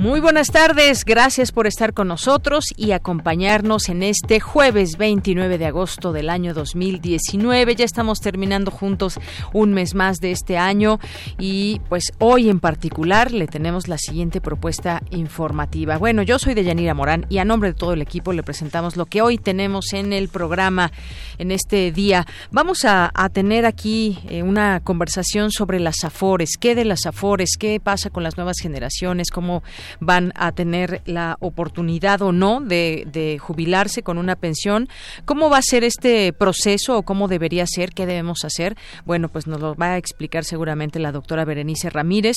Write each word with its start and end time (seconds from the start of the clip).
Muy 0.00 0.20
buenas 0.20 0.46
tardes, 0.46 1.04
gracias 1.04 1.52
por 1.52 1.66
estar 1.66 1.92
con 1.92 2.08
nosotros 2.08 2.64
y 2.74 2.92
acompañarnos 2.92 3.90
en 3.90 4.02
este 4.02 4.40
jueves 4.40 4.96
29 4.96 5.58
de 5.58 5.66
agosto 5.66 6.14
del 6.14 6.30
año 6.30 6.54
2019. 6.54 7.76
Ya 7.76 7.84
estamos 7.84 8.22
terminando 8.22 8.70
juntos 8.70 9.20
un 9.52 9.74
mes 9.74 9.94
más 9.94 10.16
de 10.16 10.30
este 10.30 10.56
año 10.56 11.00
y 11.38 11.82
pues 11.90 12.12
hoy 12.18 12.48
en 12.48 12.60
particular 12.60 13.30
le 13.30 13.46
tenemos 13.46 13.88
la 13.88 13.98
siguiente 13.98 14.40
propuesta 14.40 15.02
informativa. 15.10 15.98
Bueno, 15.98 16.22
yo 16.22 16.38
soy 16.38 16.54
Deyanira 16.54 16.94
Morán 16.94 17.26
y 17.28 17.36
a 17.36 17.44
nombre 17.44 17.68
de 17.68 17.74
todo 17.74 17.92
el 17.92 18.00
equipo 18.00 18.32
le 18.32 18.42
presentamos 18.42 18.96
lo 18.96 19.04
que 19.04 19.20
hoy 19.20 19.36
tenemos 19.36 19.92
en 19.92 20.14
el 20.14 20.30
programa 20.30 20.92
en 21.36 21.50
este 21.50 21.92
día. 21.92 22.26
Vamos 22.50 22.86
a, 22.86 23.12
tener 23.34 23.66
aquí 23.66 24.18
eh, 24.30 24.42
una 24.42 24.80
conversación 24.80 25.50
sobre 25.50 25.78
las 25.78 26.04
afores, 26.04 26.56
qué 26.58 26.74
de 26.74 26.86
las 26.86 27.04
afores, 27.04 27.50
qué 27.58 27.78
pasa 27.80 28.08
con 28.08 28.22
las 28.22 28.38
nuevas 28.38 28.56
generaciones, 28.60 29.30
cómo 29.30 29.62
van 29.98 30.32
a 30.36 30.52
tener 30.52 31.02
la 31.04 31.36
oportunidad 31.40 32.22
o 32.22 32.32
no 32.32 32.60
de, 32.60 33.38
jubilarse 33.40 34.02
con 34.02 34.18
una 34.18 34.36
pensión. 34.36 34.88
¿Cómo 35.24 35.50
va 35.50 35.58
a 35.58 35.62
ser 35.62 35.84
este 35.84 36.32
proceso 36.32 36.98
o 36.98 37.02
cómo 37.02 37.28
debería 37.28 37.66
ser? 37.66 37.92
¿Qué 37.92 38.06
debemos 38.06 38.44
hacer? 38.44 38.76
Bueno, 39.04 39.28
pues 39.28 39.46
nos 39.46 39.60
lo 39.60 39.74
va 39.74 39.92
a 39.92 39.96
explicar 39.96 40.44
seguramente 40.44 40.98
la 40.98 41.12
doctora 41.12 41.44
Berenice 41.44 41.90
Ramírez, 41.90 42.36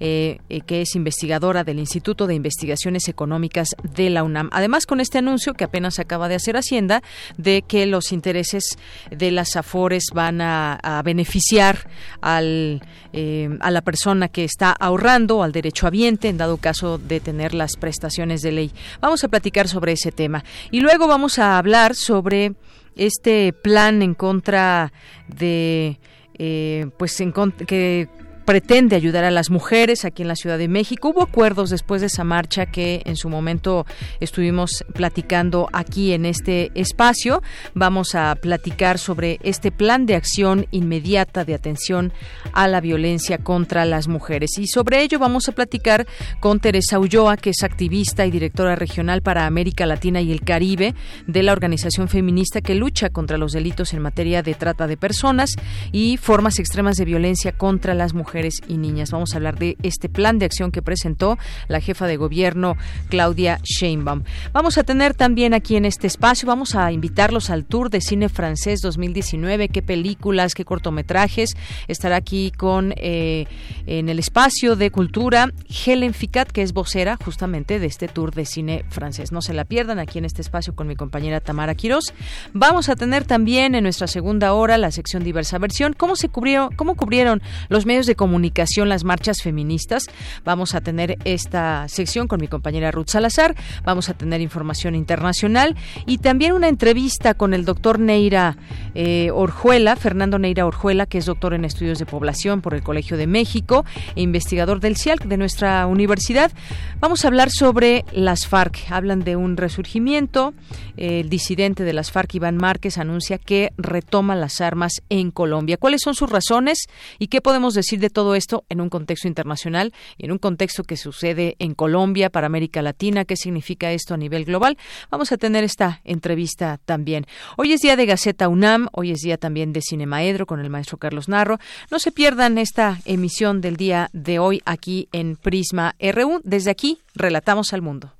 eh, 0.00 0.38
eh, 0.48 0.60
que 0.60 0.82
es 0.82 0.94
investigadora 0.94 1.64
del 1.64 1.78
Instituto 1.78 2.26
de 2.26 2.34
Investigaciones 2.34 3.08
Económicas 3.08 3.68
de 3.82 4.10
la 4.10 4.22
UNAM. 4.22 4.48
Además, 4.52 4.86
con 4.86 5.00
este 5.00 5.18
anuncio 5.18 5.54
que 5.54 5.64
apenas 5.64 5.98
acaba 5.98 6.28
de 6.28 6.36
hacer 6.36 6.56
Hacienda 6.56 7.02
de 7.36 7.62
que 7.62 7.86
los 7.86 8.12
intereses 8.12 8.78
de 9.10 9.30
las 9.30 9.56
AFORES 9.56 10.06
van 10.14 10.40
a, 10.40 11.00
beneficiar 11.04 11.88
al, 12.20 12.82
eh, 13.12 13.48
a 13.60 13.70
la 13.70 13.80
persona 13.80 14.28
que 14.28 14.44
está 14.44 14.70
ahorrando, 14.72 15.42
al 15.42 15.52
derechohabiente, 15.52 16.28
en 16.28 16.38
dado 16.38 16.56
caso 16.56 16.91
de 16.98 17.20
tener 17.20 17.54
las 17.54 17.76
prestaciones 17.76 18.42
de 18.42 18.52
ley. 18.52 18.72
Vamos 19.00 19.24
a 19.24 19.28
platicar 19.28 19.68
sobre 19.68 19.92
ese 19.92 20.12
tema. 20.12 20.44
Y 20.70 20.80
luego 20.80 21.06
vamos 21.06 21.38
a 21.38 21.58
hablar 21.58 21.94
sobre 21.94 22.54
este 22.96 23.52
plan 23.52 24.02
en 24.02 24.14
contra 24.14 24.92
de 25.28 25.98
eh, 26.38 26.90
pues 26.96 27.20
en 27.20 27.32
que 27.66 28.08
pretende 28.44 28.96
ayudar 28.96 29.24
a 29.24 29.30
las 29.30 29.50
mujeres 29.50 30.04
aquí 30.04 30.22
en 30.22 30.28
la 30.28 30.36
Ciudad 30.36 30.58
de 30.58 30.68
México. 30.68 31.10
Hubo 31.10 31.22
acuerdos 31.22 31.70
después 31.70 32.00
de 32.00 32.08
esa 32.08 32.24
marcha 32.24 32.66
que 32.66 33.02
en 33.04 33.16
su 33.16 33.28
momento 33.28 33.86
estuvimos 34.20 34.84
platicando 34.92 35.68
aquí 35.72 36.12
en 36.12 36.26
este 36.26 36.70
espacio. 36.74 37.42
Vamos 37.74 38.14
a 38.14 38.34
platicar 38.34 38.98
sobre 38.98 39.38
este 39.42 39.70
plan 39.70 40.06
de 40.06 40.16
acción 40.16 40.66
inmediata 40.70 41.44
de 41.44 41.54
atención 41.54 42.12
a 42.52 42.66
la 42.68 42.80
violencia 42.80 43.38
contra 43.38 43.84
las 43.84 44.08
mujeres. 44.08 44.58
Y 44.58 44.66
sobre 44.66 45.02
ello 45.02 45.18
vamos 45.18 45.48
a 45.48 45.52
platicar 45.52 46.06
con 46.40 46.58
Teresa 46.58 46.98
Ulloa, 46.98 47.36
que 47.36 47.50
es 47.50 47.62
activista 47.62 48.26
y 48.26 48.30
directora 48.30 48.76
regional 48.76 49.22
para 49.22 49.46
América 49.46 49.86
Latina 49.86 50.20
y 50.20 50.32
el 50.32 50.42
Caribe 50.42 50.94
de 51.26 51.42
la 51.42 51.52
organización 51.52 52.08
feminista 52.08 52.60
que 52.60 52.74
lucha 52.74 53.10
contra 53.10 53.38
los 53.38 53.52
delitos 53.52 53.92
en 53.92 54.02
materia 54.02 54.42
de 54.42 54.54
trata 54.54 54.86
de 54.86 54.96
personas 54.96 55.50
y 55.92 56.16
formas 56.16 56.58
extremas 56.58 56.96
de 56.96 57.04
violencia 57.04 57.52
contra 57.52 57.94
las 57.94 58.14
mujeres 58.14 58.31
y 58.66 58.78
niñas. 58.78 59.10
Vamos 59.10 59.34
a 59.34 59.36
hablar 59.36 59.58
de 59.58 59.76
este 59.82 60.08
plan 60.08 60.38
de 60.38 60.46
acción 60.46 60.72
que 60.72 60.80
presentó 60.80 61.38
la 61.68 61.80
jefa 61.80 62.06
de 62.06 62.16
gobierno 62.16 62.76
Claudia 63.10 63.60
Sheinbaum. 63.62 64.22
Vamos 64.52 64.78
a 64.78 64.84
tener 64.84 65.12
también 65.12 65.52
aquí 65.52 65.76
en 65.76 65.84
este 65.84 66.06
espacio, 66.06 66.48
vamos 66.48 66.74
a 66.74 66.90
invitarlos 66.92 67.50
al 67.50 67.64
Tour 67.66 67.90
de 67.90 68.00
Cine 68.00 68.30
Francés 68.30 68.80
2019, 68.80 69.68
qué 69.68 69.82
películas, 69.82 70.54
qué 70.54 70.64
cortometrajes. 70.64 71.50
Estará 71.88 72.16
aquí 72.16 72.52
con 72.56 72.94
eh, 72.96 73.46
en 73.86 74.08
el 74.08 74.18
espacio 74.18 74.76
de 74.76 74.90
cultura 74.90 75.52
Helen 75.84 76.14
Ficat, 76.14 76.50
que 76.50 76.62
es 76.62 76.72
vocera 76.72 77.18
justamente 77.22 77.78
de 77.78 77.86
este 77.86 78.08
Tour 78.08 78.32
de 78.32 78.46
Cine 78.46 78.84
Francés. 78.88 79.30
No 79.30 79.42
se 79.42 79.52
la 79.52 79.66
pierdan 79.66 79.98
aquí 79.98 80.18
en 80.18 80.24
este 80.24 80.40
espacio 80.40 80.74
con 80.74 80.86
mi 80.86 80.96
compañera 80.96 81.40
Tamara 81.40 81.74
Quirós. 81.74 82.14
Vamos 82.54 82.88
a 82.88 82.96
tener 82.96 83.24
también 83.24 83.74
en 83.74 83.82
nuestra 83.82 84.06
segunda 84.06 84.54
hora 84.54 84.78
la 84.78 84.90
sección 84.90 85.22
diversa 85.22 85.58
versión, 85.58 85.92
cómo 85.92 86.16
se 86.16 86.30
cubrieron, 86.30 86.74
cómo 86.76 86.96
cubrieron 86.96 87.42
los 87.68 87.84
medios 87.84 88.06
de 88.06 88.14
comunicación 88.22 88.88
las 88.88 89.02
marchas 89.02 89.42
feministas. 89.42 90.04
Vamos 90.44 90.76
a 90.76 90.80
tener 90.80 91.18
esta 91.24 91.88
sección 91.88 92.28
con 92.28 92.40
mi 92.40 92.46
compañera 92.46 92.92
Ruth 92.92 93.08
Salazar. 93.08 93.56
Vamos 93.84 94.08
a 94.08 94.14
tener 94.14 94.40
información 94.40 94.94
internacional 94.94 95.74
y 96.06 96.18
también 96.18 96.52
una 96.52 96.68
entrevista 96.68 97.34
con 97.34 97.52
el 97.52 97.64
doctor 97.64 97.98
Neira 97.98 98.56
eh, 98.94 99.32
Orjuela, 99.32 99.96
Fernando 99.96 100.38
Neira 100.38 100.66
Orjuela, 100.66 101.06
que 101.06 101.18
es 101.18 101.26
doctor 101.26 101.52
en 101.52 101.64
estudios 101.64 101.98
de 101.98 102.06
población 102.06 102.60
por 102.60 102.74
el 102.74 102.84
Colegio 102.84 103.16
de 103.16 103.26
México 103.26 103.84
e 104.14 104.22
investigador 104.22 104.78
del 104.78 104.96
CIALC 104.96 105.24
de 105.24 105.36
nuestra 105.36 105.84
universidad. 105.88 106.52
Vamos 107.00 107.24
a 107.24 107.28
hablar 107.28 107.50
sobre 107.50 108.04
las 108.12 108.46
FARC. 108.46 108.86
Hablan 108.88 109.24
de 109.24 109.34
un 109.34 109.56
resurgimiento. 109.56 110.54
El 110.96 111.28
disidente 111.28 111.82
de 111.82 111.92
las 111.92 112.12
FARC, 112.12 112.36
Iván 112.36 112.56
Márquez, 112.56 112.98
anuncia 112.98 113.38
que 113.38 113.72
retoma 113.78 114.36
las 114.36 114.60
armas 114.60 115.02
en 115.08 115.32
Colombia. 115.32 115.76
¿Cuáles 115.76 116.02
son 116.02 116.14
sus 116.14 116.30
razones 116.30 116.86
y 117.18 117.26
qué 117.26 117.40
podemos 117.40 117.74
decir 117.74 117.98
de 117.98 118.11
todo 118.12 118.34
esto 118.34 118.64
en 118.68 118.80
un 118.80 118.88
contexto 118.88 119.26
internacional 119.26 119.92
y 120.16 120.26
en 120.26 120.32
un 120.32 120.38
contexto 120.38 120.84
que 120.84 120.96
sucede 120.96 121.56
en 121.58 121.74
Colombia, 121.74 122.30
para 122.30 122.46
América 122.46 122.82
Latina, 122.82 123.24
qué 123.24 123.36
significa 123.36 123.90
esto 123.92 124.14
a 124.14 124.16
nivel 124.16 124.44
global. 124.44 124.78
Vamos 125.10 125.32
a 125.32 125.36
tener 125.36 125.64
esta 125.64 126.00
entrevista 126.04 126.78
también. 126.84 127.26
Hoy 127.56 127.72
es 127.72 127.80
día 127.80 127.96
de 127.96 128.06
Gaceta 128.06 128.48
UNAM, 128.48 128.88
hoy 128.92 129.10
es 129.10 129.20
día 129.20 129.38
también 129.38 129.72
de 129.72 129.80
Cinemaedro 129.82 130.46
con 130.46 130.60
el 130.60 130.70
maestro 130.70 130.98
Carlos 130.98 131.28
Narro. 131.28 131.58
No 131.90 131.98
se 131.98 132.12
pierdan 132.12 132.58
esta 132.58 133.00
emisión 133.04 133.60
del 133.60 133.76
día 133.76 134.10
de 134.12 134.38
hoy 134.38 134.62
aquí 134.64 135.08
en 135.12 135.36
Prisma 135.36 135.94
RU. 135.98 136.40
Desde 136.44 136.70
aquí, 136.70 136.98
relatamos 137.14 137.72
al 137.72 137.82
mundo. 137.82 138.12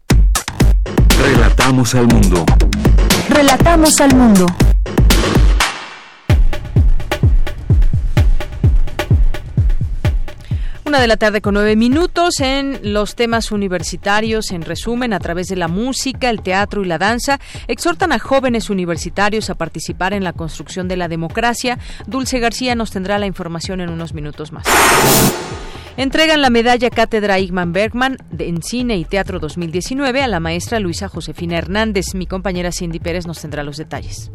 Relatamos 1.19 1.94
al 1.94 2.06
mundo. 2.06 2.44
Relatamos 3.29 4.00
al 4.00 4.15
mundo. 4.17 4.47
Una 10.93 11.00
de 11.00 11.09
la 11.09 11.17
tarde 11.17 11.41
con 11.41 11.55
nueve 11.55 11.75
minutos 11.75 12.41
en 12.41 12.93
los 12.93 13.15
temas 13.15 13.50
universitarios, 13.50 14.50
en 14.50 14.61
resumen, 14.61 15.15
a 15.15 15.21
través 15.21 15.49
de 15.49 15.56
la 15.56 15.67
música, 15.67 16.29
el 16.29 16.43
teatro 16.43 16.83
y 16.83 16.87
la 16.87 16.99
danza, 16.99 17.41
exhortan 17.67 18.12
a 18.12 18.19
jóvenes 18.19 18.69
universitarios 18.69 19.49
a 19.49 19.55
participar 19.55 20.12
en 20.12 20.23
la 20.23 20.35
construcción 20.35 20.89
de 20.89 20.99
la 20.99 21.09
democracia. 21.09 21.79
Dulce 22.06 22.41
García 22.41 22.75
nos 22.75 22.91
tendrá 22.91 23.19
la 23.19 23.25
información 23.25 23.81
en 23.81 23.89
unos 23.89 24.12
minutos 24.12 24.53
más. 24.53 24.67
Entregan 25.97 26.43
la 26.43 26.50
medalla 26.50 26.91
Cátedra 26.91 27.39
Igman 27.39 27.73
Bergman 27.73 28.19
en 28.39 28.62
Cine 28.62 28.99
y 28.99 29.06
Teatro 29.06 29.39
2019 29.39 30.23
a 30.23 30.29
la 30.29 30.41
maestra 30.41 30.79
Luisa 30.79 31.09
Josefina 31.09 31.56
Hernández. 31.56 32.15
Mi 32.15 32.27
compañera 32.27 32.71
Cindy 32.71 33.00
Pérez 33.00 33.27
nos 33.27 33.41
tendrá 33.41 33.62
los 33.62 33.79
detalles. 33.79 34.31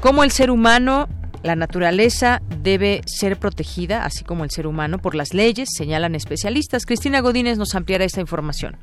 Cómo 0.00 0.22
el 0.22 0.30
ser 0.30 0.52
humano 0.52 1.08
la 1.42 1.56
naturaleza 1.56 2.40
debe 2.62 3.02
ser 3.06 3.38
protegida, 3.38 4.04
así 4.04 4.24
como 4.24 4.44
el 4.44 4.50
ser 4.50 4.66
humano, 4.66 4.98
por 4.98 5.14
las 5.14 5.34
leyes, 5.34 5.68
señalan 5.76 6.14
especialistas. 6.14 6.86
Cristina 6.86 7.20
Godínez 7.20 7.58
nos 7.58 7.74
ampliará 7.74 8.04
esta 8.04 8.20
información. 8.20 8.76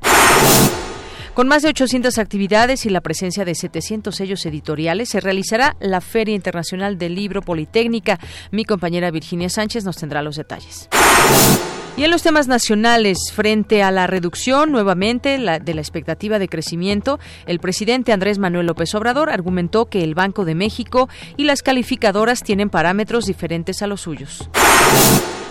Con 1.34 1.48
más 1.48 1.62
de 1.62 1.68
800 1.70 2.18
actividades 2.18 2.86
y 2.86 2.90
la 2.90 3.00
presencia 3.00 3.44
de 3.44 3.56
700 3.56 4.14
sellos 4.14 4.46
editoriales, 4.46 5.08
se 5.08 5.20
realizará 5.20 5.76
la 5.80 6.00
Feria 6.00 6.34
Internacional 6.34 6.96
del 6.96 7.16
Libro 7.16 7.42
Politécnica. 7.42 8.20
Mi 8.52 8.64
compañera 8.64 9.10
Virginia 9.10 9.48
Sánchez 9.48 9.84
nos 9.84 9.96
tendrá 9.96 10.22
los 10.22 10.36
detalles. 10.36 10.88
Y 11.96 12.02
en 12.02 12.10
los 12.10 12.22
temas 12.24 12.48
nacionales, 12.48 13.18
frente 13.32 13.84
a 13.84 13.92
la 13.92 14.08
reducción 14.08 14.72
nuevamente 14.72 15.38
de 15.38 15.74
la 15.74 15.80
expectativa 15.80 16.40
de 16.40 16.48
crecimiento, 16.48 17.20
el 17.46 17.60
presidente 17.60 18.12
Andrés 18.12 18.40
Manuel 18.40 18.66
López 18.66 18.92
Obrador 18.96 19.30
argumentó 19.30 19.86
que 19.86 20.02
el 20.02 20.16
Banco 20.16 20.44
de 20.44 20.56
México 20.56 21.08
y 21.36 21.44
las 21.44 21.62
calificadoras 21.62 22.42
tienen 22.42 22.68
parámetros 22.68 23.26
diferentes 23.26 23.80
a 23.80 23.86
los 23.86 24.00
suyos. 24.00 24.50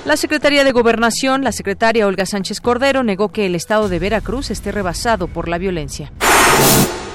La 0.03 0.17
Secretaría 0.17 0.65
de 0.65 0.73
Gobernación, 0.73 1.45
la 1.45 1.53
secretaria 1.53 2.07
Olga 2.07 2.25
Sánchez 2.25 2.59
Cordero, 2.59 3.03
negó 3.03 3.29
que 3.29 3.45
el 3.45 3.55
estado 3.55 3.87
de 3.87 3.99
Veracruz 3.99 4.51
esté 4.51 4.73
rebasado 4.73 5.29
por 5.29 5.47
la 5.47 5.57
violencia. 5.57 6.11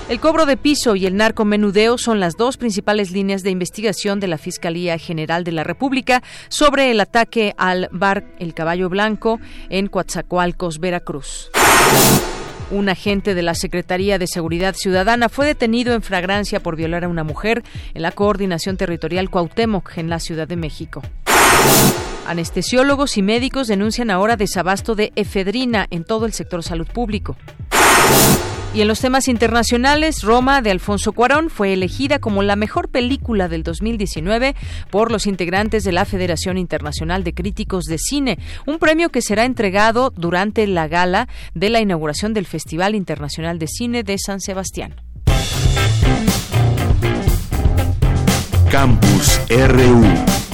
El 0.08 0.20
cobro 0.20 0.46
de 0.46 0.56
piso 0.56 0.96
y 0.96 1.04
el 1.04 1.16
narcomenudeo 1.16 1.98
son 1.98 2.18
las 2.18 2.38
dos 2.38 2.56
principales 2.56 3.10
líneas 3.10 3.42
de 3.42 3.50
investigación 3.50 4.20
de 4.20 4.26
la 4.26 4.38
Fiscalía 4.38 4.96
General 4.96 5.44
de 5.44 5.52
la 5.52 5.64
República 5.64 6.22
sobre 6.48 6.90
el 6.90 6.98
ataque 7.00 7.52
al 7.58 7.90
bar 7.92 8.24
El 8.38 8.54
Caballo 8.54 8.88
Blanco 8.88 9.38
en 9.68 9.88
Coatzacoalcos, 9.88 10.78
Veracruz. 10.78 11.50
Un 12.70 12.88
agente 12.88 13.34
de 13.34 13.42
la 13.42 13.54
Secretaría 13.54 14.18
de 14.18 14.26
Seguridad 14.26 14.74
Ciudadana 14.74 15.28
fue 15.28 15.44
detenido 15.44 15.92
en 15.92 16.00
fragrancia 16.00 16.60
por 16.60 16.74
violar 16.74 17.04
a 17.04 17.08
una 17.08 17.22
mujer 17.22 17.62
en 17.92 18.00
la 18.00 18.12
Coordinación 18.12 18.78
Territorial 18.78 19.28
Cuauhtémoc 19.28 19.98
en 19.98 20.08
la 20.08 20.20
Ciudad 20.20 20.48
de 20.48 20.56
México. 20.56 21.02
Anestesiólogos 22.26 23.18
y 23.18 23.22
médicos 23.22 23.68
denuncian 23.68 24.10
ahora 24.10 24.36
desabasto 24.36 24.94
de 24.94 25.12
efedrina 25.16 25.86
en 25.90 26.04
todo 26.04 26.24
el 26.24 26.32
sector 26.32 26.62
salud 26.62 26.86
público. 26.86 27.36
Y 28.74 28.82
en 28.82 28.88
los 28.88 29.00
temas 29.00 29.28
internacionales, 29.28 30.22
Roma 30.22 30.60
de 30.60 30.70
Alfonso 30.70 31.12
Cuarón 31.12 31.48
fue 31.48 31.72
elegida 31.72 32.18
como 32.18 32.42
la 32.42 32.54
mejor 32.54 32.90
película 32.90 33.48
del 33.48 33.62
2019 33.62 34.54
por 34.90 35.10
los 35.10 35.26
integrantes 35.26 35.84
de 35.84 35.92
la 35.92 36.04
Federación 36.04 36.58
Internacional 36.58 37.24
de 37.24 37.34
Críticos 37.34 37.84
de 37.84 37.98
Cine, 37.98 38.38
un 38.66 38.78
premio 38.78 39.08
que 39.08 39.22
será 39.22 39.46
entregado 39.46 40.12
durante 40.14 40.66
la 40.66 40.86
gala 40.86 41.28
de 41.54 41.70
la 41.70 41.80
inauguración 41.80 42.34
del 42.34 42.46
Festival 42.46 42.94
Internacional 42.94 43.58
de 43.58 43.68
Cine 43.68 44.02
de 44.02 44.16
San 44.18 44.40
Sebastián. 44.40 44.94
Campus 48.70 49.40
RU 49.48 50.47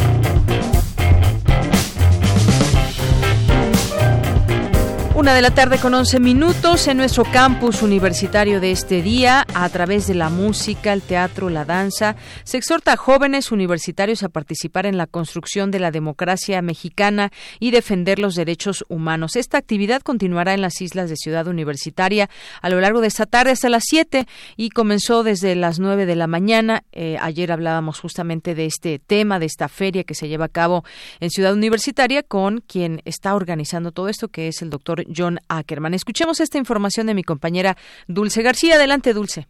Una 5.24 5.32
de 5.32 5.40
la 5.40 5.54
tarde 5.54 5.78
con 5.78 5.94
11 5.94 6.20
minutos 6.20 6.86
en 6.86 6.98
nuestro 6.98 7.24
campus 7.24 7.80
universitario 7.80 8.60
de 8.60 8.72
este 8.72 9.00
día, 9.00 9.46
a 9.54 9.66
través 9.70 10.06
de 10.06 10.14
la 10.14 10.28
música, 10.28 10.92
el 10.92 11.00
teatro, 11.00 11.48
la 11.48 11.64
danza, 11.64 12.14
se 12.44 12.58
exhorta 12.58 12.92
a 12.92 12.96
jóvenes 12.98 13.50
universitarios 13.50 14.22
a 14.22 14.28
participar 14.28 14.84
en 14.84 14.98
la 14.98 15.06
construcción 15.06 15.70
de 15.70 15.80
la 15.80 15.90
democracia 15.90 16.60
mexicana 16.60 17.32
y 17.58 17.70
defender 17.70 18.18
los 18.18 18.34
derechos 18.34 18.84
humanos. 18.90 19.34
Esta 19.36 19.56
actividad 19.56 20.02
continuará 20.02 20.52
en 20.52 20.60
las 20.60 20.82
islas 20.82 21.08
de 21.08 21.16
Ciudad 21.16 21.46
Universitaria 21.46 22.28
a 22.60 22.68
lo 22.68 22.78
largo 22.82 23.00
de 23.00 23.06
esta 23.06 23.24
tarde 23.24 23.52
hasta 23.52 23.70
las 23.70 23.84
7 23.86 24.26
y 24.58 24.68
comenzó 24.68 25.22
desde 25.22 25.54
las 25.54 25.78
9 25.78 26.04
de 26.04 26.16
la 26.16 26.26
mañana. 26.26 26.84
Eh, 26.92 27.16
ayer 27.18 27.50
hablábamos 27.50 27.98
justamente 27.98 28.54
de 28.54 28.66
este 28.66 28.98
tema, 28.98 29.38
de 29.38 29.46
esta 29.46 29.68
feria 29.68 30.04
que 30.04 30.14
se 30.14 30.28
lleva 30.28 30.44
a 30.44 30.50
cabo 30.50 30.84
en 31.20 31.30
Ciudad 31.30 31.54
Universitaria 31.54 32.22
con 32.22 32.60
quien 32.60 33.00
está 33.06 33.34
organizando 33.34 33.90
todo 33.90 34.10
esto, 34.10 34.28
que 34.28 34.48
es 34.48 34.60
el 34.60 34.68
doctor 34.68 35.02
John 35.16 35.38
Ackerman. 35.48 35.94
Escuchemos 35.94 36.40
esta 36.40 36.58
información 36.58 37.06
de 37.06 37.14
mi 37.14 37.22
compañera 37.22 37.76
Dulce 38.06 38.42
García. 38.42 38.76
Adelante, 38.76 39.12
Dulce. 39.12 39.48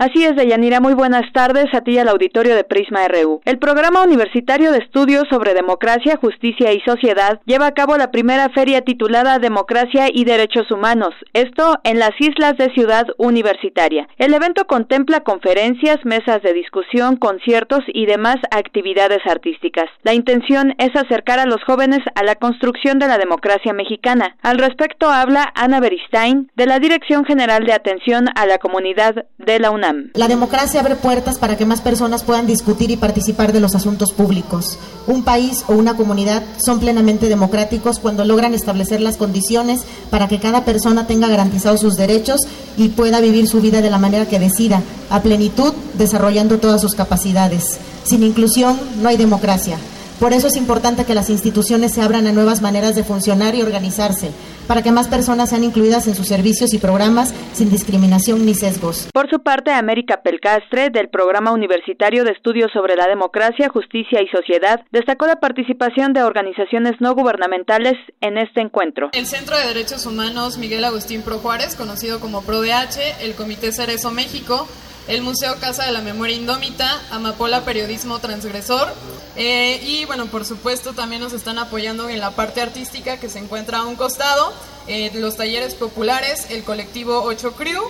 Así 0.00 0.24
es, 0.24 0.34
Deyanira. 0.34 0.80
Muy 0.80 0.94
buenas 0.94 1.30
tardes 1.34 1.66
a 1.74 1.82
ti 1.82 1.98
al 1.98 2.08
auditorio 2.08 2.56
de 2.56 2.64
Prisma 2.64 3.06
RU. 3.06 3.42
El 3.44 3.58
Programa 3.58 4.02
Universitario 4.02 4.72
de 4.72 4.78
Estudios 4.78 5.24
sobre 5.28 5.52
Democracia, 5.52 6.16
Justicia 6.18 6.72
y 6.72 6.80
Sociedad 6.80 7.38
lleva 7.44 7.66
a 7.66 7.74
cabo 7.74 7.98
la 7.98 8.10
primera 8.10 8.48
feria 8.48 8.80
titulada 8.80 9.38
Democracia 9.38 10.06
y 10.10 10.24
Derechos 10.24 10.70
Humanos, 10.70 11.12
esto 11.34 11.76
en 11.84 11.98
las 11.98 12.12
islas 12.18 12.56
de 12.56 12.72
Ciudad 12.72 13.08
Universitaria. 13.18 14.08
El 14.16 14.32
evento 14.32 14.66
contempla 14.66 15.20
conferencias, 15.20 15.98
mesas 16.06 16.40
de 16.40 16.54
discusión, 16.54 17.16
conciertos 17.16 17.80
y 17.86 18.06
demás 18.06 18.36
actividades 18.52 19.20
artísticas. 19.26 19.90
La 20.02 20.14
intención 20.14 20.74
es 20.78 20.96
acercar 20.96 21.40
a 21.40 21.44
los 21.44 21.62
jóvenes 21.64 22.00
a 22.14 22.22
la 22.22 22.36
construcción 22.36 22.98
de 23.00 23.06
la 23.06 23.18
democracia 23.18 23.74
mexicana. 23.74 24.34
Al 24.40 24.56
respecto 24.56 25.10
habla 25.10 25.52
Ana 25.54 25.78
Beristain, 25.78 26.50
de 26.56 26.64
la 26.64 26.78
Dirección 26.78 27.26
General 27.26 27.64
de 27.64 27.74
Atención 27.74 28.28
a 28.34 28.46
la 28.46 28.56
Comunidad 28.56 29.26
de 29.36 29.58
la 29.58 29.70
UNAM. 29.70 29.89
La 30.14 30.28
democracia 30.28 30.80
abre 30.80 30.96
puertas 30.96 31.38
para 31.38 31.56
que 31.56 31.66
más 31.66 31.80
personas 31.80 32.22
puedan 32.22 32.46
discutir 32.46 32.90
y 32.90 32.96
participar 32.96 33.52
de 33.52 33.60
los 33.60 33.74
asuntos 33.74 34.12
públicos. 34.12 34.78
Un 35.06 35.24
país 35.24 35.64
o 35.68 35.72
una 35.74 35.96
comunidad 35.96 36.42
son 36.58 36.80
plenamente 36.80 37.28
democráticos 37.28 37.98
cuando 37.98 38.24
logran 38.24 38.54
establecer 38.54 39.00
las 39.00 39.16
condiciones 39.16 39.82
para 40.10 40.28
que 40.28 40.38
cada 40.38 40.64
persona 40.64 41.06
tenga 41.06 41.28
garantizados 41.28 41.80
sus 41.80 41.96
derechos 41.96 42.40
y 42.76 42.88
pueda 42.88 43.20
vivir 43.20 43.48
su 43.48 43.60
vida 43.60 43.80
de 43.80 43.90
la 43.90 43.98
manera 43.98 44.26
que 44.26 44.38
decida, 44.38 44.82
a 45.10 45.22
plenitud, 45.22 45.72
desarrollando 45.94 46.58
todas 46.58 46.80
sus 46.80 46.94
capacidades. 46.94 47.78
Sin 48.04 48.22
inclusión 48.22 48.78
no 49.00 49.08
hay 49.08 49.16
democracia. 49.16 49.76
Por 50.20 50.34
eso 50.34 50.48
es 50.48 50.56
importante 50.56 51.06
que 51.06 51.14
las 51.14 51.30
instituciones 51.30 51.94
se 51.94 52.02
abran 52.02 52.26
a 52.26 52.32
nuevas 52.32 52.60
maneras 52.60 52.94
de 52.94 53.04
funcionar 53.04 53.54
y 53.54 53.62
organizarse, 53.62 54.30
para 54.68 54.82
que 54.82 54.92
más 54.92 55.08
personas 55.08 55.48
sean 55.48 55.64
incluidas 55.64 56.06
en 56.08 56.14
sus 56.14 56.28
servicios 56.28 56.74
y 56.74 56.78
programas 56.78 57.32
sin 57.54 57.70
discriminación 57.70 58.44
ni 58.44 58.52
sesgos. 58.52 59.08
Por 59.14 59.30
su 59.30 59.42
parte, 59.42 59.72
América 59.72 60.20
Pelcastre, 60.22 60.90
del 60.90 61.08
Programa 61.08 61.52
Universitario 61.52 62.24
de 62.24 62.32
Estudios 62.32 62.70
sobre 62.70 62.96
la 62.96 63.06
Democracia, 63.06 63.70
Justicia 63.70 64.20
y 64.20 64.28
Sociedad, 64.28 64.82
destacó 64.92 65.26
la 65.26 65.36
participación 65.36 66.12
de 66.12 66.22
organizaciones 66.22 66.96
no 67.00 67.14
gubernamentales 67.14 67.94
en 68.20 68.36
este 68.36 68.60
encuentro. 68.60 69.08
El 69.12 69.24
Centro 69.24 69.56
de 69.56 69.68
Derechos 69.68 70.04
Humanos 70.04 70.58
Miguel 70.58 70.84
Agustín 70.84 71.22
Pro 71.22 71.38
Juárez, 71.38 71.76
conocido 71.76 72.20
como 72.20 72.42
ProDH, 72.42 73.22
el 73.22 73.34
Comité 73.36 73.72
Cerezo 73.72 74.10
México, 74.10 74.68
el 75.08 75.22
Museo 75.22 75.56
Casa 75.60 75.84
de 75.84 75.92
la 75.92 76.00
Memoria 76.00 76.36
Indómita, 76.36 77.00
Amapola 77.10 77.64
Periodismo 77.64 78.18
Transgresor. 78.18 78.88
Eh, 79.36 79.80
y 79.84 80.04
bueno, 80.04 80.26
por 80.26 80.44
supuesto 80.44 80.92
también 80.92 81.22
nos 81.22 81.32
están 81.32 81.58
apoyando 81.58 82.08
en 82.08 82.20
la 82.20 82.32
parte 82.32 82.60
artística 82.60 83.18
que 83.18 83.28
se 83.28 83.38
encuentra 83.38 83.78
a 83.78 83.86
un 83.86 83.96
costado, 83.96 84.52
eh, 84.86 85.10
los 85.14 85.36
talleres 85.36 85.74
populares, 85.74 86.46
el 86.50 86.64
colectivo 86.64 87.22
8 87.22 87.52
Crew. 87.52 87.82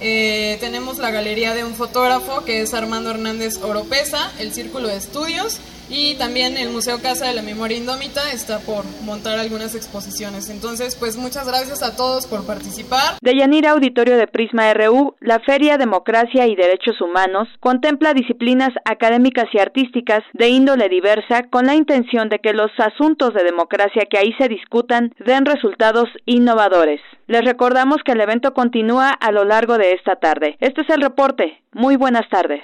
Eh, 0.00 0.58
tenemos 0.60 0.98
la 0.98 1.10
galería 1.10 1.54
de 1.54 1.64
un 1.64 1.74
fotógrafo 1.74 2.44
que 2.44 2.60
es 2.60 2.74
Armando 2.74 3.10
Hernández 3.10 3.58
Oropesa, 3.62 4.30
el 4.38 4.52
Círculo 4.52 4.88
de 4.88 4.96
Estudios 4.96 5.58
y 5.88 6.14
también 6.16 6.56
el 6.56 6.70
Museo 6.70 7.00
Casa 7.00 7.26
de 7.26 7.34
la 7.34 7.42
Memoria 7.42 7.76
Indómita 7.76 8.32
está 8.32 8.58
por 8.60 8.84
montar 9.04 9.38
algunas 9.38 9.74
exposiciones. 9.74 10.50
Entonces, 10.50 10.96
pues 10.96 11.16
muchas 11.16 11.46
gracias 11.46 11.82
a 11.82 11.96
todos 11.96 12.26
por 12.26 12.46
participar. 12.46 13.16
De 13.20 13.36
Yanira 13.38 13.72
Auditorio 13.72 14.16
de 14.16 14.26
Prisma 14.26 14.72
RU, 14.74 15.14
la 15.20 15.40
Feria 15.40 15.78
Democracia 15.78 16.46
y 16.46 16.56
Derechos 16.56 17.00
Humanos 17.00 17.48
contempla 17.60 18.14
disciplinas 18.14 18.70
académicas 18.84 19.46
y 19.52 19.58
artísticas 19.58 20.22
de 20.32 20.48
índole 20.48 20.88
diversa 20.88 21.44
con 21.50 21.66
la 21.66 21.74
intención 21.74 22.28
de 22.28 22.38
que 22.38 22.52
los 22.52 22.70
asuntos 22.78 23.34
de 23.34 23.44
democracia 23.44 24.06
que 24.10 24.18
ahí 24.18 24.32
se 24.38 24.48
discutan 24.48 25.14
den 25.24 25.44
resultados 25.44 26.08
innovadores. 26.24 27.00
Les 27.26 27.44
recordamos 27.44 27.98
que 28.04 28.12
el 28.12 28.20
evento 28.20 28.54
continúa 28.54 29.10
a 29.10 29.32
lo 29.32 29.44
largo 29.44 29.78
de 29.78 29.92
esta 29.92 30.16
tarde. 30.16 30.56
Este 30.60 30.82
es 30.82 30.90
el 30.90 31.02
reporte. 31.02 31.60
Muy 31.72 31.96
buenas 31.96 32.28
tardes. 32.28 32.62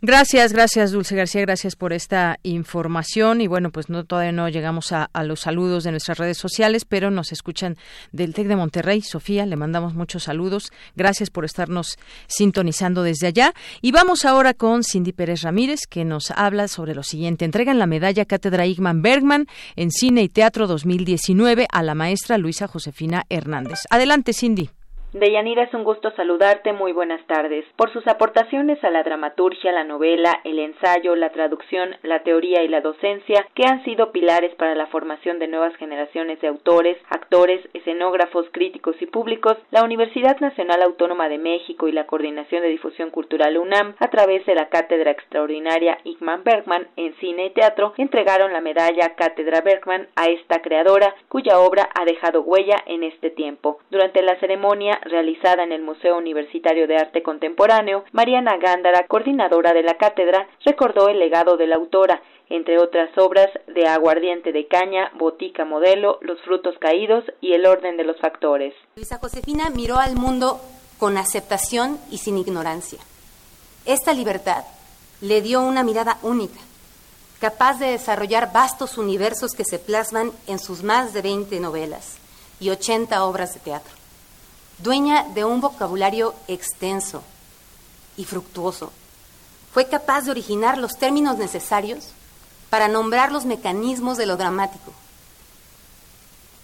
Gracias, 0.00 0.52
gracias 0.52 0.92
Dulce 0.92 1.16
García, 1.16 1.42
gracias 1.42 1.76
por 1.76 1.92
esta 1.92 2.38
información 2.42 3.40
y 3.40 3.46
bueno, 3.46 3.70
pues 3.70 3.88
no 3.88 4.04
todavía 4.04 4.32
no 4.32 4.48
llegamos 4.48 4.92
a, 4.92 5.10
a, 5.12 5.24
los 5.24 5.40
saludos 5.40 5.84
de 5.84 5.90
nuestras 5.90 6.18
redes 6.18 6.38
sociales, 6.38 6.84
pero 6.84 7.10
nos 7.10 7.32
escuchan 7.32 7.76
del 8.10 8.34
TEC 8.34 8.48
de 8.48 8.56
Monterrey. 8.56 9.02
Sofía, 9.02 9.46
le 9.46 9.56
mandamos 9.56 9.94
muchos 9.94 10.24
saludos. 10.24 10.72
Gracias 10.96 11.30
por 11.30 11.44
estarnos 11.44 11.98
sintonizando 12.26 13.02
desde 13.02 13.28
allá. 13.28 13.54
Y 13.80 13.92
vamos 13.92 14.24
ahora 14.24 14.54
con 14.54 14.84
Cindy 14.84 15.12
Pérez 15.12 15.42
Ramírez, 15.42 15.80
que 15.88 16.04
nos 16.04 16.30
habla 16.30 16.68
sobre 16.68 16.94
lo 16.94 17.02
siguiente. 17.02 17.44
Entregan 17.44 17.78
la 17.78 17.86
medalla 17.86 18.24
Cátedra 18.24 18.66
Igman 18.66 19.02
Bergman 19.02 19.46
en 19.76 19.90
Cine 19.90 20.22
y 20.22 20.28
Teatro 20.28 20.66
2019 20.66 21.66
a 21.70 21.82
la 21.82 21.94
maestra 21.94 22.38
Luisa 22.38 22.66
Josefina 22.66 23.24
Hernández. 23.28 23.80
Adelante, 23.90 24.32
Cindy. 24.32 24.70
Deyanira, 25.12 25.64
es 25.64 25.74
un 25.74 25.84
gusto 25.84 26.10
saludarte. 26.12 26.72
Muy 26.72 26.92
buenas 26.92 27.22
tardes. 27.26 27.66
Por 27.76 27.92
sus 27.92 28.06
aportaciones 28.08 28.82
a 28.82 28.88
la 28.88 29.02
dramaturgia, 29.02 29.70
la 29.70 29.84
novela, 29.84 30.40
el 30.42 30.58
ensayo, 30.58 31.14
la 31.16 31.28
traducción, 31.28 31.96
la 32.02 32.22
teoría 32.22 32.62
y 32.62 32.68
la 32.68 32.80
docencia, 32.80 33.46
que 33.54 33.66
han 33.66 33.84
sido 33.84 34.10
pilares 34.10 34.54
para 34.54 34.74
la 34.74 34.86
formación 34.86 35.38
de 35.38 35.48
nuevas 35.48 35.76
generaciones 35.76 36.40
de 36.40 36.48
autores, 36.48 36.96
actores, 37.10 37.60
escenógrafos, 37.74 38.46
críticos 38.52 38.96
y 39.02 39.06
públicos, 39.06 39.58
la 39.70 39.84
Universidad 39.84 40.40
Nacional 40.40 40.80
Autónoma 40.82 41.28
de 41.28 41.36
México 41.36 41.88
y 41.88 41.92
la 41.92 42.06
Coordinación 42.06 42.62
de 42.62 42.68
Difusión 42.68 43.10
Cultural 43.10 43.58
UNAM, 43.58 43.94
a 43.98 44.08
través 44.08 44.46
de 44.46 44.54
la 44.54 44.70
Cátedra 44.70 45.10
Extraordinaria 45.10 45.98
Igman 46.04 46.42
Bergman 46.42 46.88
en 46.96 47.14
Cine 47.16 47.46
y 47.46 47.50
Teatro, 47.50 47.92
entregaron 47.98 48.54
la 48.54 48.62
medalla 48.62 49.14
Cátedra 49.14 49.60
Bergman 49.60 50.08
a 50.16 50.30
esta 50.30 50.62
creadora, 50.62 51.14
cuya 51.28 51.58
obra 51.58 51.90
ha 51.94 52.06
dejado 52.06 52.40
huella 52.40 52.82
en 52.86 53.04
este 53.04 53.28
tiempo. 53.28 53.78
Durante 53.90 54.22
la 54.22 54.40
ceremonia 54.40 55.00
realizada 55.02 55.62
en 55.62 55.72
el 55.72 55.82
Museo 55.82 56.16
Universitario 56.16 56.86
de 56.86 56.96
Arte 56.96 57.22
Contemporáneo, 57.22 58.04
Mariana 58.12 58.56
Gándara, 58.56 59.06
coordinadora 59.06 59.72
de 59.72 59.82
la 59.82 59.94
cátedra, 59.94 60.48
recordó 60.64 61.08
el 61.08 61.18
legado 61.18 61.56
de 61.56 61.66
la 61.66 61.76
autora, 61.76 62.22
entre 62.48 62.78
otras 62.78 63.16
obras 63.16 63.48
de 63.66 63.86
Aguardiente 63.86 64.52
de 64.52 64.66
Caña, 64.66 65.10
Botica 65.14 65.64
Modelo, 65.64 66.18
Los 66.20 66.40
Frutos 66.42 66.76
Caídos 66.78 67.24
y 67.40 67.52
El 67.52 67.66
Orden 67.66 67.96
de 67.96 68.04
los 68.04 68.18
Factores. 68.20 68.74
Luisa 68.96 69.18
Josefina 69.18 69.70
miró 69.70 69.98
al 69.98 70.16
mundo 70.16 70.60
con 70.98 71.16
aceptación 71.16 71.98
y 72.10 72.18
sin 72.18 72.38
ignorancia. 72.38 72.98
Esta 73.86 74.12
libertad 74.12 74.64
le 75.20 75.40
dio 75.40 75.62
una 75.62 75.82
mirada 75.82 76.18
única, 76.22 76.60
capaz 77.40 77.78
de 77.78 77.86
desarrollar 77.86 78.52
vastos 78.52 78.98
universos 78.98 79.54
que 79.54 79.64
se 79.64 79.78
plasman 79.78 80.30
en 80.46 80.58
sus 80.58 80.82
más 80.82 81.12
de 81.12 81.22
20 81.22 81.58
novelas 81.58 82.18
y 82.60 82.70
80 82.70 83.24
obras 83.24 83.54
de 83.54 83.60
teatro. 83.60 84.01
Dueña 84.82 85.24
de 85.34 85.44
un 85.44 85.60
vocabulario 85.60 86.34
extenso 86.48 87.22
y 88.16 88.24
fructuoso, 88.24 88.90
fue 89.72 89.88
capaz 89.88 90.22
de 90.22 90.32
originar 90.32 90.76
los 90.76 90.98
términos 90.98 91.38
necesarios 91.38 92.08
para 92.68 92.88
nombrar 92.88 93.30
los 93.30 93.44
mecanismos 93.44 94.18
de 94.18 94.26
lo 94.26 94.36
dramático. 94.36 94.92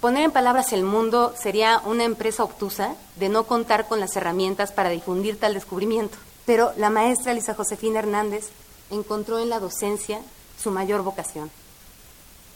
Poner 0.01 0.25
en 0.25 0.31
palabras 0.33 0.73
el 0.73 0.83
mundo 0.83 1.33
sería 1.41 1.81
una 1.85 2.05
empresa 2.05 2.43
obtusa 2.43 2.97
de 3.17 3.29
no 3.29 3.45
contar 3.45 3.87
con 3.87 4.01
las 4.01 4.17
herramientas 4.17 4.73
para 4.73 4.91
difundir 4.91 5.39
tal 5.39 5.55
descubrimiento. 5.55 6.19
Pero 6.45 6.73
la 6.77 6.91
maestra 6.91 7.35
Lisa 7.35 7.55
Josefina 7.55 8.01
Hernández 8.01 8.49
encontró 8.91 9.39
en 9.39 9.49
la 9.49 9.61
docencia 9.61 10.21
su 10.61 10.71
mayor 10.71 11.03
vocación. 11.03 11.51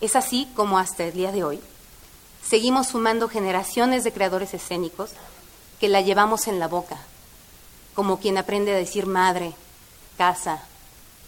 Es 0.01 0.17
así 0.17 0.49
como 0.57 0.79
hasta 0.79 1.05
el 1.05 1.13
día 1.13 1.31
de 1.31 1.45
hoy 1.45 1.61
seguimos 2.45 2.89
sumando 2.89 3.29
generaciones 3.29 4.05
de 4.05 4.13
creadores 4.13 4.53
escénicos 4.55 5.11
que 5.83 5.89
la 5.89 6.01
llevamos 6.01 6.47
en 6.47 6.61
la 6.61 6.69
boca, 6.69 6.97
como 7.95 8.21
quien 8.21 8.39
aprende 8.39 8.71
a 8.71 8.77
decir 8.77 9.05
madre, 9.07 9.51
casa, 10.17 10.65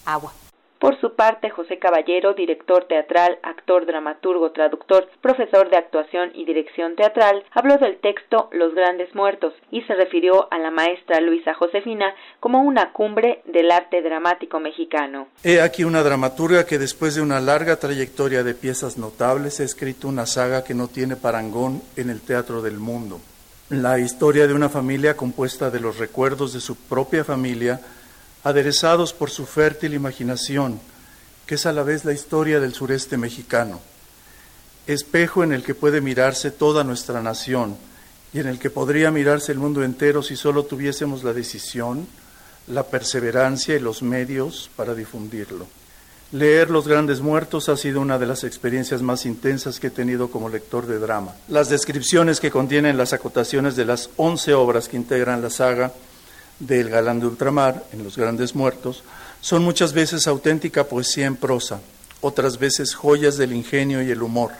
agua. 0.05 0.31
Por 0.79 0.97
su 1.01 1.13
parte, 1.13 1.49
José 1.49 1.77
Caballero, 1.77 2.33
director 2.35 2.85
teatral, 2.85 3.37
actor, 3.43 3.85
dramaturgo, 3.85 4.51
traductor, 4.51 5.09
profesor 5.19 5.69
de 5.69 5.75
actuación 5.75 6.31
y 6.33 6.45
dirección 6.45 6.95
teatral, 6.95 7.43
habló 7.51 7.77
del 7.79 7.97
texto 7.97 8.47
Los 8.53 8.73
Grandes 8.73 9.13
Muertos 9.13 9.53
y 9.71 9.81
se 9.81 9.93
refirió 9.93 10.47
a 10.53 10.57
la 10.57 10.71
maestra 10.71 11.19
Luisa 11.19 11.53
Josefina 11.53 12.15
como 12.39 12.61
una 12.61 12.93
cumbre 12.93 13.41
del 13.43 13.69
arte 13.71 14.01
dramático 14.01 14.61
mexicano. 14.61 15.27
He 15.43 15.59
aquí 15.59 15.83
una 15.83 16.01
dramaturga 16.01 16.65
que 16.65 16.79
después 16.79 17.13
de 17.13 17.21
una 17.21 17.41
larga 17.41 17.75
trayectoria 17.75 18.41
de 18.41 18.53
piezas 18.53 18.97
notables 18.97 19.59
ha 19.59 19.65
escrito 19.65 20.07
una 20.07 20.25
saga 20.25 20.63
que 20.63 20.73
no 20.73 20.87
tiene 20.87 21.17
parangón 21.17 21.81
en 21.97 22.09
el 22.09 22.21
teatro 22.21 22.61
del 22.61 22.77
mundo. 22.77 23.19
La 23.81 23.99
historia 23.99 24.47
de 24.47 24.53
una 24.53 24.69
familia 24.69 25.17
compuesta 25.17 25.69
de 25.69 25.81
los 25.81 25.97
recuerdos 25.97 26.53
de 26.53 26.61
su 26.61 26.77
propia 26.77 27.25
familia, 27.25 27.81
aderezados 28.41 29.11
por 29.11 29.29
su 29.29 29.45
fértil 29.45 29.93
imaginación, 29.93 30.79
que 31.45 31.55
es 31.55 31.65
a 31.65 31.73
la 31.73 31.83
vez 31.83 32.05
la 32.05 32.13
historia 32.13 32.61
del 32.61 32.73
sureste 32.73 33.17
mexicano, 33.17 33.81
espejo 34.87 35.43
en 35.43 35.51
el 35.51 35.61
que 35.61 35.75
puede 35.75 35.99
mirarse 35.99 36.51
toda 36.51 36.85
nuestra 36.85 37.21
nación 37.21 37.75
y 38.31 38.39
en 38.39 38.47
el 38.47 38.59
que 38.59 38.69
podría 38.69 39.11
mirarse 39.11 39.51
el 39.51 39.59
mundo 39.59 39.83
entero 39.83 40.23
si 40.23 40.37
solo 40.37 40.63
tuviésemos 40.63 41.25
la 41.25 41.33
decisión, 41.33 42.07
la 42.67 42.83
perseverancia 42.83 43.75
y 43.75 43.79
los 43.79 44.01
medios 44.01 44.71
para 44.77 44.95
difundirlo. 44.95 45.67
Leer 46.31 46.71
Los 46.71 46.87
Grandes 46.87 47.21
Muertos 47.21 47.69
ha 47.69 47.77
sido 47.77 48.01
una 48.01 48.17
de 48.17 48.25
las 48.25 48.43
experiencias 48.43 49.01
más 49.01 49.25
intensas 49.25 49.79
que 49.79 49.87
he 49.87 49.91
tenido 49.91 50.31
como 50.31 50.49
lector 50.49 50.87
de 50.87 50.97
drama. 50.97 51.35
Las 51.47 51.69
descripciones 51.69 52.39
que 52.39 52.49
contienen 52.49 52.97
las 52.97 53.13
acotaciones 53.13 53.75
de 53.75 53.85
las 53.85 54.09
once 54.17 54.53
obras 54.53 54.89
que 54.89 54.97
integran 54.97 55.41
la 55.41 55.51
saga 55.51 55.93
del 56.59 56.89
galán 56.89 57.19
de 57.19 57.27
ultramar, 57.27 57.85
en 57.93 58.03
Los 58.03 58.17
Grandes 58.17 58.55
Muertos, 58.55 59.03
son 59.39 59.63
muchas 59.63 59.93
veces 59.93 60.25
auténtica 60.25 60.85
poesía 60.85 61.27
en 61.27 61.35
prosa, 61.35 61.79
otras 62.21 62.57
veces 62.57 62.95
joyas 62.95 63.37
del 63.37 63.53
ingenio 63.53 64.01
y 64.01 64.09
el 64.09 64.23
humor. 64.23 64.51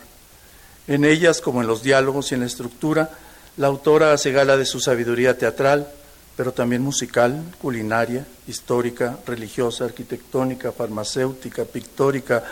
En 0.87 1.03
ellas, 1.03 1.41
como 1.41 1.61
en 1.61 1.67
los 1.67 1.81
diálogos 1.81 2.31
y 2.31 2.35
en 2.35 2.41
la 2.41 2.45
estructura, 2.45 3.09
la 3.57 3.67
autora 3.67 4.13
hace 4.13 4.31
gala 4.31 4.55
de 4.55 4.65
su 4.65 4.79
sabiduría 4.79 5.37
teatral, 5.37 5.87
pero 6.35 6.51
también 6.51 6.81
musical, 6.81 7.41
culinaria, 7.61 8.25
histórica, 8.47 9.17
religiosa, 9.25 9.85
arquitectónica, 9.85 10.71
farmacéutica, 10.71 11.65
pictórica, 11.65 12.43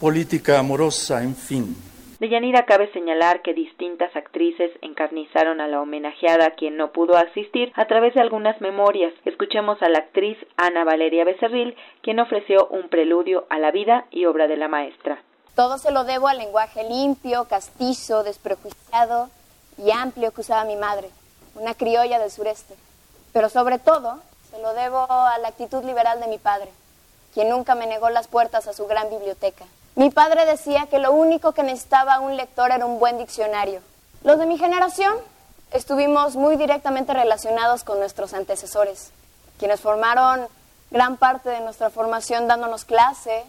política, 0.00 0.58
amorosa, 0.58 1.22
en 1.22 1.34
fin. 1.34 1.76
De 2.20 2.28
Yanira 2.28 2.64
cabe 2.64 2.90
señalar 2.92 3.42
que 3.42 3.54
distintas 3.54 4.14
actrices 4.16 4.72
encarnizaron 4.82 5.60
a 5.60 5.68
la 5.68 5.80
homenajeada 5.80 6.50
quien 6.56 6.76
no 6.76 6.90
pudo 6.90 7.16
asistir 7.16 7.70
a 7.76 7.86
través 7.86 8.14
de 8.14 8.20
algunas 8.20 8.60
memorias. 8.60 9.14
Escuchemos 9.24 9.80
a 9.82 9.88
la 9.88 10.00
actriz 10.00 10.36
Ana 10.56 10.82
Valeria 10.82 11.24
Becerril, 11.24 11.76
quien 12.02 12.18
ofreció 12.18 12.66
un 12.68 12.88
preludio 12.88 13.46
a 13.50 13.60
la 13.60 13.70
vida 13.70 14.06
y 14.10 14.24
obra 14.24 14.48
de 14.48 14.56
la 14.56 14.66
maestra. 14.66 15.22
Todo 15.54 15.78
se 15.78 15.92
lo 15.92 16.02
debo 16.02 16.26
al 16.26 16.38
lenguaje 16.38 16.82
limpio, 16.88 17.46
castizo, 17.48 18.24
desprejuiciado 18.24 19.30
y 19.76 19.92
amplio 19.92 20.32
que 20.32 20.40
usaba 20.40 20.64
mi 20.64 20.74
madre, 20.74 21.10
una 21.54 21.74
criolla 21.74 22.18
del 22.18 22.32
sureste. 22.32 22.74
Pero 23.32 23.48
sobre 23.48 23.78
todo, 23.78 24.20
se 24.50 24.58
lo 24.58 24.74
debo 24.74 25.06
a 25.10 25.38
la 25.38 25.48
actitud 25.48 25.84
liberal 25.84 26.20
de 26.20 26.26
mi 26.28 26.38
padre, 26.38 26.70
quien 27.34 27.48
nunca 27.48 27.74
me 27.74 27.86
negó 27.86 28.10
las 28.10 28.28
puertas 28.28 28.66
a 28.66 28.72
su 28.72 28.86
gran 28.86 29.10
biblioteca. 29.10 29.64
Mi 29.94 30.10
padre 30.10 30.46
decía 30.46 30.86
que 30.86 30.98
lo 30.98 31.12
único 31.12 31.52
que 31.52 31.62
necesitaba 31.62 32.20
un 32.20 32.36
lector 32.36 32.70
era 32.70 32.86
un 32.86 32.98
buen 32.98 33.18
diccionario. 33.18 33.80
Los 34.22 34.38
de 34.38 34.46
mi 34.46 34.56
generación 34.58 35.14
estuvimos 35.72 36.36
muy 36.36 36.56
directamente 36.56 37.12
relacionados 37.12 37.84
con 37.84 37.98
nuestros 37.98 38.32
antecesores, 38.32 39.10
quienes 39.58 39.80
formaron 39.80 40.48
gran 40.90 41.16
parte 41.16 41.50
de 41.50 41.60
nuestra 41.60 41.90
formación 41.90 42.48
dándonos 42.48 42.84
clase, 42.84 43.44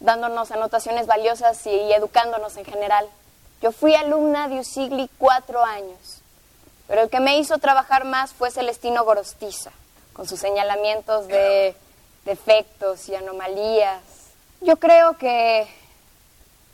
dándonos 0.00 0.50
anotaciones 0.50 1.06
valiosas 1.06 1.66
y, 1.66 1.92
educándonos 1.92 2.56
en 2.56 2.64
general. 2.64 3.06
Yo 3.62 3.72
fui 3.72 3.94
alumna 3.94 4.48
de 4.48 4.60
Usigli 4.60 5.08
cuatro 5.18 5.64
años, 5.64 6.20
pero 6.86 7.02
el 7.02 7.10
que 7.10 7.20
me 7.20 7.38
hizo 7.38 7.58
trabajar 7.58 8.04
más 8.04 8.32
fue 8.32 8.50
Celestino 8.50 9.04
Gorostiza, 9.04 9.70
con 10.12 10.28
sus 10.28 10.40
señalamientos 10.40 11.26
de 11.28 11.74
defectos 12.24 13.08
y 13.08 13.14
anomalías. 13.14 14.02
Yo 14.60 14.76
creo 14.76 15.16
que 15.16 15.66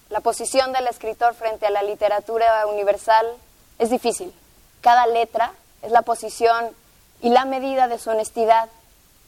la 0.09 0.21
posición 0.21 0.73
del 0.73 0.89
escritor 0.89 1.35
frente 1.35 1.67
a 1.67 1.71
la 1.71 1.83
literatura 1.83 2.67
universal 2.67 3.27
es 3.79 3.91
difícil. 3.91 4.33
Cada 4.81 5.07
letra 5.07 5.53
es 5.83 5.93
la 5.93 6.03
posición 6.03 6.71
y 7.23 7.31
la 7.31 7.45
medida 7.45 7.89
de 7.89 7.99
su 7.99 8.11
honestidad 8.11 8.69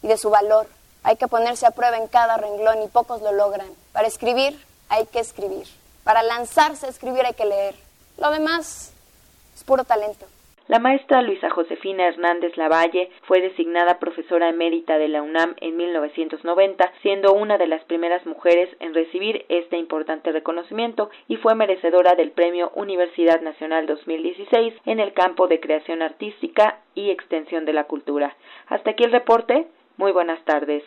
y 0.03 0.09
de 0.09 0.19
su 0.19 0.31
valor. 0.31 0.69
Hay 1.05 1.17
que 1.17 1.29
ponerse 1.29 1.67
a 1.67 1.71
prueba 1.73 1.97
en 1.97 2.09
cada 2.09 2.37
renglón 2.37 2.83
y 2.83 2.89
pocos 2.89 3.23
lo 3.23 3.33
logran. 3.33 3.69
Para 3.93 4.09
escribir 4.09 4.65
hay 4.89 5.07
que 5.07 5.21
escribir. 5.21 5.69
Para 6.05 6.23
lanzarse 6.23 6.87
a 6.87 6.91
escribir 6.91 7.25
hay 7.25 7.35
que 7.35 7.45
leer. 7.45 7.77
Lo 8.19 8.31
demás 8.31 8.91
es 9.57 9.65
puro 9.65 9.85
talento. 9.85 10.27
La 10.69 10.79
maestra 10.79 11.23
Luisa 11.23 11.51
Josefina 11.51 12.07
Hernández 12.07 12.57
Lavalle 12.57 13.11
fue 13.23 13.41
designada 13.41 13.99
profesora 13.99 14.49
emérita 14.49 14.97
de 14.97 15.09
la 15.09 15.21
UNAM 15.21 15.57
en 15.61 15.77
1990, 15.77 16.93
siendo 17.03 17.33
una 17.33 17.59
de 17.59 17.67
las 17.67 17.85
primeras 17.85 18.25
mujeres 18.27 18.69
en 18.79 18.95
recibir 18.95 19.45
este 19.49 19.77
importante 19.77 20.31
reconocimiento 20.31 21.11
y 21.27 21.37
fue 21.37 21.57
merecedora 21.57 22.15
del 22.15 22.31
Premio 22.31 22.71
Universidad 22.77 23.41
Nacional 23.41 23.87
2016 23.87 24.75
en 24.87 25.01
el 25.01 25.13
campo 25.15 25.49
de 25.49 25.59
creación 25.59 26.01
artística 26.01 26.79
y 26.95 27.11
extensión 27.11 27.65
de 27.65 27.73
la 27.73 27.85
cultura. 27.85 28.37
Hasta 28.69 28.91
aquí 28.91 29.03
el 29.03 29.13
reporte. 29.13 29.67
Muy 29.97 30.13
buenas 30.13 30.43
tardes. 30.45 30.85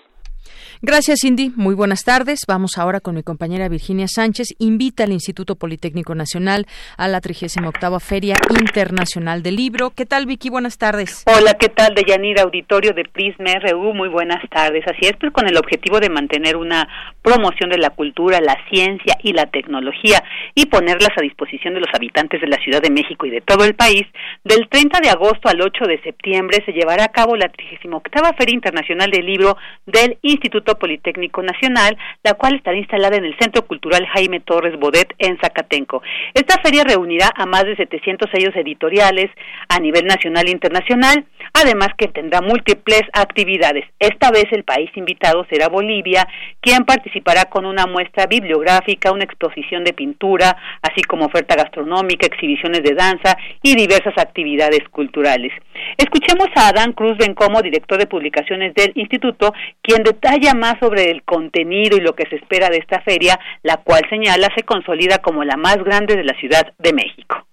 Gracias, 0.82 1.20
Cindy. 1.22 1.52
Muy 1.56 1.74
buenas 1.74 2.04
tardes. 2.04 2.42
Vamos 2.48 2.78
ahora 2.78 3.00
con 3.00 3.16
mi 3.16 3.24
compañera 3.24 3.70
Virginia 3.70 4.08
Sánchez. 4.08 4.50
Invita 4.60 5.06
al 5.06 5.14
Instituto 5.14 5.56
Politécnico 5.56 6.14
Nacional 6.16 6.68
a 6.98 7.08
la 7.08 7.22
38 7.22 8.00
Feria 8.00 8.36
Internacional 8.60 9.42
del 9.42 9.56
Libro. 9.56 9.92
¿Qué 9.96 10.06
tal, 10.06 10.26
Vicky? 10.26 10.50
Buenas 10.50 10.78
tardes. 10.78 11.24
Hola, 11.26 11.56
¿qué 11.56 11.70
tal? 11.70 11.96
De 11.96 12.04
Yanira 12.08 12.44
Auditorio 12.44 12.92
de 12.94 13.06
Prisma 13.06 13.56
RU. 13.64 13.94
Muy 13.94 14.10
buenas 14.10 14.48
tardes. 14.50 14.84
Así 14.86 15.08
es, 15.08 15.14
pues 15.20 15.32
con 15.32 15.48
el 15.48 15.58
objetivo 15.58 16.00
de 16.00 16.10
mantener 16.10 16.56
una 16.56 16.88
promoción 17.24 17.70
de 17.70 17.78
la 17.78 17.90
cultura, 17.90 18.40
la 18.42 18.58
ciencia 18.70 19.18
y 19.24 19.34
la 19.34 19.48
tecnología 19.48 20.24
y 20.54 20.68
ponerlas 20.68 21.12
a 21.18 21.22
disposición 21.22 21.74
de 21.74 21.80
los 21.80 21.90
habitantes 21.94 22.42
de 22.42 22.48
la 22.48 22.58
Ciudad 22.58 22.82
de 22.82 22.92
México 22.92 23.26
y 23.26 23.32
de 23.32 23.42
todo 23.42 23.66
el 23.66 23.74
país, 23.74 24.04
del 24.44 24.68
30 24.70 25.00
de 25.02 25.10
agosto 25.10 25.50
al 25.50 25.62
8 25.62 25.86
de 25.88 26.02
septiembre 26.04 26.62
se 26.66 26.74
llevará 26.74 27.06
a 27.06 27.12
cabo 27.12 27.36
la 27.36 27.50
38 27.50 28.02
Feria 28.38 28.54
Internacional 28.54 29.10
del 29.10 29.26
Libro 29.26 29.58
del 29.86 30.18
Instituto 30.22 30.35
Politécnico 30.80 31.42
Nacional, 31.42 31.98
la 32.24 32.34
cual 32.34 32.56
estará 32.56 32.78
instalada 32.78 33.18
en 33.18 33.26
el 33.26 33.38
Centro 33.40 33.66
Cultural 33.66 34.06
Jaime 34.14 34.40
Torres 34.40 34.78
Bodet 34.80 35.14
en 35.18 35.38
Zacatenco. 35.40 36.02
Esta 36.34 36.60
feria 36.62 36.84
reunirá 36.84 37.32
a 37.36 37.46
más 37.46 37.64
de 37.64 37.76
700 37.76 38.30
sellos 38.32 38.56
editoriales 38.56 39.30
a 39.70 39.80
nivel 39.80 40.06
nacional 40.06 40.48
e 40.48 40.52
internacional, 40.52 41.26
además 41.54 41.90
que 41.98 42.08
tendrá 42.08 42.42
múltiples 42.42 43.04
actividades. 43.14 43.86
Esta 44.00 44.32
vez 44.32 44.46
el 44.52 44.64
país 44.64 44.90
invitado 44.96 45.46
será 45.50 45.70
Bolivia, 45.70 46.28
quien 46.62 46.86
participará 46.86 47.46
con 47.46 47.66
una 47.66 47.86
muestra 47.86 48.28
bibliográfica, 48.28 49.12
una 49.12 49.24
exposición 49.24 49.84
de 49.84 49.94
pintura, 49.94 50.56
así 50.82 51.02
como 51.04 51.26
oferta 51.26 51.56
gastronómica, 51.56 52.26
exhibiciones 52.26 52.84
de 52.84 52.96
danza 52.96 53.38
y 53.62 53.76
diversas 53.76 54.18
actividades 54.18 54.82
culturales. 54.90 55.52
Escuchemos 55.98 56.48
a 56.56 56.70
Adán 56.70 56.94
Cruz 56.94 57.18
Bencomo, 57.18 57.62
director 57.62 57.98
de 57.98 58.08
publicaciones 58.08 58.74
del 58.74 58.92
instituto, 58.96 59.54
quien 59.82 60.04
detalla 60.16 60.54
más 60.54 60.80
sobre 60.80 61.12
el 61.12 61.24
contenido 61.24 61.98
y 61.98 62.02
lo 62.02 62.16
que 62.16 62.28
se 62.30 62.38
espera 62.38 62.70
de 62.70 62.78
esta 62.78 63.02
feria, 63.02 63.40
la 63.64 63.78
cual 63.78 64.02
señala 64.10 64.50
se 64.56 64.64
consolida 64.64 65.20
como 65.20 65.44
la 65.44 65.58
más 65.58 65.78
grande 65.84 66.16
de 66.16 66.24
la 66.24 66.34
Ciudad 66.40 66.74
de 66.80 66.94
México. 66.94 67.46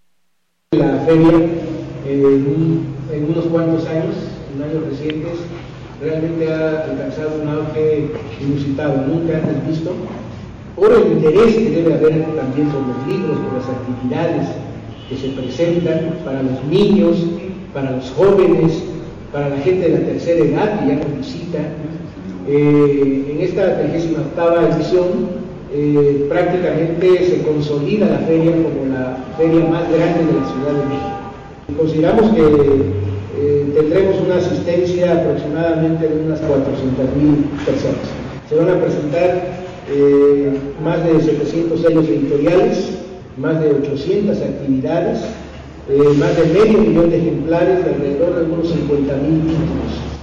La 0.72 1.04
feria 1.06 1.32
en, 2.06 3.24
unos 3.28 3.46
cuantos 3.46 3.86
años, 3.86 4.16
en 4.54 4.62
años 4.62 4.88
recientes, 4.88 5.38
realmente 6.00 6.52
ha 6.52 6.84
alcanzado 6.84 7.42
un 7.42 7.48
auge 7.48 8.08
inusitado, 8.40 9.04
nunca 9.06 9.36
antes 9.36 9.66
visto. 9.68 9.94
por 10.74 10.92
el 10.92 11.12
interés 11.12 11.54
que 11.54 11.70
debe 11.70 11.94
haber 11.94 12.24
también 12.34 12.68
por 12.68 12.82
los 12.86 13.06
libros, 13.06 13.38
por 13.38 13.54
las 13.54 13.68
actividades 13.68 14.48
que 15.08 15.16
se 15.16 15.28
presentan 15.28 16.16
para 16.24 16.42
los 16.42 16.64
niños, 16.64 17.18
para 17.74 17.90
los 17.92 18.10
jóvenes, 18.12 18.82
para 19.30 19.50
la 19.50 19.58
gente 19.58 19.88
de 19.88 19.98
la 19.98 20.06
tercera 20.06 20.44
edad 20.44 20.80
que 20.80 20.88
ya 20.88 20.94
nos 20.94 21.18
visita. 21.18 21.58
Eh, 22.48 23.24
en 23.30 23.40
esta 23.40 23.78
38 23.78 24.18
edición 24.74 25.06
eh, 25.72 26.26
prácticamente 26.28 27.24
se 27.24 27.42
consolida 27.42 28.06
la 28.06 28.18
feria 28.18 28.50
como 28.50 28.92
la 28.92 29.16
feria 29.38 29.64
más 29.66 29.88
grande 29.88 30.26
de 30.26 30.40
la 30.40 30.46
Ciudad 30.50 30.74
de 30.74 30.86
México. 30.90 31.78
Consideramos 31.78 32.34
que 32.34 32.42
eh, 33.38 33.72
tendremos 33.74 34.16
una 34.26 34.36
asistencia 34.36 35.12
aproximadamente 35.12 36.08
de 36.08 36.24
unas 36.24 36.40
400.000 36.40 37.64
personas. 37.64 38.10
Se 38.48 38.56
van 38.56 38.70
a 38.70 38.80
presentar 38.80 39.62
más 40.82 41.04
de 41.04 41.20
700 41.20 41.80
sellos 41.80 42.08
editoriales, 42.08 42.98
más 43.36 43.60
de 43.60 43.70
800 43.70 44.38
actividades, 44.38 45.20
más 46.18 46.36
de 46.36 46.58
medio 46.58 46.78
millón 46.78 47.10
de 47.10 47.18
ejemplares, 47.18 47.84
de 47.84 47.94
alrededor 47.94 48.34
de 48.36 48.52
unos 48.52 48.66
50.000 48.66 49.42
títulos. 49.42 50.21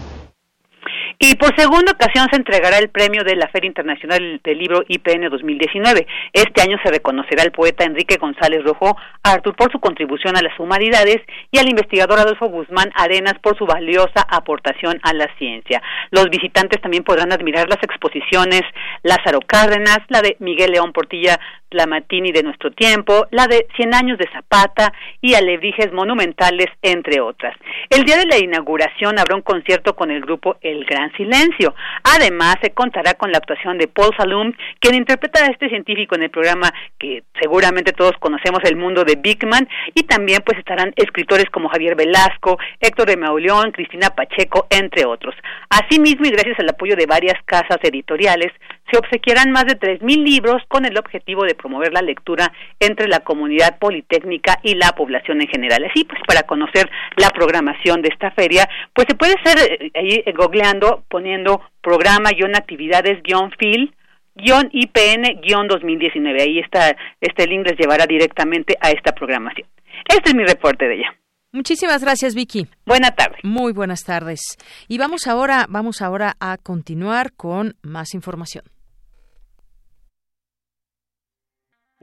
Y 1.22 1.36
por 1.36 1.54
segunda 1.58 1.92
ocasión 1.92 2.30
se 2.32 2.38
entregará 2.38 2.78
el 2.78 2.88
premio 2.88 3.26
de 3.26 3.36
la 3.36 3.50
Feria 3.50 3.68
Internacional 3.68 4.40
del 4.42 4.58
Libro 4.58 4.86
IPN 4.88 5.30
2019. 5.30 6.08
Este 6.32 6.62
año 6.62 6.78
se 6.82 6.90
reconocerá 6.90 7.44
al 7.44 7.52
poeta 7.52 7.84
Enrique 7.84 8.16
González 8.16 8.64
Rojo 8.64 8.96
Artur 9.22 9.54
por 9.54 9.70
su 9.70 9.82
contribución 9.82 10.38
a 10.38 10.42
las 10.42 10.58
humanidades 10.58 11.18
y 11.52 11.60
al 11.60 11.68
investigador 11.68 12.20
Adolfo 12.20 12.48
Guzmán 12.48 12.94
Arenas 12.96 13.34
por 13.42 13.58
su 13.58 13.66
valiosa 13.66 14.26
aportación 14.30 14.98
a 15.04 15.12
la 15.12 15.28
ciencia. 15.38 15.82
Los 16.12 16.30
visitantes 16.30 16.80
también 16.80 17.04
podrán 17.04 17.34
admirar 17.34 17.68
las 17.68 17.84
exposiciones 17.84 18.62
Lázaro 19.04 19.42
Cárdenas, 19.46 20.00
la 20.08 20.22
de 20.22 20.38
Miguel 20.40 20.72
León 20.72 20.94
Portilla 20.94 21.38
Lamatini 21.72 22.32
de 22.32 22.44
nuestro 22.44 22.72
tiempo, 22.72 23.27
la 23.32 23.48
de 23.48 23.68
Cien 23.75 23.94
años 23.94 24.18
de 24.18 24.29
Zapata 24.32 24.94
y 25.22 25.36
alebrijes 25.36 25.92
monumentales, 25.94 26.68
entre 26.82 27.22
otras. 27.22 27.55
El 27.90 28.03
día 28.03 28.18
de 28.18 28.25
la 28.25 28.38
inauguración 28.38 29.20
habrá 29.20 29.36
un 29.36 29.42
concierto 29.42 29.96
con 29.96 30.12
el 30.12 30.22
grupo 30.22 30.58
El 30.62 30.86
Gran 30.86 31.12
Silencio. 31.14 31.75
Además, 32.03 32.55
se 32.62 32.72
contará 32.72 33.14
con 33.14 33.32
la 33.32 33.38
actuación 33.38 33.77
de 33.77 33.88
Paul 33.88 34.16
Salum, 34.18 34.53
quien 34.79 34.96
interpreta 34.96 35.44
a 35.44 35.51
este 35.51 35.70
científico 35.70 36.16
en 36.16 36.24
el 36.24 36.29
programa 36.29 36.74
que 36.98 37.24
seguramente 37.40 37.94
todos 37.94 38.14
conocemos, 38.20 38.60
El 38.64 38.75
Mundo 38.75 39.03
de 39.03 39.16
Big 39.16 39.46
Man, 39.46 39.68
y 39.94 40.03
también 40.03 40.42
pues 40.46 40.58
estarán 40.58 40.94
escritores 40.96 41.50
como 41.51 41.70
Javier 41.70 41.96
Velasco, 41.96 42.58
Héctor 42.79 43.08
de 43.08 43.18
Mauleón, 43.18 43.72
Cristina 43.72 44.10
Pacheco, 44.10 44.68
entre 44.70 45.05
otros. 45.05 45.36
Asimismo, 45.70 46.25
y 46.25 46.32
gracias 46.32 46.60
al 46.60 46.70
apoyo 46.70 46.96
de 46.96 47.05
varias 47.05 47.36
casas 47.46 47.77
editoriales, 47.84 48.51
se 48.92 48.98
obsequiarán 48.98 49.52
más 49.52 49.66
de 49.66 49.80
3.000 49.80 50.24
libros 50.24 50.62
con 50.68 50.86
el 50.86 50.98
objetivo 50.98 51.44
de 51.44 51.56
promover 51.56 51.94
la 51.94 52.02
lectura 52.02 52.52
entre 52.80 53.08
la 53.08 53.20
comunidad 53.22 53.78
politécnica 53.80 54.60
y 54.64 54.75
la 54.75 54.92
población 54.94 55.42
en 55.42 55.48
general. 55.48 55.86
Así 55.86 56.04
pues, 56.06 56.20
para 56.28 56.44
conocer 56.44 56.90
la 57.18 57.30
programación 57.30 58.02
de 58.02 58.10
esta 58.10 58.32
feria, 58.32 58.70
pues 58.94 59.08
se 59.10 59.16
puede 59.16 59.36
ser 59.44 59.58
eh, 59.60 59.92
ahí 59.96 60.24
eh, 60.25 60.34
googleando, 60.36 61.04
poniendo 61.10 61.62
programa, 61.82 62.32
guion 62.32 62.56
actividades, 62.56 63.22
guion 63.24 63.52
fil, 63.58 63.94
guion 64.36 64.70
IPN, 64.72 65.42
guion 65.42 65.68
2019. 65.68 66.42
Ahí 66.42 66.60
está, 66.60 66.96
este 67.22 67.48
link 67.48 67.68
les 67.68 67.78
llevará 67.78 68.06
directamente 68.06 68.75
a 68.82 68.92
esta 68.92 69.12
programación. 69.12 69.68
Este 70.08 70.30
es 70.30 70.36
mi 70.36 70.46
reporte 70.46 70.88
de 70.88 70.96
ella. 70.96 71.16
Muchísimas 71.52 72.04
gracias, 72.04 72.36
Vicky. 72.36 72.68
Buenas 72.86 73.16
tardes. 73.16 73.40
Muy 73.44 73.74
buenas 73.74 74.04
tardes. 74.04 74.40
Y 74.88 75.00
vamos 75.00 75.25
ahora, 75.25 75.66
vamos 75.68 76.02
ahora 76.02 76.36
a 76.40 76.58
continuar 76.58 77.34
con 77.34 77.75
más 77.82 78.14
información. 78.14 78.64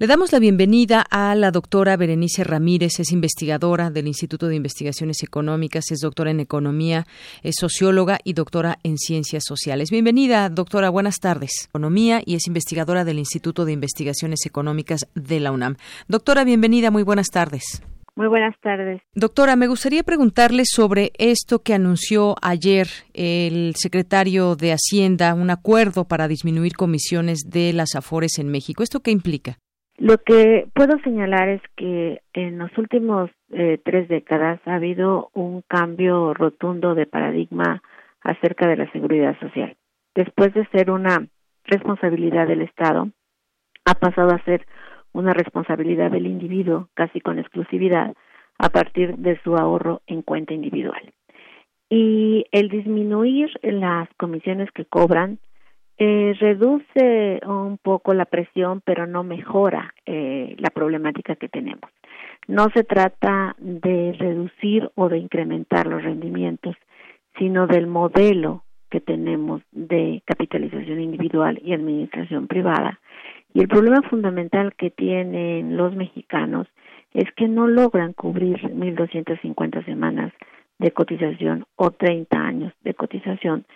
Le 0.00 0.06
damos 0.06 0.30
la 0.30 0.38
bienvenida 0.38 1.04
a 1.10 1.34
la 1.34 1.50
doctora 1.50 1.96
Berenice 1.96 2.44
Ramírez, 2.44 3.00
es 3.00 3.10
investigadora 3.10 3.90
del 3.90 4.06
Instituto 4.06 4.46
de 4.46 4.54
Investigaciones 4.54 5.24
Económicas, 5.24 5.90
es 5.90 5.98
doctora 5.98 6.30
en 6.30 6.38
Economía, 6.38 7.04
es 7.42 7.56
socióloga 7.58 8.20
y 8.22 8.34
doctora 8.34 8.78
en 8.84 8.96
Ciencias 8.96 9.42
Sociales. 9.44 9.90
Bienvenida, 9.90 10.50
doctora, 10.50 10.88
buenas 10.88 11.18
tardes. 11.18 11.64
Economía 11.68 12.22
y 12.24 12.36
es 12.36 12.46
investigadora 12.46 13.04
del 13.04 13.18
Instituto 13.18 13.64
de 13.64 13.72
Investigaciones 13.72 14.46
Económicas 14.46 15.08
de 15.16 15.40
la 15.40 15.50
UNAM. 15.50 15.74
Doctora, 16.06 16.44
bienvenida, 16.44 16.92
muy 16.92 17.02
buenas 17.02 17.30
tardes. 17.30 17.82
Muy 18.14 18.28
buenas 18.28 18.54
tardes. 18.62 19.02
Doctora, 19.16 19.56
me 19.56 19.66
gustaría 19.66 20.04
preguntarle 20.04 20.62
sobre 20.64 21.10
esto 21.18 21.64
que 21.64 21.74
anunció 21.74 22.36
ayer 22.40 22.86
el 23.14 23.74
secretario 23.74 24.54
de 24.54 24.74
Hacienda, 24.74 25.34
un 25.34 25.50
acuerdo 25.50 26.04
para 26.04 26.28
disminuir 26.28 26.74
comisiones 26.74 27.40
de 27.48 27.72
las 27.72 27.96
AFORES 27.96 28.38
en 28.38 28.48
México. 28.48 28.84
¿Esto 28.84 29.00
qué 29.00 29.10
implica? 29.10 29.58
Lo 29.98 30.16
que 30.18 30.68
puedo 30.74 30.96
señalar 31.00 31.48
es 31.48 31.62
que 31.76 32.20
en 32.32 32.58
los 32.58 32.70
últimos 32.78 33.30
eh, 33.50 33.80
tres 33.84 34.08
décadas 34.08 34.60
ha 34.64 34.76
habido 34.76 35.30
un 35.34 35.62
cambio 35.62 36.34
rotundo 36.34 36.94
de 36.94 37.06
paradigma 37.06 37.82
acerca 38.22 38.68
de 38.68 38.76
la 38.76 38.90
seguridad 38.92 39.36
social. 39.40 39.76
Después 40.14 40.54
de 40.54 40.66
ser 40.68 40.92
una 40.92 41.26
responsabilidad 41.64 42.46
del 42.46 42.62
Estado, 42.62 43.08
ha 43.84 43.94
pasado 43.94 44.30
a 44.30 44.44
ser 44.44 44.64
una 45.12 45.32
responsabilidad 45.32 46.12
del 46.12 46.26
individuo, 46.26 46.88
casi 46.94 47.20
con 47.20 47.40
exclusividad, 47.40 48.14
a 48.58 48.68
partir 48.68 49.16
de 49.16 49.40
su 49.42 49.56
ahorro 49.56 50.02
en 50.06 50.22
cuenta 50.22 50.54
individual. 50.54 51.12
Y 51.90 52.44
el 52.52 52.68
disminuir 52.68 53.50
las 53.62 54.08
comisiones 54.16 54.70
que 54.70 54.84
cobran 54.84 55.40
eh, 55.98 56.34
reduce 56.38 57.40
un 57.44 57.78
poco 57.78 58.14
la 58.14 58.24
presión, 58.24 58.80
pero 58.84 59.06
no 59.06 59.24
mejora 59.24 59.94
eh, 60.06 60.54
la 60.58 60.70
problemática 60.70 61.36
que 61.36 61.48
tenemos. 61.48 61.90
No 62.46 62.68
se 62.72 62.84
trata 62.84 63.56
de 63.58 64.14
reducir 64.18 64.90
o 64.94 65.08
de 65.08 65.18
incrementar 65.18 65.86
los 65.86 66.02
rendimientos, 66.02 66.76
sino 67.36 67.66
del 67.66 67.86
modelo 67.86 68.62
que 68.90 69.00
tenemos 69.00 69.62
de 69.72 70.22
capitalización 70.24 71.00
individual 71.00 71.60
y 71.62 71.72
administración 71.72 72.46
privada. 72.46 73.00
Y 73.52 73.60
el 73.60 73.68
problema 73.68 74.02
fundamental 74.02 74.74
que 74.76 74.90
tienen 74.90 75.76
los 75.76 75.94
mexicanos 75.94 76.68
es 77.12 77.30
que 77.36 77.48
no 77.48 77.66
logran 77.66 78.12
cubrir 78.12 78.58
1.250 78.62 79.84
semanas 79.84 80.32
de 80.78 80.92
cotización 80.92 81.66
o 81.76 81.90
30 81.90 82.38
años 82.38 82.72
de 82.84 82.94
cotización 82.94 83.66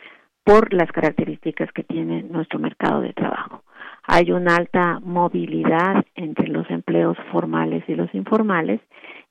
por 0.45 0.73
las 0.73 0.91
características 0.93 1.71
que 1.73 1.85
tiene 1.85 2.23
nuestro 2.23 2.59
mercado 2.59 3.01
de 3.01 3.13
trabajo. 3.13 3.63
Hay 4.05 4.33
una 4.33 4.57
alta 4.57 4.99
movilidad 5.01 6.05
entre 6.17 6.49
los 6.49 6.69
empleos 6.71 7.17
formales 7.31 7.85
y 7.89 7.95
los 7.95 8.13
informales 8.15 8.81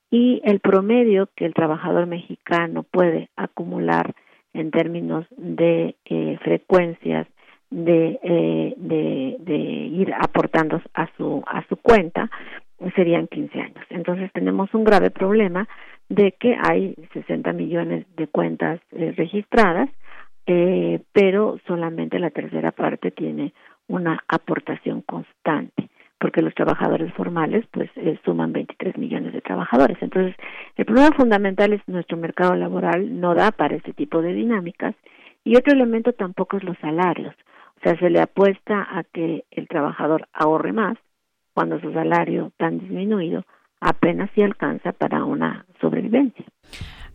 y 0.10 0.41
el 0.45 0.60
promedio 0.60 1.30
que 1.36 1.45
el 1.45 1.54
trabajador 1.54 2.06
mexicano 2.06 2.84
puede 2.84 3.30
acumular 3.36 4.13
en 4.54 4.71
términos 4.71 5.26
de 5.38 5.95
eh, 6.06 6.38
frecuencias 6.41 7.28
de, 7.69 8.19
eh, 8.21 8.74
de, 8.78 9.56
ir 9.93 10.13
aportando 10.13 10.82
a 10.93 11.08
su, 11.15 11.41
a 11.47 11.65
su 11.67 11.78
cuenta 11.78 12.30
serían 12.95 13.28
15 13.28 13.60
años. 13.60 13.86
Entonces 13.89 14.32
tenemos 14.34 14.74
un 14.74 14.84
grave 14.84 15.10
problema 15.10 15.67
de 16.10 16.34
que 16.34 16.58
hay 16.62 16.95
60 17.13 17.54
millones 17.54 18.06
de 18.17 18.28
cuentas 18.28 18.82
eh, 18.91 19.13
registradas 19.15 19.89
eh, 20.45 21.01
pero 21.12 21.60
solamente 21.67 22.19
la 22.19 22.30
tercera 22.32 22.71
parte 22.71 23.12
tiene 23.12 23.54
una 23.88 24.23
aportación 24.27 25.01
constante 25.01 25.89
porque 26.21 26.43
los 26.43 26.54
trabajadores 26.54 27.12
formales 27.15 27.65
pues 27.71 27.89
eh, 27.95 28.19
suman 28.23 28.54
23 28.54 28.95
millones 28.97 29.34
de 29.34 29.41
trabajadores. 29.41 29.97
Entonces, 30.01 30.36
el 30.77 30.86
problema 30.86 31.10
fundamental 31.15 31.73
es 31.73 31.82
nuestro 31.88 32.15
mercado 32.15 32.56
laboral 32.56 33.19
no 33.19 33.34
da 33.34 33.51
para 33.51 33.75
este 33.75 33.91
tipo 33.91 34.21
de 34.21 34.34
dinámicas 34.34 34.93
y 35.43 35.58
otro 35.58 35.73
elemento 35.73 36.13
tampoco 36.13 36.58
es 36.58 36.63
los 36.63 36.77
salarios. 36.77 37.34
O 37.77 37.80
sea, 37.84 37.97
se 37.97 38.12
le 38.12 38.21
apuesta 38.21 38.88
a 38.91 39.04
que 39.04 39.45
el 39.49 39.67
trabajador 39.67 40.27
ahorre 40.32 40.71
más 40.71 40.95
cuando 41.56 41.80
su 41.80 41.91
salario 41.91 42.51
tan 42.58 42.77
disminuido 42.77 43.43
apenas 43.80 44.30
si 44.36 44.43
alcanza 44.43 44.91
para 44.91 45.25
una 45.25 45.65
sobrevivencia. 45.82 46.45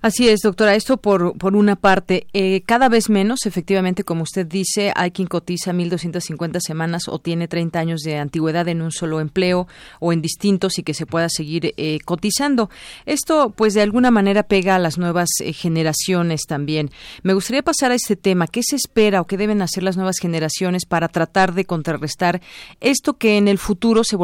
Así 0.03 0.29
es, 0.29 0.41
doctora. 0.41 0.75
Esto 0.75 0.99
por, 0.99 1.37
por 1.39 1.57
una 1.57 1.75
parte. 1.75 2.27
Eh, 2.33 2.63
cada 2.67 2.89
vez 2.89 3.09
menos, 3.09 3.47
efectivamente, 3.47 4.05
como 4.05 4.23
usted 4.23 4.47
dice, 4.47 4.93
hay 4.95 5.11
quien 5.11 5.27
cotiza 5.27 5.73
1.250 5.73 6.61
semanas 6.61 7.09
o 7.09 7.19
tiene 7.19 7.49
30 7.49 7.79
años 7.79 8.01
de 8.03 8.19
antigüedad 8.19 8.69
en 8.69 8.83
un 8.83 8.93
solo 8.93 9.21
empleo 9.21 9.67
o 9.99 10.13
en 10.13 10.23
distintos 10.23 10.79
y 10.79 10.83
que 10.83 10.95
se 10.95 11.07
pueda 11.07 11.29
seguir 11.29 11.73
eh, 11.77 11.99
cotizando. 12.05 12.71
Esto, 13.07 13.51
pues, 13.57 13.75
de 13.75 13.83
alguna 13.83 14.11
manera 14.11 14.43
pega 14.43 14.77
a 14.77 14.79
las 14.79 14.99
nuevas 14.99 15.29
eh, 15.41 15.53
generaciones 15.53 16.43
también. 16.47 16.91
Me 17.23 17.35
gustaría 17.35 17.63
pasar 17.63 17.91
a 17.91 17.95
este 17.95 18.17
tema. 18.17 18.47
¿Qué 18.47 18.63
se 18.63 18.77
espera 18.77 19.21
o 19.21 19.27
qué 19.27 19.37
deben 19.37 19.63
hacer 19.63 19.83
las 19.83 19.97
nuevas 19.97 20.19
generaciones 20.19 20.85
para 20.85 21.09
tratar 21.09 21.55
de 21.55 21.65
contrarrestar 21.65 22.43
esto 22.81 23.15
que 23.15 23.39
en 23.39 23.49
el 23.49 23.59
futuro 23.59 24.05
se, 24.05 24.17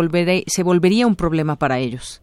se 0.47 0.63
volvería 0.63 1.07
un 1.07 1.17
problema 1.17 1.57
para 1.57 1.79
ellos? 1.79 2.23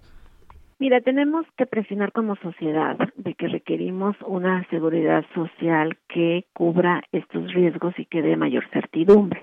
Mira, 0.79 1.01
tenemos 1.01 1.45
que 1.57 1.65
presionar 1.65 2.13
como 2.13 2.37
sociedad 2.37 2.97
de 3.17 3.33
que 3.33 3.49
requerimos 3.49 4.15
una 4.25 4.65
seguridad 4.69 5.25
social 5.33 5.97
que 6.07 6.45
cubra 6.53 7.03
estos 7.11 7.53
riesgos 7.53 7.93
y 7.99 8.05
que 8.05 8.21
dé 8.21 8.37
mayor 8.37 8.65
certidumbre. 8.71 9.41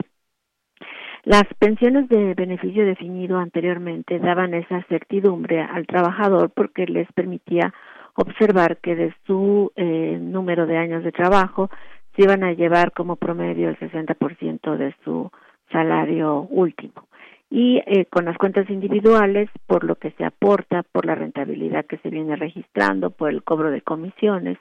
Las 1.25 1.45
pensiones 1.59 2.09
de 2.09 2.33
beneficio 2.33 2.87
definido 2.87 3.37
anteriormente 3.37 4.19
daban 4.19 4.55
esa 4.55 4.83
certidumbre 4.85 5.61
al 5.61 5.87
trabajador 5.87 6.51
porque 6.55 6.87
les 6.87 7.11
permitía 7.13 7.75
observar 8.15 8.79
que 8.79 8.97
de 8.97 9.15
su 9.27 9.73
eh, 9.77 10.19
número 10.19 10.67
de 10.67 10.79
años 10.79 11.05
de 11.05 11.13
trabajo 11.13 11.69
se 12.15 12.23
iban 12.23 12.45
a 12.45 12.55
llevar 12.55 12.93
como 12.93 13.17
promedio 13.17 13.69
el 13.69 13.79
60% 13.79 14.77
de 14.79 14.95
su 15.05 15.31
salario 15.71 16.47
último 16.49 17.07
y 17.51 17.79
eh, 17.87 18.07
con 18.07 18.25
las 18.25 18.37
cuentas 18.39 18.69
individuales 18.69 19.49
por 19.67 19.85
lo 19.85 19.97
que 19.97 20.11
se 20.13 20.25
aporta, 20.25 20.83
por 20.83 21.07
la 21.07 21.15
rentabilidad 21.15 21.87
que 21.87 21.99
se 21.99 22.11
viene 22.11 22.37
registrando, 22.37 23.11
por 23.11 23.31
el 23.31 23.45
cobro 23.45 23.71
de 23.71 23.83
comisiones, 23.83 24.59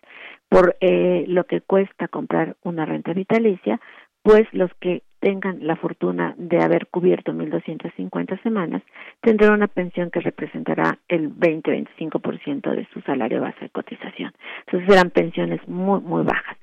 por 0.50 0.76
eh, 0.82 1.26
lo 1.28 1.46
que 1.46 1.62
cuesta 1.62 2.08
comprar 2.08 2.56
una 2.64 2.86
renta 2.86 3.14
vitalicia, 3.14 3.80
pues 4.22 4.48
los 4.54 4.72
que 4.80 5.04
tengan 5.20 5.66
la 5.66 5.76
fortuna 5.76 6.36
de 6.38 6.62
haber 6.62 6.86
cubierto 6.88 7.34
1.250 7.34 8.44
semanas 8.44 8.84
tendrán 9.22 9.54
una 9.54 9.68
pensión 9.68 10.12
que 10.12 10.20
representará 10.20 11.00
el 11.08 11.32
20-25% 11.32 12.76
de 12.76 12.88
su 12.94 13.02
salario 13.02 13.42
base 13.42 13.60
de 13.62 13.70
cotización. 13.70 14.34
Entonces 14.68 14.88
serán 14.88 15.10
pensiones 15.10 15.68
muy, 15.68 16.00
muy 16.02 16.24
bajas. 16.24 16.58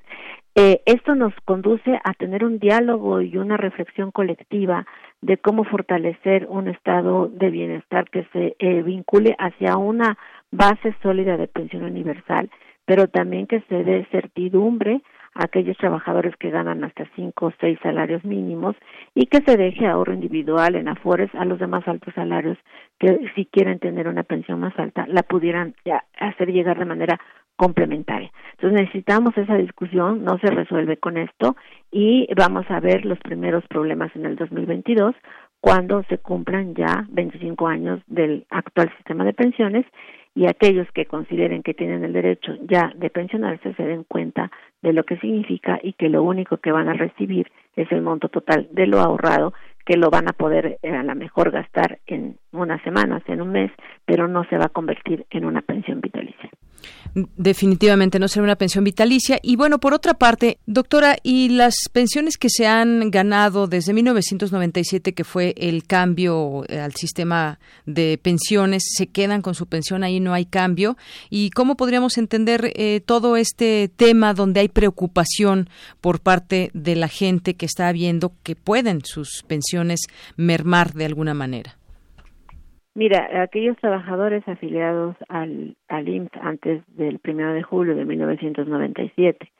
Eh, 0.55 0.81
esto 0.85 1.15
nos 1.15 1.33
conduce 1.45 1.99
a 2.03 2.13
tener 2.13 2.45
un 2.45 2.59
diálogo 2.59 3.21
y 3.21 3.37
una 3.37 3.57
reflexión 3.57 4.11
colectiva 4.11 4.85
de 5.23 5.37
cómo 5.37 5.63
fortalecer 5.63 6.47
un 6.49 6.67
estado 6.67 7.29
de 7.29 7.49
bienestar 7.49 8.09
que 8.09 8.25
se 8.33 8.55
eh, 8.59 8.81
vincule 8.83 9.35
hacia 9.39 9.77
una 9.77 10.17
base 10.51 10.93
sólida 11.01 11.37
de 11.37 11.47
pensión 11.47 11.83
universal, 11.83 12.49
pero 12.85 13.07
también 13.07 13.47
que 13.47 13.61
se 13.69 13.83
dé 13.83 14.05
certidumbre 14.11 15.01
aquellos 15.35 15.77
trabajadores 15.77 16.35
que 16.37 16.49
ganan 16.49 16.83
hasta 16.83 17.05
cinco 17.15 17.47
o 17.47 17.53
seis 17.59 17.79
salarios 17.81 18.23
mínimos 18.23 18.75
y 19.15 19.25
que 19.25 19.41
se 19.45 19.57
deje 19.57 19.87
ahorro 19.87 20.13
individual 20.13 20.75
en 20.75 20.87
afores 20.87 21.33
a 21.35 21.45
los 21.45 21.59
demás 21.59 21.87
altos 21.87 22.13
salarios 22.13 22.57
que 22.99 23.19
si 23.35 23.45
quieren 23.45 23.79
tener 23.79 24.07
una 24.07 24.23
pensión 24.23 24.59
más 24.59 24.77
alta 24.77 25.05
la 25.07 25.23
pudieran 25.23 25.75
hacer 26.19 26.51
llegar 26.51 26.79
de 26.79 26.85
manera 26.85 27.19
complementaria. 27.55 28.31
Entonces 28.53 28.81
necesitamos 28.81 29.37
esa 29.37 29.55
discusión, 29.55 30.23
no 30.23 30.37
se 30.39 30.47
resuelve 30.47 30.97
con 30.97 31.17
esto 31.17 31.55
y 31.91 32.27
vamos 32.35 32.65
a 32.69 32.79
ver 32.79 33.05
los 33.05 33.19
primeros 33.19 33.65
problemas 33.67 34.15
en 34.15 34.25
el 34.25 34.35
2022 34.35 35.15
cuando 35.59 36.03
se 36.09 36.17
cumplan 36.17 36.73
ya 36.75 37.05
25 37.09 37.67
años 37.67 38.01
del 38.07 38.45
actual 38.49 38.91
sistema 38.97 39.23
de 39.23 39.33
pensiones 39.33 39.85
y 40.35 40.47
aquellos 40.47 40.87
que 40.93 41.05
consideren 41.05 41.63
que 41.63 41.73
tienen 41.73 42.03
el 42.03 42.13
derecho 42.13 42.55
ya 42.67 42.91
de 42.95 43.09
pensionarse 43.09 43.73
se 43.75 43.83
den 43.83 44.03
cuenta 44.03 44.51
de 44.83 44.93
lo 44.93 45.05
que 45.05 45.17
significa 45.17 45.79
y 45.81 45.93
que 45.93 46.09
lo 46.09 46.21
único 46.21 46.57
que 46.57 46.71
van 46.71 46.89
a 46.89 46.93
recibir 46.93 47.51
es 47.75 47.91
el 47.91 48.01
monto 48.01 48.29
total 48.29 48.67
de 48.71 48.85
lo 48.85 48.99
ahorrado 48.99 49.53
que 49.85 49.97
lo 49.97 50.09
van 50.09 50.29
a 50.29 50.33
poder 50.33 50.77
eh, 50.81 50.91
a 50.91 51.03
lo 51.03 51.15
mejor 51.15 51.51
gastar 51.51 51.99
en 52.05 52.37
unas 52.51 52.81
semanas, 52.83 53.23
en 53.27 53.41
un 53.41 53.51
mes, 53.51 53.71
pero 54.05 54.27
no 54.27 54.43
se 54.45 54.57
va 54.57 54.65
a 54.65 54.69
convertir 54.69 55.25
en 55.29 55.45
una 55.45 55.61
pensión 55.61 55.99
vitalicia. 55.99 56.49
Definitivamente 57.13 58.17
no 58.17 58.27
será 58.27 58.43
una 58.43 58.55
pensión 58.55 58.83
vitalicia. 58.83 59.39
Y 59.43 59.55
bueno, 59.55 59.79
por 59.79 59.93
otra 59.93 60.15
parte, 60.15 60.57
doctora, 60.65 61.17
¿y 61.21 61.49
las 61.49 61.75
pensiones 61.91 62.37
que 62.37 62.49
se 62.49 62.65
han 62.65 63.11
ganado 63.11 63.67
desde 63.67 63.93
1997, 63.93 65.13
que 65.13 65.23
fue 65.23 65.53
el 65.57 65.85
cambio 65.85 66.63
eh, 66.67 66.79
al 66.79 66.95
sistema 66.95 67.59
de 67.85 68.19
pensiones, 68.21 68.83
se 68.95 69.07
quedan 69.07 69.43
con 69.43 69.53
su 69.53 69.67
pensión, 69.67 70.03
ahí 70.03 70.19
no 70.19 70.33
hay 70.33 70.45
cambio? 70.45 70.97
¿Y 71.29 71.51
cómo 71.51 71.75
podríamos 71.75 72.17
entender 72.17 72.73
eh, 72.75 73.01
todo 73.05 73.37
este 73.37 73.91
tema 73.95 74.33
donde 74.33 74.61
hay 74.61 74.69
preocupación 74.69 75.69
por 76.01 76.19
parte 76.19 76.71
de 76.73 76.95
la 76.95 77.07
gente 77.07 77.53
que 77.53 77.67
está 77.67 77.91
viendo 77.91 78.33
que 78.41 78.55
pueden 78.55 79.05
sus 79.05 79.43
pensiones 79.47 80.01
mermar 80.35 80.93
de 80.93 81.05
alguna 81.05 81.35
manera? 81.35 81.77
Mira, 82.95 83.41
aquellos 83.41 83.75
trabajadores 83.77 84.47
afiliados 84.47 85.15
al, 85.27 85.75
al 85.87 86.07
IMSS 86.07 86.31
antes 86.41 86.83
del 86.95 87.17
primero 87.19 87.53
de 87.53 87.63
julio 87.63 87.95
de 87.95 88.05
1997 88.05 89.51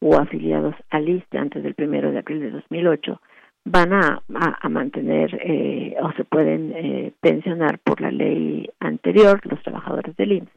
o 0.00 0.16
afiliados 0.16 0.74
al 0.90 1.08
ISTE 1.08 1.38
antes 1.38 1.62
del 1.62 1.74
primero 1.74 2.12
de 2.12 2.18
abril 2.18 2.40
de 2.40 2.50
2008 2.50 3.20
van 3.64 3.94
a, 3.94 4.22
a, 4.34 4.68
mantener 4.68 5.40
eh, 5.42 5.96
o 6.02 6.12
se 6.12 6.24
pueden 6.24 6.72
eh, 6.76 7.12
pensionar 7.20 7.78
por 7.78 8.02
la 8.02 8.10
ley 8.10 8.68
anterior 8.80 9.40
los 9.44 9.62
trabajadores 9.62 10.14
del 10.16 10.32
IMSS 10.32 10.52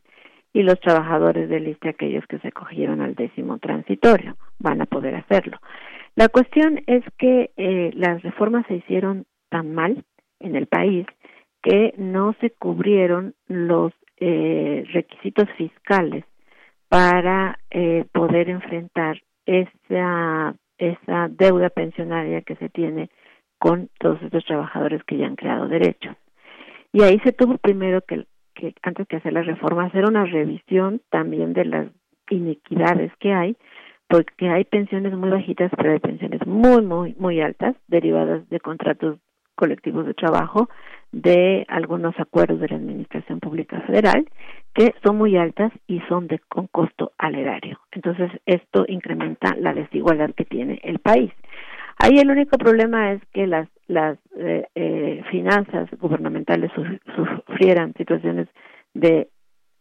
y 0.51 0.63
los 0.63 0.79
trabajadores 0.81 1.47
del 1.47 1.69
ISTE 1.69 1.89
aquellos 1.89 2.25
que 2.27 2.39
se 2.39 2.51
cogieron 2.51 2.99
al 2.99 3.15
décimo 3.15 3.59
transitorio 3.59 4.35
van 4.59 4.81
a 4.81 4.85
poder 4.85 5.15
hacerlo. 5.15 5.59
La 6.15 6.27
cuestión 6.27 6.81
es 6.87 7.03
que 7.17 7.51
eh, 7.55 7.91
las 7.93 8.21
reformas 8.23 8.65
se 8.67 8.75
hicieron 8.75 9.25
tan 9.49 9.73
mal 9.73 10.03
en 10.41 10.57
el 10.57 10.67
país 10.67 11.05
que 11.61 11.93
no 11.97 12.33
se 12.39 12.51
cubrieron 12.51 13.33
los 13.47 13.93
eh, 14.19 14.83
requisitos 14.93 15.49
fiscales 15.57 16.25
para 16.89 17.59
eh, 17.69 18.05
poder 18.11 18.49
enfrentar 18.49 19.21
esa, 19.45 20.55
esa 20.77 21.27
deuda 21.29 21.69
pensionaria 21.69 22.41
que 22.41 22.55
se 22.55 22.69
tiene 22.69 23.09
con 23.59 23.89
todos 23.99 24.21
estos 24.21 24.45
trabajadores 24.45 25.03
que 25.03 25.17
ya 25.17 25.27
han 25.27 25.35
creado 25.35 25.67
derechos. 25.67 26.15
Y 26.93 27.03
ahí 27.03 27.19
se 27.19 27.33
tuvo 27.33 27.57
primero 27.57 28.01
que, 28.01 28.25
que 28.53 28.73
antes 28.83 29.07
que 29.07 29.17
hacer 29.17 29.33
la 29.33 29.43
reforma, 29.43 29.85
hacer 29.85 30.05
una 30.05 30.25
revisión 30.25 31.01
también 31.09 31.53
de 31.53 31.65
las 31.65 31.87
inequidades 32.29 33.11
que 33.19 33.33
hay, 33.33 33.57
porque 34.07 34.49
hay 34.49 34.63
pensiones 34.63 35.13
muy 35.13 35.29
bajitas, 35.29 35.71
pero 35.75 35.91
hay 35.91 35.99
pensiones 35.99 36.45
muy, 36.47 36.81
muy, 36.81 37.15
muy 37.19 37.41
altas, 37.41 37.75
derivadas 37.87 38.47
de 38.49 38.59
contratos 38.59 39.19
colectivos 39.57 40.05
de 40.05 40.13
trabajo, 40.13 40.69
de 41.11 41.65
algunos 41.67 42.17
acuerdos 42.19 42.59
de 42.59 42.69
la 42.69 42.75
Administración 42.75 43.39
Pública 43.39 43.81
Federal 43.81 44.25
que 44.73 44.93
son 45.03 45.17
muy 45.17 45.35
altas 45.35 45.71
y 45.87 45.99
son 46.01 46.27
de 46.27 46.39
con 46.47 46.67
costo 46.67 47.11
al 47.17 47.33
erario. 47.33 47.79
Entonces, 47.91 48.29
esto 48.45 48.85
incrementa 48.87 49.55
la 49.59 49.73
desigualdad 49.73 50.29
que 50.35 50.45
tiene 50.45 50.79
el 50.83 50.99
país. 50.99 51.31
Ahí 51.97 52.19
el 52.19 52.29
único 52.29 52.59
problema 52.59 53.11
es 53.13 53.21
que 53.33 53.47
las, 53.47 53.67
las 53.87 54.19
eh, 54.37 54.67
eh, 54.75 55.23
finanzas 55.31 55.89
gubernamentales 55.99 56.71
sufrieran 57.15 57.95
situaciones 57.95 58.47
de 58.93 59.29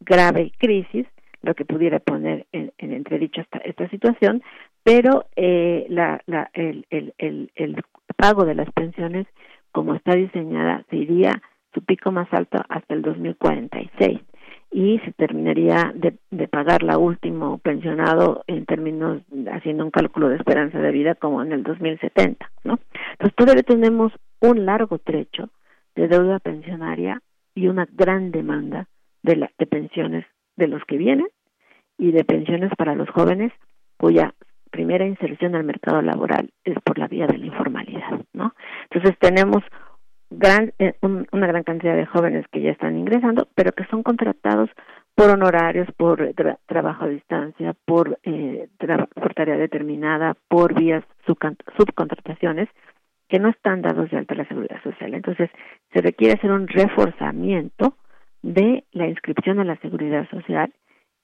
grave 0.00 0.52
crisis, 0.56 1.06
lo 1.42 1.54
que 1.54 1.66
pudiera 1.66 1.98
poner 1.98 2.46
en, 2.52 2.72
entredicho 2.78 3.42
esta, 3.42 3.58
esta 3.58 3.86
situación, 3.90 4.42
pero 4.82 5.26
eh, 5.36 5.84
la, 5.90 6.22
la, 6.24 6.50
el 6.54 6.86
pago 8.16 8.46
de 8.46 8.54
las 8.54 8.70
pensiones 8.72 9.26
como 9.76 9.94
está 9.94 10.14
diseñada, 10.14 10.86
se 10.88 10.96
iría 10.96 11.42
su 11.74 11.82
pico 11.84 12.10
más 12.10 12.32
alto 12.32 12.56
hasta 12.70 12.94
el 12.94 13.02
2046 13.02 14.20
y 14.70 14.98
se 15.00 15.12
terminaría 15.12 15.92
de, 15.94 16.48
pagar 16.48 16.82
la 16.82 16.96
último 16.96 17.58
pensionado 17.58 18.42
en 18.46 18.64
términos 18.64 19.20
haciendo 19.52 19.84
un 19.84 19.90
cálculo 19.90 20.30
de 20.30 20.36
esperanza 20.36 20.78
de 20.78 20.90
vida 20.92 21.14
como 21.14 21.42
en 21.42 21.52
el 21.52 21.62
2070, 21.62 22.50
¿no? 22.64 22.78
Entonces 23.12 23.36
todavía 23.36 23.62
tenemos 23.64 24.14
un 24.40 24.64
largo 24.64 24.98
trecho 24.98 25.50
de 25.94 26.08
deuda 26.08 26.38
pensionaria 26.38 27.20
y 27.54 27.68
una 27.68 27.86
gran 27.92 28.30
demanda 28.30 28.88
de, 29.22 29.36
la, 29.36 29.50
de 29.58 29.66
pensiones 29.66 30.24
de 30.56 30.68
los 30.68 30.82
que 30.86 30.96
vienen 30.96 31.28
y 31.98 32.12
de 32.12 32.24
pensiones 32.24 32.72
para 32.78 32.94
los 32.94 33.10
jóvenes 33.10 33.52
cuya 33.98 34.32
primera 34.76 35.06
inserción 35.06 35.54
al 35.54 35.64
mercado 35.64 36.02
laboral 36.02 36.50
es 36.62 36.76
por 36.84 36.98
la 36.98 37.08
vía 37.08 37.26
de 37.26 37.38
la 37.38 37.46
informalidad, 37.46 38.20
¿no? 38.34 38.54
Entonces 38.90 39.18
tenemos 39.18 39.62
gran, 40.28 40.74
eh, 40.78 40.92
una 41.00 41.46
gran 41.46 41.62
cantidad 41.62 41.96
de 41.96 42.04
jóvenes 42.04 42.44
que 42.52 42.60
ya 42.60 42.72
están 42.72 42.98
ingresando, 42.98 43.48
pero 43.54 43.72
que 43.72 43.86
son 43.86 44.02
contratados 44.02 44.68
por 45.14 45.30
honorarios, 45.30 45.88
por 45.96 46.34
trabajo 46.66 47.04
a 47.04 47.08
distancia, 47.08 47.74
por, 47.86 48.18
eh, 48.22 48.68
por 49.14 49.32
tarea 49.32 49.56
determinada, 49.56 50.36
por 50.46 50.74
vías 50.74 51.02
subcontrataciones, 51.24 52.68
que 53.30 53.38
no 53.38 53.48
están 53.48 53.80
dados 53.80 54.10
de 54.10 54.18
alta 54.18 54.34
la 54.34 54.46
seguridad 54.46 54.82
social. 54.82 55.14
Entonces, 55.14 55.48
se 55.94 56.02
requiere 56.02 56.34
hacer 56.34 56.52
un 56.52 56.68
reforzamiento 56.68 57.96
de 58.42 58.84
la 58.92 59.08
inscripción 59.08 59.58
a 59.58 59.64
la 59.64 59.76
seguridad 59.76 60.28
social 60.28 60.70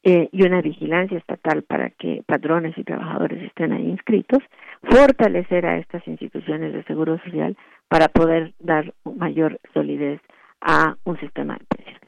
eh, 0.04 0.28
y 0.32 0.42
una 0.42 0.60
vigilancia 0.60 1.18
estatal 1.18 1.62
para 1.62 1.90
que 1.90 2.22
patrones 2.26 2.76
y 2.76 2.84
trabajadores 2.84 3.42
estén 3.42 3.72
ahí 3.72 3.88
inscritos, 3.88 4.42
fortalecer 4.82 5.64
a 5.66 5.78
estas 5.78 6.06
instituciones 6.08 6.72
de 6.72 6.82
seguro 6.84 7.18
social 7.18 7.56
para 7.88 8.08
poder 8.08 8.52
dar 8.58 8.92
mayor 9.04 9.60
solidez 9.72 10.20
a 10.60 10.96
un 11.04 11.18
sistema 11.20 11.54
de 11.54 11.64
pensiones. 11.76 12.01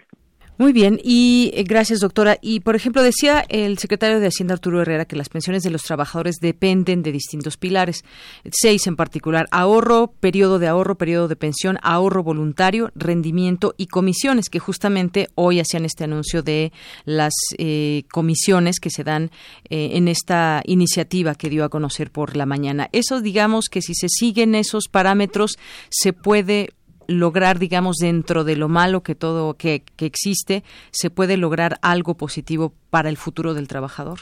Muy 0.56 0.72
bien, 0.72 1.00
y 1.02 1.50
eh, 1.54 1.64
gracias, 1.64 1.98
doctora. 1.98 2.38
Y, 2.40 2.60
por 2.60 2.76
ejemplo, 2.76 3.02
decía 3.02 3.44
el 3.48 3.76
secretario 3.78 4.20
de 4.20 4.28
Hacienda, 4.28 4.54
Arturo 4.54 4.80
Herrera, 4.80 5.04
que 5.04 5.16
las 5.16 5.28
pensiones 5.28 5.64
de 5.64 5.70
los 5.70 5.82
trabajadores 5.82 6.36
dependen 6.40 7.02
de 7.02 7.10
distintos 7.10 7.56
pilares, 7.56 8.04
seis 8.52 8.86
en 8.86 8.94
particular, 8.94 9.46
ahorro, 9.50 10.12
periodo 10.20 10.60
de 10.60 10.68
ahorro, 10.68 10.94
periodo 10.96 11.26
de 11.26 11.34
pensión, 11.34 11.78
ahorro 11.82 12.22
voluntario, 12.22 12.92
rendimiento 12.94 13.74
y 13.76 13.88
comisiones, 13.88 14.48
que 14.48 14.60
justamente 14.60 15.28
hoy 15.34 15.58
hacían 15.58 15.84
este 15.84 16.04
anuncio 16.04 16.44
de 16.44 16.72
las 17.04 17.32
eh, 17.58 18.04
comisiones 18.12 18.78
que 18.78 18.90
se 18.90 19.02
dan 19.02 19.32
eh, 19.70 19.90
en 19.94 20.06
esta 20.06 20.62
iniciativa 20.66 21.34
que 21.34 21.50
dio 21.50 21.64
a 21.64 21.68
conocer 21.68 22.12
por 22.12 22.36
la 22.36 22.46
mañana. 22.46 22.88
Eso, 22.92 23.20
digamos, 23.20 23.64
que 23.68 23.82
si 23.82 23.94
se 23.96 24.08
siguen 24.08 24.54
esos 24.54 24.86
parámetros, 24.86 25.58
se 25.90 26.12
puede 26.12 26.70
lograr, 27.08 27.58
digamos, 27.58 27.96
dentro 27.96 28.44
de 28.44 28.56
lo 28.56 28.68
malo 28.68 29.02
que 29.02 29.14
todo 29.14 29.54
que, 29.54 29.82
que 29.96 30.06
existe, 30.06 30.62
se 30.90 31.10
puede 31.10 31.36
lograr 31.36 31.74
algo 31.82 32.16
positivo 32.16 32.72
para 32.90 33.08
el 33.08 33.16
futuro 33.16 33.54
del 33.54 33.68
trabajador? 33.68 34.20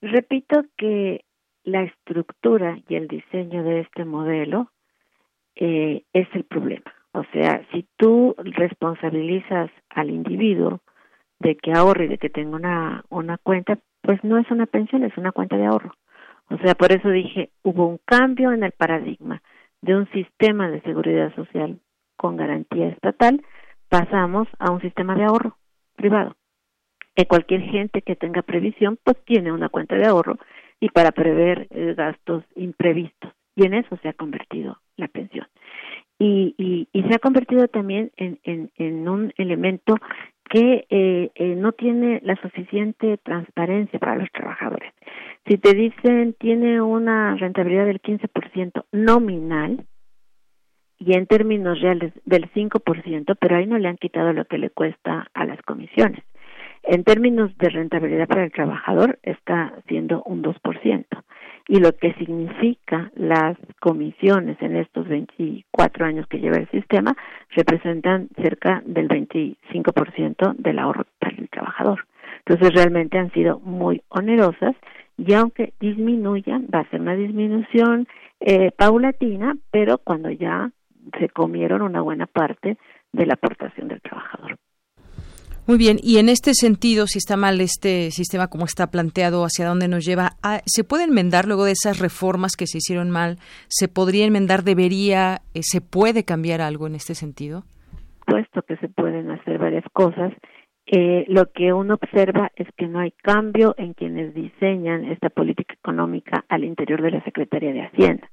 Repito 0.00 0.64
que 0.76 1.24
la 1.64 1.82
estructura 1.82 2.78
y 2.88 2.96
el 2.96 3.08
diseño 3.08 3.62
de 3.62 3.80
este 3.80 4.04
modelo 4.04 4.70
eh, 5.56 6.04
es 6.12 6.28
el 6.34 6.44
problema. 6.44 6.92
O 7.12 7.24
sea, 7.32 7.64
si 7.72 7.86
tú 7.96 8.34
responsabilizas 8.38 9.70
al 9.90 10.10
individuo 10.10 10.80
de 11.40 11.56
que 11.56 11.72
ahorre 11.72 12.06
y 12.06 12.08
de 12.08 12.18
que 12.18 12.30
tenga 12.30 12.56
una, 12.56 13.04
una 13.10 13.38
cuenta, 13.38 13.78
pues 14.00 14.22
no 14.24 14.38
es 14.38 14.50
una 14.50 14.66
pensión, 14.66 15.04
es 15.04 15.16
una 15.16 15.32
cuenta 15.32 15.56
de 15.56 15.66
ahorro. 15.66 15.94
O 16.50 16.58
sea, 16.58 16.74
por 16.74 16.92
eso 16.92 17.10
dije, 17.10 17.50
hubo 17.62 17.86
un 17.86 17.98
cambio 18.04 18.52
en 18.52 18.64
el 18.64 18.72
paradigma 18.72 19.42
de 19.82 19.96
un 19.96 20.10
sistema 20.12 20.70
de 20.70 20.80
seguridad 20.82 21.34
social 21.34 21.78
con 22.22 22.36
garantía 22.36 22.86
estatal, 22.86 23.42
pasamos 23.88 24.46
a 24.60 24.70
un 24.70 24.80
sistema 24.80 25.16
de 25.16 25.24
ahorro 25.24 25.58
privado. 25.96 26.36
Que 27.16 27.26
cualquier 27.26 27.62
gente 27.62 28.00
que 28.02 28.14
tenga 28.14 28.42
previsión, 28.42 28.96
pues 29.02 29.16
tiene 29.24 29.50
una 29.50 29.68
cuenta 29.68 29.96
de 29.96 30.06
ahorro 30.06 30.38
y 30.78 30.88
para 30.90 31.10
prever 31.10 31.66
eh, 31.70 31.94
gastos 31.96 32.44
imprevistos. 32.54 33.32
Y 33.56 33.66
en 33.66 33.74
eso 33.74 33.98
se 34.02 34.08
ha 34.08 34.12
convertido 34.12 34.78
la 34.96 35.08
pensión. 35.08 35.46
Y, 36.20 36.54
y, 36.56 36.88
y 36.92 37.02
se 37.02 37.14
ha 37.16 37.18
convertido 37.18 37.66
también 37.66 38.12
en, 38.16 39.08
un 39.08 39.32
elemento 39.36 39.96
que 40.48 40.86
eh, 40.88 41.30
eh, 41.34 41.56
no 41.56 41.72
tiene 41.72 42.20
la 42.22 42.36
suficiente 42.36 43.18
transparencia 43.18 43.98
para 43.98 44.14
los 44.14 44.30
trabajadores. 44.30 44.92
Si 45.48 45.58
te 45.58 45.74
dicen 45.74 46.36
tiene 46.38 46.80
una 46.80 47.34
rentabilidad 47.34 47.86
del 47.86 48.00
15% 48.00 48.84
nominal, 48.92 49.84
y 51.04 51.14
en 51.14 51.26
términos 51.26 51.80
reales 51.80 52.12
del 52.24 52.50
5%, 52.52 53.36
pero 53.40 53.56
ahí 53.56 53.66
no 53.66 53.78
le 53.78 53.88
han 53.88 53.96
quitado 53.96 54.32
lo 54.32 54.44
que 54.44 54.58
le 54.58 54.70
cuesta 54.70 55.28
a 55.34 55.44
las 55.44 55.60
comisiones. 55.62 56.22
En 56.84 57.04
términos 57.04 57.56
de 57.58 57.68
rentabilidad 57.70 58.28
para 58.28 58.44
el 58.44 58.52
trabajador 58.52 59.18
está 59.22 59.72
siendo 59.88 60.22
un 60.24 60.42
2%. 60.42 61.04
Y 61.68 61.78
lo 61.78 61.92
que 61.92 62.12
significa 62.14 63.12
las 63.14 63.56
comisiones 63.80 64.60
en 64.60 64.76
estos 64.76 65.06
24 65.08 66.04
años 66.04 66.26
que 66.26 66.40
lleva 66.40 66.56
el 66.56 66.68
sistema 66.70 67.16
representan 67.50 68.28
cerca 68.40 68.82
del 68.84 69.08
25% 69.08 70.56
del 70.56 70.78
ahorro 70.80 71.06
para 71.20 71.36
el 71.36 71.48
trabajador. 71.48 72.04
Entonces 72.44 72.74
realmente 72.74 73.18
han 73.18 73.32
sido 73.32 73.60
muy 73.60 74.02
onerosas 74.08 74.74
y 75.16 75.32
aunque 75.34 75.72
disminuyan, 75.78 76.66
va 76.72 76.80
a 76.80 76.90
ser 76.90 77.00
una 77.00 77.14
disminución 77.14 78.08
eh, 78.40 78.72
paulatina, 78.76 79.56
pero 79.70 79.98
cuando 79.98 80.30
ya 80.30 80.72
se 81.18 81.28
comieron 81.28 81.82
una 81.82 82.00
buena 82.00 82.26
parte 82.26 82.78
de 83.12 83.26
la 83.26 83.34
aportación 83.34 83.88
del 83.88 84.00
trabajador. 84.00 84.58
Muy 85.64 85.78
bien, 85.78 85.98
y 86.02 86.18
en 86.18 86.28
este 86.28 86.54
sentido, 86.54 87.06
si 87.06 87.18
está 87.18 87.36
mal 87.36 87.60
este 87.60 88.10
sistema 88.10 88.48
como 88.48 88.64
está 88.64 88.90
planteado, 88.90 89.44
hacia 89.44 89.68
dónde 89.68 89.86
nos 89.86 90.04
lleva, 90.04 90.32
ah, 90.42 90.60
¿se 90.66 90.82
puede 90.82 91.04
enmendar 91.04 91.46
luego 91.46 91.64
de 91.64 91.70
esas 91.70 92.00
reformas 92.00 92.56
que 92.56 92.66
se 92.66 92.78
hicieron 92.78 93.10
mal? 93.10 93.36
¿Se 93.68 93.86
podría 93.86 94.26
enmendar? 94.26 94.64
¿Debería? 94.64 95.42
Eh, 95.54 95.60
¿Se 95.62 95.80
puede 95.80 96.24
cambiar 96.24 96.60
algo 96.62 96.88
en 96.88 96.96
este 96.96 97.14
sentido? 97.14 97.62
Puesto 98.26 98.62
que 98.62 98.76
se 98.78 98.88
pueden 98.88 99.30
hacer 99.30 99.58
varias 99.58 99.84
cosas. 99.92 100.32
Eh, 100.86 101.26
lo 101.28 101.52
que 101.52 101.72
uno 101.72 101.94
observa 101.94 102.50
es 102.56 102.66
que 102.76 102.88
no 102.88 102.98
hay 102.98 103.12
cambio 103.22 103.76
en 103.78 103.94
quienes 103.94 104.34
diseñan 104.34 105.04
esta 105.04 105.30
política 105.30 105.74
económica 105.74 106.44
al 106.48 106.64
interior 106.64 107.00
de 107.02 107.12
la 107.12 107.22
Secretaría 107.22 107.72
de 107.72 107.82
Hacienda 107.82 108.28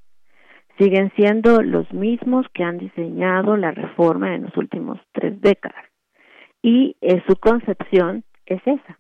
siguen 0.79 1.11
siendo 1.15 1.61
los 1.61 1.91
mismos 1.93 2.47
que 2.53 2.63
han 2.63 2.77
diseñado 2.77 3.57
la 3.57 3.71
reforma 3.71 4.33
en 4.33 4.43
los 4.43 4.57
últimos 4.57 4.97
tres 5.11 5.39
décadas. 5.41 5.85
Y 6.61 6.95
eh, 7.01 7.21
su 7.27 7.35
concepción 7.35 8.23
es 8.45 8.61
esa, 8.65 8.97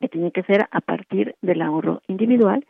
que 0.00 0.08
tiene 0.08 0.32
que 0.32 0.42
ser 0.42 0.66
a 0.70 0.80
partir 0.80 1.36
del 1.40 1.62
ahorro 1.62 2.02
individual, 2.08 2.66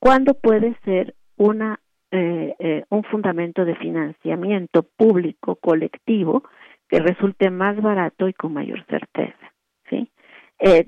cuando 0.00 0.34
puede 0.34 0.76
ser 0.84 1.14
una 1.36 1.80
eh, 2.10 2.54
eh, 2.58 2.84
un 2.88 3.04
fundamento 3.04 3.66
de 3.66 3.76
financiamiento 3.76 4.82
público 4.82 5.56
colectivo 5.56 6.42
que 6.88 7.00
resulte 7.00 7.50
más 7.50 7.80
barato 7.82 8.28
y 8.28 8.32
con 8.32 8.54
mayor 8.54 8.84
certeza. 8.86 9.52
¿sí? 9.90 10.10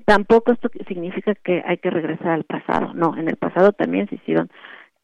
tampoco 0.05 0.51
esto 0.51 0.69
significa 0.87 1.33
que 1.35 1.63
hay 1.65 1.77
que 1.77 1.91
regresar 1.91 2.29
al 2.29 2.43
pasado. 2.43 2.93
No, 2.93 3.15
en 3.15 3.29
el 3.29 3.37
pasado 3.37 3.71
también 3.71 4.09
se 4.09 4.15
hicieron 4.15 4.49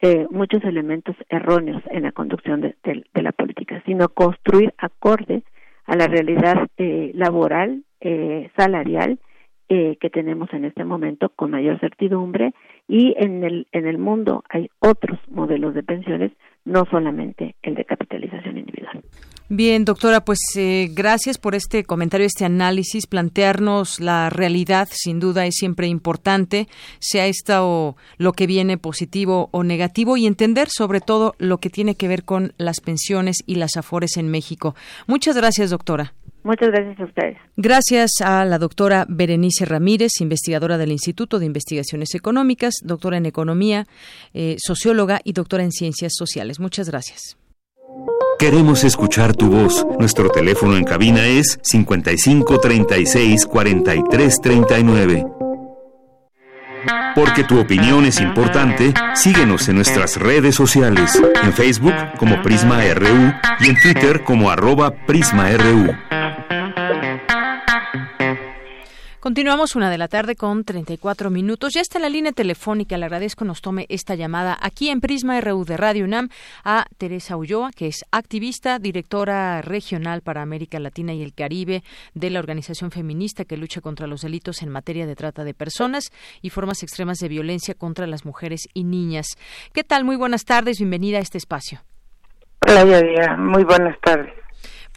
eh, 0.00 0.26
muchos 0.30 0.62
elementos 0.64 1.16
erróneos 1.28 1.82
en 1.90 2.04
la 2.04 2.12
conducción 2.12 2.60
de, 2.60 2.74
la 3.14 3.32
política, 3.32 3.82
sino 3.84 4.08
construir 4.08 4.72
acorde 4.78 5.42
a 5.86 5.96
la 5.96 6.06
realidad 6.06 6.68
eh, 6.76 7.10
laboral, 7.14 7.82
eh, 8.00 8.50
salarial 8.56 9.18
que 9.70 10.08
tenemos 10.10 10.50
en 10.54 10.64
este 10.64 10.82
momento 10.82 11.28
con 11.28 11.50
mayor 11.50 11.78
certidumbre. 11.78 12.54
Y 12.88 13.14
en 13.18 13.44
el 13.44 13.66
en 13.72 13.86
el 13.86 13.98
mundo 13.98 14.42
hay 14.48 14.70
otros 14.78 15.18
modelos 15.28 15.74
de 15.74 15.82
pensiones, 15.82 16.32
no 16.68 16.84
solamente 16.90 17.56
el 17.62 17.74
de 17.74 17.84
capitalización 17.84 18.58
individual. 18.58 19.02
Bien, 19.50 19.86
doctora, 19.86 20.26
pues 20.26 20.38
eh, 20.56 20.90
gracias 20.92 21.38
por 21.38 21.54
este 21.54 21.82
comentario, 21.82 22.26
este 22.26 22.44
análisis. 22.44 23.06
Plantearnos 23.06 23.98
la 23.98 24.28
realidad, 24.28 24.88
sin 24.92 25.20
duda, 25.20 25.46
es 25.46 25.54
siempre 25.54 25.86
importante, 25.86 26.68
sea 26.98 27.26
esto 27.26 27.96
lo 28.18 28.32
que 28.32 28.46
viene 28.46 28.76
positivo 28.76 29.48
o 29.52 29.64
negativo, 29.64 30.18
y 30.18 30.26
entender 30.26 30.68
sobre 30.68 31.00
todo 31.00 31.34
lo 31.38 31.58
que 31.58 31.70
tiene 31.70 31.94
que 31.94 32.08
ver 32.08 32.24
con 32.24 32.52
las 32.58 32.80
pensiones 32.80 33.38
y 33.46 33.54
las 33.54 33.78
afores 33.78 34.18
en 34.18 34.28
México. 34.28 34.74
Muchas 35.06 35.34
gracias, 35.34 35.70
doctora. 35.70 36.12
Muchas 36.48 36.70
gracias 36.70 36.98
a 36.98 37.04
ustedes. 37.04 37.36
Gracias 37.58 38.10
a 38.24 38.42
la 38.46 38.56
doctora 38.56 39.04
Berenice 39.06 39.66
Ramírez, 39.66 40.12
investigadora 40.20 40.78
del 40.78 40.92
Instituto 40.92 41.38
de 41.38 41.44
Investigaciones 41.44 42.14
Económicas, 42.14 42.76
doctora 42.82 43.18
en 43.18 43.26
Economía, 43.26 43.86
eh, 44.32 44.56
socióloga 44.58 45.20
y 45.24 45.34
doctora 45.34 45.62
en 45.62 45.72
Ciencias 45.72 46.14
Sociales. 46.16 46.58
Muchas 46.58 46.88
gracias. 46.88 47.36
Queremos 48.38 48.82
escuchar 48.82 49.36
tu 49.36 49.50
voz. 49.50 49.86
Nuestro 49.98 50.30
teléfono 50.30 50.78
en 50.78 50.84
cabina 50.84 51.26
es 51.26 51.58
55 51.60 52.58
36 52.60 53.44
43 53.44 54.40
39. 54.40 55.26
Porque 57.14 57.44
tu 57.44 57.60
opinión 57.60 58.06
es 58.06 58.20
importante, 58.22 58.94
síguenos 59.14 59.68
en 59.68 59.76
nuestras 59.76 60.16
redes 60.16 60.54
sociales, 60.54 61.20
en 61.42 61.52
Facebook 61.52 61.94
como 62.16 62.40
Prisma 62.40 62.80
RU 62.94 63.34
y 63.60 63.68
en 63.68 63.76
Twitter 63.82 64.24
como 64.24 64.50
arroba 64.50 64.94
PrismaRU. 65.04 65.88
Continuamos 69.28 69.76
una 69.76 69.90
de 69.90 69.98
la 69.98 70.08
tarde 70.08 70.36
con 70.36 70.64
34 70.64 71.28
minutos. 71.28 71.74
Ya 71.74 71.82
está 71.82 71.98
en 71.98 72.02
la 72.04 72.08
línea 72.08 72.32
telefónica. 72.32 72.96
Le 72.96 73.04
agradezco 73.04 73.44
nos 73.44 73.60
tome 73.60 73.84
esta 73.90 74.14
llamada 74.14 74.56
aquí 74.58 74.88
en 74.88 75.02
Prisma 75.02 75.38
RU 75.42 75.66
de 75.66 75.76
Radio 75.76 76.06
UNAM 76.06 76.30
a 76.64 76.86
Teresa 76.96 77.36
Ulloa, 77.36 77.70
que 77.76 77.88
es 77.88 78.06
activista, 78.10 78.78
directora 78.78 79.60
regional 79.60 80.22
para 80.22 80.40
América 80.40 80.80
Latina 80.80 81.12
y 81.12 81.22
el 81.22 81.34
Caribe 81.34 81.82
de 82.14 82.30
la 82.30 82.38
organización 82.38 82.90
feminista 82.90 83.44
que 83.44 83.58
lucha 83.58 83.82
contra 83.82 84.06
los 84.06 84.22
delitos 84.22 84.62
en 84.62 84.70
materia 84.70 85.06
de 85.06 85.14
trata 85.14 85.44
de 85.44 85.52
personas 85.52 86.10
y 86.40 86.48
formas 86.48 86.82
extremas 86.82 87.18
de 87.18 87.28
violencia 87.28 87.74
contra 87.74 88.06
las 88.06 88.24
mujeres 88.24 88.66
y 88.72 88.84
niñas. 88.84 89.26
¿Qué 89.74 89.84
tal? 89.84 90.06
Muy 90.06 90.16
buenas 90.16 90.46
tardes. 90.46 90.78
Bienvenida 90.78 91.18
a 91.18 91.20
este 91.20 91.36
espacio. 91.36 91.80
Hola, 92.66 93.36
Muy 93.36 93.64
buenas 93.64 94.00
tardes. 94.00 94.37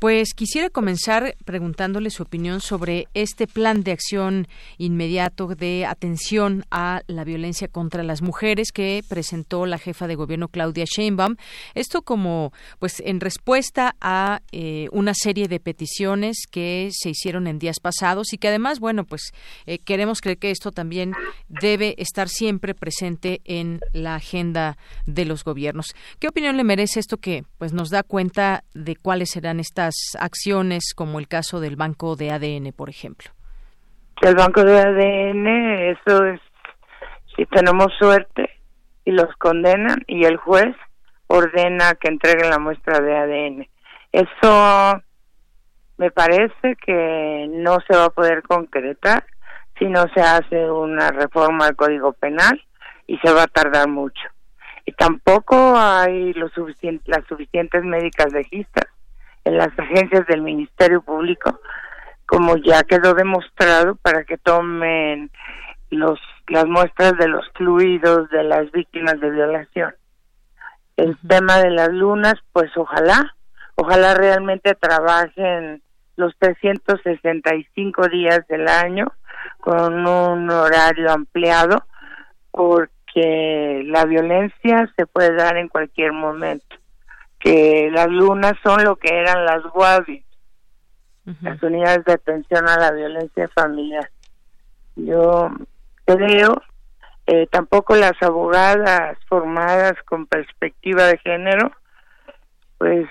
Pues 0.01 0.33
quisiera 0.33 0.71
comenzar 0.71 1.35
preguntándole 1.45 2.09
su 2.09 2.23
opinión 2.23 2.59
sobre 2.59 3.07
este 3.13 3.45
plan 3.45 3.83
de 3.83 3.91
acción 3.91 4.47
inmediato 4.79 5.45
de 5.49 5.85
atención 5.85 6.65
a 6.71 7.03
la 7.05 7.23
violencia 7.23 7.67
contra 7.67 8.01
las 8.01 8.23
mujeres 8.23 8.71
que 8.71 9.03
presentó 9.07 9.67
la 9.67 9.77
jefa 9.77 10.07
de 10.07 10.15
gobierno 10.15 10.47
Claudia 10.47 10.85
Sheinbaum. 10.85 11.35
Esto 11.75 12.01
como, 12.01 12.51
pues, 12.79 12.99
en 13.05 13.19
respuesta 13.19 13.95
a 14.01 14.41
eh, 14.51 14.87
una 14.91 15.13
serie 15.13 15.47
de 15.47 15.59
peticiones 15.59 16.47
que 16.49 16.89
se 16.91 17.11
hicieron 17.11 17.45
en 17.45 17.59
días 17.59 17.79
pasados 17.79 18.33
y 18.33 18.39
que 18.39 18.47
además, 18.47 18.79
bueno, 18.79 19.05
pues 19.05 19.21
eh, 19.67 19.77
queremos 19.77 20.19
creer 20.19 20.39
que 20.39 20.49
esto 20.49 20.71
también 20.71 21.13
debe 21.47 21.93
estar 21.99 22.27
siempre 22.27 22.73
presente 22.73 23.41
en 23.45 23.81
la 23.93 24.15
agenda 24.15 24.79
de 25.05 25.25
los 25.25 25.43
gobiernos. 25.43 25.93
¿Qué 26.17 26.27
opinión 26.27 26.57
le 26.57 26.63
merece 26.63 26.99
esto 26.99 27.17
que, 27.17 27.43
pues, 27.59 27.71
nos 27.71 27.91
da 27.91 28.01
cuenta 28.01 28.63
de 28.73 28.95
cuáles 28.95 29.29
serán 29.29 29.59
estas 29.59 29.90
acciones 30.19 30.93
como 30.95 31.19
el 31.19 31.27
caso 31.27 31.59
del 31.59 31.75
banco 31.75 32.15
de 32.15 32.31
ADN, 32.31 32.73
por 32.73 32.89
ejemplo? 32.89 33.31
El 34.21 34.35
banco 34.35 34.63
de 34.63 34.79
ADN, 34.79 35.47
eso 35.91 36.25
es, 36.25 36.39
si 37.35 37.45
tenemos 37.47 37.87
suerte 37.97 38.49
y 39.03 39.11
los 39.11 39.33
condenan 39.37 40.03
y 40.07 40.25
el 40.25 40.37
juez 40.37 40.75
ordena 41.27 41.95
que 41.95 42.09
entreguen 42.09 42.49
la 42.49 42.59
muestra 42.59 42.99
de 42.99 43.17
ADN. 43.17 43.67
Eso 44.11 45.01
me 45.97 46.11
parece 46.11 46.75
que 46.85 47.47
no 47.49 47.77
se 47.87 47.95
va 47.95 48.05
a 48.05 48.09
poder 48.09 48.43
concretar 48.43 49.25
si 49.79 49.85
no 49.85 50.05
se 50.13 50.21
hace 50.21 50.69
una 50.69 51.09
reforma 51.09 51.65
al 51.65 51.75
Código 51.75 52.13
Penal 52.13 52.61
y 53.07 53.17
se 53.19 53.31
va 53.31 53.43
a 53.43 53.47
tardar 53.47 53.87
mucho. 53.87 54.21
Y 54.85 54.91
tampoco 54.93 55.75
hay 55.75 56.33
los 56.33 56.51
las 57.05 57.25
suficientes 57.27 57.83
médicas 57.83 58.31
legistas 58.33 58.85
en 59.45 59.57
las 59.57 59.77
agencias 59.77 60.25
del 60.27 60.41
Ministerio 60.41 61.01
Público, 61.01 61.59
como 62.25 62.57
ya 62.57 62.83
quedó 62.83 63.13
demostrado, 63.13 63.95
para 63.95 64.23
que 64.23 64.37
tomen 64.37 65.31
los 65.89 66.19
las 66.51 66.65
muestras 66.65 67.17
de 67.17 67.29
los 67.29 67.47
fluidos 67.55 68.29
de 68.29 68.43
las 68.43 68.69
víctimas 68.71 69.19
de 69.21 69.29
violación. 69.29 69.95
El 70.97 71.17
tema 71.27 71.59
de 71.59 71.69
las 71.69 71.89
lunas, 71.89 72.35
pues 72.51 72.69
ojalá, 72.75 73.35
ojalá 73.75 74.13
realmente 74.13 74.75
trabajen 74.75 75.81
los 76.17 76.35
365 76.39 78.07
días 78.09 78.45
del 78.47 78.67
año 78.67 79.13
con 79.59 80.05
un 80.05 80.49
horario 80.49 81.11
ampliado, 81.11 81.85
porque 82.51 83.83
la 83.85 84.05
violencia 84.05 84.91
se 84.97 85.05
puede 85.05 85.33
dar 85.33 85.55
en 85.55 85.69
cualquier 85.69 86.11
momento 86.11 86.70
que 87.41 87.89
las 87.91 88.07
lunas 88.07 88.53
son 88.63 88.83
lo 88.83 88.95
que 88.95 89.09
eran 89.09 89.45
las 89.45 89.63
guavis, 89.63 90.23
las 91.41 91.61
unidades 91.61 92.05
de 92.05 92.13
atención 92.13 92.67
a 92.69 92.77
la 92.77 92.91
violencia 92.91 93.47
familiar. 93.49 94.09
Yo 94.95 95.49
creo, 96.05 96.61
eh, 97.25 97.47
tampoco 97.47 97.95
las 97.95 98.13
abogadas 98.21 99.17
formadas 99.27 99.93
con 100.05 100.27
perspectiva 100.27 101.05
de 101.05 101.17
género, 101.17 101.71
pues 102.77 103.07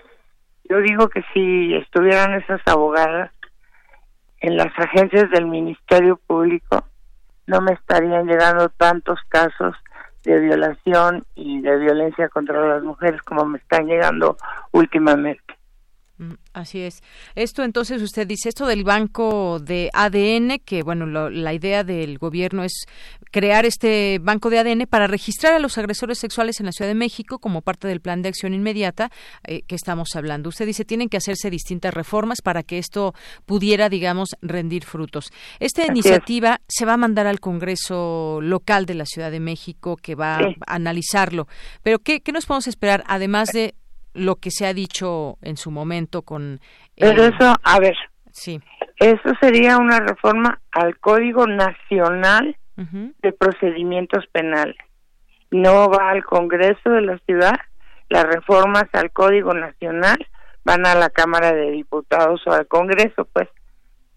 yo 0.68 0.78
digo 0.80 1.08
que 1.08 1.22
si 1.34 1.74
estuvieran 1.74 2.34
esas 2.34 2.60
abogadas 2.66 3.30
en 4.40 4.56
las 4.56 4.72
agencias 4.78 5.30
del 5.30 5.46
Ministerio 5.46 6.16
Público, 6.26 6.84
no 7.46 7.60
me 7.60 7.72
estarían 7.72 8.26
llegando 8.26 8.68
tantos 8.68 9.18
casos 9.28 9.74
de 10.24 10.38
violación 10.40 11.24
y 11.34 11.60
de 11.60 11.76
violencia 11.78 12.28
contra 12.28 12.66
las 12.66 12.82
mujeres 12.82 13.22
como 13.22 13.44
me 13.44 13.58
están 13.58 13.86
llegando 13.86 14.36
últimamente. 14.72 15.59
Mm, 16.20 16.34
así 16.52 16.80
es. 16.80 17.02
Esto 17.34 17.64
entonces 17.64 18.02
usted 18.02 18.26
dice 18.26 18.50
esto 18.50 18.66
del 18.66 18.84
banco 18.84 19.58
de 19.58 19.88
ADN, 19.94 20.58
que 20.62 20.82
bueno, 20.82 21.06
la 21.30 21.54
idea 21.54 21.82
del 21.82 22.18
gobierno 22.18 22.62
es 22.62 22.84
crear 23.30 23.64
este 23.64 24.18
banco 24.20 24.50
de 24.50 24.58
ADN 24.58 24.86
para 24.86 25.06
registrar 25.06 25.54
a 25.54 25.58
los 25.58 25.78
agresores 25.78 26.18
sexuales 26.18 26.60
en 26.60 26.66
la 26.66 26.72
Ciudad 26.72 26.90
de 26.90 26.94
México 26.94 27.38
como 27.38 27.62
parte 27.62 27.88
del 27.88 28.02
plan 28.02 28.20
de 28.20 28.28
acción 28.28 28.52
inmediata 28.52 29.10
eh, 29.44 29.62
que 29.62 29.74
estamos 29.74 30.14
hablando. 30.14 30.50
Usted 30.50 30.66
dice 30.66 30.84
tienen 30.84 31.08
que 31.08 31.16
hacerse 31.16 31.48
distintas 31.48 31.94
reformas 31.94 32.42
para 32.42 32.62
que 32.64 32.76
esto 32.76 33.14
pudiera, 33.46 33.88
digamos, 33.88 34.36
rendir 34.42 34.84
frutos. 34.84 35.32
Esta 35.58 35.86
iniciativa 35.86 36.60
se 36.68 36.84
va 36.84 36.94
a 36.94 36.98
mandar 36.98 37.28
al 37.28 37.40
Congreso 37.40 38.40
local 38.42 38.84
de 38.84 38.94
la 38.94 39.06
Ciudad 39.06 39.30
de 39.30 39.40
México 39.40 39.96
que 39.96 40.16
va 40.16 40.36
a 40.36 40.54
analizarlo. 40.66 41.48
Pero 41.82 41.98
¿qué, 41.98 42.20
¿qué 42.20 42.30
nos 42.32 42.44
podemos 42.44 42.66
esperar 42.66 43.04
además 43.06 43.48
de 43.52 43.74
lo 44.14 44.36
que 44.36 44.50
se 44.50 44.66
ha 44.66 44.74
dicho 44.74 45.38
en 45.42 45.56
su 45.56 45.70
momento 45.70 46.22
con... 46.22 46.60
Pero 46.96 47.24
eso, 47.24 47.54
a 47.62 47.80
ver, 47.80 47.96
sí. 48.32 48.60
eso 48.96 49.32
sería 49.40 49.78
una 49.78 50.00
reforma 50.00 50.60
al 50.72 50.98
Código 50.98 51.46
Nacional 51.46 52.56
de 52.76 53.32
Procedimientos 53.32 54.24
Penales. 54.32 54.76
No 55.50 55.90
va 55.90 56.10
al 56.10 56.24
Congreso 56.24 56.88
de 56.90 57.02
la 57.02 57.18
ciudad, 57.26 57.56
las 58.08 58.24
reformas 58.24 58.84
al 58.92 59.10
Código 59.10 59.52
Nacional 59.52 60.26
van 60.64 60.86
a 60.86 60.94
la 60.94 61.10
Cámara 61.10 61.52
de 61.52 61.70
Diputados 61.70 62.40
o 62.46 62.52
al 62.52 62.66
Congreso, 62.66 63.26
pues 63.32 63.48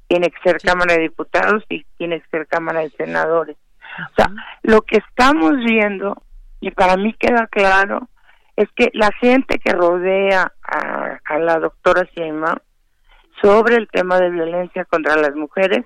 tiene 0.07 0.29
que 0.29 0.49
ser 0.49 0.61
Cámara 0.61 0.93
de 0.93 1.01
Diputados 1.01 1.63
y 1.69 1.85
tiene 1.97 2.21
que 2.21 2.27
ser 2.29 2.47
Cámara 2.47 2.81
de 2.81 2.91
Senadores. 2.91 3.57
O 4.11 4.15
sea, 4.15 4.29
lo 4.61 4.81
que 4.81 4.97
estamos 4.97 5.55
viendo, 5.65 6.21
y 6.59 6.71
para 6.71 6.97
mí 6.97 7.13
queda 7.13 7.47
claro, 7.47 8.09
es 8.55 8.69
que 8.75 8.89
la 8.93 9.11
gente 9.19 9.59
que 9.59 9.71
rodea 9.71 10.53
a, 10.63 11.39
la 11.39 11.59
doctora 11.59 12.07
Siema 12.13 12.61
sobre 13.41 13.75
el 13.75 13.87
tema 13.87 14.19
de 14.19 14.29
violencia 14.29 14.85
contra 14.85 15.15
las 15.15 15.35
mujeres 15.35 15.85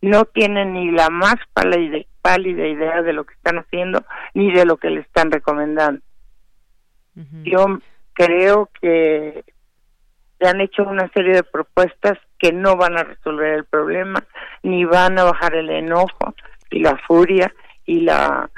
no 0.00 0.24
tiene 0.24 0.64
ni 0.64 0.90
la 0.90 1.10
más 1.10 1.36
pálida, 1.52 1.98
pálida 2.22 2.66
idea 2.66 3.02
de 3.02 3.12
lo 3.12 3.24
que 3.24 3.34
están 3.34 3.58
haciendo 3.58 4.04
ni 4.34 4.52
de 4.52 4.64
lo 4.64 4.76
que 4.76 4.90
le 4.90 5.00
están 5.00 5.30
recomendando. 5.30 6.00
Yo 7.42 7.80
creo 8.14 8.70
que 8.80 9.44
le 10.38 10.48
han 10.48 10.60
hecho 10.60 10.84
una 10.84 11.10
serie 11.12 11.34
de 11.34 11.42
propuestas 11.42 12.18
que 12.38 12.52
no 12.52 12.76
van 12.76 12.96
a 12.96 13.04
resolver 13.04 13.52
el 13.52 13.64
problema, 13.66 14.24
ni 14.62 14.86
van 14.86 15.18
a 15.18 15.24
bajar 15.24 15.54
el 15.54 15.68
enojo 15.68 16.34
y 16.70 16.80
la 16.80 16.96
furia 17.06 17.52
y 17.84 18.00
la 18.00 18.48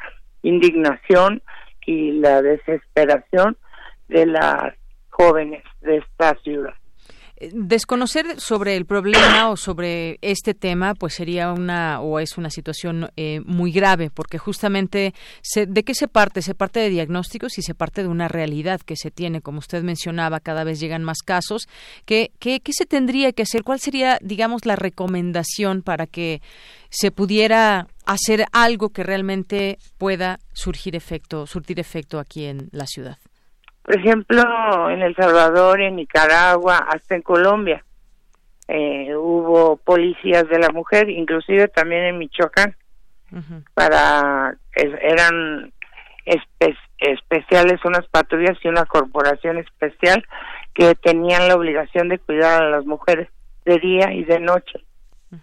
indignación 0.43 1.43
y 1.87 2.13
la 2.13 2.43
desesperación 2.43 3.57
de 4.09 4.27
las 4.27 4.75
jóvenes 5.11 5.63
de 5.81 5.99
esta 5.99 6.35
ciudad. 6.43 6.75
Desconocer 7.53 8.41
sobre 8.41 8.77
el 8.77 8.87
problema 8.87 9.51
o 9.51 9.57
sobre 9.57 10.19
este 10.23 10.55
tema, 10.55 10.95
pues 10.95 11.15
sería 11.15 11.53
una 11.53 12.01
o 12.01 12.21
es 12.21 12.39
una 12.39 12.51
situación 12.51 13.11
eh, 13.17 13.41
muy 13.45 13.73
grave, 13.73 14.11
porque 14.11 14.39
justamente 14.39 15.13
de 15.55 15.83
qué 15.83 15.95
se 15.95 16.07
parte, 16.07 16.41
se 16.43 16.55
parte 16.55 16.79
de 16.79 16.91
diagnósticos 16.91 17.59
y 17.59 17.63
se 17.63 17.75
parte 17.75 18.03
de 18.03 18.09
una 18.09 18.29
realidad 18.29 18.81
que 18.81 18.97
se 18.97 19.11
tiene, 19.11 19.41
como 19.41 19.59
usted 19.59 19.83
mencionaba, 19.83 20.41
cada 20.41 20.63
vez 20.63 20.79
llegan 20.79 21.03
más 21.03 21.19
casos. 21.25 21.69
¿Qué, 22.05 22.31
qué, 22.39 22.61
qué 22.61 22.73
se 22.73 22.87
tendría 22.87 23.33
que 23.33 23.43
hacer? 23.43 23.65
¿Cuál 23.65 23.81
sería, 23.81 24.19
digamos, 24.23 24.65
la 24.65 24.77
recomendación 24.77 25.83
para 25.83 26.07
que 26.07 26.43
se 26.91 27.11
pudiera 27.11 27.89
hacer 28.05 28.45
algo 28.53 28.91
que 28.91 29.03
realmente 29.03 29.79
pueda 29.99 30.39
surgir 30.53 30.95
efecto, 30.95 31.47
surtir 31.47 31.81
efecto 31.81 32.19
aquí 32.19 32.45
en 32.45 32.69
la 32.71 32.87
ciudad? 32.87 33.19
Por 33.83 33.97
ejemplo, 33.97 34.91
en 34.91 35.03
El 35.03 35.15
Salvador, 35.17 35.81
en 35.81 35.97
Nicaragua, 35.97 36.79
hasta 36.89 37.17
en 37.17 37.23
Colombia, 37.23 37.85
eh, 38.69 39.15
hubo 39.17 39.77
policías 39.77 40.49
de 40.49 40.59
la 40.59 40.71
mujer, 40.71 41.11
inclusive 41.11 41.69
también 41.69 42.05
en 42.05 42.19
Michoacán, 42.19 42.77
para 43.75 44.57
eran 44.75 45.73
especiales 46.99 47.85
unas 47.85 48.07
patrullas 48.07 48.57
y 48.63 48.69
una 48.69 48.85
corporación 48.85 49.59
especial 49.59 50.25
que 50.75 50.95
tenían 50.95 51.49
la 51.49 51.57
obligación 51.57 52.09
de 52.09 52.19
cuidar 52.19 52.63
a 52.63 52.71
las 52.71 52.85
mujeres 52.85 53.29
de 53.65 53.79
día 53.79 54.13
y 54.13 54.25
de 54.25 54.39
noche, 54.39 54.85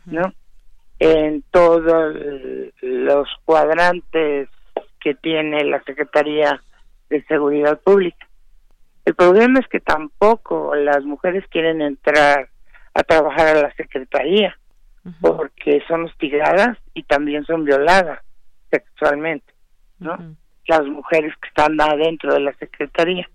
¿no? 0.05 0.33
En 0.99 1.43
todos 1.51 2.15
los 2.81 3.27
cuadrantes 3.45 4.49
que 4.99 5.15
tiene 5.15 5.63
la 5.65 5.81
Secretaría 5.83 6.61
de 7.09 7.23
Seguridad 7.25 7.79
Pública. 7.79 8.28
El 9.10 9.16
problema 9.16 9.60
es 9.60 9.68
que 9.68 9.80
tampoco 9.80 10.76
las 10.76 11.03
mujeres 11.03 11.43
quieren 11.49 11.82
entrar 11.82 12.47
a 12.93 13.01
trabajar 13.01 13.47
a 13.47 13.60
la 13.60 13.74
secretaría 13.74 14.55
porque 15.20 15.82
son 15.88 16.03
hostigadas 16.03 16.78
y 16.93 17.01
también 17.01 17.43
son 17.45 17.66
violadas 17.66 18.20
sexualmente, 18.70 19.51
¿no? 19.97 20.36
Las 20.68 20.86
mujeres 20.86 21.34
que 21.41 21.47
están 21.47 21.82
adentro 21.82 22.36
de 22.36 22.41
la 22.41 22.53
secretaría. 22.60 23.28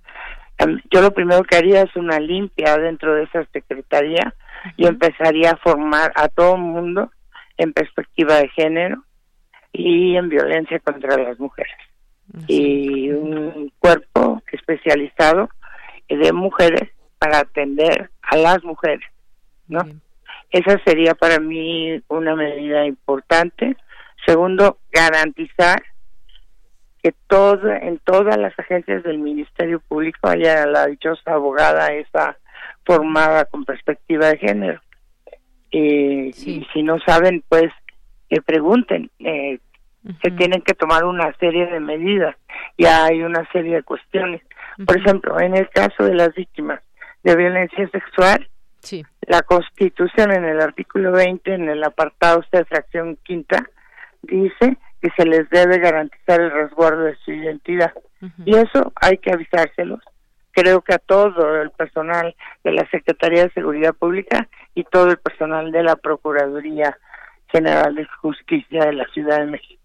Yo 0.93 1.03
lo 1.03 1.13
primero 1.13 1.43
que 1.43 1.57
haría 1.57 1.83
es 1.83 1.97
una 1.97 2.21
limpia 2.21 2.79
dentro 2.79 3.13
de 3.17 3.25
esa 3.25 3.45
secretaría 3.47 4.33
y 4.77 4.87
empezaría 4.87 5.51
a 5.51 5.57
formar 5.57 6.13
a 6.15 6.29
todo 6.29 6.55
el 6.55 6.61
mundo 6.61 7.11
en 7.57 7.73
perspectiva 7.73 8.37
de 8.37 8.49
género 8.51 9.03
y 9.73 10.15
en 10.15 10.29
violencia 10.29 10.79
contra 10.79 11.17
las 11.17 11.41
mujeres. 11.41 11.75
Y 12.47 13.11
un 13.11 13.73
cuerpo 13.81 14.41
especializado 14.53 15.49
de 16.09 16.33
mujeres 16.33 16.91
para 17.19 17.41
atender 17.41 18.11
a 18.23 18.37
las 18.37 18.63
mujeres, 18.65 19.05
¿no? 19.69 19.81
Esa 20.51 20.79
sería 20.85 21.15
para 21.15 21.41
mí 21.41 22.01
una 22.09 22.37
medida 22.37 22.87
importante. 22.87 23.77
Segundo, 24.27 24.79
garantizar 24.93 25.83
que 27.03 27.13
todo, 27.27 27.71
en 27.71 27.99
todas 27.99 28.37
las 28.37 28.59
agencias 28.59 29.03
del 29.03 29.19
Ministerio 29.19 29.81
Público 29.81 30.29
haya 30.29 30.65
la 30.67 30.87
dichosa 30.87 31.33
abogada 31.35 31.93
esa 31.93 32.39
formada 32.85 33.45
con 33.47 33.65
perspectiva 33.65 34.29
de 34.29 34.39
género. 34.39 34.81
Y 35.71 36.33
si 36.33 36.83
no 36.83 37.01
saben, 37.01 37.43
pues 37.49 37.73
que 38.29 38.41
pregunten. 38.41 39.11
Eh, 39.19 39.59
Se 40.23 40.31
tienen 40.31 40.61
que 40.63 40.75
tomar 40.75 41.05
una 41.05 41.33
serie 41.39 41.67
de 41.67 41.81
medidas. 41.81 42.37
Ya 42.79 43.05
hay 43.07 43.23
una 43.23 43.49
serie 43.53 43.77
de 43.77 43.83
cuestiones. 43.83 44.43
Por 44.87 44.97
ejemplo, 44.97 45.39
en 45.41 45.57
el 45.57 45.69
caso 45.71 46.05
de 46.05 46.15
las 46.15 46.35
víctimas 46.35 46.81
de 47.23 47.37
violencia 47.37 47.89
sexual, 47.91 48.49
la 49.23 49.43
Constitución 49.43 50.33
en 50.33 50.45
el 50.45 50.61
artículo 50.61 51.13
20, 51.13 51.55
en 51.55 51.69
el 51.69 51.83
apartado 51.85 52.45
de 52.53 52.65
fracción 52.65 53.17
quinta, 53.25 53.65
dice 54.23 54.77
que 55.01 55.11
se 55.17 55.25
les 55.25 55.49
debe 55.51 55.79
garantizar 55.79 56.41
el 56.41 56.51
resguardo 56.51 57.05
de 57.05 57.17
su 57.25 57.33
identidad. 57.33 57.93
Y 58.45 58.57
eso 58.57 58.93
hay 58.97 59.19
que 59.19 59.33
avisárselos. 59.33 60.01
Creo 60.53 60.81
que 60.83 60.95
a 60.95 60.99
todo 60.99 61.61
el 61.61 61.71
personal 61.73 62.35
de 62.63 62.73
la 62.73 62.89
Secretaría 62.91 63.45
de 63.45 63.53
Seguridad 63.53 63.93
Pública 63.93 64.49
y 64.75 64.85
todo 64.85 65.11
el 65.11 65.19
personal 65.19 65.73
de 65.73 65.83
la 65.83 65.97
Procuraduría 65.97 66.97
General 67.49 67.95
de 67.95 68.07
Justicia 68.23 68.85
de 68.85 68.93
la 68.93 69.05
Ciudad 69.09 69.41
de 69.41 69.47
México. 69.47 69.83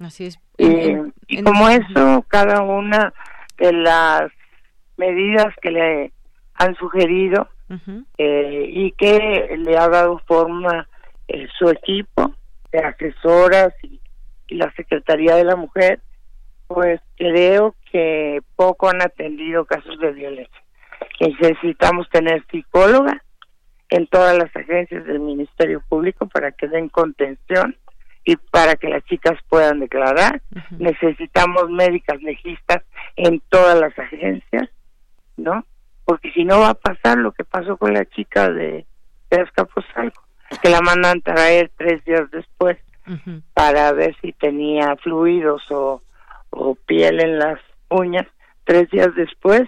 Así 0.00 0.26
es. 0.26 0.38
y 0.56 1.42
como 1.42 1.68
eso, 1.68 2.24
cada 2.28 2.62
una 2.62 3.12
de 3.60 3.72
las 3.72 4.32
medidas 4.96 5.54
que 5.62 5.70
le 5.70 6.12
han 6.54 6.74
sugerido 6.74 7.48
eh, 8.18 8.64
y 8.68 8.90
que 8.92 9.56
le 9.56 9.78
ha 9.78 9.88
dado 9.88 10.20
forma 10.26 10.88
eh, 11.28 11.46
su 11.56 11.68
equipo 11.68 12.34
de 12.72 12.78
asesoras 12.80 13.72
y, 13.82 14.00
la 14.48 14.72
Secretaría 14.72 15.36
de 15.36 15.44
la 15.44 15.54
Mujer, 15.54 16.00
pues 16.66 17.00
creo 17.16 17.76
que 17.92 18.40
poco 18.56 18.90
han 18.90 19.00
atendido 19.00 19.64
casos 19.64 19.96
de 20.00 20.10
violencia. 20.10 20.62
Necesitamos 21.20 22.10
tener 22.10 22.44
psicóloga 22.50 23.22
en 23.90 24.08
todas 24.08 24.36
las 24.36 24.50
agencias 24.56 25.06
del 25.06 25.20
Ministerio 25.20 25.84
Público 25.88 26.26
para 26.26 26.50
que 26.50 26.66
den 26.66 26.88
contención 26.88 27.76
y 28.24 28.36
para 28.36 28.76
que 28.76 28.88
las 28.88 29.04
chicas 29.04 29.38
puedan 29.48 29.80
declarar. 29.80 30.42
Necesitamos 30.78 31.70
médicas 31.70 32.22
legistas 32.22 32.82
en 33.16 33.40
todas 33.48 33.78
las 33.78 33.98
agencias, 33.98 34.68
¿no? 35.36 35.64
porque 36.10 36.32
si 36.32 36.44
no 36.44 36.58
va 36.58 36.70
a 36.70 36.74
pasar 36.74 37.18
lo 37.18 37.30
que 37.30 37.44
pasó 37.44 37.76
con 37.76 37.94
la 37.94 38.04
chica 38.04 38.50
de, 38.50 38.84
de 39.30 39.48
que 40.60 40.68
la 40.68 40.80
mandan 40.80 41.20
traer 41.20 41.70
tres 41.76 42.04
días 42.04 42.28
después 42.32 42.78
para 43.54 43.92
ver 43.92 44.16
si 44.20 44.32
tenía 44.32 44.96
fluidos 44.96 45.62
o, 45.70 46.02
o 46.50 46.74
piel 46.74 47.20
en 47.20 47.38
las 47.38 47.60
uñas. 47.88 48.26
Tres 48.64 48.90
días 48.90 49.14
después, 49.14 49.62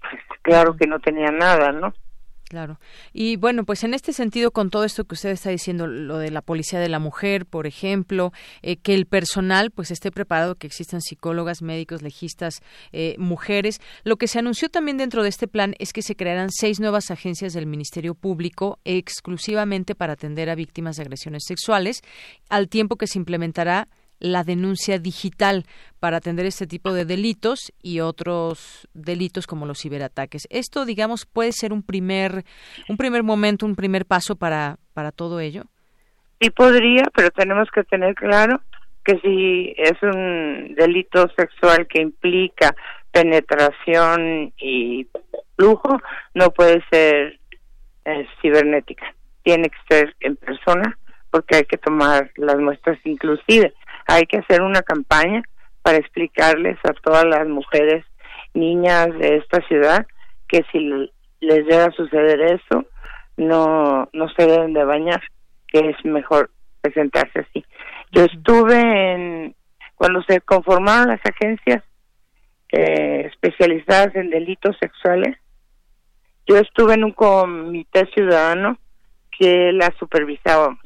pues 0.00 0.22
claro 0.42 0.76
que 0.76 0.88
no 0.88 0.98
tenía 0.98 1.30
nada, 1.30 1.70
¿no? 1.70 1.94
Claro. 2.48 2.78
Y 3.12 3.36
bueno, 3.36 3.64
pues 3.64 3.82
en 3.82 3.92
este 3.92 4.12
sentido, 4.12 4.52
con 4.52 4.70
todo 4.70 4.84
esto 4.84 5.04
que 5.04 5.14
usted 5.14 5.30
está 5.30 5.50
diciendo, 5.50 5.88
lo 5.88 6.18
de 6.18 6.30
la 6.30 6.42
policía 6.42 6.78
de 6.78 6.88
la 6.88 7.00
mujer, 7.00 7.44
por 7.44 7.66
ejemplo, 7.66 8.32
eh, 8.62 8.76
que 8.76 8.94
el 8.94 9.06
personal 9.06 9.72
pues 9.72 9.90
esté 9.90 10.12
preparado, 10.12 10.54
que 10.54 10.68
existan 10.68 11.00
psicólogas, 11.00 11.60
médicos, 11.60 12.02
legistas, 12.02 12.62
eh, 12.92 13.16
mujeres. 13.18 13.80
Lo 14.04 14.16
que 14.16 14.28
se 14.28 14.38
anunció 14.38 14.68
también 14.68 14.96
dentro 14.96 15.24
de 15.24 15.28
este 15.28 15.48
plan 15.48 15.74
es 15.80 15.92
que 15.92 16.02
se 16.02 16.14
crearán 16.14 16.50
seis 16.52 16.78
nuevas 16.78 17.10
agencias 17.10 17.52
del 17.52 17.66
Ministerio 17.66 18.14
Público 18.14 18.78
exclusivamente 18.84 19.96
para 19.96 20.12
atender 20.12 20.48
a 20.48 20.54
víctimas 20.54 20.96
de 20.96 21.02
agresiones 21.02 21.42
sexuales, 21.46 22.02
al 22.48 22.68
tiempo 22.68 22.94
que 22.94 23.08
se 23.08 23.18
implementará 23.18 23.88
la 24.18 24.44
denuncia 24.44 24.98
digital 24.98 25.64
para 26.00 26.18
atender 26.18 26.46
este 26.46 26.66
tipo 26.66 26.92
de 26.92 27.04
delitos 27.04 27.72
y 27.82 28.00
otros 28.00 28.88
delitos 28.94 29.46
como 29.46 29.66
los 29.66 29.80
ciberataques. 29.80 30.46
Esto, 30.50 30.84
digamos, 30.84 31.26
puede 31.26 31.52
ser 31.52 31.72
un 31.72 31.82
primer 31.82 32.44
un 32.88 32.96
primer 32.96 33.22
momento, 33.22 33.66
un 33.66 33.76
primer 33.76 34.06
paso 34.06 34.36
para 34.36 34.78
para 34.94 35.12
todo 35.12 35.40
ello. 35.40 35.64
Sí 36.40 36.50
podría, 36.50 37.04
pero 37.14 37.30
tenemos 37.30 37.68
que 37.70 37.84
tener 37.84 38.14
claro 38.14 38.60
que 39.04 39.18
si 39.20 39.74
es 39.76 39.94
un 40.02 40.74
delito 40.74 41.28
sexual 41.36 41.86
que 41.86 42.02
implica 42.02 42.74
penetración 43.12 44.52
y 44.58 45.06
lujo, 45.56 46.00
no 46.34 46.50
puede 46.50 46.82
ser 46.90 47.38
eh, 48.04 48.26
cibernética. 48.42 49.14
Tiene 49.42 49.70
que 49.70 49.78
ser 49.88 50.16
en 50.20 50.36
persona 50.36 50.98
porque 51.30 51.56
hay 51.56 51.64
que 51.64 51.78
tomar 51.78 52.30
las 52.36 52.56
muestras 52.56 52.98
inclusive 53.04 53.72
hay 54.06 54.26
que 54.26 54.38
hacer 54.38 54.62
una 54.62 54.82
campaña 54.82 55.42
para 55.82 55.98
explicarles 55.98 56.78
a 56.84 56.92
todas 56.94 57.24
las 57.24 57.46
mujeres, 57.46 58.04
niñas 58.54 59.08
de 59.18 59.36
esta 59.36 59.60
ciudad, 59.68 60.06
que 60.48 60.64
si 60.72 60.78
les 61.40 61.64
llega 61.64 61.86
a 61.86 61.92
suceder 61.92 62.40
eso, 62.40 62.84
no, 63.36 64.08
no 64.12 64.28
se 64.30 64.46
deben 64.46 64.72
de 64.72 64.84
bañar, 64.84 65.22
que 65.68 65.90
es 65.90 66.04
mejor 66.04 66.50
presentarse 66.80 67.40
así. 67.40 67.64
Yo 68.12 68.24
estuve 68.24 69.12
en, 69.12 69.54
cuando 69.94 70.22
se 70.22 70.40
conformaron 70.40 71.08
las 71.08 71.20
agencias 71.24 71.82
eh, 72.72 73.26
especializadas 73.26 74.14
en 74.16 74.30
delitos 74.30 74.76
sexuales, 74.80 75.36
yo 76.46 76.56
estuve 76.56 76.94
en 76.94 77.04
un 77.04 77.12
comité 77.12 78.06
ciudadano 78.14 78.78
que 79.36 79.72
la 79.72 79.92
supervisábamos. 79.98 80.80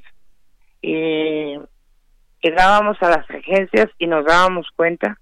Y 0.83 1.59
llegábamos 2.43 2.97
a 3.03 3.11
las 3.11 3.31
agencias 3.31 3.89
y 3.99 4.07
nos 4.07 4.25
dábamos 4.25 4.69
cuenta 4.75 5.19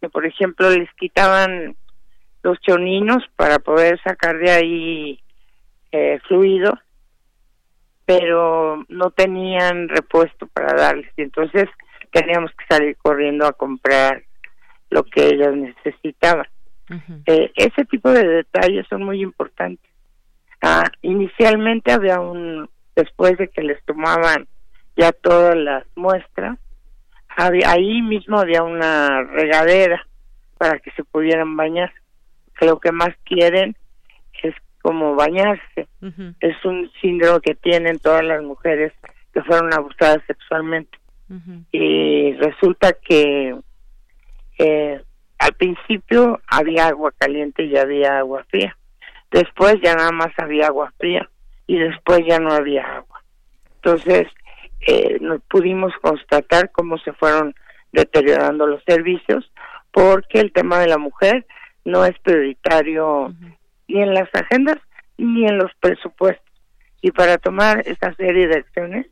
que, 0.00 0.08
por 0.08 0.26
ejemplo, 0.26 0.70
les 0.70 0.92
quitaban 0.94 1.76
los 2.42 2.58
choninos 2.60 3.22
para 3.36 3.58
poder 3.58 4.00
sacar 4.02 4.38
de 4.38 4.50
ahí 4.50 5.20
eh, 5.92 6.18
fluido, 6.26 6.72
pero 8.06 8.84
no 8.88 9.10
tenían 9.10 9.88
repuesto 9.88 10.46
para 10.48 10.74
darles. 10.74 11.12
Y 11.16 11.22
entonces 11.22 11.68
teníamos 12.12 12.50
que 12.52 12.64
salir 12.68 12.96
corriendo 12.96 13.46
a 13.46 13.52
comprar 13.52 14.22
lo 14.90 15.04
que 15.04 15.28
ellas 15.28 15.54
necesitaban. 15.54 16.46
Eh, 17.26 17.52
ese 17.54 17.84
tipo 17.84 18.10
de 18.10 18.26
detalles 18.26 18.84
son 18.88 19.04
muy 19.04 19.22
importantes. 19.22 19.88
Ah, 20.60 20.90
inicialmente 21.02 21.92
había 21.92 22.18
un, 22.18 22.68
después 22.96 23.38
de 23.38 23.48
que 23.48 23.62
les 23.62 23.82
tomaban 23.84 24.48
ya 25.00 25.12
todas 25.12 25.56
las 25.56 25.84
muestras. 25.96 26.58
Había, 27.28 27.70
ahí 27.70 28.02
mismo 28.02 28.38
había 28.38 28.62
una 28.62 29.22
regadera 29.22 30.06
para 30.58 30.78
que 30.78 30.90
se 30.92 31.04
pudieran 31.04 31.56
bañar. 31.56 31.90
Que 32.58 32.66
lo 32.66 32.78
que 32.78 32.92
más 32.92 33.10
quieren 33.24 33.74
es 34.42 34.54
como 34.82 35.14
bañarse. 35.14 35.88
Es 36.40 36.64
un 36.64 36.90
síndrome 37.00 37.40
que 37.40 37.54
tienen 37.54 37.98
todas 37.98 38.24
las 38.24 38.42
mujeres 38.42 38.92
que 39.32 39.42
fueron 39.42 39.72
abusadas 39.72 40.22
sexualmente. 40.26 40.98
Y 41.70 42.32
resulta 42.34 42.92
que 42.92 43.56
eh, 44.58 45.00
al 45.38 45.52
principio 45.54 46.40
había 46.48 46.88
agua 46.88 47.12
caliente 47.16 47.64
y 47.64 47.76
había 47.76 48.18
agua 48.18 48.44
fría. 48.50 48.76
Después 49.30 49.76
ya 49.82 49.94
nada 49.94 50.10
más 50.10 50.32
había 50.36 50.66
agua 50.66 50.92
fría 50.98 51.30
y 51.68 51.78
después 51.78 52.20
ya 52.26 52.40
no 52.40 52.52
había 52.52 52.82
agua. 52.96 53.22
Entonces, 53.76 54.26
eh, 54.86 55.18
no 55.20 55.38
pudimos 55.40 55.92
constatar 56.00 56.70
cómo 56.70 56.98
se 56.98 57.12
fueron 57.12 57.54
deteriorando 57.92 58.66
los 58.66 58.82
servicios 58.84 59.50
porque 59.90 60.40
el 60.40 60.52
tema 60.52 60.78
de 60.78 60.88
la 60.88 60.98
mujer 60.98 61.46
no 61.84 62.04
es 62.04 62.18
prioritario 62.20 63.34
ni 63.88 64.02
en 64.02 64.14
las 64.14 64.28
agendas 64.34 64.78
ni 65.18 65.46
en 65.46 65.58
los 65.58 65.72
presupuestos. 65.80 66.46
Y 67.02 67.10
para 67.10 67.38
tomar 67.38 67.82
esta 67.86 68.14
serie 68.14 68.46
de 68.46 68.58
acciones 68.58 69.06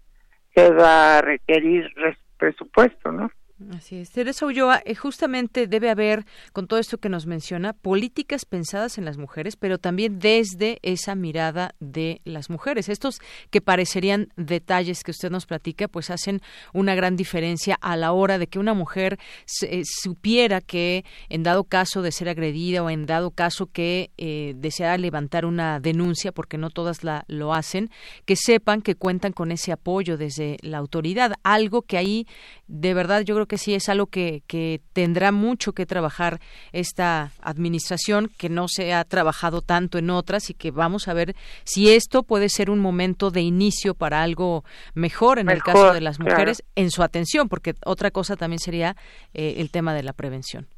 se 0.54 0.70
va 0.70 1.18
a 1.18 1.22
requerir 1.22 1.90
presupuesto, 2.36 3.12
¿no? 3.12 3.30
Así 3.74 3.96
es. 3.96 4.12
Teresa 4.12 4.46
Ulloa, 4.46 4.80
eh, 4.84 4.94
justamente 4.94 5.66
debe 5.66 5.90
haber, 5.90 6.24
con 6.52 6.68
todo 6.68 6.78
esto 6.78 6.98
que 6.98 7.08
nos 7.08 7.26
menciona, 7.26 7.72
políticas 7.72 8.44
pensadas 8.44 8.98
en 8.98 9.04
las 9.04 9.18
mujeres, 9.18 9.56
pero 9.56 9.78
también 9.78 10.20
desde 10.20 10.78
esa 10.82 11.16
mirada 11.16 11.74
de 11.80 12.20
las 12.24 12.50
mujeres. 12.50 12.88
Estos 12.88 13.18
que 13.50 13.60
parecerían 13.60 14.28
detalles 14.36 15.02
que 15.02 15.10
usted 15.10 15.30
nos 15.30 15.46
platica, 15.46 15.88
pues 15.88 16.10
hacen 16.10 16.40
una 16.72 16.94
gran 16.94 17.16
diferencia 17.16 17.76
a 17.80 17.96
la 17.96 18.12
hora 18.12 18.38
de 18.38 18.46
que 18.46 18.60
una 18.60 18.74
mujer 18.74 19.18
eh, 19.62 19.82
supiera 19.84 20.60
que 20.60 21.04
en 21.28 21.42
dado 21.42 21.64
caso 21.64 22.00
de 22.00 22.12
ser 22.12 22.28
agredida 22.28 22.84
o 22.84 22.90
en 22.90 23.06
dado 23.06 23.32
caso 23.32 23.66
que 23.66 24.12
eh, 24.18 24.54
desea 24.56 24.96
levantar 24.98 25.44
una 25.44 25.80
denuncia, 25.80 26.30
porque 26.30 26.58
no 26.58 26.70
todas 26.70 27.02
la, 27.02 27.24
lo 27.26 27.52
hacen, 27.52 27.90
que 28.24 28.36
sepan 28.36 28.82
que 28.82 28.94
cuentan 28.94 29.32
con 29.32 29.50
ese 29.50 29.72
apoyo 29.72 30.16
desde 30.16 30.58
la 30.62 30.78
autoridad. 30.78 31.32
Algo 31.42 31.82
que 31.82 31.98
ahí, 31.98 32.28
de 32.68 32.94
verdad, 32.94 33.22
yo 33.22 33.34
creo 33.34 33.47
que 33.48 33.58
sí 33.58 33.74
es 33.74 33.88
algo 33.88 34.06
que, 34.06 34.42
que 34.46 34.80
tendrá 34.92 35.32
mucho 35.32 35.72
que 35.72 35.86
trabajar 35.86 36.38
esta 36.72 37.32
administración, 37.40 38.30
que 38.38 38.48
no 38.48 38.68
se 38.68 38.92
ha 38.94 39.04
trabajado 39.04 39.60
tanto 39.60 39.98
en 39.98 40.10
otras 40.10 40.50
y 40.50 40.54
que 40.54 40.70
vamos 40.70 41.08
a 41.08 41.14
ver 41.14 41.34
si 41.64 41.92
esto 41.92 42.22
puede 42.22 42.48
ser 42.48 42.70
un 42.70 42.78
momento 42.78 43.30
de 43.30 43.40
inicio 43.40 43.94
para 43.94 44.22
algo 44.22 44.64
mejor 44.94 45.40
en 45.40 45.50
el 45.50 45.62
caso 45.62 45.92
de 45.92 46.00
las 46.00 46.20
mujeres 46.20 46.62
en 46.76 46.90
su 46.90 47.02
atención, 47.02 47.48
porque 47.48 47.74
otra 47.84 48.10
cosa 48.10 48.36
también 48.36 48.60
sería 48.60 48.96
eh, 49.34 49.54
el 49.58 49.70
tema 49.70 49.94
de 49.94 50.02
la 50.04 50.12
prevención. 50.12 50.68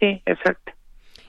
Sí, 0.00 0.22
exacto. 0.24 0.72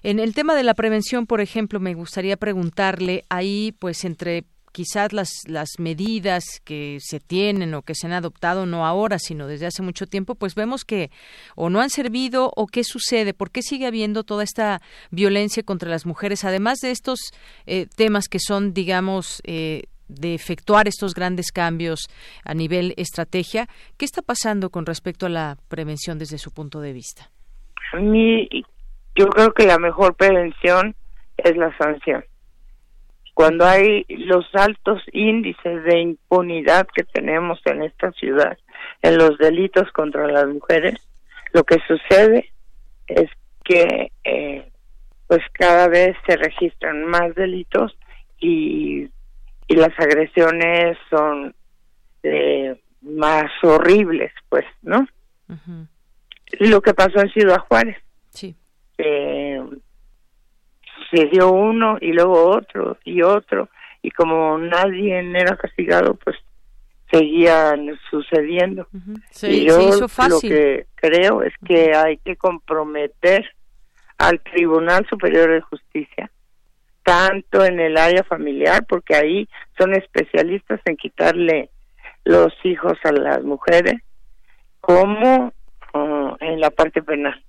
En 0.04 0.20
el 0.20 0.36
tema 0.36 0.54
de 0.54 0.64
la 0.64 0.76
prevención, 0.76 1.26
por 1.26 1.42
ejemplo, 1.42 1.80
me 1.80 1.96
gustaría 1.96 2.38
preguntarle 2.38 3.26
ahí, 3.30 3.74
pues 3.80 4.06
entre 4.06 4.44
quizás 4.76 5.14
las, 5.14 5.30
las 5.48 5.70
medidas 5.80 6.44
que 6.66 6.98
se 7.00 7.22
tienen 7.22 7.74
o 7.76 7.82
que 7.82 7.96
se 7.96 8.08
han 8.08 8.14
adoptado 8.14 8.66
no 8.66 8.86
ahora, 8.86 9.20
sino 9.20 9.48
desde 9.48 9.68
hace 9.68 9.82
mucho 9.82 10.06
tiempo, 10.06 10.36
pues 10.36 10.54
vemos 10.54 10.84
que 10.84 11.12
o 11.56 11.70
no 11.70 11.80
han 11.80 11.90
servido 11.90 12.52
o 12.58 12.68
qué 12.68 12.84
sucede, 12.84 13.34
por 13.34 13.52
qué 13.52 13.62
sigue 13.62 13.88
habiendo 13.88 14.26
toda 14.26 14.44
esta 14.44 14.82
violencia 15.12 15.64
contra 15.64 15.90
las 15.90 16.06
mujeres, 16.06 16.44
además 16.44 16.80
de 16.80 16.92
estos 16.92 17.20
eh, 17.68 17.88
temas 17.96 18.28
que 18.28 18.40
son, 18.40 18.74
digamos, 18.74 19.42
eh, 19.46 19.84
de 20.10 20.34
efectuar 20.34 20.90
estos 20.90 21.14
grandes 21.14 21.54
cambios 21.54 22.10
a 22.44 22.54
nivel 22.54 22.94
estrategia, 22.98 23.70
¿qué 23.96 24.04
está 24.04 24.22
pasando 24.22 24.72
con 24.72 24.86
respecto 24.86 25.28
a 25.28 25.30
la 25.30 25.56
prevención 25.70 26.20
desde 26.20 26.38
su 26.38 26.52
punto 26.52 26.82
de 26.82 26.92
vista? 26.92 27.32
A 27.94 28.02
mí, 28.02 28.50
yo 29.16 29.28
creo 29.28 29.54
que 29.54 29.66
la 29.66 29.80
mejor 29.80 30.16
prevención 30.16 30.96
es 31.38 31.56
la 31.56 31.74
sanción 31.78 32.26
cuando 33.36 33.66
hay 33.66 34.06
los 34.08 34.46
altos 34.56 35.04
índices 35.12 35.84
de 35.84 36.00
impunidad 36.00 36.88
que 36.88 37.04
tenemos 37.04 37.60
en 37.66 37.84
esta 37.84 38.12
ciudad 38.14 38.58
en 39.02 39.18
los 39.18 39.38
delitos 39.38 39.92
contra 39.92 40.26
las 40.28 40.48
mujeres, 40.48 40.96
lo 41.52 41.66
que 41.66 41.78
sucede 41.86 42.50
es 43.08 43.30
que 43.66 44.12
eh, 44.24 44.72
pues 45.28 45.42
cada 45.52 45.90
vez 45.90 46.16
se 46.26 46.38
registran 46.38 47.04
más 47.06 47.36
delitos 47.36 47.98
y, 48.40 49.10
y 49.68 49.76
las 49.76 50.00
agresiones 50.00 50.98
son 51.10 51.54
eh, 52.24 52.80
más 53.02 53.52
horribles, 53.64 54.32
pues, 54.48 54.66
¿no? 54.82 55.08
Lo 56.60 56.82
que 56.82 56.94
pasó 56.94 57.20
en 57.20 57.30
Ciudad 57.32 57.60
Juárez. 57.68 57.98
Sí. 58.30 58.56
Eh, 58.98 59.45
se 61.12 61.26
dio 61.26 61.52
uno 61.52 61.98
y 62.02 62.14
luego 62.14 62.50
otro 62.50 62.98
y 63.04 63.22
otro 63.22 63.70
y 64.02 64.12
como 64.12 64.58
nadie 64.58 65.20
era 65.20 65.56
castigado 65.58 66.16
pues 66.16 66.36
seguían 67.12 67.98
sucediendo. 68.10 68.88
Y 69.44 69.66
yo 69.66 69.78
lo 69.78 70.40
que 70.40 70.88
creo 70.96 71.44
es 71.44 71.54
que 71.66 71.96
hay 71.96 72.18
que 72.18 72.36
comprometer 72.36 73.46
al 74.18 74.40
Tribunal 74.42 75.06
Superior 75.10 75.52
de 75.52 75.62
Justicia 75.62 76.32
tanto 77.04 77.64
en 77.64 77.80
el 77.80 77.98
área 77.98 78.24
familiar 78.24 78.84
porque 78.88 79.16
ahí 79.16 79.48
son 79.78 79.94
especialistas 79.94 80.82
en 80.86 80.98
quitarle 80.98 81.70
los 82.24 82.52
hijos 82.64 82.98
a 83.04 83.12
las 83.12 83.44
mujeres 83.44 84.02
como 84.82 85.54
uh, 85.94 86.36
en 86.40 86.60
la 86.60 86.72
parte 86.72 87.04
penal 87.04 87.40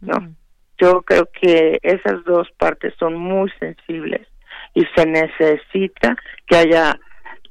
no 0.00 0.34
yo 0.78 1.02
creo 1.02 1.28
que 1.40 1.78
esas 1.82 2.24
dos 2.24 2.48
partes 2.58 2.94
son 2.98 3.14
muy 3.14 3.50
sensibles 3.58 4.26
y 4.74 4.84
se 4.94 5.06
necesita 5.06 6.16
que 6.46 6.56
haya 6.56 6.98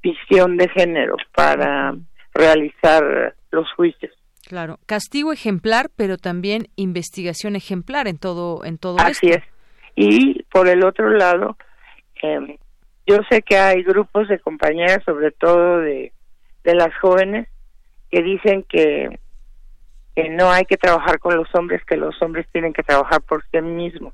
visión 0.04 0.58
de 0.58 0.70
género 0.70 1.16
para 1.34 1.96
realizar 2.34 3.36
los 3.52 3.72
juicios. 3.74 4.14
Claro, 4.48 4.78
castigo 4.86 5.34
ejemplar, 5.34 5.90
pero 5.96 6.18
también 6.18 6.68
investigación 6.76 7.56
ejemplar 7.56 8.08
en 8.08 8.20
todo 8.20 8.64
en 8.64 8.78
todo 8.78 8.98
Así 9.00 9.30
es. 9.30 9.44
Y 9.96 10.44
por 10.44 10.68
el 10.68 10.86
otro 10.86 11.10
lado, 11.10 11.58
eh, 12.22 12.60
yo 13.08 13.18
sé 13.30 13.42
que 13.42 13.58
hay 13.58 13.82
grupos 13.82 14.28
de 14.28 14.40
compañeras, 14.40 15.04
sobre 15.04 15.32
todo 15.32 15.80
de, 15.80 16.12
de 16.64 16.76
las 16.76 16.96
jóvenes, 17.00 17.48
que 18.12 18.22
dicen 18.22 18.64
que 18.70 19.20
que 20.16 20.30
no 20.30 20.49
hay 20.49 20.66
que 20.66 20.78
trabajar 20.78 21.20
con 21.20 21.36
los 21.36 21.53
hombres, 21.53 21.84
que 21.86 21.97
los 21.97 22.20
hombres 22.22 22.47
tienen 22.51 22.74
que 22.74 22.84
trabajar 22.84 23.22
por 23.22 23.43
sí 23.51 23.61
mismos 23.61 24.13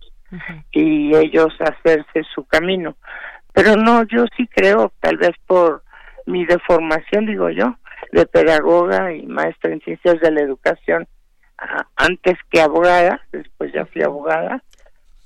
y 0.72 1.16
ellos 1.16 1.54
hacerse 1.60 2.24
su 2.34 2.46
camino. 2.46 2.96
Pero 3.54 3.76
no, 3.76 4.04
yo 4.04 4.26
sí 4.36 4.48
creo, 4.48 4.92
tal 5.00 5.18
vez 5.18 5.32
por 5.46 5.84
mi 6.26 6.46
deformación, 6.46 7.26
digo 7.26 7.50
yo, 7.50 7.76
de 8.12 8.26
pedagoga 8.26 9.14
y 9.14 9.26
maestra 9.28 9.72
en 9.72 9.82
ciencias 9.82 10.20
de 10.22 10.32
la 10.32 10.42
educación, 10.42 11.08
antes 11.96 12.38
que 12.50 12.62
abogada, 12.62 13.22
después 13.32 13.72
ya 13.74 13.86
fui 13.86 14.02
abogada, 14.02 14.64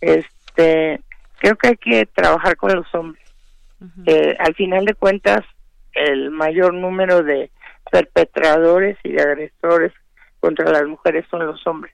este, 0.01 0.99
creo 1.39 1.55
que 1.55 1.69
hay 1.69 1.77
que 1.77 2.05
trabajar 2.07 2.57
con 2.57 2.75
los 2.75 2.93
hombres. 2.93 3.23
Eh, 4.07 4.35
al 4.39 4.55
final 4.55 4.83
de 4.85 4.95
cuentas, 4.95 5.45
el 5.93 6.31
mayor 6.31 6.73
número 6.73 7.23
de 7.23 7.51
perpetradores 7.91 8.97
y 9.03 9.11
de 9.11 9.21
agresores 9.21 9.93
contra 10.45 10.71
las 10.71 10.85
mujeres 10.85 11.25
son 11.31 11.43
los 11.43 11.65
hombres. 11.65 11.91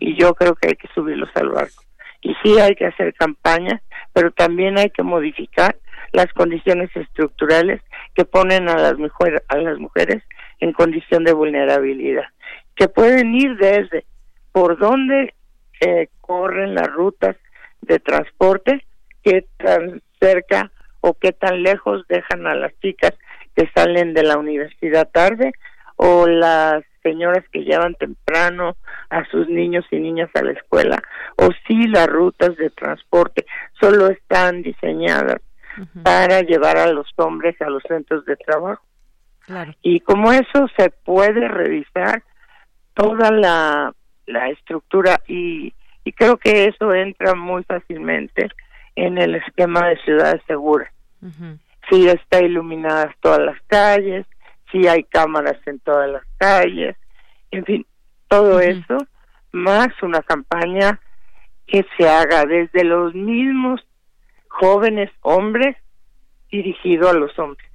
Y 0.00 0.16
yo 0.16 0.34
creo 0.34 0.56
que 0.56 0.66
hay 0.66 0.74
que 0.74 0.88
subirlos 0.92 1.28
al 1.36 1.50
barco. 1.50 1.84
Y 2.22 2.34
sí 2.42 2.58
hay 2.58 2.74
que 2.74 2.86
hacer 2.86 3.14
campaña, 3.14 3.80
pero 4.12 4.32
también 4.32 4.76
hay 4.78 4.90
que 4.90 5.04
modificar 5.04 5.76
las 6.10 6.26
condiciones 6.32 6.90
estructurales 6.96 7.80
que 8.16 8.24
ponen 8.24 8.68
a 8.68 8.76
las, 8.76 8.98
mujeres, 8.98 9.42
a 9.46 9.58
las 9.58 9.78
mujeres 9.78 10.24
en 10.58 10.72
condición 10.72 11.22
de 11.22 11.34
vulnerabilidad, 11.34 12.24
que 12.74 12.88
pueden 12.88 13.32
ir 13.32 13.56
desde 13.58 14.04
por 14.50 14.76
dónde 14.76 15.32
eh, 15.80 16.08
corren 16.20 16.74
las 16.74 16.88
rutas 16.92 17.36
de 17.80 18.00
transporte, 18.00 18.84
qué 19.22 19.46
tan 19.58 20.02
cerca 20.20 20.72
o 21.00 21.14
qué 21.14 21.30
tan 21.30 21.62
lejos 21.62 22.04
dejan 22.08 22.48
a 22.48 22.56
las 22.56 22.72
chicas 22.80 23.12
que 23.54 23.70
salen 23.72 24.14
de 24.14 24.24
la 24.24 24.36
universidad 24.36 25.08
tarde 25.12 25.52
o 25.94 26.26
las 26.26 26.82
señoras 27.04 27.44
que 27.52 27.62
llevan 27.62 27.94
temprano 27.94 28.76
a 29.10 29.24
sus 29.26 29.48
niños 29.48 29.84
y 29.92 30.00
niñas 30.00 30.30
a 30.34 30.42
la 30.42 30.52
escuela, 30.52 31.00
o 31.36 31.50
si 31.66 31.86
las 31.86 32.08
rutas 32.08 32.56
de 32.56 32.70
transporte 32.70 33.46
solo 33.78 34.08
están 34.08 34.62
diseñadas 34.62 35.40
para 36.02 36.40
llevar 36.40 36.78
a 36.78 36.92
los 36.92 37.06
hombres 37.16 37.60
a 37.60 37.68
los 37.68 37.82
centros 37.86 38.24
de 38.24 38.36
trabajo. 38.36 38.82
Y 39.82 40.00
como 40.00 40.32
eso 40.32 40.66
se 40.76 40.90
puede 40.90 41.46
revisar 41.48 42.22
toda 42.94 43.30
la, 43.30 43.92
la 44.26 44.48
estructura 44.48 45.20
y, 45.28 45.74
y 46.04 46.12
creo 46.12 46.36
que 46.38 46.66
eso 46.66 46.94
entra 46.94 47.34
muy 47.34 47.62
fácilmente 47.64 48.48
en 48.96 49.18
el 49.18 49.34
esquema 49.34 49.88
de 49.88 49.96
ciudades 49.98 50.42
seguras. 50.46 50.90
Si 51.90 52.08
está 52.08 52.40
iluminadas 52.40 53.14
todas 53.20 53.40
las 53.40 53.60
calles, 53.66 54.26
si 54.74 54.88
hay 54.88 55.04
cámaras 55.04 55.56
en 55.66 55.78
todas 55.78 56.10
las 56.10 56.24
calles, 56.36 56.96
en 57.52 57.64
fin, 57.64 57.86
todo 58.26 58.58
eso, 58.58 58.98
más 59.52 59.88
una 60.02 60.20
campaña 60.20 61.00
que 61.64 61.86
se 61.96 62.08
haga 62.08 62.44
desde 62.44 62.82
los 62.82 63.14
mismos 63.14 63.80
jóvenes 64.48 65.12
hombres 65.20 65.76
dirigido 66.50 67.08
a 67.08 67.12
los 67.12 67.38
hombres. 67.38 67.70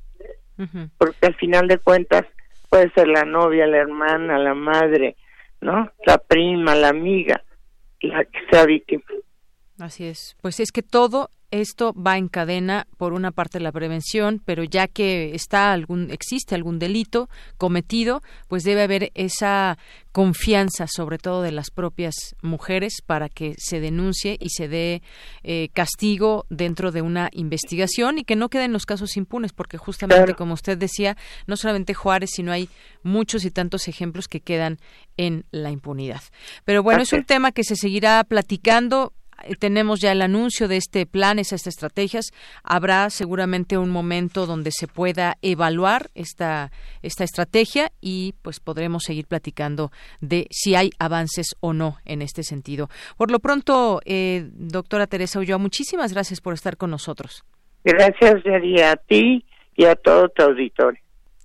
Porque 0.97 1.25
al 1.25 1.35
final 1.35 1.69
de 1.69 1.77
cuentas 1.77 2.25
puede 2.69 2.91
ser 2.91 3.07
la 3.07 3.23
novia, 3.23 3.65
la 3.65 3.77
hermana, 3.77 4.37
la 4.37 4.53
madre, 4.53 5.15
¿no? 5.61 5.89
La 6.05 6.17
prima, 6.17 6.75
la 6.75 6.89
amiga, 6.89 7.41
la 8.01 8.25
que 8.25 8.39
sea 8.51 8.65
víctima. 8.65 9.05
Así 9.79 10.05
es. 10.05 10.35
Pues 10.41 10.59
es 10.59 10.73
que 10.73 10.83
todo 10.83 11.29
esto 11.51 11.93
va 11.93 12.17
en 12.17 12.27
cadena 12.27 12.87
por 12.97 13.13
una 13.13 13.31
parte 13.31 13.59
la 13.59 13.71
prevención, 13.71 14.41
pero 14.43 14.63
ya 14.63 14.87
que 14.87 15.33
está 15.33 15.71
algún 15.71 16.11
existe 16.11 16.55
algún 16.55 16.79
delito 16.79 17.29
cometido, 17.57 18.21
pues 18.47 18.63
debe 18.63 18.83
haber 18.83 19.11
esa 19.15 19.77
confianza, 20.11 20.87
sobre 20.87 21.17
todo 21.17 21.41
de 21.41 21.51
las 21.51 21.71
propias 21.71 22.35
mujeres, 22.41 23.01
para 23.05 23.29
que 23.29 23.55
se 23.57 23.79
denuncie 23.79 24.37
y 24.39 24.49
se 24.49 24.67
dé 24.67 25.01
eh, 25.43 25.69
castigo 25.73 26.45
dentro 26.49 26.91
de 26.91 27.01
una 27.01 27.29
investigación 27.31 28.19
y 28.19 28.23
que 28.23 28.35
no 28.35 28.49
queden 28.49 28.73
los 28.73 28.85
casos 28.85 29.17
impunes, 29.17 29.53
porque 29.53 29.77
justamente 29.77 30.33
como 30.35 30.53
usted 30.53 30.77
decía, 30.77 31.17
no 31.47 31.57
solamente 31.57 31.93
Juárez, 31.93 32.31
sino 32.33 32.51
hay 32.51 32.69
muchos 33.03 33.45
y 33.45 33.51
tantos 33.51 33.87
ejemplos 33.87 34.27
que 34.27 34.41
quedan 34.41 34.79
en 35.17 35.45
la 35.51 35.71
impunidad. 35.71 36.21
Pero 36.65 36.83
bueno, 36.83 37.01
es 37.03 37.13
un 37.13 37.23
tema 37.23 37.51
que 37.51 37.63
se 37.63 37.75
seguirá 37.75 38.23
platicando 38.23 39.13
tenemos 39.59 39.99
ya 40.01 40.11
el 40.11 40.21
anuncio 40.21 40.67
de 40.67 40.77
este 40.77 41.05
plan, 41.05 41.39
esas 41.39 41.67
estrategias. 41.67 42.31
Habrá 42.63 43.09
seguramente 43.09 43.77
un 43.77 43.89
momento 43.89 44.45
donde 44.45 44.71
se 44.71 44.87
pueda 44.87 45.37
evaluar 45.41 46.09
esta, 46.15 46.71
esta 47.01 47.23
estrategia 47.23 47.91
y 48.01 48.35
pues 48.41 48.59
podremos 48.59 49.03
seguir 49.03 49.27
platicando 49.27 49.91
de 50.21 50.47
si 50.51 50.75
hay 50.75 50.91
avances 50.99 51.55
o 51.59 51.73
no 51.73 51.97
en 52.05 52.21
este 52.21 52.43
sentido. 52.43 52.89
Por 53.17 53.31
lo 53.31 53.39
pronto, 53.39 54.01
eh, 54.05 54.47
doctora 54.53 55.07
Teresa 55.07 55.39
Ulloa, 55.39 55.57
muchísimas 55.57 56.13
gracias 56.13 56.41
por 56.41 56.53
estar 56.53 56.77
con 56.77 56.91
nosotros. 56.91 57.43
Gracias, 57.83 58.43
Yari, 58.43 58.81
a 58.81 58.95
ti 58.95 59.45
y 59.75 59.85
a 59.85 59.95
todo 59.95 60.29
tu 60.29 60.43
auditorio. 60.43 61.01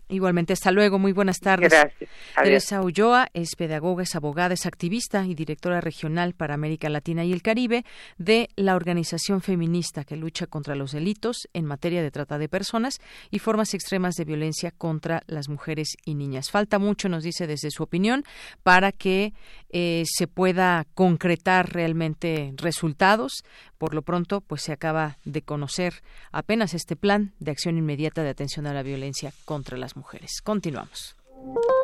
Igualmente, 0.09 0.53
hasta 0.53 0.71
luego. 0.71 0.99
Muy 0.99 1.13
buenas 1.13 1.39
tardes. 1.39 1.73
Gracias. 1.73 2.11
Teresa 2.37 2.83
Ulloa 2.83 3.29
es 3.33 3.57
pedagoga, 3.57 4.03
es 4.03 4.15
abogada, 4.15 4.55
es 4.55 4.67
activista 4.67 5.25
y 5.25 5.35
directora 5.35 5.81
regional 5.81 6.35
para 6.35 6.55
América 6.55 6.89
Latina 6.89 7.25
y 7.25 7.33
el 7.33 7.43
Caribe 7.43 7.85
de 8.19 8.49
la 8.57 8.77
organización 8.77 9.41
feminista 9.41 10.05
que 10.05 10.17
lucha 10.17 10.47
contra 10.47 10.75
los 10.75 10.93
delitos 10.93 11.49
en 11.55 11.65
materia 11.65 12.03
de 12.03 12.11
trata 12.11 12.39
de 12.39 12.49
personas 12.49 13.01
y 13.31 13.39
formas 13.39 13.73
extremas 13.73 14.15
de 14.17 14.25
violencia 14.25 14.71
contra 14.71 15.23
las 15.27 15.49
mujeres 15.49 15.97
y 16.05 16.15
niñas. 16.15 16.51
Falta 16.51 16.79
mucho, 16.79 17.09
nos 17.09 17.23
dice 17.23 17.47
desde 17.47 17.71
su 17.71 17.83
opinión, 17.83 18.25
para 18.63 18.93
que 18.93 19.33
eh, 19.71 20.05
se 20.07 20.27
pueda 20.27 20.87
concretar 20.95 21.73
realmente 21.73 22.53
resultados. 22.57 23.43
Por 23.85 23.95
lo 23.95 24.01
pronto, 24.01 24.41
pues 24.41 24.63
se 24.63 24.73
acaba 24.73 25.19
de 25.27 25.43
conocer 25.43 26.03
apenas 26.33 26.73
este 26.73 26.97
plan 26.97 27.35
de 27.39 27.51
acción 27.51 27.77
inmediata 27.77 28.23
de 28.23 28.31
atención 28.31 28.67
a 28.67 28.73
la 28.73 28.83
violencia 28.83 29.35
contra 29.45 29.77
las 29.77 29.95
mujeres. 29.95 30.41
Continuamos. 30.43 31.17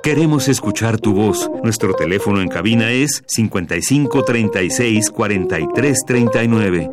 Queremos 0.02 0.48
escuchar 0.48 0.98
tu 0.98 1.12
voz. 1.12 1.50
Nuestro 1.62 1.92
teléfono 1.92 2.40
en 2.40 2.48
cabina 2.48 2.90
es 2.90 3.22
55 3.26 4.24
36 4.24 5.10
43 5.10 5.98
39. 6.06 6.90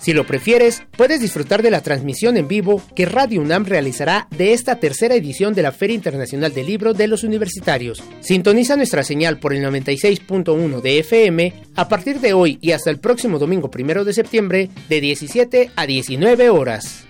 Si 0.00 0.14
lo 0.14 0.26
prefieres, 0.26 0.82
puedes 0.96 1.20
disfrutar 1.20 1.62
de 1.62 1.70
la 1.70 1.82
transmisión 1.82 2.38
en 2.38 2.48
vivo 2.48 2.82
que 2.96 3.04
Radio 3.04 3.42
UNAM 3.42 3.66
realizará 3.66 4.28
de 4.30 4.54
esta 4.54 4.76
tercera 4.76 5.14
edición 5.14 5.52
de 5.52 5.62
la 5.62 5.72
Feria 5.72 5.94
Internacional 5.94 6.54
del 6.54 6.66
Libro 6.66 6.94
de 6.94 7.06
los 7.06 7.22
Universitarios. 7.22 8.02
Sintoniza 8.20 8.76
nuestra 8.76 9.04
señal 9.04 9.38
por 9.38 9.52
el 9.52 9.62
96.1 9.62 10.80
de 10.80 10.98
FM 11.00 11.52
a 11.76 11.88
partir 11.88 12.20
de 12.20 12.32
hoy 12.32 12.58
y 12.62 12.72
hasta 12.72 12.88
el 12.88 12.98
próximo 12.98 13.38
domingo 13.38 13.70
primero 13.70 14.06
de 14.06 14.14
septiembre 14.14 14.70
de 14.88 15.00
17 15.02 15.70
a 15.76 15.86
19 15.86 16.48
horas. 16.48 17.04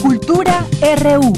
Cultura 0.00 0.64
RU. 1.02 1.32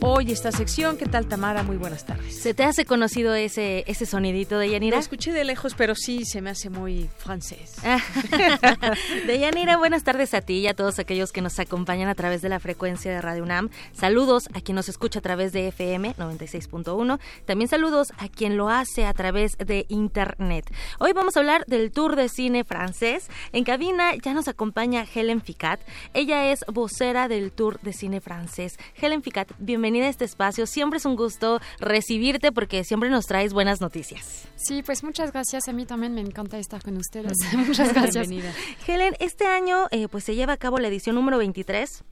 Hoy 0.00 0.30
esta 0.30 0.52
sección. 0.52 0.96
¿Qué 0.96 1.06
tal, 1.06 1.26
Tamara? 1.26 1.62
Muy 1.62 1.76
buenas 1.76 2.04
tardes. 2.04 2.40
¿Se 2.40 2.52
te 2.52 2.64
hace 2.64 2.84
conocido 2.84 3.34
ese, 3.34 3.84
ese 3.86 4.06
sonidito 4.06 4.58
de 4.58 4.70
Yanira? 4.70 4.96
Lo 4.96 5.00
escuché 5.00 5.32
de 5.32 5.44
lejos, 5.44 5.74
pero 5.74 5.94
sí 5.94 6.24
se 6.24 6.40
me 6.40 6.50
hace 6.50 6.68
muy 6.68 7.08
francés. 7.16 7.76
de 9.26 9.38
Yanira, 9.38 9.76
buenas 9.76 10.04
tardes 10.04 10.34
a 10.34 10.40
ti 10.40 10.58
y 10.58 10.68
a 10.68 10.74
todos 10.74 10.98
aquellos 10.98 11.32
que 11.32 11.40
nos 11.40 11.58
acompañan 11.58 12.08
a 12.08 12.14
través 12.14 12.42
de 12.42 12.48
la 12.48 12.60
frecuencia 12.60 13.10
de 13.12 13.20
Radio 13.20 13.42
UNAM. 13.42 13.70
Saludos 13.92 14.48
a 14.54 14.60
quien 14.60 14.76
nos 14.76 14.88
escucha 14.88 15.20
a 15.20 15.22
través 15.22 15.52
de 15.52 15.68
FM 15.68 16.16
96.1. 16.16 17.18
También 17.46 17.68
saludos 17.68 18.12
a 18.18 18.28
quien 18.28 18.56
lo 18.56 18.68
hace 18.68 19.06
a 19.06 19.14
través 19.14 19.56
de 19.58 19.86
Internet. 19.88 20.70
Hoy 20.98 21.12
vamos 21.12 21.36
a 21.36 21.40
hablar 21.40 21.64
del 21.66 21.92
Tour 21.92 22.16
de 22.16 22.28
Cine 22.28 22.64
francés. 22.64 23.28
En 23.52 23.64
cabina 23.64 24.14
ya 24.16 24.34
nos 24.34 24.48
acompaña 24.48 25.06
Helen 25.14 25.40
Ficat. 25.40 25.80
Ella 26.12 26.52
es 26.52 26.64
vocera 26.70 27.28
del 27.28 27.52
Tour 27.52 27.80
de 27.80 27.92
Cine 27.92 28.20
francés. 28.20 28.78
Helen 29.00 29.22
Ficat, 29.22 29.50
bienvenida 29.62 30.06
a 30.06 30.08
este 30.08 30.24
espacio. 30.24 30.66
Siempre 30.66 30.98
es 30.98 31.06
un 31.06 31.16
gusto 31.16 31.60
recibirte 31.78 32.52
porque 32.52 32.84
siempre 32.84 33.10
nos 33.10 33.26
traes 33.26 33.52
buenas 33.52 33.80
noticias. 33.80 34.48
Sí, 34.56 34.82
pues 34.82 35.02
muchas 35.02 35.32
gracias. 35.32 35.68
A 35.68 35.72
mí 35.72 35.86
también 35.86 36.14
me 36.14 36.20
encanta 36.20 36.58
estar 36.58 36.82
con 36.82 36.96
ustedes. 36.96 37.38
muchas 37.54 37.92
gracias. 37.94 38.28
Bienvenida. 38.28 38.52
Helen, 38.86 39.14
este 39.20 39.46
año 39.46 39.86
eh, 39.90 40.08
pues 40.08 40.24
se 40.24 40.34
lleva 40.34 40.52
a 40.54 40.56
cabo 40.56 40.78
la 40.78 40.88
edición 40.88 41.14
número 41.14 41.38
23 41.38 42.04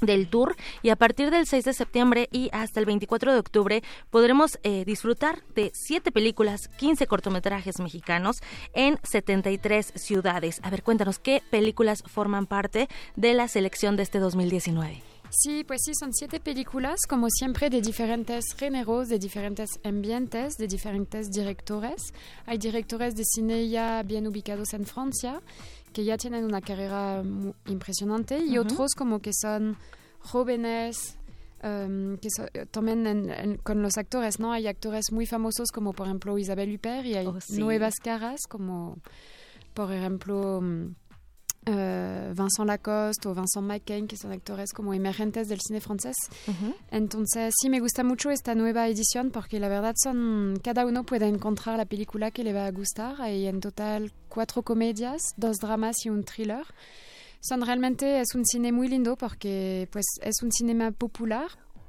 del 0.00 0.28
tour 0.28 0.56
y 0.82 0.90
a 0.90 0.96
partir 0.96 1.30
del 1.30 1.46
6 1.46 1.64
de 1.64 1.72
septiembre 1.72 2.28
y 2.30 2.50
hasta 2.52 2.80
el 2.80 2.86
24 2.86 3.32
de 3.32 3.38
octubre 3.38 3.82
podremos 4.10 4.58
eh, 4.62 4.84
disfrutar 4.84 5.42
de 5.54 5.70
siete 5.74 6.12
películas, 6.12 6.68
15 6.76 7.06
cortometrajes 7.06 7.78
mexicanos 7.80 8.42
en 8.74 8.98
73 9.02 9.92
ciudades. 9.94 10.60
A 10.62 10.70
ver, 10.70 10.82
cuéntanos 10.82 11.18
qué 11.18 11.42
películas 11.50 12.02
forman 12.06 12.46
parte 12.46 12.88
de 13.16 13.34
la 13.34 13.48
selección 13.48 13.96
de 13.96 14.02
este 14.02 14.18
2019. 14.18 15.02
Sí, 15.38 15.64
pues 15.64 15.82
sí, 15.84 15.92
son 15.94 16.14
siete 16.14 16.40
películas, 16.40 17.00
como 17.06 17.28
siempre, 17.28 17.68
de 17.68 17.82
diferentes 17.82 18.54
géneros, 18.56 19.08
de 19.08 19.18
diferentes 19.18 19.68
ambientes, 19.84 20.54
de 20.56 20.66
diferentes 20.66 21.28
directores. 21.28 22.14
Hay 22.46 22.56
directores 22.56 23.14
de 23.14 23.22
cine 23.26 23.68
ya 23.68 24.02
bien 24.02 24.26
ubicados 24.26 24.72
en 24.72 24.86
Francia, 24.86 25.42
que 25.92 26.04
ya 26.04 26.16
tienen 26.16 26.46
una 26.46 26.62
carrera 26.62 27.22
impresionante, 27.66 28.38
y 28.38 28.56
uh 28.58 28.62
-huh. 28.62 28.72
otros 28.72 28.94
como 28.96 29.18
que 29.18 29.32
son 29.34 29.76
jóvenes, 30.20 31.18
um, 31.62 32.16
que 32.16 32.30
so, 32.30 32.46
tomen 32.70 33.06
en, 33.06 33.30
en, 33.30 33.56
con 33.58 33.82
los 33.82 33.98
actores, 33.98 34.40
¿no? 34.40 34.52
Hay 34.52 34.66
actores 34.66 35.12
muy 35.12 35.26
famosos 35.26 35.70
como, 35.70 35.92
por 35.92 36.06
ejemplo, 36.06 36.38
Isabelle 36.38 36.74
Huppert, 36.76 37.04
y 37.04 37.14
hay 37.14 37.26
oh, 37.26 37.38
sí. 37.42 37.58
nuevas 37.58 37.96
caras 38.02 38.40
como, 38.48 38.96
por 39.74 39.92
ejemplo... 39.92 40.60
Um, 40.60 40.94
Uh, 41.68 42.32
Vincent 42.32 42.68
Lacoste 42.68 43.26
o 43.26 43.34
Vincent 43.34 43.66
McCain, 43.66 44.06
que 44.06 44.16
son 44.16 44.30
actores 44.30 44.72
como 44.72 44.94
emergentes 44.94 45.48
del 45.48 45.58
cine 45.60 45.80
francés. 45.80 46.14
Uh 46.46 46.52
-huh. 46.52 46.74
Entonces, 46.92 47.54
sí 47.60 47.68
me 47.68 47.80
gusta 47.80 48.04
mucho 48.04 48.30
esta 48.30 48.54
nueva 48.54 48.86
edición 48.86 49.32
porque 49.32 49.58
la 49.58 49.68
verdad 49.68 49.94
son, 50.00 50.60
cada 50.62 50.86
uno 50.86 51.02
puede 51.02 51.26
encontrar 51.26 51.76
la 51.76 51.84
película 51.84 52.30
que 52.30 52.44
le 52.44 52.52
va 52.52 52.66
a 52.66 52.70
gustar. 52.70 53.20
Hay 53.20 53.46
en 53.48 53.58
total 53.60 54.12
cuatro 54.28 54.62
comedias, 54.62 55.20
dos 55.36 55.56
dramas 55.56 55.96
y 56.04 56.08
un 56.08 56.22
thriller. 56.22 56.64
Son 57.40 57.60
realmente, 57.66 58.20
es 58.20 58.34
un 58.36 58.44
cine 58.44 58.70
muy 58.70 58.86
lindo 58.86 59.16
porque 59.16 59.88
pues, 59.90 60.06
es 60.22 60.42
un 60.44 60.52
cinema 60.52 60.92
popular, 60.92 61.48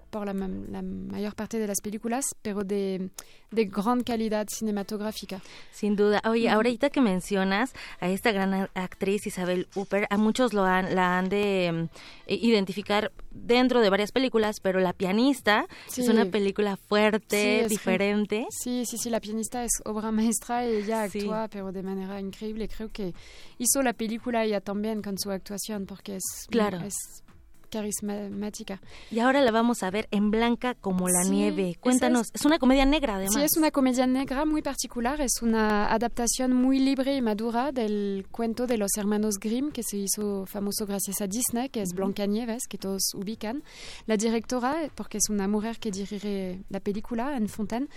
por 0.09 0.25
la, 0.25 0.33
la, 0.33 0.81
mayor 0.81 1.35
parte 1.35 1.59
de 1.59 1.67
las 1.67 1.81
películas, 1.81 2.25
pero 2.41 2.63
de, 2.63 3.09
de 3.51 3.65
gran 3.65 4.03
calidad 4.03 4.47
cinematográfica. 4.49 5.41
Sin 5.71 5.95
duda. 5.95 6.21
Oye, 6.25 6.49
ahorita 6.49 6.89
que 6.89 7.01
mencionas 7.01 7.73
a 7.99 8.09
esta 8.09 8.31
gran 8.31 8.69
actriz 8.73 9.27
Isabel 9.27 9.67
Huppert, 9.75 10.11
a 10.11 10.17
muchos 10.17 10.53
lo 10.53 10.63
han, 10.63 10.95
la 10.95 11.17
han 11.17 11.29
de 11.29 11.69
um, 11.71 11.87
identificar 12.27 13.11
dentro 13.31 13.81
de 13.81 13.89
varias 13.89 14.11
películas, 14.11 14.59
pero 14.61 14.79
La 14.79 14.93
pianista 14.93 15.67
sí. 15.87 16.01
es 16.01 16.09
una 16.09 16.25
película 16.25 16.77
fuerte, 16.77 17.63
sí, 17.63 17.69
diferente. 17.69 18.47
Sí, 18.49 18.85
sí, 18.85 18.97
sí, 18.97 19.09
La 19.09 19.19
pianista 19.19 19.63
es 19.63 19.71
obra 19.85 20.11
maestra 20.11 20.65
y 20.65 20.77
ella 20.77 21.03
actúa, 21.03 21.47
pero 21.47 21.71
de 21.71 21.83
manera 21.83 22.19
increíble. 22.19 22.67
Creo 22.67 22.89
que 22.89 23.13
hizo 23.57 23.81
la 23.81 23.93
película 23.93 24.43
ella 24.43 24.61
también 24.61 25.01
con 25.01 25.17
su 25.17 25.31
actuación, 25.31 25.85
porque 25.85 26.17
es... 26.17 26.23
Claro. 26.49 26.79
Es, 26.81 27.23
carismática. 27.69 28.81
Y 29.11 29.19
ahora 29.19 29.41
la 29.41 29.51
vamos 29.51 29.83
a 29.83 29.91
ver 29.91 30.07
en 30.11 30.31
Blanca 30.31 30.75
como 30.75 31.07
la 31.07 31.23
nieve. 31.23 31.77
Cuéntanos, 31.79 32.27
es, 32.33 32.45
una 32.45 32.59
comedia 32.59 32.85
negra 32.85 33.15
además. 33.15 33.33
Sí, 33.33 33.41
es 33.41 33.57
una 33.57 33.71
comedia 33.71 34.07
negra 34.07 34.45
muy 34.45 34.61
particular, 34.61 35.21
es 35.21 35.41
una 35.41 35.91
adaptación 35.91 36.53
muy 36.53 36.79
libre 36.79 37.15
y 37.15 37.21
madura 37.21 37.71
del 37.71 38.27
cuento 38.31 38.67
de 38.67 38.77
los 38.77 38.91
hermanos 38.97 39.35
Grimm 39.39 39.71
que 39.71 39.83
se 39.83 39.97
hizo 39.97 40.45
famoso 40.45 40.85
gracias 40.85 41.21
a 41.21 41.27
Disney, 41.27 41.69
que 41.69 41.81
es 41.81 41.93
Blanca 41.93 42.25
Nieves, 42.25 42.67
que 42.67 42.77
todos 42.77 43.13
ubican. 43.13 43.63
La 44.05 44.17
directora, 44.17 44.89
porque 44.95 45.17
es 45.17 45.29
una 45.29 45.47
mujer 45.47 45.79
que 45.79 45.91
dirige 45.91 46.61
la 46.69 46.79
película 46.79 47.37
en 47.37 47.49
Fontaine, 47.49 47.87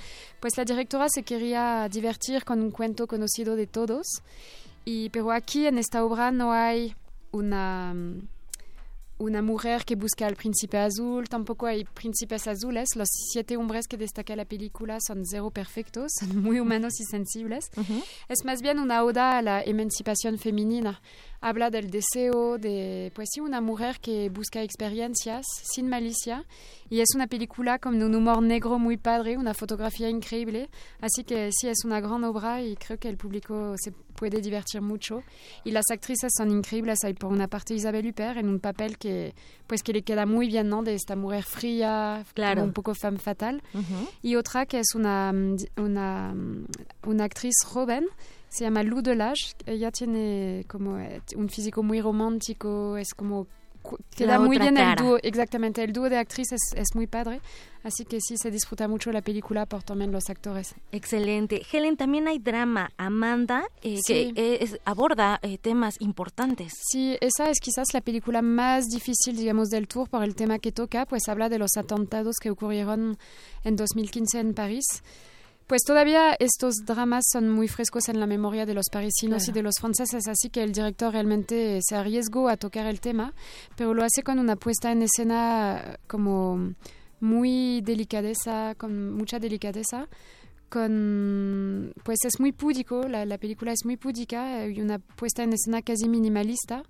pues 0.41 0.57
la 0.57 0.65
directora 0.65 1.09
se 1.09 1.23
quería 1.23 1.89
divertir 1.91 2.45
con 2.45 2.61
un 2.61 2.71
cuento 2.71 3.07
conocido 3.07 3.57
de 3.57 3.67
todos. 3.67 4.07
Y, 4.85 5.11
pero 5.11 5.31
aquí 5.31 5.67
en 5.67 5.79
esta 5.79 6.05
obra 6.05 6.31
no 6.31 6.53
hay 6.53 6.95
una 7.33 7.95
una 9.21 9.43
mujer 9.43 9.85
que 9.85 9.97
busca 9.97 10.27
al 10.27 10.35
príncipe 10.35 10.79
azul, 10.79 11.29
tampoco 11.29 11.67
hay 11.67 11.85
príncipes 11.85 12.49
azules. 12.49 12.89
Los 12.97 13.09
siete 13.11 13.57
hombres 13.59 13.87
que 13.87 13.99
destaca 13.99 14.35
la 14.35 14.47
película 14.47 14.99
son 15.01 15.27
cero 15.27 15.51
perfectos, 15.51 16.13
son 16.19 16.43
muy 16.43 16.59
humanos 16.59 17.01
y 17.01 17.05
sensibles. 17.05 17.71
Es 18.29 18.45
más 18.45 18.63
bien 18.63 18.79
una 18.79 19.05
oda 19.05 19.37
a 19.37 19.43
la 19.43 19.63
emancipación 19.63 20.39
femenina. 20.39 21.03
Habla 21.43 21.71
del 21.71 21.91
deseo 21.91 22.59
de, 22.59 23.13
pues 23.15 23.31
sí, 23.33 23.41
una 23.41 23.61
mujer 23.61 23.99
que 24.01 24.29
busca 24.29 24.63
experiencias 24.63 25.47
sin 25.63 25.89
malicia. 25.89 26.45
Y 26.91 27.01
es 27.01 27.09
una 27.15 27.29
película 27.29 27.79
con 27.79 28.03
un 28.03 28.15
humor 28.15 28.43
negro 28.43 28.79
muy 28.79 28.97
padre, 28.97 29.39
una 29.39 29.55
fotografía 29.55 30.09
increíble. 30.09 30.69
Así 31.01 31.25
que 31.25 31.51
sí, 31.53 31.69
es 31.69 31.85
una 31.85 32.01
gran 32.01 32.25
obra 32.25 32.61
y 32.61 32.77
creo 32.77 32.99
que 32.99 33.09
el 33.09 33.17
público 33.17 33.75
se 33.79 33.93
puede 33.93 34.41
divertir 34.41 34.83
mucho. 34.83 35.23
Y 35.65 35.71
las 35.71 35.85
actrices 35.91 36.31
son 36.37 36.51
increíbles. 36.51 36.99
Hay 37.05 37.15
por 37.15 37.33
una 37.33 37.49
parte 37.49 37.75
Isabel 37.75 38.07
Huppert 38.07 38.37
en 38.37 38.49
un 38.49 38.61
papel 38.61 38.99
que 38.99 39.35
pues 39.67 39.83
que 39.83 39.93
le 39.93 40.03
queda 40.03 40.27
muy 40.27 40.49
bien, 40.49 40.69
¿no? 40.69 40.83
De 40.83 40.95
esta 40.95 41.17
mujer 41.17 41.45
fría, 41.45 42.25
claro. 42.35 42.65
un 42.65 42.73
poco 42.73 42.95
femme 42.95 43.19
fatal. 43.19 43.63
Y 44.21 44.37
otra 44.37 44.67
que 44.67 44.81
es 44.81 44.95
una, 44.95 45.33
una, 45.77 46.35
una 47.07 47.25
actriz 47.25 47.55
joven, 47.65 48.09
se 48.51 48.65
llama 48.65 48.83
Lou 48.83 49.01
Delage. 49.01 49.55
Ella 49.65 49.91
tiene 49.91 50.65
como 50.69 50.99
eh, 50.99 51.23
un 51.37 51.49
físico 51.49 51.83
muy 51.83 52.01
romántico, 52.01 52.97
es 52.97 53.15
como 53.15 53.47
queda 54.15 54.39
muy 54.39 54.59
bien 54.59 54.77
el 54.77 54.95
dúo, 54.97 55.19
exactamente, 55.23 55.83
el 55.83 55.93
dúo 55.93 56.09
de 56.09 56.19
actrices 56.19 56.61
es, 56.77 56.89
muy 56.95 57.07
padre, 57.07 57.41
así 57.83 58.05
que 58.05 58.19
sí 58.21 58.37
se 58.37 58.51
disfruta 58.51 58.89
mucho 58.89 59.11
la 59.11 59.23
película 59.23 59.67
por 59.67 59.83
también 59.83 60.13
los 60.13 60.29
actores. 60.29 60.75
Excelente. 60.93 61.63
Helen, 61.73 61.97
también 61.97 62.29
hay 62.29 62.39
drama, 62.39 62.91
Amanda, 62.97 63.65
eh, 63.83 64.01
que 64.07 64.79
aborda 64.85 65.39
eh, 65.43 65.59
temas 65.59 65.95
importantes. 66.01 66.73
Sí, 66.91 67.17
esa 67.21 67.51
es 67.51 67.59
quizás 67.61 67.89
la 67.95 68.01
película 68.01 68.43
más 68.43 68.87
difícil, 68.89 69.37
digamos, 69.37 69.69
del 69.69 69.89
tour 69.89 70.09
por 70.09 70.25
el 70.25 70.35
tema 70.35 70.59
que 70.59 70.73
toca, 70.73 71.07
pues 71.07 71.23
habla 71.29 71.49
de 71.49 71.59
los 71.59 71.71
atentados 71.77 72.37
que 72.41 72.51
ocurrieron 72.51 73.17
en 73.65 73.77
2015 73.77 74.41
en 74.41 74.55
París. 74.55 74.85
Pues 75.71 75.85
todavía 75.85 76.35
estos 76.41 76.85
dramas 76.85 77.23
son 77.33 77.49
muy 77.49 77.69
frescos 77.69 78.09
en 78.09 78.19
la 78.19 78.27
memoria 78.27 78.67
de 78.67 78.75
los 78.75 78.87
parisinos 78.91 79.47
y 79.47 79.53
de 79.53 79.63
los 79.63 79.75
franceses, 79.79 80.27
así 80.27 80.51
que 80.51 80.65
el 80.65 80.73
director 80.73 81.13
realmente 81.13 81.79
se 81.81 81.95
arriesgó 81.95 82.49
a 82.49 82.57
tocar 82.57 82.89
el 82.89 83.01
tema, 83.01 83.35
pero 83.77 83.95
lo 83.95 84.03
hace 84.03 84.25
con 84.25 84.41
una 84.41 84.57
puesta 84.57 84.91
en 84.91 85.03
escena 85.03 85.97
como 86.09 86.75
muy 87.21 87.83
delicadeza, 87.83 88.75
con 88.75 89.13
mucha 89.15 89.39
delicadeza 89.39 90.09
con 90.69 91.93
pues 92.03 92.19
es 92.25 92.41
muy 92.41 92.51
púdico 92.51 93.07
la, 93.09 93.25
la, 93.25 93.39
película 93.39 93.73
es 93.73 93.85
muy 93.85 93.97
púdica 93.97 94.67
y 94.67 94.81
una 94.81 94.99
puesta 94.99 95.43
en 95.45 95.53
escena 95.53 95.83
casi 95.83 96.09
minimalista 96.09 96.85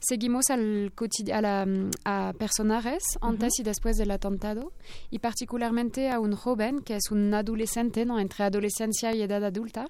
seguimos 0.00 0.50
al 0.50 0.92
a, 1.32 1.40
la, 1.40 1.66
a 2.04 2.32
personajes 2.38 3.02
antes 3.20 3.58
y 3.58 3.62
después 3.62 3.96
del 3.96 4.10
atentado 4.10 4.72
y 5.10 5.18
particularmente 5.18 6.10
a 6.10 6.20
un 6.20 6.34
joven 6.34 6.80
que 6.80 6.96
es 6.96 7.10
un 7.10 7.32
adolescente 7.32 8.04
¿no? 8.04 8.18
entre 8.18 8.44
adolescencia 8.44 9.14
y 9.14 9.22
edad 9.22 9.44
adulta 9.44 9.88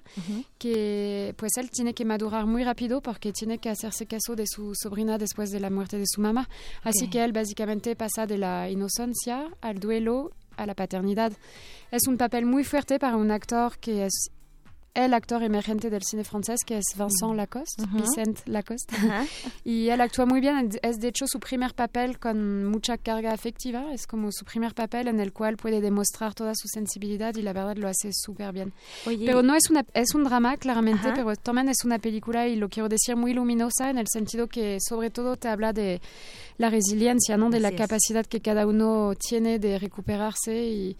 que 0.57 1.33
pues 1.37 1.53
él 1.57 1.69
tiene 1.71 1.93
que 1.93 2.05
madurar 2.05 2.45
muy 2.45 2.63
rápido 2.63 3.01
porque 3.01 3.31
tiene 3.31 3.57
que 3.57 3.69
hacerse 3.69 4.05
caso 4.05 4.35
de 4.35 4.45
su 4.47 4.73
sobrina 4.75 5.17
después 5.17 5.51
de 5.51 5.59
la 5.59 5.69
muerte 5.69 5.97
de 5.97 6.05
su 6.07 6.21
mamá 6.21 6.49
así 6.83 7.09
que 7.09 7.23
él 7.23 7.33
básicamente 7.33 7.95
pasa 7.95 8.25
de 8.25 8.37
la 8.37 8.69
inocencia 8.69 9.49
al 9.61 9.79
duelo 9.79 10.31
a 10.57 10.65
la 10.65 10.75
paternidad. 10.75 11.31
Es 11.91 12.07
un 12.07 12.17
papel 12.17 12.45
muy 12.45 12.63
fuerte 12.63 12.99
para 12.99 13.15
un 13.15 13.31
actor 13.31 13.77
que 13.77 14.05
es 14.05 14.31
el 15.05 15.13
actor 15.13 15.43
emergente 15.43 15.91
del 15.91 16.01
cine 16.03 16.23
francés, 16.23 16.61
que 16.65 16.79
es 16.79 16.85
Vincent 16.97 17.35
Lacoste, 17.35 17.83
Vicente 17.93 18.41
Lacoste. 18.47 18.95
y 19.63 19.89
él 19.89 20.01
actúa 20.01 20.25
muy 20.25 20.41
bien. 20.41 20.71
Es 20.81 20.97
de 20.97 21.09
hecho 21.09 21.25
su 21.27 21.39
primer 21.39 21.75
papel 21.75 22.17
con 22.17 22.65
mucha 22.65 22.97
carga 22.97 23.31
afectiva. 23.31 23.93
Es 23.93 24.07
como 24.07 24.31
su 24.31 24.43
primer 24.43 24.73
papel 24.73 25.07
en 25.07 25.19
el 25.19 25.33
cual 25.33 25.55
puede 25.55 25.81
demostrar 25.81 26.33
toda 26.33 26.53
su 26.55 26.67
sensibilidad 26.67 27.35
y 27.35 27.43
la 27.43 27.53
verdad 27.53 27.77
lo 27.77 27.87
hace 27.87 28.09
súper 28.11 28.51
bien. 28.51 28.73
Pero 29.05 29.43
no 29.43 29.55
es, 29.55 29.69
una, 29.69 29.85
es 29.93 30.15
un 30.15 30.23
drama, 30.23 30.57
claramente, 30.57 31.11
pero 31.13 31.35
también 31.35 31.69
es 31.69 31.85
una 31.85 31.99
película 31.99 32.47
y 32.47 32.55
lo 32.55 32.67
quiero 32.67 32.89
decir 32.89 33.15
muy 33.15 33.33
luminosa 33.33 33.91
en 33.91 33.99
el 33.99 34.07
sentido 34.11 34.47
que 34.47 34.79
sobre 34.81 35.11
todo 35.11 35.35
te 35.35 35.47
habla 35.47 35.73
de 35.73 36.01
la 36.57 36.71
resiliencia, 36.71 37.37
¿no? 37.37 37.51
de 37.51 37.59
la 37.59 37.71
capacidad 37.71 38.25
que 38.25 38.41
cada 38.41 38.65
uno 38.65 39.13
tiene 39.15 39.59
de 39.59 39.77
recuperarse 39.77 40.55
y 40.55 40.97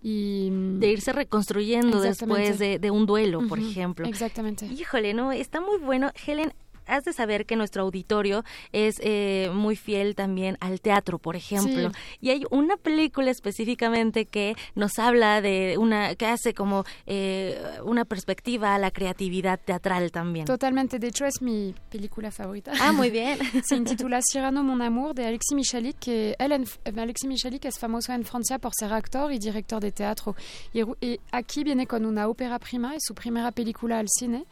y 0.00 0.50
de 0.52 0.90
irse 0.90 1.12
reconstruyendo 1.12 2.00
después 2.00 2.58
de, 2.58 2.78
de 2.78 2.90
un 2.90 3.06
duelo, 3.06 3.46
por 3.48 3.58
ejemplo. 3.58 4.06
Exactamente. 4.06 4.66
Híjole, 4.66 5.14
no, 5.14 5.32
está 5.32 5.60
muy 5.60 5.78
bueno. 5.78 6.12
Helen, 6.26 6.52
has 6.88 7.04
de 7.04 7.12
saber 7.12 7.46
que 7.46 7.56
nuestro 7.56 7.82
auditorio 7.82 8.44
es 8.72 8.96
eh, 9.00 9.50
muy 9.52 9.76
fiel 9.76 10.14
también 10.14 10.56
al 10.60 10.80
teatro, 10.80 11.18
por 11.18 11.36
ejemplo. 11.36 11.92
Y 12.20 12.30
hay 12.30 12.44
una 12.50 12.76
película 12.76 13.30
específicamente 13.30 14.26
que 14.26 14.56
nos 14.74 14.98
habla 14.98 15.40
de 15.40 15.76
una, 15.78 16.14
que 16.14 16.26
hace 16.26 16.54
como 16.54 16.84
eh, 17.06 17.60
una 17.84 18.04
perspectiva 18.04 18.74
a 18.74 18.78
la 18.78 18.90
creatividad 18.90 19.60
teatral 19.60 20.10
también. 20.10 20.46
Totalmente, 20.46 20.98
de 20.98 21.08
hecho 21.08 21.26
es 21.26 21.40
mi 21.40 21.74
película 21.90 22.30
favorita. 22.30 22.72
Ah, 22.80 22.92
muy 22.92 23.10
bien. 23.10 23.38
Se 23.64 23.76
intitula 23.76 24.20
Cyrano 24.32 24.62
Mon 24.64 24.80
Amour 24.82 25.14
de 25.14 25.26
Alexis 25.26 25.54
Michalik, 25.54 25.98
que 25.98 26.34
él, 26.38 26.52
Alexis 26.52 27.28
Michalik 27.28 27.64
es 27.66 27.78
famoso 27.78 28.12
en 28.12 28.24
Francia 28.24 28.58
por 28.58 28.72
ser 28.74 28.92
actor 28.92 29.32
y 29.32 29.38
director 29.38 29.80
de 29.80 29.92
teatro. 29.92 30.34
Y, 30.72 30.82
y 31.04 31.20
aquí 31.32 31.64
viene 31.64 31.86
con 31.86 32.04
una 32.04 32.28
ópera 32.28 32.58
prima, 32.58 32.94
es 32.94 33.02
su 33.06 33.14
primera 33.14 33.52
película 33.52 33.98
al 33.98 34.06
cine. 34.08 34.46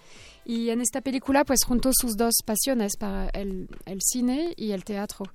Y 0.48 0.70
en 0.70 0.80
esta 0.80 1.00
película 1.00 1.44
pues 1.44 1.64
juntó 1.66 1.90
sus 1.92 2.16
dos 2.16 2.34
pasiones 2.44 2.96
para 2.96 3.28
el, 3.30 3.68
el 3.84 3.98
cine 4.00 4.54
y 4.56 4.70
el 4.70 4.84
teatro. 4.84 5.26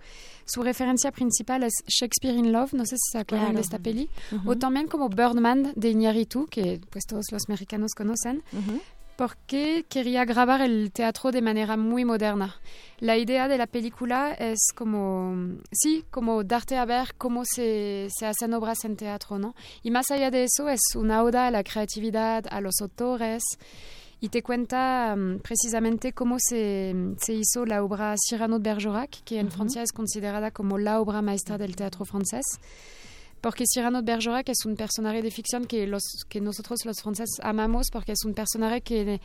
Su 0.45 0.63
referencia 0.63 1.11
principal 1.11 1.63
es 1.63 1.73
Shakespeare 1.85 2.37
in 2.37 2.53
Love, 2.53 2.73
no 2.73 2.85
sé 2.85 2.95
si 2.95 3.11
se 3.11 3.17
acuerdan 3.19 3.55
de 3.55 3.61
esta 3.61 3.77
peli, 3.77 4.09
o 4.45 4.55
también 4.55 4.87
como 4.87 5.09
Birdman 5.09 5.73
de 5.75 5.89
Iñárritu, 5.89 6.47
que 6.47 6.79
pues 6.89 7.05
todos 7.05 7.25
los 7.31 7.49
mexicanos 7.49 7.91
conocen. 7.93 8.41
porque 9.17 9.85
quería 9.87 10.25
grabar 10.25 10.61
el 10.61 10.91
teatro 10.91 11.31
de 11.31 11.43
manera 11.43 11.77
muy 11.77 12.05
moderna. 12.05 12.55
La 12.99 13.17
idea 13.17 13.47
de 13.47 13.57
la 13.57 13.67
película 13.67 14.33
es 14.33 14.69
como, 14.73 15.59
sí, 15.71 16.05
como 16.09 16.43
darte 16.43 16.77
a 16.77 16.85
ver 16.85 17.13
cómo 17.17 17.43
se, 17.45 18.07
se, 18.09 18.25
hacen 18.25 18.53
obras 18.55 18.83
en 18.83 18.95
teatro, 18.95 19.37
¿no? 19.37 19.53
Y 19.83 19.91
más 19.91 20.09
allá 20.09 20.31
de 20.31 20.45
eso 20.45 20.69
es 20.69 20.81
una 20.95 21.21
oda 21.21 21.45
a 21.45 21.51
la 21.51 21.63
creatividad, 21.63 22.45
a 22.49 22.61
los 22.61 22.81
autores 22.81 23.43
y 24.23 24.29
te 24.29 24.43
cuenta 24.43 25.15
um, 25.17 25.39
precisamente 25.39 26.13
cómo 26.13 26.37
se, 26.39 26.93
se, 27.17 27.33
hizo 27.33 27.65
la 27.65 27.83
obra 27.83 28.15
Cyrano 28.29 28.59
de 28.59 28.69
Bergerac, 28.69 29.23
que 29.25 29.39
en 29.39 29.47
uh 29.47 29.49
-huh. 29.49 29.53
Francia 29.53 29.81
es 29.81 29.91
considerada 29.91 30.51
como 30.51 30.77
la 30.77 31.01
obra 31.01 31.23
maestra 31.23 31.57
del 31.57 31.75
teatro 31.75 32.05
francés. 32.05 32.45
Porque 33.41 33.65
Cyrano 33.65 34.03
de 34.03 34.11
Bergerac 34.11 34.47
es 34.49 34.63
un 34.65 34.75
personaje 34.75 35.23
de 35.23 35.31
ficción 35.31 35.65
que, 35.65 35.87
los, 35.87 36.03
que 36.29 36.39
nosotros 36.39 36.85
los 36.85 37.01
franceses 37.01 37.39
amamos, 37.41 37.87
porque 37.91 38.11
es 38.11 38.23
un 38.23 38.35
personaje 38.35 38.81
que 38.81 39.19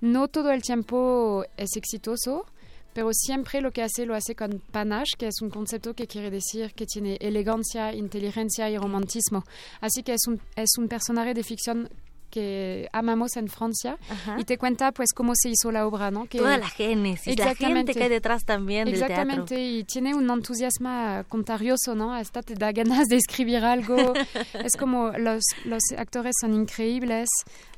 no 0.00 0.28
todo 0.28 0.50
el 0.50 0.62
tiempo 0.62 1.44
es 1.58 1.76
exitoso, 1.76 2.46
pero 2.94 3.10
siempre 3.12 3.60
lo 3.60 3.70
que 3.70 3.82
hace 3.82 4.06
lo 4.06 4.14
hace 4.14 4.34
con 4.34 4.62
panache, 4.72 5.16
que 5.18 5.26
es 5.26 5.42
un 5.42 5.50
concepto 5.50 5.92
que 5.92 6.06
quiere 6.06 6.30
decir 6.30 6.72
que 6.72 6.86
tiene 6.86 7.18
elegancia, 7.20 7.92
inteligencia 7.92 8.70
y 8.70 8.78
romantismo. 8.78 9.44
Así 9.82 10.02
que 10.02 10.14
es 10.14 10.26
un, 10.26 10.40
es 10.56 10.70
un 10.78 10.88
personaje 10.88 11.34
de 11.34 11.44
ficción 11.44 11.90
que 12.30 12.88
amamos 12.92 13.36
en 13.36 13.48
Francia 13.48 13.98
y 14.36 14.44
te 14.44 14.58
cuenta 14.58 14.92
pues 14.92 15.12
cómo 15.14 15.32
se 15.34 15.50
hizo 15.50 15.72
la 15.72 15.86
obra, 15.86 16.10
¿no? 16.10 16.26
Que 16.26 16.38
Toda 16.38 16.58
la 16.58 16.68
génesis, 16.68 17.38
la 17.38 17.54
gente 17.54 17.94
que 17.94 18.04
hay 18.04 18.08
detrás 18.08 18.44
también 18.44 18.84
del 18.86 18.94
Exactamente, 18.94 19.60
y 19.60 19.84
tiene 19.84 20.14
un 20.14 20.30
entusiasmo 20.30 21.24
contagioso, 21.28 21.94
¿no? 21.94 22.14
Hasta 22.14 22.42
te 22.42 22.54
da 22.54 22.72
ganas 22.72 23.06
de 23.08 23.16
escribir 23.16 23.64
algo. 23.64 23.96
es 24.64 24.76
como 24.76 25.10
los, 25.12 25.42
los 25.64 25.82
actores 25.96 26.34
son 26.40 26.54
increíbles, 26.54 27.28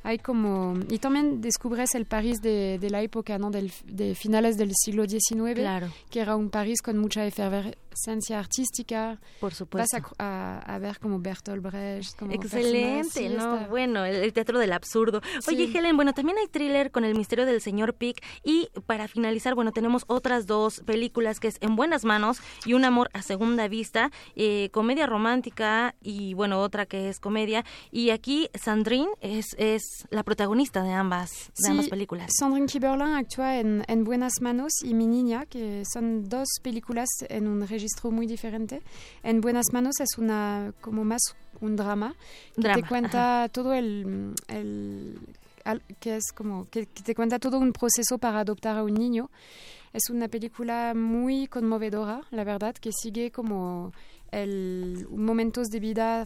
hay 0.03 0.17
como... 0.17 0.73
Y 0.89 0.99
también 0.99 1.41
descubres 1.41 1.95
el 1.95 2.05
París 2.05 2.41
de, 2.41 2.79
de 2.79 2.89
la 2.89 3.01
época, 3.01 3.37
¿no? 3.37 3.51
Del, 3.51 3.71
de 3.85 4.15
finales 4.15 4.57
del 4.57 4.71
siglo 4.75 5.07
XIX, 5.07 5.53
claro. 5.53 5.91
que 6.09 6.19
era 6.19 6.35
un 6.35 6.49
París 6.49 6.81
con 6.81 6.97
mucha 6.97 7.25
efervescencia 7.25 8.39
artística. 8.39 9.19
Por 9.39 9.53
supuesto. 9.53 9.97
Vas 9.97 10.13
a, 10.17 10.59
a, 10.59 10.75
a 10.75 10.79
ver 10.79 10.99
como 10.99 11.19
Bertolt 11.19 11.61
Brecht. 11.61 12.17
Como 12.17 12.31
Excelente, 12.31 13.29
¿no? 13.29 13.67
Bueno, 13.67 14.05
el, 14.05 14.15
el 14.15 14.33
teatro 14.41 14.59
del 14.59 14.73
absurdo. 14.73 15.21
Oye, 15.47 15.69
Helen, 15.71 15.95
bueno, 15.95 16.13
también 16.13 16.37
hay 16.39 16.47
thriller 16.47 16.91
con 16.91 17.05
el 17.05 17.15
misterio 17.15 17.45
del 17.45 17.61
señor 17.61 17.93
Pick 17.93 18.23
y 18.43 18.69
para 18.87 19.07
finalizar, 19.07 19.53
bueno, 19.53 19.71
tenemos 19.71 20.03
otras 20.07 20.47
dos 20.47 20.81
películas 20.85 21.39
que 21.39 21.47
es 21.47 21.57
En 21.61 21.75
buenas 21.75 22.05
manos 22.05 22.39
y 22.65 22.73
Un 22.73 22.85
amor 22.85 23.09
a 23.13 23.21
segunda 23.21 23.67
vista, 23.67 24.11
eh, 24.35 24.69
comedia 24.71 25.05
romántica 25.05 25.95
y 26.01 26.33
bueno, 26.33 26.59
otra 26.59 26.85
que 26.85 27.09
es 27.09 27.19
comedia. 27.19 27.63
Y 27.91 28.09
aquí 28.09 28.49
Sandrine 28.55 29.09
es, 29.21 29.45
es 29.57 30.07
la 30.09 30.23
protagonista 30.23 30.81
de 30.81 30.93
ambas, 30.93 31.51
de 31.57 31.69
ambas 31.69 31.89
películas. 31.89 32.31
Sandrine 32.37 32.67
Kiberlin 32.67 33.13
actúa 33.13 33.59
en, 33.59 33.83
en 33.87 34.03
Buenas 34.03 34.41
manos 34.41 34.71
y 34.83 34.93
Mi 34.93 35.05
niña, 35.05 35.45
que 35.45 35.83
son 35.91 36.27
dos 36.27 36.47
películas 36.63 37.09
en 37.29 37.47
un 37.47 37.67
registro 37.67 38.09
muy 38.09 38.25
diferente. 38.25 38.81
En 39.21 39.41
Buenas 39.41 39.67
manos 39.71 39.99
es 39.99 40.17
una 40.17 40.73
como 40.81 41.03
más 41.03 41.21
un 41.61 41.75
drama 41.75 42.15
que 42.55 42.69
te 42.69 42.83
cuenta 42.83 43.49
todo 43.51 43.73
el, 43.73 44.33
el 44.47 45.19
que 45.99 46.17
es 46.17 46.31
como 46.35 46.67
que, 46.69 46.85
te 46.85 47.15
cuenta 47.15 47.39
todo 47.39 47.59
un 47.59 47.71
proceso 47.71 48.17
para 48.17 48.39
adoptar 48.39 48.77
a 48.77 48.83
un 48.83 48.93
niño. 48.93 49.29
Es 49.93 50.09
una 50.09 50.27
película 50.27 50.93
muy 50.95 51.47
conmovedora, 51.47 52.21
la 52.31 52.43
verdad, 52.43 52.75
que 52.75 52.91
sigue 52.91 53.31
como 53.31 53.91
el 54.31 55.05
momentos 55.11 55.67
de 55.67 55.79
vida 55.79 56.25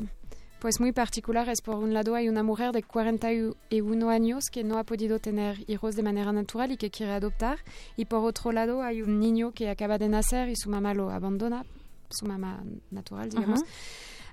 pues 0.60 0.80
muy 0.80 0.92
particulares. 0.92 1.62
Por 1.62 1.76
un 1.76 1.94
lado 1.94 2.16
hay 2.16 2.30
una 2.30 2.44
mujer 2.44 2.72
de 2.72 2.84
41 2.84 4.10
años 4.10 4.46
que 4.52 4.64
no 4.64 4.78
ha 4.78 4.84
podido 4.84 5.20
tener 5.20 5.64
hijos 5.68 5.96
de 5.96 6.04
manera 6.04 6.32
natural 6.32 6.72
y 6.72 6.78
que 6.78 6.90
quiere 6.90 7.14
adoptar. 7.14 7.60
Y 7.98 8.06
por 8.06 8.24
otro 8.24 8.52
lado 8.52 8.82
hay 8.82 9.02
un 9.02 9.20
niño 9.20 9.52
que 9.52 9.70
acaba 9.70 9.98
de 9.98 10.10
nacer 10.10 10.50
y 10.50 10.56
su 10.56 10.70
mamá 10.70 10.94
lo 10.94 11.10
abandona, 11.12 11.66
su 12.10 12.26
mamá 12.26 12.64
natural, 12.92 13.30
digamos. 13.30 13.62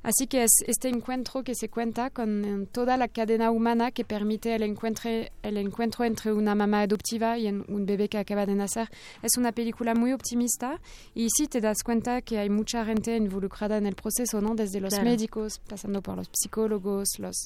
Así 0.03 0.27
que 0.27 0.45
es 0.45 0.51
este 0.67 0.89
encuentro 0.89 1.45
que 1.45 1.55
se 1.55 1.69
cuenta 1.69 2.11
con 2.11 2.69
toda 2.73 2.97
la 2.97 3.09
cadena 3.09 3.51
humana 3.51 3.93
que 3.93 4.05
permite 4.05 4.55
el 4.55 4.63
encuentro, 4.63 5.11
el 5.43 5.57
encuentro 5.57 6.05
entre 6.05 6.33
una 6.33 6.55
mamá 6.55 6.83
adoptiva 6.83 7.39
y 7.39 7.49
un 7.49 7.87
bebé 7.87 8.09
que 8.09 8.19
acaba 8.19 8.45
de 8.47 8.55
nacer. 8.55 8.89
Es 9.23 9.37
una 9.37 9.53
película 9.53 9.95
muy 9.95 10.13
optimista 10.13 10.81
y 11.15 11.29
sí 11.31 11.47
te 11.47 11.61
das 11.61 11.83
cuenta 11.85 12.23
que 12.23 12.39
hay 12.39 12.51
mucha 12.51 12.85
gente 12.85 13.17
involucrada 13.17 13.77
en 13.77 13.87
el 13.87 13.95
proceso, 13.95 14.41
¿no? 14.41 14.55
Desde 14.55 14.81
los 14.81 15.01
médicos, 15.03 15.61
pasando 15.69 16.03
por 16.03 16.17
los 16.17 16.29
psicólogos, 16.33 17.09
los, 17.19 17.37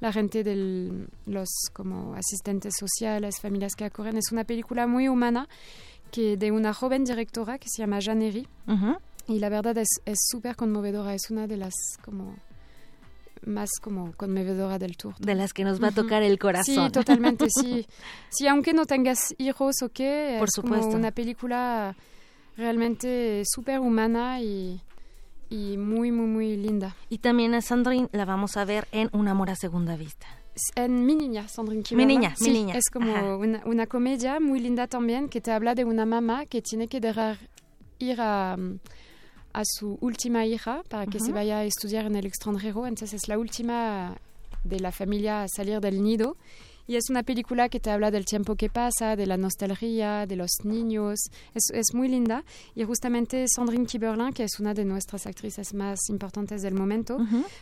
la 0.00 0.12
gente 0.12 0.44
de 0.44 1.06
los 1.26 1.48
como 1.72 2.14
asistentes 2.14 2.74
sociales, 2.78 3.40
familias 3.40 3.74
que 3.74 3.84
acorren. 3.84 4.16
Es 4.16 4.30
una 4.30 4.44
película 4.44 4.86
muy 4.86 5.08
humana 5.08 5.48
que 6.10 6.36
de 6.36 6.52
una 6.52 6.72
joven 6.72 7.04
directora 7.04 7.58
que 7.58 7.68
se 7.68 7.82
llama 7.82 7.98
Janeri. 8.00 8.46
Y 9.28 9.38
la 9.38 9.48
verdad 9.48 9.76
es 9.78 10.18
súper 10.30 10.56
conmovedora, 10.56 11.14
es 11.14 11.30
una 11.30 11.46
de 11.46 11.56
las 11.56 11.74
como 12.04 12.36
más 13.46 13.70
como 13.80 14.12
conmovedora 14.12 14.78
del 14.78 14.96
tour. 14.96 15.14
De 15.18 15.34
las 15.34 15.52
que 15.52 15.64
nos 15.64 15.82
va 15.82 15.88
a 15.88 15.92
tocar 15.92 16.22
el 16.22 16.38
corazón. 16.38 16.86
Sí, 16.86 16.92
totalmente, 16.92 17.46
sí. 17.50 17.86
Sí, 18.30 18.46
aunque 18.48 18.72
no 18.72 18.84
tengas 18.86 19.34
hijos 19.38 19.76
o 19.82 19.88
qué, 19.90 20.36
Por 20.38 20.48
es 20.48 20.54
supuesto. 20.54 20.86
como 20.86 20.98
una 20.98 21.12
película 21.12 21.94
realmente 22.56 23.42
súper 23.46 23.80
humana 23.80 24.40
y, 24.40 24.80
y 25.50 25.76
muy, 25.76 26.10
muy, 26.10 26.26
muy 26.26 26.56
linda. 26.56 26.96
Y 27.08 27.18
también 27.18 27.54
a 27.54 27.60
Sandrine 27.60 28.08
la 28.12 28.24
vamos 28.24 28.56
a 28.56 28.64
ver 28.64 28.88
en 28.92 29.08
Un 29.12 29.28
amor 29.28 29.50
a 29.50 29.56
segunda 29.56 29.96
vista. 29.96 30.26
En 30.76 31.04
Mi 31.04 31.14
Niña, 31.14 31.48
Sandrine 31.48 31.82
Mi. 31.92 32.06
Niña, 32.06 32.34
Mi 32.40 32.46
Sí, 32.46 32.52
Niña. 32.52 32.76
Es 32.76 32.88
como 32.92 33.38
una, 33.38 33.62
una 33.64 33.86
comedia 33.86 34.40
muy 34.40 34.60
linda 34.60 34.86
también 34.86 35.28
que 35.28 35.40
te 35.40 35.50
habla 35.52 35.74
de 35.74 35.84
una 35.84 36.06
mamá 36.06 36.46
que 36.46 36.62
tiene 36.62 36.88
que 36.88 37.00
dejar 37.00 37.38
ir 37.98 38.20
a, 38.20 38.56
a 39.54 39.62
su 39.64 39.96
última 40.00 40.44
hija 40.44 40.82
para 40.88 41.06
que 41.06 41.20
se 41.20 41.32
vaya 41.32 41.58
a 41.58 41.64
estudiar 41.64 42.04
en 42.06 42.16
el 42.16 42.26
extranjero. 42.26 42.86
Entonces 42.86 43.22
es 43.22 43.28
la 43.28 43.38
última 43.38 44.16
de 44.64 44.80
la 44.80 44.92
familia 44.92 45.42
a 45.42 45.48
salir 45.48 45.80
del 45.80 46.02
nido. 46.02 46.36
Y 46.86 46.96
es 46.96 47.08
una 47.08 47.22
película 47.22 47.70
que 47.70 47.80
te 47.80 47.90
habla 47.90 48.10
del 48.10 48.26
tiempo 48.26 48.56
que 48.56 48.68
pasa, 48.68 49.16
de 49.16 49.26
la 49.26 49.38
nostalgia, 49.38 50.26
de 50.26 50.36
los 50.36 50.50
niños. 50.64 51.18
Es, 51.54 51.70
es 51.72 51.94
muy 51.94 52.08
linda. 52.08 52.44
Y 52.74 52.84
justamente 52.84 53.46
Sandrine 53.48 53.86
Kiberlin, 53.86 54.32
que 54.34 54.44
es 54.44 54.60
una 54.60 54.74
de 54.74 54.84
nuestras 54.84 55.26
actrices 55.26 55.72
más 55.72 55.98
importantes 56.10 56.60
del 56.60 56.74
momento, 56.74 57.16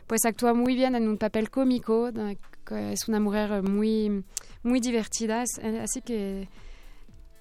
pues 0.09 0.25
actúa 0.25 0.55
muy 0.55 0.75
bien 0.75 0.97
en 0.97 1.07
un 1.09 1.19
papel 1.19 1.51
cómico. 1.51 2.11
que 2.67 2.93
Es 2.93 3.07
una 3.07 3.21
mujer 3.21 3.63
muy, 3.63 4.25
muy 4.65 4.81
divertida. 4.81 5.45
Eh, 5.63 5.81
Así 5.81 6.01
que, 6.01 6.49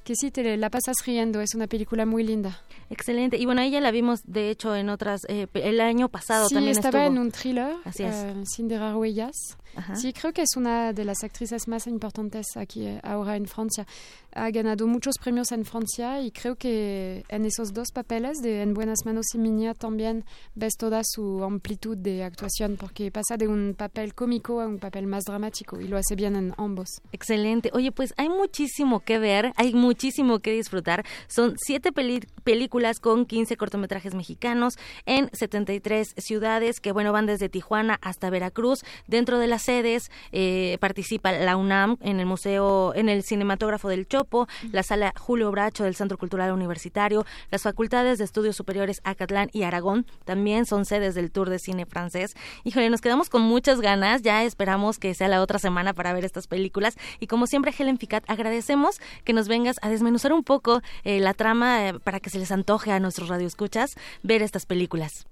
que 0.04 0.16
sí, 0.16 0.32
te 0.32 0.58
la 0.58 0.70
pasas 0.70 0.96
riendo. 1.06 1.42
Es 1.42 1.54
una 1.56 1.68
película 1.68 2.06
muy 2.06 2.24
linda. 2.24 2.62
Excelente. 2.90 3.38
Y 3.38 3.46
bueno, 3.46 3.62
ella 3.62 3.80
la 3.82 3.92
vimos, 3.92 4.22
de 4.26 4.50
hecho, 4.50 4.76
en 4.76 4.90
otras, 4.90 5.22
eh, 5.30 5.48
el 5.54 5.80
año 5.80 6.10
pasado 6.10 6.48
Sí, 6.50 6.56
también 6.56 6.76
estaba 6.78 7.04
estuvo. 7.04 7.16
en 7.18 7.22
un 7.22 7.32
thriller, 7.32 7.76
Así 7.86 8.04
es. 8.04 8.16
eh, 8.16 8.34
Sin 8.46 8.68
dejar 8.68 8.96
huellas. 8.96 9.36
Ajá. 9.76 9.96
Sí, 9.96 10.14
creo 10.14 10.34
que 10.34 10.42
es 10.42 10.56
una 10.56 10.94
de 10.94 11.06
las 11.06 11.24
actrices 11.24 11.68
más 11.68 11.88
importantes 11.88 12.46
aquí 12.56 12.86
eh, 12.86 13.00
ahora 13.04 13.36
en 13.36 13.48
Francia. 13.48 13.86
Ha 14.34 14.50
ganado 14.50 14.88
muchos 14.88 15.16
premios 15.22 15.52
en 15.52 15.66
Francia 15.66 16.22
y 16.22 16.32
creo 16.32 16.56
que 16.56 17.26
en 17.28 17.46
esos 17.46 17.74
dos 17.74 17.92
papeles 17.92 18.38
de 18.42 18.62
En 18.62 18.74
buenas 18.74 19.00
manos 19.06 19.26
y 19.34 19.38
Miña 19.38 19.74
también 19.74 20.24
ves 20.56 20.74
toda 20.78 21.02
su 21.04 21.44
amplitud 21.44 21.98
de 21.98 22.24
actuación 22.24 22.78
porque 22.78 23.12
pasa 23.12 23.36
de 23.38 23.48
un 23.48 23.76
papel 23.78 24.14
cómico 24.14 24.62
a 24.62 24.68
un 24.68 24.80
papel 24.80 25.08
más 25.08 25.24
dramático 25.26 25.82
y 25.82 25.88
lo 25.88 25.98
hace 25.98 26.16
bien 26.16 26.36
en 26.36 26.54
ambos. 26.58 27.02
Excelente. 27.12 27.72
Oye, 27.74 27.92
pues 27.92 28.14
hay 28.18 28.30
muchísimo 28.30 29.02
que 29.02 29.20
ver, 29.20 29.52
hay 29.56 29.74
muchísimo 29.74 30.40
que 30.40 30.52
disfrutar. 30.52 31.06
Son 31.28 31.56
siete 31.58 31.92
películas 31.92 33.00
con 33.00 33.26
15 33.26 33.58
cortometrajes 33.58 34.14
mexicanos 34.14 34.76
en 35.06 35.30
73 35.34 36.14
ciudades 36.18 36.80
que, 36.80 36.92
bueno, 36.92 37.12
van 37.12 37.26
desde 37.26 37.50
Tijuana 37.50 38.00
hasta 38.02 38.30
Veracruz. 38.30 38.80
Dentro 39.08 39.40
de 39.40 39.48
las 39.48 39.61
sedes 39.62 40.12
eh, 40.32 40.78
participa 40.80 41.32
la 41.32 41.58
UNAM 41.58 41.98
en 42.02 42.20
el 42.20 42.26
Museo, 42.26 42.94
en 42.96 43.10
el 43.10 43.24
Cinematógrafo 43.24 43.90
del 43.90 44.08
Chopo, 44.08 44.48
la 44.72 44.84
Sala 44.84 45.14
Julio 45.18 45.52
Bracho 45.52 45.84
del 45.84 45.96
Centro 45.96 46.18
Cultural 46.18 46.52
Universitario, 46.52 47.26
las 47.50 47.64
Facultades 47.64 48.18
de 48.18 48.26
Estudios 48.26 48.56
Superiores 48.56 49.02
Acatlán 49.04 49.50
y 49.54 49.64
Aragón 49.64 50.06
también 50.26 50.66
son 50.66 50.86
sedes 50.86 51.16
del 51.16 51.32
Tour 51.32 51.50
de 51.50 51.60
Cine 51.60 51.86
Francés. 51.86 52.36
Híjole, 52.64 52.90
nos 52.90 53.02
quedamos 53.02 53.30
con 53.30 53.42
muchas 53.42 53.82
ganas, 53.82 54.22
ya 54.22 54.44
esperamos 54.44 55.00
que 55.00 55.14
sea 55.14 55.28
la 55.28 55.42
otra 55.42 55.60
semana 55.60 55.94
para 55.94 56.14
ver 56.14 56.26
estas 56.26 56.48
películas 56.48 56.98
y 57.20 57.28
como 57.28 57.48
siempre 57.48 57.74
Helen 57.78 57.98
Ficat 57.98 58.24
agradecemos 58.28 59.00
que 59.24 59.34
nos 59.34 59.48
vengas 59.48 59.78
a 59.82 59.90
desmenuzar 59.90 60.34
un 60.34 60.44
poco 60.44 60.82
eh, 61.04 61.20
la 61.20 61.34
trama 61.34 61.88
eh, 61.88 62.00
para 62.00 62.20
que 62.20 62.30
se 62.30 62.40
les 62.40 62.52
antoje 62.52 62.92
a 62.92 63.00
nuestros 63.00 63.30
radioescuchas 63.30 63.96
ver 64.24 64.42
estas 64.42 64.66
películas. 64.66 65.26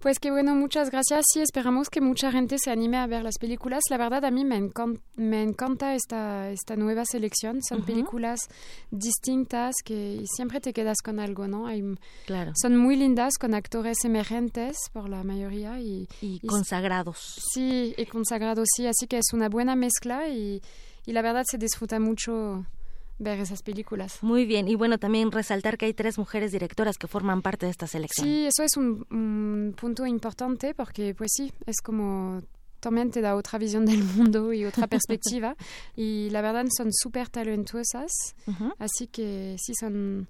Pues 0.00 0.18
que 0.18 0.30
bueno, 0.30 0.54
muchas 0.54 0.90
gracias. 0.90 1.26
Sí, 1.30 1.40
esperamos 1.42 1.90
que 1.90 2.00
mucha 2.00 2.32
gente 2.32 2.56
se 2.58 2.70
anime 2.70 2.96
a 2.96 3.06
ver 3.06 3.22
las 3.22 3.36
películas. 3.38 3.82
La 3.90 3.98
verdad, 3.98 4.24
a 4.24 4.30
mí 4.30 4.46
me, 4.46 4.58
encon- 4.58 4.98
me 5.14 5.42
encanta 5.42 5.94
esta, 5.94 6.50
esta 6.50 6.74
nueva 6.74 7.04
selección. 7.04 7.62
Son 7.62 7.78
Ujú. 7.80 7.86
películas 7.86 8.40
distintas 8.90 9.74
que 9.84 10.24
siempre 10.34 10.60
te 10.60 10.72
quedas 10.72 10.98
con 11.02 11.20
algo, 11.20 11.46
¿no? 11.48 11.66
Hay, 11.66 11.82
Claro. 12.26 12.52
Son 12.54 12.76
muy 12.76 12.96
lindas, 12.96 13.34
con 13.38 13.54
actores 13.54 13.98
emergentes 14.04 14.76
por 14.92 15.08
la 15.08 15.22
mayoría. 15.22 15.78
Y, 15.80 16.08
Y 16.22 16.40
consagrados. 16.46 17.38
Sí, 17.52 17.94
y 17.96 18.06
consagrados, 18.06 18.68
sí. 18.76 18.86
Así 18.86 19.06
que 19.06 19.18
es 19.18 19.32
una 19.32 19.48
buena 19.48 19.76
mezcla 19.76 20.28
y, 20.28 20.62
y 21.06 21.12
la 21.12 21.22
verdad 21.22 21.44
se 21.46 21.58
disfruta 21.58 22.00
mucho 22.00 22.64
ver 23.20 23.38
esas 23.38 23.62
películas. 23.62 24.18
Muy 24.22 24.46
bien, 24.46 24.66
y 24.66 24.74
bueno, 24.74 24.98
también 24.98 25.30
resaltar 25.30 25.78
que 25.78 25.86
hay 25.86 25.94
tres 25.94 26.18
mujeres 26.18 26.50
directoras 26.50 26.96
que 26.98 27.06
forman 27.06 27.42
parte 27.42 27.66
de 27.66 27.70
esta 27.70 27.86
selección. 27.86 28.26
Sí, 28.26 28.46
eso 28.46 28.64
es 28.64 28.76
un, 28.76 29.06
un 29.10 29.74
punto 29.78 30.06
importante 30.06 30.74
porque, 30.74 31.14
pues 31.14 31.30
sí, 31.36 31.52
es 31.66 31.76
como 31.82 32.42
también 32.80 33.10
te 33.10 33.20
da 33.20 33.36
otra 33.36 33.58
visión 33.58 33.84
del 33.86 34.02
mundo 34.02 34.52
y 34.52 34.64
otra 34.64 34.86
perspectiva. 34.88 35.54
y 35.94 36.30
la 36.30 36.40
verdad 36.40 36.66
son 36.76 36.92
súper 36.92 37.28
talentosas. 37.28 38.10
Ujú. 38.46 38.72
Así 38.78 39.06
que 39.06 39.56
sí, 39.58 39.74
son 39.78 40.26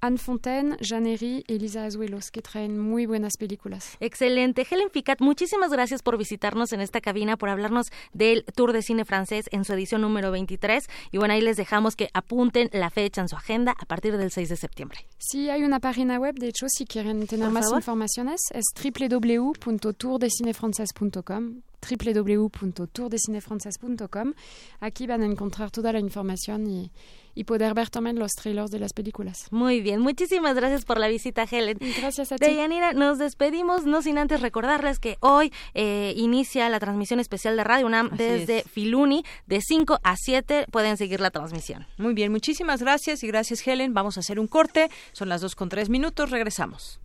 Anne 0.00 0.18
Fontaine, 0.18 0.76
Jeannery 0.80 1.44
y 1.46 1.54
Elisa 1.54 1.84
Azuelos, 1.84 2.30
que 2.30 2.42
traen 2.42 2.78
muy 2.78 3.06
buenas 3.06 3.36
películas. 3.36 3.96
Excelente. 4.00 4.66
Helen 4.68 4.90
Ficat, 4.90 5.20
muchísimas 5.20 5.70
gracias 5.70 6.02
por 6.02 6.16
visitarnos 6.16 6.72
en 6.72 6.80
esta 6.80 7.00
cabina, 7.00 7.36
por 7.36 7.48
hablarnos 7.48 7.88
del 8.12 8.44
Tour 8.54 8.72
de 8.72 8.82
Cine 8.82 9.04
Francés 9.04 9.46
en 9.52 9.64
su 9.64 9.72
edición 9.74 10.00
número 10.00 10.30
23. 10.30 10.84
Y 11.12 11.18
bueno, 11.18 11.34
ahí 11.34 11.40
les 11.40 11.56
dejamos 11.56 11.96
que 11.96 12.08
apunten 12.14 12.70
la 12.72 12.90
fecha 12.90 13.20
en 13.20 13.28
su 13.28 13.36
agenda 13.36 13.74
a 13.78 13.84
partir 13.84 14.16
del 14.16 14.30
6 14.30 14.48
de 14.48 14.56
septiembre. 14.56 15.00
Sí, 15.18 15.50
hay 15.50 15.64
una 15.64 15.80
página 15.80 16.18
web, 16.18 16.36
de 16.36 16.48
hecho, 16.48 16.66
si 16.68 16.86
quieren 16.86 17.26
tener 17.26 17.50
más 17.50 17.70
informaciones, 17.72 18.40
es 18.52 18.64
www.tourdecinefrances.com 18.82 21.62
www.tourdecinefrances.com 21.80 24.34
Aquí 24.80 25.06
van 25.06 25.22
a 25.22 25.26
encontrar 25.26 25.70
toda 25.70 25.92
la 25.92 26.00
información 26.00 26.66
y, 26.66 26.90
y 27.34 27.44
poder 27.44 27.74
ver 27.74 27.90
también 27.90 28.18
los 28.18 28.32
trailers 28.32 28.70
de 28.70 28.78
las 28.78 28.92
películas. 28.92 29.46
Muy 29.50 29.80
bien, 29.80 30.00
muchísimas 30.00 30.54
gracias 30.54 30.84
por 30.84 30.98
la 30.98 31.08
visita, 31.08 31.44
Helen. 31.50 31.78
Gracias 32.00 32.32
a 32.32 32.36
ti. 32.36 32.46
Deyanira, 32.46 32.92
nos 32.92 33.18
despedimos, 33.18 33.84
no 33.84 34.02
sin 34.02 34.18
antes 34.18 34.40
recordarles 34.40 34.98
que 34.98 35.16
hoy 35.20 35.52
eh, 35.74 36.12
inicia 36.16 36.68
la 36.68 36.80
transmisión 36.80 37.20
especial 37.20 37.56
de 37.56 37.64
Radio 37.64 37.86
UNAM 37.86 38.06
Así 38.12 38.16
desde 38.16 38.58
es. 38.58 38.64
Filuni, 38.70 39.24
de 39.46 39.60
5 39.60 40.00
a 40.02 40.16
7 40.16 40.66
pueden 40.70 40.96
seguir 40.96 41.20
la 41.20 41.30
transmisión. 41.30 41.86
Muy 41.98 42.14
bien, 42.14 42.32
muchísimas 42.32 42.80
gracias 42.80 43.22
y 43.22 43.26
gracias 43.26 43.66
Helen. 43.66 43.94
Vamos 43.94 44.16
a 44.16 44.20
hacer 44.20 44.38
un 44.38 44.46
corte. 44.46 44.90
Son 45.12 45.28
las 45.28 45.40
dos 45.40 45.54
con 45.54 45.68
tres 45.68 45.88
minutos. 45.88 46.30
Regresamos. 46.30 47.00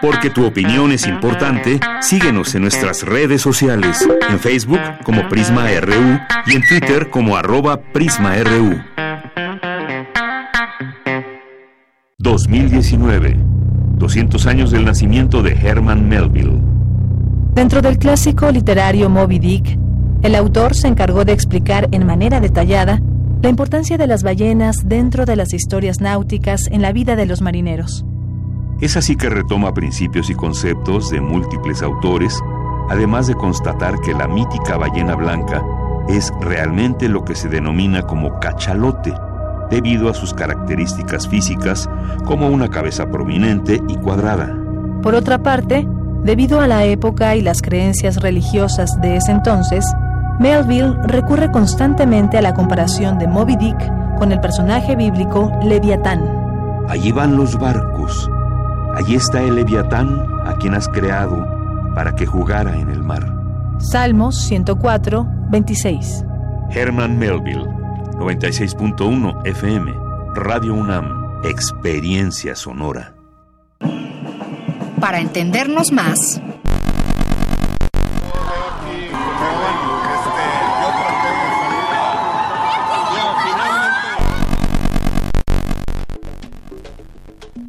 Porque 0.00 0.30
tu 0.30 0.46
opinión 0.46 0.92
es 0.92 1.06
importante, 1.06 1.80
síguenos 2.00 2.54
en 2.54 2.62
nuestras 2.62 3.02
redes 3.02 3.42
sociales, 3.42 4.08
en 4.28 4.38
Facebook 4.38 4.80
como 5.04 5.28
Prisma 5.28 5.66
RU 5.80 6.18
y 6.46 6.56
en 6.56 6.62
Twitter 6.68 7.10
como 7.10 7.36
arroba 7.36 7.80
PrismaRU. 7.92 8.80
2019. 12.18 13.36
200 13.96 14.46
años 14.46 14.70
del 14.70 14.84
nacimiento 14.84 15.42
de 15.42 15.52
Herman 15.52 16.08
Melville. 16.08 16.60
Dentro 17.54 17.82
del 17.82 17.98
clásico 17.98 18.50
literario 18.50 19.10
Moby 19.10 19.38
Dick, 19.38 19.78
el 20.22 20.34
autor 20.34 20.74
se 20.74 20.88
encargó 20.88 21.24
de 21.24 21.32
explicar 21.32 21.88
en 21.90 22.06
manera 22.06 22.40
detallada 22.40 23.00
la 23.42 23.48
importancia 23.48 23.98
de 23.98 24.06
las 24.06 24.22
ballenas 24.22 24.88
dentro 24.88 25.24
de 25.24 25.36
las 25.36 25.52
historias 25.52 26.00
náuticas 26.00 26.68
en 26.70 26.82
la 26.82 26.92
vida 26.92 27.16
de 27.16 27.26
los 27.26 27.40
marineros. 27.40 28.04
Es 28.80 28.96
así 28.96 29.16
que 29.16 29.28
retoma 29.28 29.74
principios 29.74 30.30
y 30.30 30.34
conceptos 30.34 31.10
de 31.10 31.20
múltiples 31.20 31.82
autores, 31.82 32.40
además 32.88 33.26
de 33.26 33.34
constatar 33.34 33.98
que 34.00 34.14
la 34.14 34.28
mítica 34.28 34.76
ballena 34.76 35.16
blanca 35.16 35.64
es 36.08 36.32
realmente 36.40 37.08
lo 37.08 37.24
que 37.24 37.34
se 37.34 37.48
denomina 37.48 38.02
como 38.02 38.38
cachalote, 38.38 39.12
debido 39.68 40.08
a 40.08 40.14
sus 40.14 40.32
características 40.32 41.26
físicas 41.26 41.90
como 42.24 42.48
una 42.48 42.68
cabeza 42.68 43.10
prominente 43.10 43.82
y 43.88 43.96
cuadrada. 43.96 44.56
Por 45.02 45.16
otra 45.16 45.38
parte, 45.38 45.86
debido 46.22 46.60
a 46.60 46.68
la 46.68 46.84
época 46.84 47.34
y 47.34 47.42
las 47.42 47.62
creencias 47.62 48.22
religiosas 48.22 49.00
de 49.00 49.16
ese 49.16 49.32
entonces, 49.32 49.84
Melville 50.38 50.94
recurre 51.02 51.50
constantemente 51.50 52.38
a 52.38 52.42
la 52.42 52.54
comparación 52.54 53.18
de 53.18 53.26
Moby 53.26 53.56
Dick 53.56 54.16
con 54.18 54.30
el 54.30 54.40
personaje 54.40 54.94
bíblico 54.94 55.52
Leviatán. 55.64 56.22
Allí 56.88 57.12
van 57.12 57.36
los 57.36 57.58
barcos, 57.58 58.30
Allí 58.98 59.14
está 59.14 59.40
el 59.44 59.54
Leviatán 59.54 60.26
a 60.44 60.56
quien 60.56 60.74
has 60.74 60.88
creado 60.88 61.46
para 61.94 62.16
que 62.16 62.26
jugara 62.26 62.76
en 62.76 62.90
el 62.90 63.00
mar. 63.00 63.32
Salmos 63.78 64.36
104, 64.48 65.24
26. 65.50 66.24
Herman 66.70 67.16
Melville, 67.16 67.64
96.1 68.16 69.46
FM, 69.46 69.94
Radio 70.34 70.74
UNAM, 70.74 71.44
Experiencia 71.44 72.56
Sonora. 72.56 73.14
Para 75.00 75.20
entendernos 75.20 75.92
más, 75.92 76.42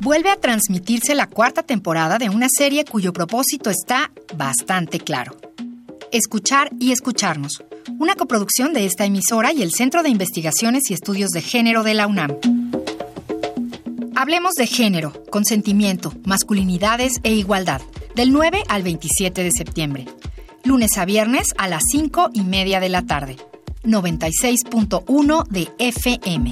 vuelve 0.09 0.31
a 0.31 0.37
transmitirse 0.37 1.13
la 1.13 1.27
cuarta 1.27 1.61
temporada 1.61 2.17
de 2.17 2.29
una 2.29 2.47
serie 2.49 2.83
cuyo 2.83 3.13
propósito 3.13 3.69
está 3.69 4.09
bastante 4.35 4.99
claro. 4.99 5.37
Escuchar 6.11 6.71
y 6.79 6.93
escucharnos, 6.93 7.63
una 7.99 8.15
coproducción 8.15 8.73
de 8.73 8.87
esta 8.87 9.05
emisora 9.05 9.53
y 9.53 9.61
el 9.61 9.71
Centro 9.71 10.01
de 10.01 10.09
Investigaciones 10.09 10.89
y 10.89 10.95
Estudios 10.95 11.29
de 11.29 11.43
Género 11.43 11.83
de 11.83 11.93
la 11.93 12.07
UNAM. 12.07 12.39
Hablemos 14.15 14.55
de 14.55 14.65
género, 14.65 15.13
consentimiento, 15.29 16.11
masculinidades 16.25 17.19
e 17.21 17.33
igualdad, 17.33 17.81
del 18.15 18.31
9 18.31 18.63
al 18.67 18.81
27 18.81 19.43
de 19.43 19.51
septiembre. 19.51 20.07
Lunes 20.63 20.97
a 20.97 21.05
viernes 21.05 21.53
a 21.55 21.67
las 21.67 21.83
5 21.91 22.31
y 22.33 22.41
media 22.41 22.79
de 22.79 22.89
la 22.89 23.03
tarde. 23.03 23.37
96.1 23.83 25.47
de 25.49 25.69
FM. 25.77 26.51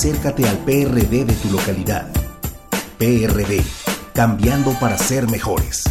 acércate 0.00 0.48
al 0.48 0.56
PRD 0.64 1.26
de 1.26 1.34
tu 1.34 1.50
localidad. 1.54 2.08
PRD, 2.96 3.62
cambiando 4.14 4.72
para 4.80 4.96
ser 4.96 5.28
mejores. 5.28 5.84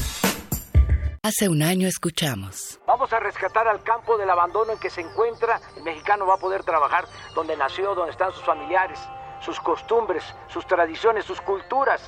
Hace 1.21 1.47
un 1.47 1.61
año 1.61 1.87
escuchamos. 1.87 2.79
Vamos 2.87 3.13
a 3.13 3.19
rescatar 3.19 3.67
al 3.67 3.83
campo 3.83 4.17
del 4.17 4.27
abandono 4.31 4.71
en 4.71 4.79
que 4.79 4.89
se 4.89 5.01
encuentra. 5.01 5.61
El 5.77 5.83
mexicano 5.83 6.25
va 6.25 6.33
a 6.33 6.37
poder 6.37 6.63
trabajar 6.63 7.05
donde 7.35 7.55
nació, 7.55 7.93
donde 7.93 8.09
están 8.09 8.33
sus 8.33 8.43
familiares, 8.43 8.97
sus 9.41 9.59
costumbres, 9.59 10.23
sus 10.47 10.65
tradiciones, 10.65 11.23
sus 11.25 11.39
culturas. 11.41 12.01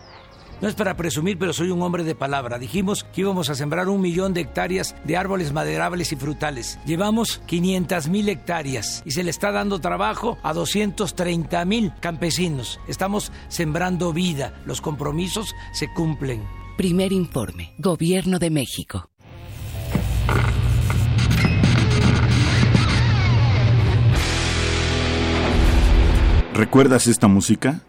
No 0.62 0.68
es 0.68 0.76
para 0.76 0.96
presumir, 0.96 1.40
pero 1.40 1.54
soy 1.54 1.72
un 1.72 1.82
hombre 1.82 2.04
de 2.04 2.14
palabra. 2.14 2.60
Dijimos 2.60 3.04
que 3.04 3.22
íbamos 3.22 3.50
a 3.50 3.56
sembrar 3.56 3.90
un 3.90 4.00
millón 4.00 4.36
de 4.36 4.42
hectáreas 4.42 4.96
de 5.04 5.18
árboles 5.18 5.54
maderables 5.54 6.12
y 6.12 6.16
frutales. 6.16 6.78
Llevamos 6.86 7.42
500 7.48 8.10
mil 8.10 8.30
hectáreas 8.30 9.02
y 9.04 9.12
se 9.12 9.24
le 9.24 9.32
está 9.32 9.52
dando 9.52 9.80
trabajo 9.80 10.38
a 10.44 10.54
230 10.54 11.66
mil 11.66 11.92
campesinos. 12.00 12.80
Estamos 12.88 13.32
sembrando 13.48 14.14
vida. 14.14 14.54
Los 14.68 14.82
compromisos 14.82 15.56
se 15.74 15.92
cumplen. 15.92 16.44
Primer 16.78 17.12
informe. 17.12 17.74
Gobierno 17.80 18.38
de 18.38 18.52
México. 18.52 19.10
¿Recuerdas 26.54 27.08
esta 27.08 27.28
música? 27.28 27.82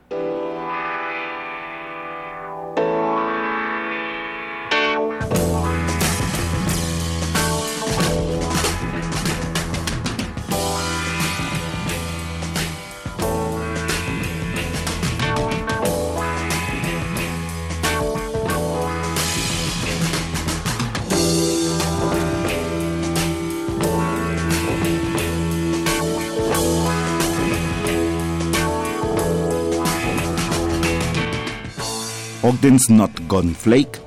Not 32.88 33.10
Gone 33.28 33.54
Flake, 33.54 34.00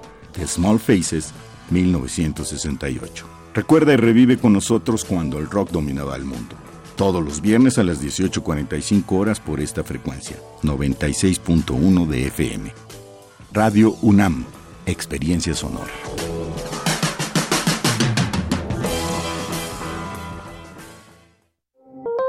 Small 0.47 0.79
Faces, 0.79 1.33
1968. 1.69 3.25
Recuerda 3.53 3.93
y 3.93 3.97
revive 3.97 4.37
con 4.37 4.53
nosotros 4.53 5.05
cuando 5.05 5.37
el 5.37 5.49
rock 5.49 5.69
dominaba 5.69 6.15
el 6.15 6.25
mundo. 6.25 6.55
Todos 6.95 7.23
los 7.23 7.41
viernes 7.41 7.77
a 7.77 7.83
las 7.83 8.01
18.45 8.01 9.03
horas 9.11 9.39
por 9.39 9.59
esta 9.59 9.83
frecuencia, 9.83 10.37
96.1 10.63 12.07
de 12.07 12.27
FM. 12.27 12.73
Radio 13.53 13.95
UNAM, 14.01 14.45
Experiencia 14.85 15.53
Sonora. 15.53 15.91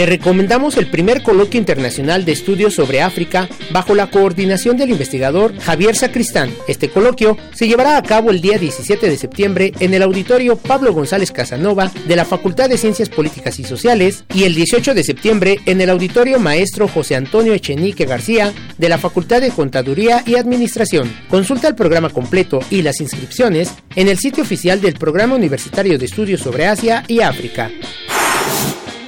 Te 0.00 0.06
recomendamos 0.06 0.78
el 0.78 0.86
primer 0.86 1.22
coloquio 1.22 1.60
internacional 1.60 2.24
de 2.24 2.32
estudios 2.32 2.72
sobre 2.72 3.02
África 3.02 3.50
bajo 3.70 3.94
la 3.94 4.08
coordinación 4.08 4.78
del 4.78 4.92
investigador 4.92 5.54
Javier 5.58 5.94
Sacristán. 5.94 6.50
Este 6.66 6.88
coloquio 6.88 7.36
se 7.52 7.68
llevará 7.68 7.98
a 7.98 8.02
cabo 8.02 8.30
el 8.30 8.40
día 8.40 8.56
17 8.56 9.10
de 9.10 9.18
septiembre 9.18 9.74
en 9.78 9.92
el 9.92 10.00
auditorio 10.00 10.56
Pablo 10.56 10.94
González 10.94 11.32
Casanova 11.32 11.92
de 12.08 12.16
la 12.16 12.24
Facultad 12.24 12.70
de 12.70 12.78
Ciencias 12.78 13.10
Políticas 13.10 13.60
y 13.60 13.64
Sociales 13.64 14.24
y 14.32 14.44
el 14.44 14.54
18 14.54 14.94
de 14.94 15.04
septiembre 15.04 15.60
en 15.66 15.82
el 15.82 15.90
auditorio 15.90 16.40
Maestro 16.40 16.88
José 16.88 17.16
Antonio 17.16 17.52
Echenique 17.52 18.06
García 18.06 18.54
de 18.78 18.88
la 18.88 18.96
Facultad 18.96 19.42
de 19.42 19.50
Contaduría 19.50 20.22
y 20.24 20.36
Administración. 20.36 21.14
Consulta 21.28 21.68
el 21.68 21.74
programa 21.74 22.08
completo 22.08 22.60
y 22.70 22.80
las 22.80 23.02
inscripciones 23.02 23.74
en 23.96 24.08
el 24.08 24.16
sitio 24.16 24.44
oficial 24.44 24.80
del 24.80 24.94
Programa 24.94 25.34
Universitario 25.34 25.98
de 25.98 26.06
Estudios 26.06 26.40
sobre 26.40 26.68
Asia 26.68 27.04
y 27.06 27.20
África. 27.20 27.70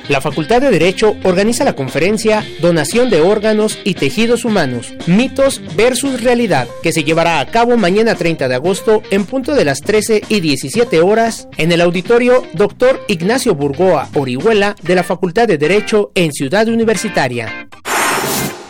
La 0.09 0.20
Facultad 0.20 0.61
de 0.61 0.70
Derecho 0.70 1.16
organiza 1.22 1.64
la 1.64 1.74
conferencia 1.74 2.44
Donación 2.61 3.09
de 3.09 3.20
órganos 3.20 3.78
y 3.84 3.94
tejidos 3.94 4.44
humanos, 4.44 4.92
mitos 5.07 5.61
versus 5.76 6.22
realidad, 6.22 6.66
que 6.82 6.92
se 6.92 7.05
llevará 7.05 7.40
a 7.40 7.46
cabo 7.46 7.76
mañana 7.76 8.14
30 8.14 8.48
de 8.48 8.55
agosto 8.55 9.03
en 9.11 9.24
punto 9.24 9.55
de 9.55 9.64
las 9.64 9.80
13 9.80 10.22
y 10.28 10.40
17 10.40 11.00
horas 11.00 11.48
en 11.57 11.72
el 11.72 11.80
auditorio 11.80 12.42
Dr. 12.55 13.00
Ignacio 13.09 13.55
Burgoa 13.55 14.09
Orihuela 14.14 14.74
de 14.82 14.94
la 14.94 15.05
Facultad 15.05 15.46
de 15.46 15.59
Derecho 15.59 16.11
en 16.14 16.32
Ciudad 16.32 16.68
Universitaria. 16.68 17.68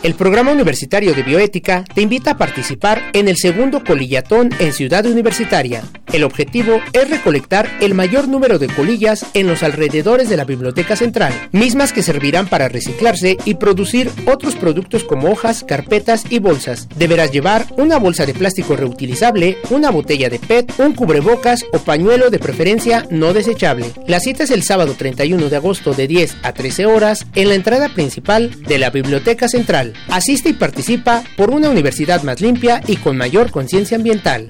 El 0.03 0.15
programa 0.15 0.51
universitario 0.51 1.13
de 1.13 1.23
bioética 1.23 1.85
te 1.95 2.01
invita 2.01 2.31
a 2.31 2.37
participar 2.37 3.01
en 3.13 3.29
el 3.29 3.37
segundo 3.37 3.85
colillatón 3.85 4.49
en 4.59 4.73
Ciudad 4.73 5.05
Universitaria. 5.05 5.81
El 6.11 6.25
objetivo 6.25 6.81
es 6.91 7.09
recolectar 7.09 7.69
el 7.79 7.93
mayor 7.93 8.27
número 8.27 8.59
de 8.59 8.67
colillas 8.67 9.25
en 9.33 9.47
los 9.47 9.63
alrededores 9.63 10.27
de 10.29 10.35
la 10.35 10.43
Biblioteca 10.43 10.97
Central, 10.97 11.33
mismas 11.53 11.93
que 11.93 12.03
servirán 12.03 12.47
para 12.47 12.67
reciclarse 12.67 13.37
y 13.45 13.53
producir 13.53 14.11
otros 14.25 14.55
productos 14.55 15.05
como 15.05 15.31
hojas, 15.31 15.63
carpetas 15.63 16.25
y 16.29 16.39
bolsas. 16.39 16.89
Deberás 16.97 17.31
llevar 17.31 17.65
una 17.77 17.97
bolsa 17.97 18.25
de 18.25 18.33
plástico 18.33 18.75
reutilizable, 18.75 19.57
una 19.69 19.89
botella 19.89 20.29
de 20.29 20.37
PET, 20.37 20.79
un 20.79 20.95
cubrebocas 20.95 21.63
o 21.71 21.79
pañuelo 21.79 22.29
de 22.29 22.39
preferencia 22.39 23.07
no 23.09 23.33
desechable. 23.33 23.85
La 24.05 24.19
cita 24.19 24.43
es 24.43 24.51
el 24.51 24.63
sábado 24.63 24.95
31 24.97 25.47
de 25.47 25.55
agosto 25.55 25.93
de 25.93 26.07
10 26.07 26.35
a 26.43 26.51
13 26.51 26.87
horas 26.87 27.25
en 27.35 27.47
la 27.47 27.55
entrada 27.55 27.87
principal 27.87 28.51
de 28.67 28.77
la 28.77 28.89
Biblioteca 28.89 29.47
Central. 29.47 29.92
Asiste 30.09 30.49
y 30.49 30.53
participa 30.53 31.23
por 31.37 31.49
una 31.49 31.69
universidad 31.69 32.23
más 32.23 32.41
limpia 32.41 32.81
y 32.87 32.97
con 32.97 33.17
mayor 33.17 33.51
conciencia 33.51 33.97
ambiental. 33.97 34.49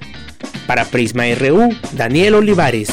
Para 0.67 0.85
Prisma 0.85 1.23
RU, 1.35 1.69
Daniel 1.93 2.35
Olivares. 2.35 2.89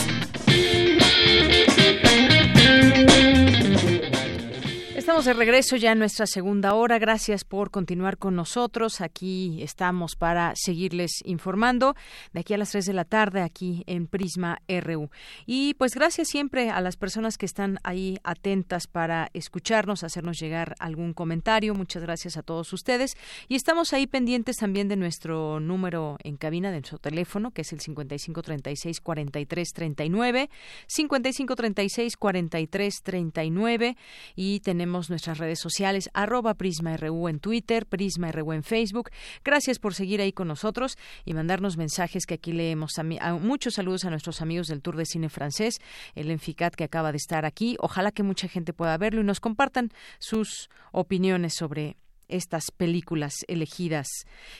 De 5.24 5.34
regreso 5.34 5.76
ya 5.76 5.92
en 5.92 5.98
nuestra 5.98 6.26
segunda 6.26 6.72
hora. 6.72 6.98
Gracias 6.98 7.44
por 7.44 7.70
continuar 7.70 8.16
con 8.16 8.34
nosotros. 8.36 9.02
Aquí 9.02 9.62
estamos 9.62 10.16
para 10.16 10.54
seguirles 10.56 11.10
informando 11.24 11.94
de 12.32 12.40
aquí 12.40 12.54
a 12.54 12.58
las 12.58 12.70
3 12.70 12.86
de 12.86 12.92
la 12.94 13.04
tarde 13.04 13.42
aquí 13.42 13.84
en 13.86 14.06
Prisma 14.06 14.62
RU. 14.66 15.10
Y 15.44 15.74
pues 15.74 15.94
gracias 15.94 16.28
siempre 16.28 16.70
a 16.70 16.80
las 16.80 16.96
personas 16.96 17.36
que 17.36 17.44
están 17.44 17.78
ahí 17.82 18.16
atentas 18.24 18.86
para 18.86 19.28
escucharnos, 19.34 20.04
hacernos 20.04 20.38
llegar 20.38 20.74
algún 20.78 21.12
comentario. 21.12 21.74
Muchas 21.74 22.02
gracias 22.02 22.38
a 22.38 22.42
todos 22.42 22.72
ustedes. 22.72 23.14
Y 23.46 23.56
estamos 23.56 23.92
ahí 23.92 24.06
pendientes 24.06 24.56
también 24.56 24.88
de 24.88 24.96
nuestro 24.96 25.60
número 25.60 26.16
en 26.24 26.38
cabina, 26.38 26.70
de 26.70 26.78
nuestro 26.78 26.98
teléfono, 26.98 27.50
que 27.50 27.60
es 27.60 27.72
el 27.74 27.80
5536 27.80 29.00
4339, 29.02 30.48
5536 30.86 32.16
4339 32.16 33.96
y 34.34 34.60
tenemos 34.60 35.09
nuestras 35.10 35.38
redes 35.38 35.60
sociales, 35.60 36.08
arroba 36.14 36.54
PrismaRU 36.54 37.28
en 37.28 37.40
Twitter, 37.40 37.86
PrismaRU 37.86 38.52
en 38.52 38.62
Facebook. 38.62 39.10
Gracias 39.44 39.78
por 39.78 39.94
seguir 39.94 40.20
ahí 40.20 40.32
con 40.32 40.48
nosotros 40.48 40.96
y 41.24 41.34
mandarnos 41.34 41.76
mensajes 41.76 42.26
que 42.26 42.34
aquí 42.34 42.52
leemos. 42.52 42.92
A, 42.98 43.34
muchos 43.34 43.74
saludos 43.74 44.04
a 44.04 44.10
nuestros 44.10 44.40
amigos 44.40 44.68
del 44.68 44.82
Tour 44.82 44.96
de 44.96 45.06
Cine 45.06 45.28
Francés, 45.28 45.78
el 46.14 46.30
Enficat 46.30 46.74
que 46.74 46.84
acaba 46.84 47.12
de 47.12 47.18
estar 47.18 47.44
aquí. 47.44 47.76
Ojalá 47.80 48.12
que 48.12 48.22
mucha 48.22 48.48
gente 48.48 48.72
pueda 48.72 48.96
verlo 48.96 49.20
y 49.20 49.24
nos 49.24 49.40
compartan 49.40 49.90
sus 50.18 50.70
opiniones 50.92 51.54
sobre 51.54 51.96
estas 52.30 52.70
películas 52.70 53.34
elegidas. 53.48 54.06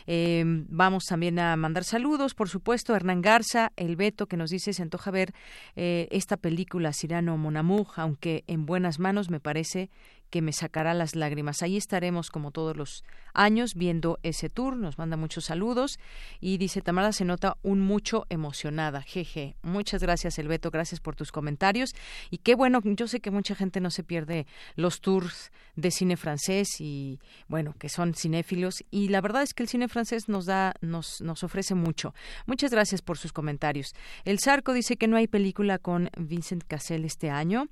Eh, 0.07 0.43
vamos 0.47 1.05
también 1.05 1.39
a 1.39 1.57
mandar 1.57 1.85
saludos, 1.85 2.35
por 2.35 2.49
supuesto, 2.49 2.93
a 2.93 2.97
Hernán 2.97 3.23
Garza, 3.23 3.73
el 3.77 3.97
Beto, 3.97 4.27
que 4.27 4.37
nos 4.37 4.51
dice, 4.51 4.73
se 4.73 4.83
antoja 4.83 5.11
ver 5.11 5.33
eh, 5.77 6.09
esta 6.11 6.37
película, 6.37 6.93
Cirano 6.93 7.37
Monamug, 7.37 7.93
aunque 7.97 8.45
en 8.47 8.67
buenas 8.67 8.99
manos 8.99 9.31
me 9.31 9.41
parece 9.41 9.91
que 10.31 10.43
me 10.43 10.53
sacará 10.53 10.95
las 10.95 11.15
lágrimas. 11.15 11.63
Ahí 11.63 11.77
estaremos 11.77 12.31
como 12.31 12.51
todos 12.51 12.77
los 12.77 13.05
años 13.35 13.75
viendo 13.75 14.19
ese 14.23 14.49
tour. 14.49 14.77
Nos 14.77 14.99
manda 14.99 15.17
muchos 15.17 15.45
saludos 15.45 15.99
y 16.41 16.59
dice 16.59 16.81
Tamara 16.81 17.13
se 17.13 17.25
nota 17.25 17.57
un 17.63 17.81
mucho 17.81 18.27
emocionada. 18.29 19.03
Jeje. 19.03 19.57
Muchas 19.63 20.03
gracias, 20.03 20.39
Elbeto. 20.39 20.71
Gracias 20.71 21.01
por 21.01 21.17
tus 21.17 21.33
comentarios. 21.33 21.91
Y 22.31 22.39
qué 22.39 22.55
bueno, 22.55 22.81
yo 22.83 23.09
sé 23.09 23.21
que 23.21 23.31
mucha 23.31 23.55
gente 23.55 23.81
no 23.81 23.91
se 23.91 24.05
pierde 24.05 24.47
los 24.77 25.01
tours 25.01 25.51
de 25.77 25.91
cine 25.91 26.17
francés 26.17 26.81
y 26.81 27.21
bueno, 27.49 27.75
que 27.79 27.89
son 27.89 28.15
cinéfilos. 28.15 28.85
Y 28.91 29.09
la 29.09 29.21
verdad 29.21 29.43
es 29.43 29.55
que 29.55 29.63
el 29.63 29.69
cine 29.69 29.89
francés 29.89 30.29
nos 30.29 30.47
da, 30.47 30.75
nos, 30.81 31.21
nos 31.21 31.43
ofrece 31.43 31.75
mucho. 31.75 32.15
Muchas 32.47 32.71
gracias 32.71 33.03
por 33.03 33.19
sus 33.19 33.33
comentarios. 33.33 33.95
El 34.25 34.39
Zarco 34.39 34.73
dice 34.73 34.97
que 34.97 35.09
no 35.09 35.17
hay 35.17 35.27
película 35.27 35.79
con 35.79 36.11
Vincent 36.17 36.65
Cassel 36.67 37.05
este 37.05 37.31
año. 37.31 37.69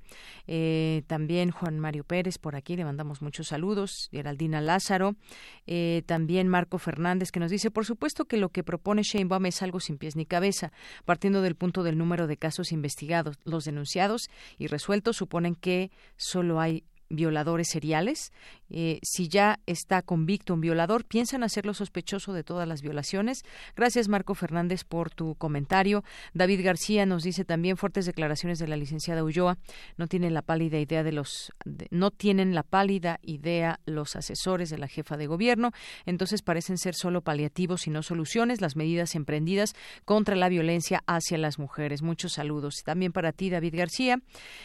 Eh, 0.46 1.02
también 1.06 1.50
Juan 1.50 1.78
Mario 1.78 2.04
Pérez 2.04 2.38
aquí 2.54 2.76
le 2.76 2.84
mandamos 2.84 3.22
muchos 3.22 3.48
saludos. 3.48 4.08
Geraldina 4.10 4.60
Lázaro. 4.60 5.16
Eh, 5.66 6.02
también 6.06 6.48
Marco 6.48 6.78
Fernández 6.78 7.30
que 7.30 7.40
nos 7.40 7.50
dice, 7.50 7.70
por 7.70 7.84
supuesto 7.84 8.24
que 8.24 8.36
lo 8.36 8.50
que 8.50 8.64
propone 8.64 9.02
Sheinbaum 9.02 9.46
es 9.46 9.62
algo 9.62 9.80
sin 9.80 9.98
pies 9.98 10.16
ni 10.16 10.26
cabeza, 10.26 10.72
partiendo 11.04 11.42
del 11.42 11.54
punto 11.54 11.82
del 11.82 11.98
número 11.98 12.26
de 12.26 12.36
casos 12.36 12.72
investigados. 12.72 13.36
Los 13.44 13.64
denunciados 13.64 14.28
y 14.58 14.66
resueltos 14.66 15.16
suponen 15.16 15.54
que 15.54 15.90
solo 16.16 16.60
hay 16.60 16.84
violadores 17.10 17.68
seriales. 17.68 18.32
Eh, 18.70 18.98
si 19.02 19.28
ya 19.28 19.60
está 19.66 20.02
convicto 20.02 20.54
un 20.54 20.60
violador, 20.60 21.04
piensan 21.04 21.42
hacerlo 21.42 21.74
sospechoso 21.74 22.32
de 22.32 22.44
todas 22.44 22.68
las 22.68 22.82
violaciones. 22.82 23.42
Gracias, 23.76 24.08
Marco 24.08 24.34
Fernández, 24.34 24.84
por 24.84 25.10
tu 25.10 25.34
comentario. 25.36 26.04
David 26.34 26.64
García 26.64 27.06
nos 27.06 27.22
dice 27.22 27.44
también 27.44 27.76
fuertes 27.76 28.06
declaraciones 28.06 28.58
de 28.58 28.68
la 28.68 28.76
licenciada 28.76 29.24
Ulloa. 29.24 29.58
No 29.96 30.06
tienen 30.06 30.34
la 30.34 30.42
pálida 30.42 30.78
idea 30.78 31.02
de 31.02 31.12
los, 31.12 31.52
no 31.90 32.10
tienen 32.10 32.54
la 32.54 32.62
pálida 32.62 33.18
idea 33.22 33.80
los 33.86 34.16
asesores 34.16 34.70
de 34.70 34.78
la 34.78 34.88
jefa 34.88 35.16
de 35.16 35.26
gobierno. 35.26 35.72
Entonces 36.06 36.42
parecen 36.42 36.78
ser 36.78 36.94
solo 36.94 37.22
paliativos 37.22 37.86
y 37.86 37.90
no 37.90 38.02
soluciones 38.02 38.60
las 38.60 38.76
medidas 38.76 39.14
emprendidas 39.14 39.74
contra 40.04 40.36
la 40.36 40.48
violencia 40.48 41.02
hacia 41.06 41.38
las 41.38 41.58
mujeres. 41.58 42.02
Muchos 42.02 42.32
saludos. 42.34 42.82
También 42.84 43.12
para 43.12 43.32
ti, 43.32 43.50
David 43.50 43.74
García. 43.76 44.20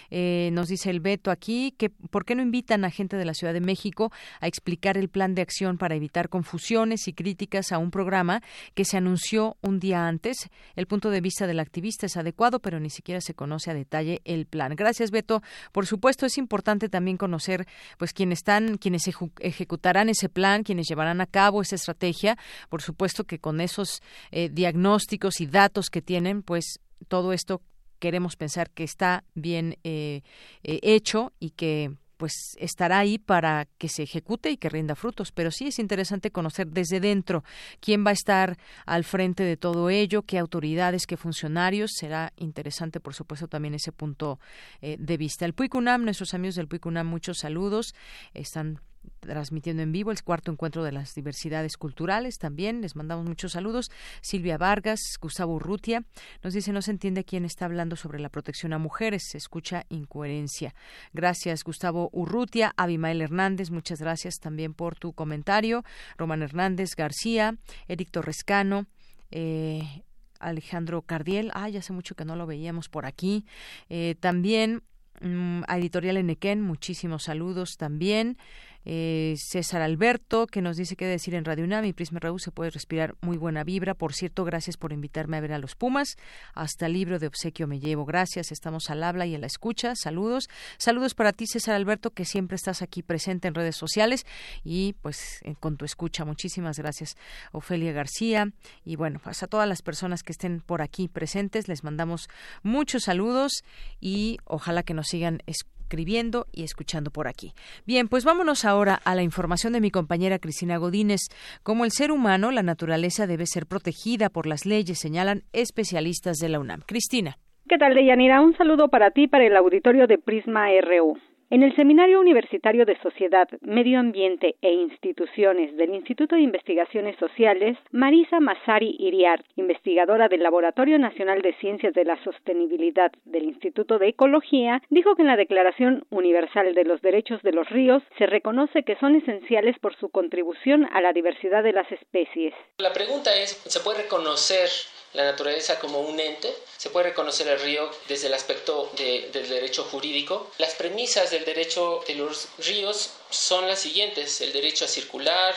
Eh, 0.09 0.49
nos 0.53 0.67
dice 0.67 0.89
el 0.89 0.99
veto 0.99 1.31
aquí 1.31 1.73
que 1.77 1.89
por 1.89 2.25
qué 2.25 2.35
no 2.35 2.41
invitan 2.41 2.85
a 2.85 2.89
gente 2.89 3.17
de 3.17 3.25
la 3.25 3.33
Ciudad 3.33 3.53
de 3.53 3.61
México 3.61 3.92
a 4.39 4.47
explicar 4.47 4.97
el 4.97 5.09
plan 5.09 5.35
de 5.35 5.41
acción 5.41 5.77
para 5.77 5.95
evitar 5.95 6.29
confusiones 6.29 7.07
y 7.07 7.13
críticas 7.13 7.71
a 7.71 7.77
un 7.77 7.91
programa 7.91 8.41
que 8.73 8.85
se 8.85 8.97
anunció 8.97 9.57
un 9.61 9.79
día 9.79 10.07
antes? 10.07 10.49
El 10.75 10.87
punto 10.87 11.09
de 11.09 11.21
vista 11.21 11.47
del 11.47 11.59
activista 11.59 12.05
es 12.05 12.17
adecuado, 12.17 12.59
pero 12.59 12.79
ni 12.79 12.89
siquiera 12.89 13.21
se 13.21 13.33
conoce 13.33 13.71
a 13.71 13.73
detalle 13.73 14.21
el 14.25 14.45
plan. 14.45 14.75
Gracias, 14.75 15.11
Beto. 15.11 15.41
Por 15.71 15.87
supuesto, 15.87 16.25
es 16.25 16.37
importante 16.37 16.89
también 16.89 17.17
conocer 17.17 17.65
pues 17.97 18.13
quienes 18.13 18.39
están, 18.39 18.77
quienes 18.77 19.03
ejecutarán 19.39 20.09
ese 20.09 20.27
plan, 20.27 20.63
quienes 20.63 20.87
llevarán 20.87 21.21
a 21.21 21.25
cabo 21.25 21.61
esa 21.61 21.75
estrategia. 21.75 22.37
Por 22.69 22.81
supuesto 22.81 23.23
que 23.23 23.39
con 23.39 23.61
esos 23.61 24.01
eh, 24.31 24.49
diagnósticos 24.49 25.39
y 25.39 25.45
datos 25.45 25.89
que 25.89 26.01
tienen, 26.01 26.43
pues 26.43 26.79
todo 27.07 27.31
esto 27.31 27.61
queremos 27.99 28.35
pensar 28.35 28.69
que 28.69 28.83
está 28.83 29.23
bien 29.33 29.77
eh, 29.85 30.23
eh, 30.63 30.79
hecho 30.83 31.31
y 31.39 31.51
que 31.51 31.95
pues 32.23 32.55
estará 32.57 32.99
ahí 32.99 33.17
para 33.17 33.67
que 33.77 33.89
se 33.89 34.03
ejecute 34.03 34.49
y 34.49 34.55
que 34.55 34.69
rinda 34.69 34.95
frutos. 34.95 35.33
Pero 35.33 35.51
sí 35.51 35.67
es 35.67 35.77
interesante 35.77 36.31
conocer 36.31 36.67
desde 36.67 37.01
dentro 37.01 37.43
quién 37.81 38.05
va 38.05 38.11
a 38.11 38.13
estar 38.13 38.57
al 38.85 39.03
frente 39.03 39.43
de 39.43 39.57
todo 39.57 39.89
ello, 39.89 40.21
qué 40.21 40.37
autoridades, 40.37 41.05
qué 41.05 41.17
funcionarios. 41.17 41.91
Será 41.97 42.31
interesante, 42.37 43.01
por 43.01 43.13
supuesto, 43.13 43.49
también 43.49 43.73
ese 43.73 43.91
punto 43.91 44.39
eh, 44.79 44.95
de 44.97 45.17
vista. 45.17 45.43
El 45.43 45.53
Puicunam, 45.53 46.05
nuestros 46.05 46.33
amigos 46.33 46.55
del 46.55 46.69
Puicunam, 46.69 47.07
muchos 47.07 47.39
saludos. 47.39 47.93
Están 48.33 48.79
transmitiendo 49.19 49.83
en 49.83 49.91
vivo 49.91 50.11
el 50.11 50.23
cuarto 50.23 50.51
encuentro 50.51 50.83
de 50.83 50.91
las 50.91 51.13
diversidades 51.13 51.77
culturales 51.77 52.37
también. 52.37 52.81
Les 52.81 52.95
mandamos 52.95 53.25
muchos 53.25 53.53
saludos. 53.53 53.91
Silvia 54.21 54.57
Vargas, 54.57 54.99
Gustavo 55.21 55.55
Urrutia, 55.55 56.03
nos 56.43 56.53
dice 56.53 56.71
no 56.71 56.81
se 56.81 56.91
entiende 56.91 57.23
quién 57.23 57.45
está 57.45 57.65
hablando 57.65 57.95
sobre 57.95 58.19
la 58.19 58.29
protección 58.29 58.73
a 58.73 58.77
mujeres, 58.77 59.23
se 59.29 59.37
escucha 59.37 59.85
incoherencia. 59.89 60.75
Gracias, 61.13 61.63
Gustavo 61.63 62.09
Urrutia. 62.11 62.73
Abimael 62.77 63.21
Hernández, 63.21 63.71
muchas 63.71 63.99
gracias 63.99 64.35
también 64.39 64.73
por 64.73 64.95
tu 64.95 65.13
comentario. 65.13 65.83
Román 66.17 66.41
Hernández 66.41 66.95
García, 66.95 67.57
Eric 67.87 68.11
Torrescano, 68.11 68.87
eh, 69.31 70.03
Alejandro 70.39 71.01
Cardiel, 71.01 71.51
ya 71.71 71.79
hace 71.79 71.93
mucho 71.93 72.15
que 72.15 72.25
no 72.25 72.35
lo 72.35 72.45
veíamos 72.45 72.89
por 72.89 73.05
aquí. 73.05 73.45
Eh, 73.89 74.15
también 74.19 74.83
mm, 75.21 75.61
a 75.67 75.77
Editorial 75.77 76.17
Enequén, 76.17 76.61
muchísimos 76.61 77.23
saludos 77.23 77.77
también. 77.77 78.37
Eh, 78.85 79.35
César 79.37 79.81
Alberto, 79.81 80.47
que 80.47 80.61
nos 80.61 80.77
dice 80.77 80.95
que 80.95 81.05
decir 81.05 81.35
en 81.35 81.45
Radio 81.45 81.63
UNAM 81.63 81.85
y 81.85 81.93
Prisma 81.93 82.19
Raúl 82.19 82.39
se 82.39 82.51
puede 82.51 82.69
respirar 82.69 83.15
muy 83.21 83.37
buena 83.37 83.63
vibra. 83.63 83.93
Por 83.93 84.13
cierto, 84.13 84.43
gracias 84.43 84.77
por 84.77 84.91
invitarme 84.91 85.37
a 85.37 85.41
ver 85.41 85.53
a 85.53 85.59
los 85.59 85.75
Pumas. 85.75 86.17
Hasta 86.53 86.87
el 86.87 86.93
libro 86.93 87.19
de 87.19 87.27
obsequio 87.27 87.67
me 87.67 87.79
llevo. 87.79 88.05
Gracias, 88.05 88.51
estamos 88.51 88.89
al 88.89 89.03
habla 89.03 89.25
y 89.25 89.35
a 89.35 89.39
la 89.39 89.47
escucha. 89.47 89.95
Saludos. 89.95 90.49
Saludos 90.77 91.15
para 91.15 91.33
ti, 91.33 91.47
César 91.47 91.75
Alberto, 91.75 92.11
que 92.11 92.25
siempre 92.25 92.55
estás 92.55 92.81
aquí 92.81 93.03
presente 93.03 93.47
en 93.47 93.55
redes 93.55 93.75
sociales 93.75 94.25
y 94.63 94.93
pues 95.01 95.39
con 95.59 95.77
tu 95.77 95.85
escucha. 95.85 96.25
Muchísimas 96.25 96.77
gracias, 96.77 97.15
Ofelia 97.51 97.91
García. 97.91 98.51
Y 98.83 98.95
bueno, 98.95 99.19
pues 99.23 99.43
a 99.43 99.47
todas 99.47 99.67
las 99.67 99.81
personas 99.81 100.23
que 100.23 100.31
estén 100.31 100.61
por 100.61 100.81
aquí 100.81 101.07
presentes, 101.07 101.67
les 101.67 101.83
mandamos 101.83 102.27
muchos 102.63 103.03
saludos 103.03 103.63
y 103.99 104.37
ojalá 104.45 104.83
que 104.83 104.93
nos 104.93 105.07
sigan 105.07 105.41
escuchando 105.45 105.73
escribiendo 105.83 106.47
y 106.51 106.63
escuchando 106.63 107.11
por 107.11 107.27
aquí. 107.27 107.53
Bien, 107.85 108.07
pues 108.07 108.25
vámonos 108.25 108.65
ahora 108.65 108.99
a 109.03 109.15
la 109.15 109.21
información 109.21 109.73
de 109.73 109.81
mi 109.81 109.91
compañera 109.91 110.39
Cristina 110.39 110.77
Godínez. 110.77 111.21
Como 111.61 111.85
el 111.85 111.91
ser 111.91 112.11
humano, 112.11 112.51
la 112.51 112.63
naturaleza 112.63 113.27
debe 113.27 113.45
ser 113.45 113.67
protegida 113.67 114.29
por 114.29 114.47
las 114.47 114.65
leyes, 114.65 114.99
señalan 114.99 115.43
especialistas 115.53 116.37
de 116.37 116.49
la 116.49 116.59
UNAM. 116.59 116.81
Cristina. 116.85 117.37
¿Qué 117.67 117.77
tal, 117.77 117.93
Deyanira? 117.95 118.41
Un 118.41 118.57
saludo 118.57 118.89
para 118.89 119.11
ti, 119.11 119.27
para 119.27 119.45
el 119.45 119.55
auditorio 119.55 120.07
de 120.07 120.17
Prisma 120.17 120.67
RU. 120.81 121.17
En 121.53 121.61
el 121.61 121.75
Seminario 121.75 122.19
Universitario 122.19 122.83
de 122.83 122.99
Sociedad, 123.03 123.47
Medio 123.61 123.99
Ambiente 123.99 124.55
e 124.63 124.71
Instituciones 124.71 125.77
del 125.77 125.93
Instituto 125.93 126.33
de 126.35 126.41
Investigaciones 126.41 127.15
Sociales, 127.19 127.77
Marisa 127.91 128.39
Masari 128.39 128.95
Iriar, 128.97 129.45
investigadora 129.55 130.29
del 130.29 130.41
Laboratorio 130.41 130.97
Nacional 130.97 131.43
de 131.43 131.53
Ciencias 131.59 131.93
de 131.93 132.05
la 132.05 132.17
Sostenibilidad 132.23 133.11
del 133.25 133.43
Instituto 133.43 133.99
de 133.99 134.07
Ecología, 134.07 134.81
dijo 134.89 135.15
que 135.15 135.21
en 135.21 135.27
la 135.27 135.37
Declaración 135.37 136.07
Universal 136.09 136.73
de 136.73 136.85
los 136.85 137.03
Derechos 137.03 137.43
de 137.43 137.51
los 137.51 137.69
Ríos 137.69 138.01
se 138.17 138.25
reconoce 138.25 138.81
que 138.81 138.95
son 138.95 139.13
esenciales 139.13 139.77
por 139.77 139.95
su 139.97 140.09
contribución 140.09 140.87
a 140.91 141.01
la 141.01 141.13
diversidad 141.13 141.61
de 141.61 141.73
las 141.73 141.91
especies. 141.91 142.55
La 142.79 142.93
pregunta 142.93 143.29
es, 143.35 143.61
¿se 143.67 143.79
puede 143.81 144.01
reconocer 144.01 144.69
la 145.13 145.23
naturaleza 145.23 145.79
como 145.79 145.99
un 145.99 146.19
ente, 146.19 146.53
se 146.77 146.89
puede 146.89 147.09
reconocer 147.09 147.47
el 147.47 147.59
río 147.59 147.89
desde 148.07 148.27
el 148.27 148.33
aspecto 148.33 148.91
del 148.97 149.31
derecho 149.31 149.83
jurídico. 149.83 150.51
Las 150.57 150.73
premisas 150.73 151.31
del 151.31 151.45
derecho 151.45 152.03
de 152.07 152.15
los 152.15 152.47
ríos 152.59 153.11
son 153.29 153.67
las 153.67 153.79
siguientes, 153.79 154.41
el 154.41 154.53
derecho 154.53 154.85
a 154.85 154.87
circular, 154.87 155.55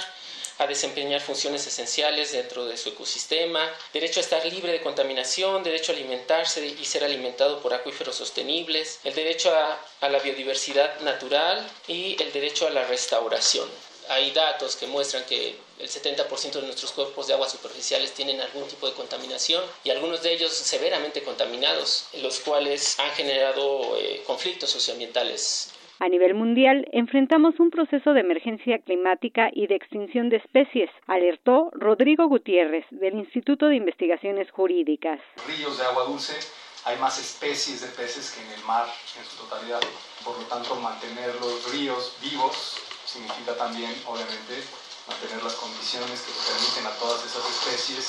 a 0.59 0.67
desempeñar 0.67 1.21
funciones 1.21 1.67
esenciales 1.67 2.33
dentro 2.33 2.65
de 2.65 2.77
su 2.77 2.91
ecosistema, 2.91 3.71
derecho 3.93 4.21
a 4.21 4.23
estar 4.23 4.45
libre 4.47 4.73
de 4.73 4.81
contaminación, 4.81 5.63
derecho 5.63 5.93
a 5.93 5.95
alimentarse 5.95 6.67
y 6.67 6.85
ser 6.85 7.05
alimentado 7.05 7.61
por 7.61 7.75
acuíferos 7.75 8.17
sostenibles, 8.17 9.01
el 9.05 9.15
derecho 9.15 9.55
a, 9.55 10.09
la 10.09 10.19
biodiversidad 10.21 11.01
natural 11.01 11.69
y 11.89 12.21
el 12.23 12.33
derecho 12.33 12.67
a 12.67 12.71
la 12.71 12.85
restauración 12.85 13.69
hay 14.09 14.31
datos 14.33 14.77
que 14.77 14.87
muestran 14.87 15.25
que 15.29 15.57
el 15.79 15.89
70% 15.89 16.53
de 16.53 16.63
nuestros 16.63 16.93
cuerpos 16.93 17.27
de 17.27 17.35
agua 17.35 17.49
superficiales 17.49 18.13
tienen 18.15 18.41
algún 18.41 18.67
tipo 18.69 18.87
de 18.87 18.95
contaminación 18.95 19.63
y 19.85 19.91
algunos 19.91 20.23
de 20.23 20.33
ellos 20.33 20.53
severamente 20.53 21.23
contaminados, 21.23 22.09
los 22.23 22.41
cuales 22.41 22.99
han 22.99 23.11
generado 23.11 23.97
eh, 23.99 24.23
conflictos 24.27 24.71
socioambientales. 24.71 25.73
A 25.99 26.09
nivel 26.09 26.35
mundial, 26.35 26.87
enfrentamos 26.93 27.59
un 27.59 27.71
proceso 27.71 28.13
de 28.13 28.21
emergencia 28.21 28.79
climática 28.81 29.49
y 29.53 29.67
de 29.67 29.77
extinción 29.77 30.29
de 30.29 30.37
especies, 30.37 30.91
alertó 31.07 31.71
Rodrigo 31.73 32.29
Gutiérrez, 32.29 32.85
del 32.91 33.15
Instituto 33.15 33.69
de 33.69 33.77
Investigaciones 33.77 34.51
Jurídicas. 34.51 35.21
Ríos 35.47 35.79
de 35.79 35.85
agua 35.85 36.05
dulce, 36.05 36.35
hay 36.85 36.99
más 36.99 37.19
especies 37.19 37.81
de 37.81 37.89
peces 37.89 38.31
que 38.33 38.45
en 38.45 38.59
el 38.59 38.65
mar 38.67 38.87
en 39.19 39.25
su 39.25 39.37
totalidad. 39.43 39.81
Por 40.23 40.39
lo 40.39 40.45
tanto, 40.45 40.75
mantener 40.77 41.35
los 41.41 41.73
ríos 41.73 42.19
vivos 42.23 42.77
significa 43.07 43.57
también, 43.57 44.03
obviamente, 44.07 44.63
mantener 45.09 45.43
las 45.43 45.55
condiciones 45.55 46.21
que 46.21 46.33
permiten 46.33 46.87
a 46.87 46.91
todas 46.99 47.25
esas 47.25 47.45
especies 47.47 48.07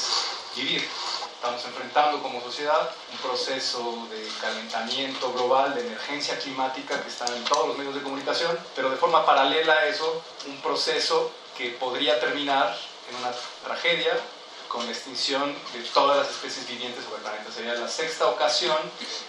vivir. 0.56 0.88
Estamos 1.36 1.64
enfrentando 1.66 2.22
como 2.24 2.42
sociedad 2.42 2.90
un 3.12 3.18
proceso 3.20 4.08
de 4.10 4.28
calentamiento 4.42 5.32
global, 5.34 5.76
de 5.76 5.82
emergencia 5.82 6.40
climática 6.40 7.02
que 7.02 7.10
está 7.10 7.26
en 7.28 7.44
todos 7.46 7.68
los 7.68 7.78
medios 7.78 7.94
de 7.94 8.02
comunicación, 8.02 8.58
pero 8.76 8.90
de 8.90 8.98
forma 8.98 9.24
paralela 9.24 9.74
a 9.74 9.86
eso, 9.86 10.24
un 10.48 10.60
proceso 10.62 11.32
que 11.56 11.70
podría 11.70 12.20
terminar 12.20 12.76
en 13.10 13.16
una 13.18 13.32
tragedia 13.64 14.20
con 14.68 14.86
la 14.86 14.92
extinción 14.92 15.56
de 15.74 15.80
todas 15.94 16.18
las 16.18 16.30
especies 16.30 16.68
vivientes 16.68 17.04
sobre 17.04 17.18
el 17.18 17.24
planeta. 17.24 17.52
Sería 17.52 17.74
la 17.76 17.88
sexta 17.88 18.28
ocasión 18.28 18.78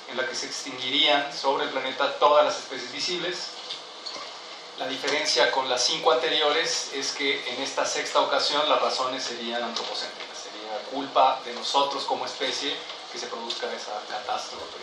en 0.08 0.16
la 0.16 0.26
que 0.26 0.34
se 0.34 0.46
extinguirían 0.46 1.32
sobre 1.32 1.64
el 1.64 1.70
planeta 1.70 2.18
todas 2.18 2.44
las 2.44 2.58
especies 2.58 2.90
visibles, 2.90 3.36
la 4.78 4.86
diferencia 4.86 5.50
con 5.50 5.68
las 5.68 5.84
cinco 5.84 6.12
anteriores 6.12 6.92
es 6.94 7.12
que 7.12 7.34
en 7.52 7.62
esta 7.62 7.84
sexta 7.84 8.20
ocasión 8.20 8.62
las 8.68 8.80
razones 8.80 9.22
serían 9.22 9.62
antropocéntricas, 9.62 10.38
sería 10.38 10.78
culpa 10.92 11.40
de 11.44 11.52
nosotros 11.54 12.04
como 12.04 12.24
especie 12.24 12.70
que 13.10 13.18
se 13.18 13.26
produzca 13.26 13.66
esa 13.74 13.92
catástrofe. 14.08 14.78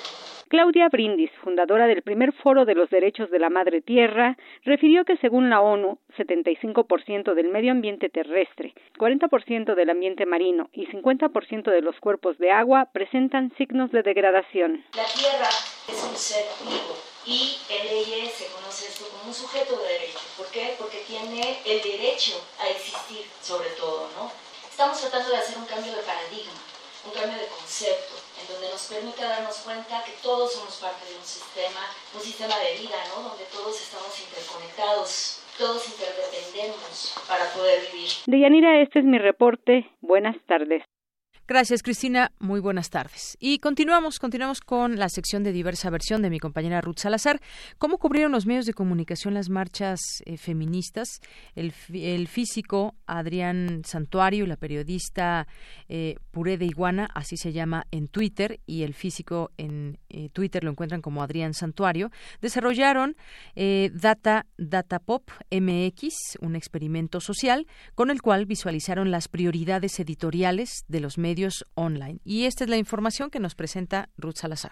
Claudia 0.48 0.90
Brindis, 0.90 1.32
fundadora 1.44 1.88
del 1.88 2.04
primer 2.04 2.32
foro 2.34 2.66
de 2.66 2.76
los 2.76 2.90
derechos 2.90 3.32
de 3.32 3.40
la 3.40 3.50
madre 3.50 3.82
tierra, 3.82 4.38
refirió 4.64 5.04
que 5.04 5.18
según 5.18 5.50
la 5.50 5.62
ONU, 5.62 5.98
75% 6.18 7.34
del 7.34 7.50
medio 7.50 7.72
ambiente 7.72 8.10
terrestre, 8.10 8.74
40% 9.00 9.76
del 9.76 9.90
ambiente 9.90 10.26
marino 10.26 10.70
y 10.72 10.86
50% 10.88 11.72
de 11.72 11.82
los 11.82 12.00
cuerpos 12.00 12.38
de 12.38 12.52
agua 12.52 12.90
presentan 12.94 13.52
signos 13.58 13.92
de 13.92 14.04
degradación. 14.04 14.84
La 14.96 15.06
tierra 15.06 15.50
es 15.88 16.04
un 16.04 16.16
ser 16.16 16.46
vivo 16.64 17.15
y 17.26 17.58
en 17.70 17.88
leyes 17.88 18.34
se 18.34 18.48
conoce 18.48 18.88
esto 18.88 19.08
como 19.10 19.24
un 19.28 19.34
sujeto 19.34 19.78
de 19.78 19.88
derecho. 19.88 20.20
¿Por 20.38 20.48
qué? 20.48 20.76
Porque 20.78 21.04
tiene 21.08 21.60
el 21.66 21.82
derecho 21.82 22.40
a 22.60 22.70
existir 22.70 23.26
sobre 23.42 23.70
todo, 23.72 24.10
¿no? 24.16 24.32
Estamos 24.70 25.00
tratando 25.00 25.30
de 25.30 25.38
hacer 25.38 25.58
un 25.58 25.66
cambio 25.66 25.96
de 25.96 26.04
paradigma, 26.04 26.54
un 27.06 27.12
cambio 27.12 27.40
de 27.40 27.48
concepto, 27.48 28.16
en 28.42 28.48
donde 28.54 28.70
nos 28.70 28.84
permite 28.84 29.24
darnos 29.24 29.58
cuenta 29.58 30.04
que 30.04 30.12
todos 30.22 30.54
somos 30.54 30.76
parte 30.76 31.06
de 31.10 31.16
un 31.16 31.26
sistema, 31.26 31.80
un 32.14 32.22
sistema 32.22 32.60
de 32.60 32.78
vida, 32.80 32.98
¿no? 33.16 33.30
Donde 33.30 33.46
todos 33.46 33.80
estamos 33.80 34.12
interconectados, 34.20 35.40
todos 35.58 35.88
interdependemos 35.88 37.14
para 37.28 37.52
poder 37.54 37.90
vivir. 37.92 38.12
Deyanira, 38.26 38.82
este 38.82 39.00
es 39.00 39.06
mi 39.06 39.18
reporte. 39.18 39.90
Buenas 40.02 40.36
tardes. 40.46 40.84
Gracias, 41.48 41.84
Cristina. 41.84 42.32
Muy 42.40 42.60
buenas 42.60 42.90
tardes. 42.90 43.38
Y 43.40 43.60
continuamos, 43.60 44.18
continuamos 44.18 44.62
con 44.62 44.98
la 44.98 45.10
sección 45.10 45.44
de 45.44 45.52
diversa 45.52 45.92
versión 45.92 46.24
de 46.24 46.32
mi 46.32 46.40
compañera 46.40 46.82
Ruth 46.82 46.98
Salazar. 46.98 47.40
¿Cómo 47.78 48.00
cubrieron 48.00 48.32
los 48.32 48.48
medios 48.48 48.66
de 48.66 48.74
comunicación 48.74 49.36
las 49.36 49.50
marchas 49.50 50.00
eh, 50.26 50.38
feministas? 50.38 51.22
El, 51.54 51.72
físico 52.28 52.96
Adrián 53.06 53.84
Santuario 53.86 54.46
y 54.46 54.48
la 54.48 54.58
periodista 54.58 55.48
eh, 55.88 56.16
Puré 56.32 56.58
de 56.58 56.66
Iguana, 56.66 57.10
así 57.14 57.38
se 57.38 57.54
llama 57.54 57.86
en 57.92 58.08
Twitter, 58.08 58.60
y 58.66 58.82
el 58.82 58.96
físico 58.96 59.52
en 59.58 60.00
eh, 60.10 60.30
Twitter 60.30 60.64
lo 60.64 60.72
encuentran 60.72 61.04
como 61.04 61.22
Adrián 61.22 61.54
Santuario, 61.54 62.10
desarrollaron 62.42 63.16
Data, 63.56 64.48
Data 64.58 64.98
Pop 64.98 65.30
MX, 65.52 66.40
un 66.42 66.56
experimento 66.56 67.20
social 67.20 67.68
con 67.94 68.10
el 68.10 68.24
cual 68.24 68.48
visualizaron 68.48 69.12
las 69.12 69.28
prioridades 69.28 70.00
editoriales 70.00 70.86
de 70.88 71.00
los 71.00 71.20
medios 71.20 71.35
online. 71.76 72.20
Y 72.24 72.46
esta 72.46 72.64
es 72.64 72.70
la 72.70 72.78
información 72.78 73.30
que 73.30 73.40
nos 73.40 73.56
presenta 73.56 74.10
Ruth 74.18 74.38
Salazar. 74.38 74.72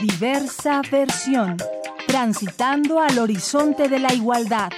Diversa 0.00 0.82
versión. 0.90 1.56
Transitando 2.06 3.00
al 3.00 3.18
horizonte 3.18 3.88
de 3.88 3.98
la 3.98 4.12
igualdad. 4.12 4.70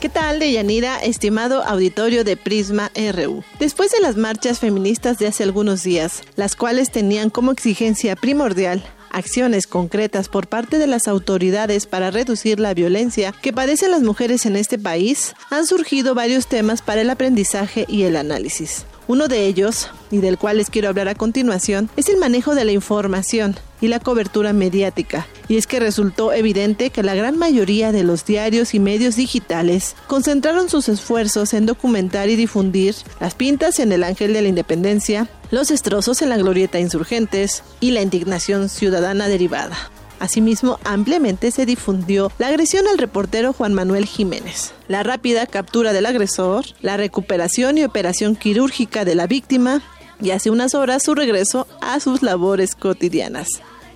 ¿Qué 0.00 0.08
tal, 0.08 0.40
Deyanira, 0.40 0.98
estimado 0.98 1.62
auditorio 1.62 2.24
de 2.24 2.38
Prisma 2.38 2.90
RU? 2.94 3.44
Después 3.58 3.92
de 3.92 4.00
las 4.00 4.16
marchas 4.16 4.58
feministas 4.58 5.18
de 5.18 5.26
hace 5.26 5.42
algunos 5.42 5.82
días, 5.82 6.22
las 6.36 6.56
cuales 6.56 6.90
tenían 6.90 7.28
como 7.28 7.52
exigencia 7.52 8.16
primordial 8.16 8.82
acciones 9.10 9.66
concretas 9.66 10.28
por 10.28 10.46
parte 10.46 10.78
de 10.78 10.86
las 10.86 11.08
autoridades 11.08 11.86
para 11.86 12.10
reducir 12.10 12.60
la 12.60 12.74
violencia 12.74 13.32
que 13.42 13.52
padecen 13.52 13.90
las 13.90 14.02
mujeres 14.02 14.46
en 14.46 14.56
este 14.56 14.78
país, 14.78 15.34
han 15.50 15.66
surgido 15.66 16.14
varios 16.14 16.46
temas 16.46 16.82
para 16.82 17.00
el 17.00 17.10
aprendizaje 17.10 17.84
y 17.88 18.02
el 18.04 18.16
análisis. 18.16 18.84
Uno 19.10 19.26
de 19.26 19.46
ellos, 19.46 19.88
y 20.12 20.18
del 20.18 20.38
cual 20.38 20.58
les 20.58 20.70
quiero 20.70 20.88
hablar 20.88 21.08
a 21.08 21.16
continuación, 21.16 21.90
es 21.96 22.08
el 22.08 22.16
manejo 22.16 22.54
de 22.54 22.64
la 22.64 22.70
información 22.70 23.56
y 23.80 23.88
la 23.88 23.98
cobertura 23.98 24.52
mediática. 24.52 25.26
Y 25.48 25.56
es 25.56 25.66
que 25.66 25.80
resultó 25.80 26.32
evidente 26.32 26.90
que 26.90 27.02
la 27.02 27.16
gran 27.16 27.36
mayoría 27.36 27.90
de 27.90 28.04
los 28.04 28.24
diarios 28.24 28.72
y 28.72 28.78
medios 28.78 29.16
digitales 29.16 29.96
concentraron 30.06 30.68
sus 30.68 30.88
esfuerzos 30.88 31.54
en 31.54 31.66
documentar 31.66 32.28
y 32.28 32.36
difundir 32.36 32.94
las 33.18 33.34
pintas 33.34 33.80
en 33.80 33.90
el 33.90 34.04
Ángel 34.04 34.32
de 34.32 34.42
la 34.42 34.48
Independencia, 34.48 35.28
los 35.50 35.66
destrozos 35.66 36.22
en 36.22 36.28
la 36.28 36.36
Glorieta 36.36 36.78
Insurgentes 36.78 37.64
y 37.80 37.90
la 37.90 38.02
indignación 38.02 38.68
ciudadana 38.68 39.26
derivada. 39.26 39.90
Asimismo, 40.20 40.78
ampliamente 40.84 41.50
se 41.50 41.64
difundió 41.64 42.30
la 42.38 42.48
agresión 42.48 42.86
al 42.86 42.98
reportero 42.98 43.54
Juan 43.54 43.72
Manuel 43.72 44.04
Jiménez, 44.04 44.74
la 44.86 45.02
rápida 45.02 45.46
captura 45.46 45.94
del 45.94 46.04
agresor, 46.04 46.66
la 46.82 46.98
recuperación 46.98 47.78
y 47.78 47.84
operación 47.84 48.36
quirúrgica 48.36 49.06
de 49.06 49.14
la 49.14 49.26
víctima 49.26 49.82
y 50.20 50.32
hace 50.32 50.50
unas 50.50 50.74
horas 50.74 51.02
su 51.02 51.14
regreso 51.14 51.66
a 51.80 51.98
sus 52.00 52.22
labores 52.22 52.74
cotidianas. 52.74 53.48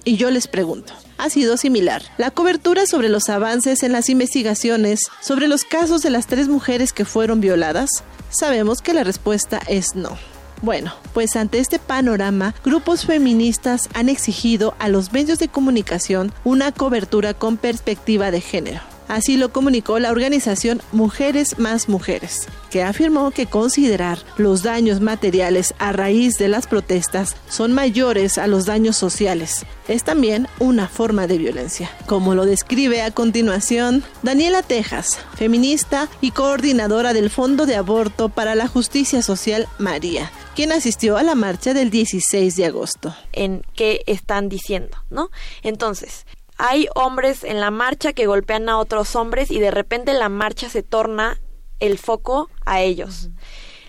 Y 0.05 0.17
yo 0.17 0.31
les 0.31 0.49
pregunto, 0.49 0.95
ha 1.19 1.29
sido 1.29 1.59
similar. 1.59 2.03
La 2.17 2.31
cobertura 2.31 2.87
sobre 2.87 3.11
los 3.11 3.29
avances 3.29 3.83
en 3.83 3.93
las 3.93 4.09
investigaciones 4.09 5.01
sobre 5.21 5.47
los 5.47 5.65
casos 5.65 6.03
de 6.03 6.09
las 6.09 6.27
tres 6.27 6.49
mujeres 6.49 6.95
que 6.95 7.05
fueron 7.05 7.43
violadas, 7.43 8.03
sabemos 8.31 8.81
que 8.81 8.95
la 8.95 9.05
respuesta 9.05 9.61
es 9.69 9.95
no. 9.95 10.17
Bueno, 10.63 10.93
pues 11.13 11.37
ante 11.37 11.59
este 11.59 11.79
panorama, 11.79 12.55
grupos 12.65 13.07
feministas 13.07 13.89
han 13.95 14.09
exigido 14.09 14.75
a 14.79 14.89
los 14.89 15.13
medios 15.13 15.39
de 15.39 15.49
comunicación 15.49 16.33
una 16.45 16.73
cobertura 16.73 17.35
con 17.35 17.57
perspectiva 17.57 18.31
de 18.31 18.41
género 18.41 18.94
Así 19.09 19.37
lo 19.37 19.53
comunicó 19.53 19.99
la 19.99 20.11
organización 20.11 20.81
Mujeres 20.93 21.59
más 21.59 21.89
Mujeres, 21.89 22.49
que 22.71 22.83
afirmó 22.83 23.31
que 23.31 23.47
considerar 23.47 24.19
los 24.37 24.63
daños 24.63 25.01
materiales 25.01 25.75
a 25.79 25.93
raíz 25.93 26.39
de 26.39 26.49
las 26.49 26.67
protestas 26.67 27.37
son 27.49 27.73
mayores 27.73 28.39
a 28.39 28.47
los 28.47 28.65
daños 28.65 28.97
sociales. 28.97 29.67
Es 29.89 30.05
también 30.05 30.49
una 30.59 30.89
forma 30.89 31.27
de 31.27 31.39
violencia, 31.39 31.91
como 32.07 32.35
lo 32.35 32.47
describe 32.47 33.03
a 33.03 33.11
continuación 33.11 34.03
Daniela 34.23 34.63
Tejas, 34.63 35.19
feminista 35.37 36.09
y 36.21 36.31
coordinadora 36.31 37.13
del 37.13 37.31
Fondo 37.31 37.67
de 37.67 37.77
Aborto 37.77 38.31
para 38.31 38.55
la 38.55 38.69
Justicia 38.69 39.23
Social 39.23 39.69
María, 39.79 40.33
quien 40.55 40.73
asistió 40.73 41.17
a 41.17 41.23
la 41.23 41.35
marcha 41.35 41.75
del 41.75 41.91
16 41.91 42.57
de 42.57 42.67
agosto. 42.67 43.15
En 43.33 43.63
qué 43.75 44.03
están 44.07 44.49
diciendo, 44.49 44.97
¿no? 45.11 45.31
Entonces, 45.63 46.27
hay 46.57 46.89
hombres 46.95 47.45
en 47.45 47.61
la 47.61 47.71
marcha 47.71 48.13
que 48.13 48.27
golpean 48.27 48.69
a 48.69 48.79
otros 48.79 49.17
hombres 49.17 49.51
y 49.51 49.59
de 49.59 49.71
repente 49.71 50.13
la 50.13 50.29
marcha 50.29 50.69
se 50.69 50.83
torna 50.83 51.41
el 51.81 51.99
foco 51.99 52.51
a 52.65 52.81
ellos. 52.81 53.31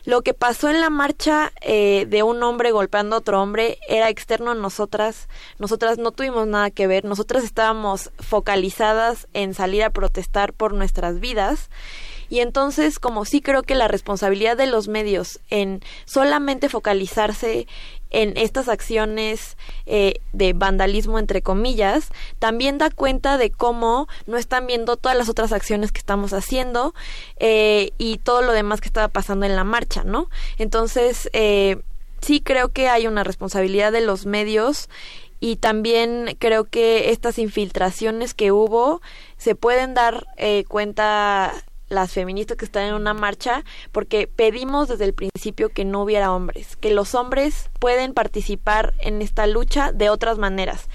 Lo 0.05 0.21
que 0.21 0.35
pasó 0.35 0.69
en 0.69 0.81
la 0.81 0.91
marcha 0.91 1.51
eh, 1.61 2.05
de 2.07 2.21
un 2.21 2.43
hombre 2.43 2.71
golpeando 2.71 3.15
a 3.15 3.19
otro 3.19 3.41
hombre 3.41 3.79
era 3.87 4.09
externo 4.09 4.51
a 4.51 4.55
nosotras. 4.55 5.27
Nosotras 5.57 5.97
no 5.97 6.11
tuvimos 6.11 6.45
nada 6.45 6.69
que 6.69 6.85
ver. 6.85 7.05
Nosotras 7.05 7.43
estábamos 7.43 8.11
focalizadas 8.19 9.27
en 9.33 9.55
salir 9.55 9.83
a 9.83 9.89
protestar 9.89 10.53
por 10.53 10.75
nuestras 10.75 11.19
vidas 11.19 11.69
y 12.29 12.39
entonces, 12.39 12.99
como 12.99 13.25
sí 13.25 13.41
creo 13.41 13.63
que 13.63 13.75
la 13.75 13.87
responsabilidad 13.87 14.57
de 14.57 14.65
los 14.65 14.87
medios 14.87 15.39
en 15.49 15.81
solamente 16.05 16.69
focalizarse 16.69 17.67
en 18.15 18.37
estas 18.37 18.69
acciones 18.69 19.57
eh, 19.85 20.21
de 20.31 20.53
vandalismo 20.53 21.19
entre 21.19 21.41
comillas, 21.41 22.11
también 22.39 22.77
da 22.77 22.89
cuenta 22.89 23.37
de 23.37 23.51
cómo 23.51 24.07
no 24.25 24.37
están 24.37 24.67
viendo 24.67 24.95
todas 24.95 25.17
las 25.17 25.27
otras 25.27 25.51
acciones 25.51 25.91
que 25.91 25.99
estamos 25.99 26.31
haciendo 26.31 26.93
eh, 27.39 27.91
y 27.97 28.19
todo 28.19 28.41
lo 28.41 28.53
demás 28.53 28.79
que 28.79 28.87
estaba 28.87 29.09
pasando 29.09 29.45
en 29.45 29.57
la 29.57 29.65
marcha, 29.65 30.05
¿no? 30.05 30.29
Entonces, 30.57 31.29
eh, 31.33 31.81
sí 32.21 32.39
creo 32.39 32.69
que 32.69 32.87
hay 32.87 33.05
una 33.05 33.25
responsabilidad 33.25 33.91
de 33.91 33.99
los 33.99 34.25
medios 34.25 34.89
y 35.41 35.57
también 35.57 36.37
creo 36.39 36.63
que 36.63 37.11
estas 37.11 37.37
infiltraciones 37.37 38.33
que 38.33 38.53
hubo 38.53 39.01
se 39.37 39.55
pueden 39.55 39.93
dar 39.93 40.25
cuenta 40.69 41.51
las 41.89 42.11
feministas 42.11 42.57
que 42.57 42.65
están 42.65 42.87
en 42.87 42.93
una 42.93 43.13
marcha 43.13 43.63
porque 43.91 44.27
pedimos 44.27 44.89
desde 44.89 45.05
el 45.05 45.13
principio 45.13 45.69
que 45.69 45.85
no 45.85 46.03
hubiera 46.03 46.31
hombres, 46.31 46.75
que 46.77 46.91
los 46.91 47.15
hombres 47.15 47.69
pueden 47.79 48.13
participar 48.13 48.93
en 48.99 49.21
esta 49.21 49.47
lucha 49.47 49.91
de 49.91 50.09
otras 50.09 50.37
maneras. 50.37 50.87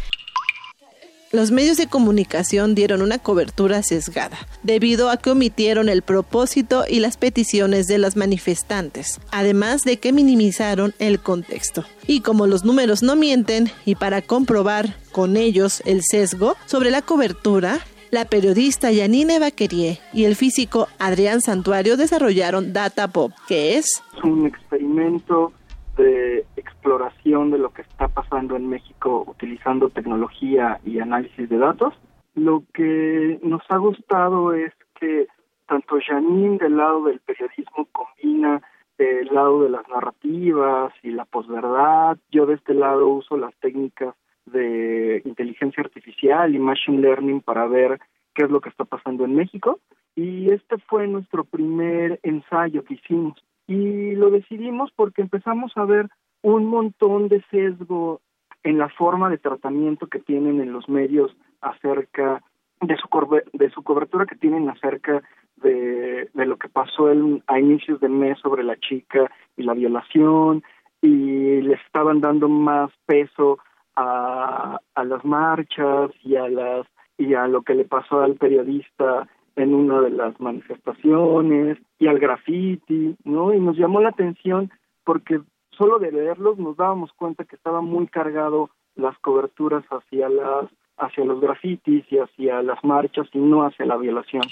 Los 1.33 1.53
medios 1.53 1.77
de 1.77 1.87
comunicación 1.87 2.75
dieron 2.75 3.03
una 3.03 3.21
cobertura 3.21 3.85
sesgada, 3.85 4.37
debido 4.65 5.11
a 5.11 5.17
que 5.17 5.31
omitieron 5.31 5.89
el 5.89 6.03
propósito 6.03 6.85
y 6.89 6.99
las 6.99 7.17
peticiones 7.17 7.87
de 7.87 7.99
las 7.99 8.17
manifestantes, 8.17 9.21
además 9.31 9.83
de 9.83 9.99
que 9.99 10.13
minimizaron 10.13 10.93
el 10.99 11.21
contexto. 11.21 11.85
Y 12.09 12.23
como 12.23 12.49
los 12.49 12.65
números 12.65 13.05
no 13.05 13.15
mienten, 13.15 13.71
y 13.85 13.95
para 13.95 14.23
comprobar 14.23 14.97
con 15.13 15.37
ellos 15.37 15.85
el 15.87 16.03
sesgo 16.03 16.57
sobre 16.67 16.91
la 16.91 17.01
cobertura, 17.01 17.79
la 18.11 18.25
periodista 18.25 18.91
Yanine 18.91 19.39
Baquerie 19.39 19.99
y 20.13 20.25
el 20.25 20.35
físico 20.35 20.89
Adrián 20.99 21.41
Santuario 21.41 21.97
desarrollaron 21.97 22.73
Data 22.73 23.09
Pop, 23.09 23.33
que 23.47 23.77
es 23.77 24.03
un 24.25 24.47
experimento 24.47 25.53
de 25.97 26.45
exploración 26.57 27.51
de 27.51 27.59
lo 27.59 27.73
que 27.73 27.83
está 27.83 28.09
pasando 28.09 28.57
en 28.57 28.69
México 28.69 29.25
utilizando 29.27 29.91
tecnología 29.91 30.81
y 30.85 30.99
análisis 30.99 31.49
de 31.49 31.59
datos. 31.59 31.95
Lo 32.35 32.65
que 32.73 33.39
nos 33.43 33.63
ha 33.69 33.77
gustado 33.77 34.55
es 34.55 34.73
que 34.99 35.29
tanto 35.69 35.99
Janine 36.05 36.59
del 36.59 36.77
lado 36.77 37.05
del 37.05 37.21
periodismo 37.21 37.87
combina 37.93 38.61
el 38.99 39.29
lado 39.33 39.63
de 39.63 39.71
las 39.71 39.89
narrativas 39.89 40.93
y 41.03 41.11
la 41.11 41.25
posverdad. 41.25 42.19
Yo 42.31 42.47
de 42.47 42.55
este 42.55 42.75
lado 42.75 43.09
uso 43.09 43.37
las 43.37 43.55
técnicas 43.57 44.15
de 44.53 45.23
inteligencia 45.25 45.83
artificial 45.83 46.55
y 46.55 46.59
machine 46.59 47.01
learning 47.01 47.41
para 47.41 47.67
ver 47.67 48.01
qué 48.35 48.45
es 48.45 48.51
lo 48.51 48.61
que 48.61 48.69
está 48.69 48.85
pasando 48.85 49.25
en 49.25 49.35
México. 49.35 49.81
Y 50.15 50.51
este 50.53 50.79
fue 50.79 51.07
nuestro 51.07 51.45
primer 51.45 52.21
ensayo 52.23 52.85
que 52.85 52.95
hicimos. 52.95 53.43
Y 53.67 54.13
lo 54.13 54.31
decidimos 54.31 54.91
porque 54.97 55.23
empezamos 55.23 55.73
a 55.77 55.85
ver 55.85 56.09
un 56.43 56.67
montón 56.67 57.29
de 57.29 57.43
sesgo 57.51 58.21
en 58.63 58.79
la 58.79 58.89
forma 58.89 59.31
de 59.31 59.39
tratamiento 59.39 60.07
que 60.07 60.19
tienen 60.19 60.61
en 60.61 60.73
los 60.73 60.89
medios 60.89 61.35
acerca 61.61 62.43
de 62.81 62.97
su, 62.97 63.09
de 63.53 63.71
su 63.71 63.83
cobertura 63.83 64.27
que 64.27 64.37
tienen 64.37 64.69
acerca 64.69 65.23
de, 65.57 66.31
de 66.33 66.47
lo 66.47 66.57
que 66.57 66.69
pasó 66.69 67.11
el, 67.11 67.43
a 67.47 67.59
inicios 67.59 68.01
de 68.01 68.09
mes 68.09 68.39
sobre 68.39 68.65
la 68.65 68.77
chica 68.77 69.31
y 69.57 69.63
la 69.63 69.75
violación 69.75 70.63
y 71.03 71.61
le 71.63 71.75
estaban 71.75 72.21
dando 72.21 72.49
más 72.49 72.91
peso 73.07 73.59
a, 74.01 75.05
las 75.05 75.25
marchas 75.25 76.11
y 76.23 76.37
a 76.37 76.49
las 76.49 76.87
y 77.19 77.35
a 77.35 77.47
lo 77.47 77.63
que 77.63 77.75
le 77.75 77.85
pasó 77.85 78.21
al 78.21 78.37
periodista 78.37 79.29
en 79.57 79.75
una 79.75 80.01
de 80.01 80.11
las 80.11 80.41
manifestaciones 80.41 81.79
y 81.99 82.07
al 82.07 82.19
graffiti, 82.19 83.17
¿no? 83.25 83.53
Y 83.53 83.61
nos 83.61 83.77
llamó 83.77 84.01
la 84.01 84.09
atención 84.09 84.71
porque 85.05 85.41
solo 85.77 85.99
de 85.99 86.13
leerlos 86.13 86.59
nos 86.59 86.77
dábamos 86.77 87.13
cuenta 87.13 87.45
que 87.45 87.57
estaba 87.57 87.83
muy 87.83 88.07
cargado 88.07 88.71
las 88.95 89.19
coberturas 89.19 89.85
hacia 89.91 90.29
las 90.29 90.67
hacia 90.97 91.25
los 91.25 91.41
grafitis 91.41 92.05
y 92.11 92.19
hacia 92.19 92.63
las 92.63 92.83
marchas 92.85 93.27
y 93.33 93.39
no 93.39 93.65
hacia 93.65 93.87
la 93.87 93.97
violación. 93.97 94.43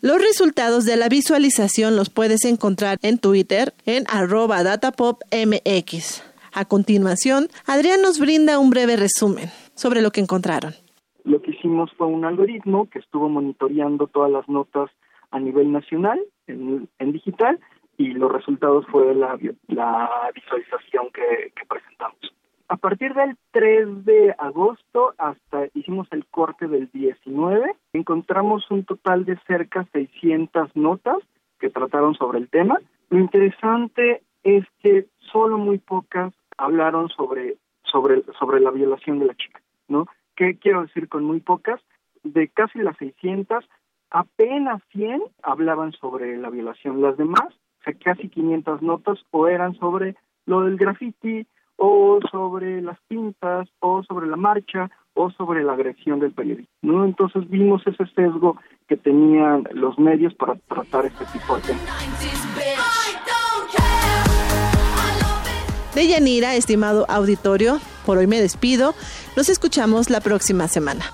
Los 0.00 0.20
resultados 0.20 0.84
de 0.84 0.96
la 0.96 1.08
visualización 1.08 1.94
los 1.94 2.10
puedes 2.10 2.44
encontrar 2.44 2.98
en 3.02 3.18
Twitter 3.18 3.72
en 3.84 4.04
arroba 4.08 4.62
datapopmx. 4.64 6.29
A 6.52 6.64
continuación, 6.64 7.46
Adrián 7.66 8.02
nos 8.02 8.18
brinda 8.18 8.58
un 8.58 8.70
breve 8.70 8.96
resumen 8.96 9.50
sobre 9.74 10.02
lo 10.02 10.10
que 10.10 10.20
encontraron. 10.20 10.72
Lo 11.24 11.40
que 11.42 11.52
hicimos 11.52 11.92
fue 11.96 12.06
un 12.06 12.24
algoritmo 12.24 12.88
que 12.90 12.98
estuvo 12.98 13.28
monitoreando 13.28 14.06
todas 14.08 14.30
las 14.30 14.48
notas 14.48 14.90
a 15.30 15.38
nivel 15.38 15.70
nacional 15.70 16.18
en, 16.46 16.88
digital 17.12 17.60
y 17.96 18.08
los 18.08 18.32
resultados 18.32 18.84
fue 18.90 19.14
la, 19.14 19.36
visualización 19.36 21.10
que, 21.12 21.52
que, 21.54 21.66
presentamos. 21.68 22.18
A 22.68 22.76
partir 22.76 23.14
del 23.14 23.36
3 23.52 24.04
de 24.04 24.34
agosto 24.38 25.14
hasta 25.18 25.66
hicimos 25.74 26.08
el 26.10 26.26
corte 26.26 26.66
del 26.66 26.90
19, 26.92 27.74
encontramos 27.92 28.68
un 28.70 28.84
total 28.84 29.24
de 29.24 29.38
cerca 29.46 29.86
600 29.92 30.74
notas 30.74 31.18
que 31.58 31.70
trataron 31.70 32.14
sobre 32.14 32.38
el 32.38 32.48
tema. 32.48 32.78
Lo 33.10 33.18
interesante 33.18 34.22
es 34.42 34.64
que 34.82 35.06
solo 35.32 35.58
muy 35.58 35.78
pocas 35.78 36.32
hablaron 36.60 37.08
sobre, 37.08 37.56
sobre, 37.84 38.22
sobre 38.38 38.60
la 38.60 38.70
violación 38.70 39.18
de 39.18 39.26
la 39.26 39.34
chica, 39.34 39.60
¿no? 39.88 40.06
¿Qué 40.36 40.58
quiero 40.58 40.82
decir 40.82 41.08
con 41.08 41.24
muy 41.24 41.40
pocas? 41.40 41.80
De 42.22 42.48
casi 42.48 42.78
las 42.78 42.96
600, 42.98 43.64
apenas 44.10 44.82
100 44.92 45.22
hablaban 45.42 45.92
sobre 45.92 46.36
la 46.36 46.50
violación. 46.50 47.00
Las 47.00 47.16
demás, 47.16 47.48
o 47.48 47.84
sea, 47.84 47.94
casi 47.94 48.28
500 48.28 48.82
notas, 48.82 49.18
o 49.30 49.48
eran 49.48 49.74
sobre 49.74 50.16
lo 50.46 50.62
del 50.62 50.76
graffiti, 50.76 51.46
o 51.76 52.18
sobre 52.30 52.82
las 52.82 52.98
pintas, 53.08 53.68
o 53.80 54.02
sobre 54.02 54.26
la 54.26 54.36
marcha, 54.36 54.90
o 55.14 55.30
sobre 55.30 55.64
la 55.64 55.72
agresión 55.72 56.20
del 56.20 56.32
periodista. 56.32 56.72
¿no? 56.82 57.04
Entonces 57.04 57.48
vimos 57.48 57.82
ese 57.86 58.06
sesgo 58.14 58.58
que 58.86 58.96
tenían 58.96 59.64
los 59.72 59.98
medios 59.98 60.34
para 60.34 60.56
tratar 60.56 61.06
este 61.06 61.24
tipo 61.26 61.56
de 61.56 61.62
temas. 61.62 62.49
De 66.00 66.06
Yanira, 66.06 66.54
estimado 66.54 67.04
auditorio, 67.10 67.78
por 68.06 68.16
hoy 68.16 68.26
me 68.26 68.40
despido. 68.40 68.94
Nos 69.36 69.50
escuchamos 69.50 70.08
la 70.08 70.22
próxima 70.22 70.66
semana. 70.66 71.04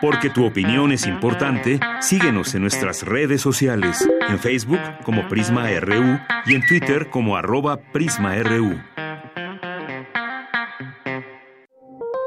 Porque 0.00 0.28
tu 0.28 0.44
opinión 0.44 0.90
es 0.90 1.06
importante, 1.06 1.78
síguenos 2.00 2.52
en 2.56 2.62
nuestras 2.62 3.04
redes 3.04 3.40
sociales, 3.40 4.08
en 4.28 4.40
Facebook 4.40 4.80
como 5.04 5.28
Prisma 5.28 5.68
RU 5.78 6.18
y 6.46 6.56
en 6.56 6.66
Twitter 6.66 7.10
como 7.10 7.36
arroba 7.36 7.76
PrismaRU. 7.92 8.80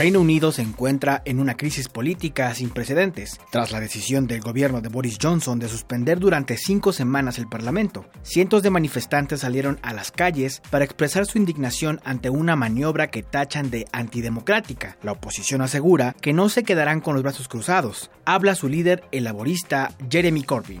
Reino 0.00 0.20
Unido 0.20 0.50
se 0.50 0.62
encuentra 0.62 1.20
en 1.26 1.40
una 1.40 1.58
crisis 1.58 1.90
política 1.90 2.54
sin 2.54 2.70
precedentes, 2.70 3.38
tras 3.50 3.70
la 3.70 3.80
decisión 3.80 4.26
del 4.26 4.40
gobierno 4.40 4.80
de 4.80 4.88
Boris 4.88 5.18
Johnson 5.20 5.58
de 5.58 5.68
suspender 5.68 6.18
durante 6.18 6.56
cinco 6.56 6.94
semanas 6.94 7.36
el 7.36 7.46
Parlamento. 7.48 8.06
Cientos 8.22 8.62
de 8.62 8.70
manifestantes 8.70 9.40
salieron 9.40 9.78
a 9.82 9.92
las 9.92 10.10
calles 10.10 10.62
para 10.70 10.86
expresar 10.86 11.26
su 11.26 11.36
indignación 11.36 12.00
ante 12.02 12.30
una 12.30 12.56
maniobra 12.56 13.10
que 13.10 13.22
tachan 13.22 13.68
de 13.68 13.84
antidemocrática. 13.92 14.96
La 15.02 15.12
oposición 15.12 15.60
asegura 15.60 16.16
que 16.22 16.32
no 16.32 16.48
se 16.48 16.62
quedarán 16.62 17.02
con 17.02 17.12
los 17.12 17.22
brazos 17.22 17.48
cruzados. 17.48 18.10
Habla 18.24 18.54
su 18.54 18.70
líder, 18.70 19.04
el 19.12 19.24
laborista 19.24 19.92
Jeremy 20.10 20.44
Corbyn. 20.44 20.80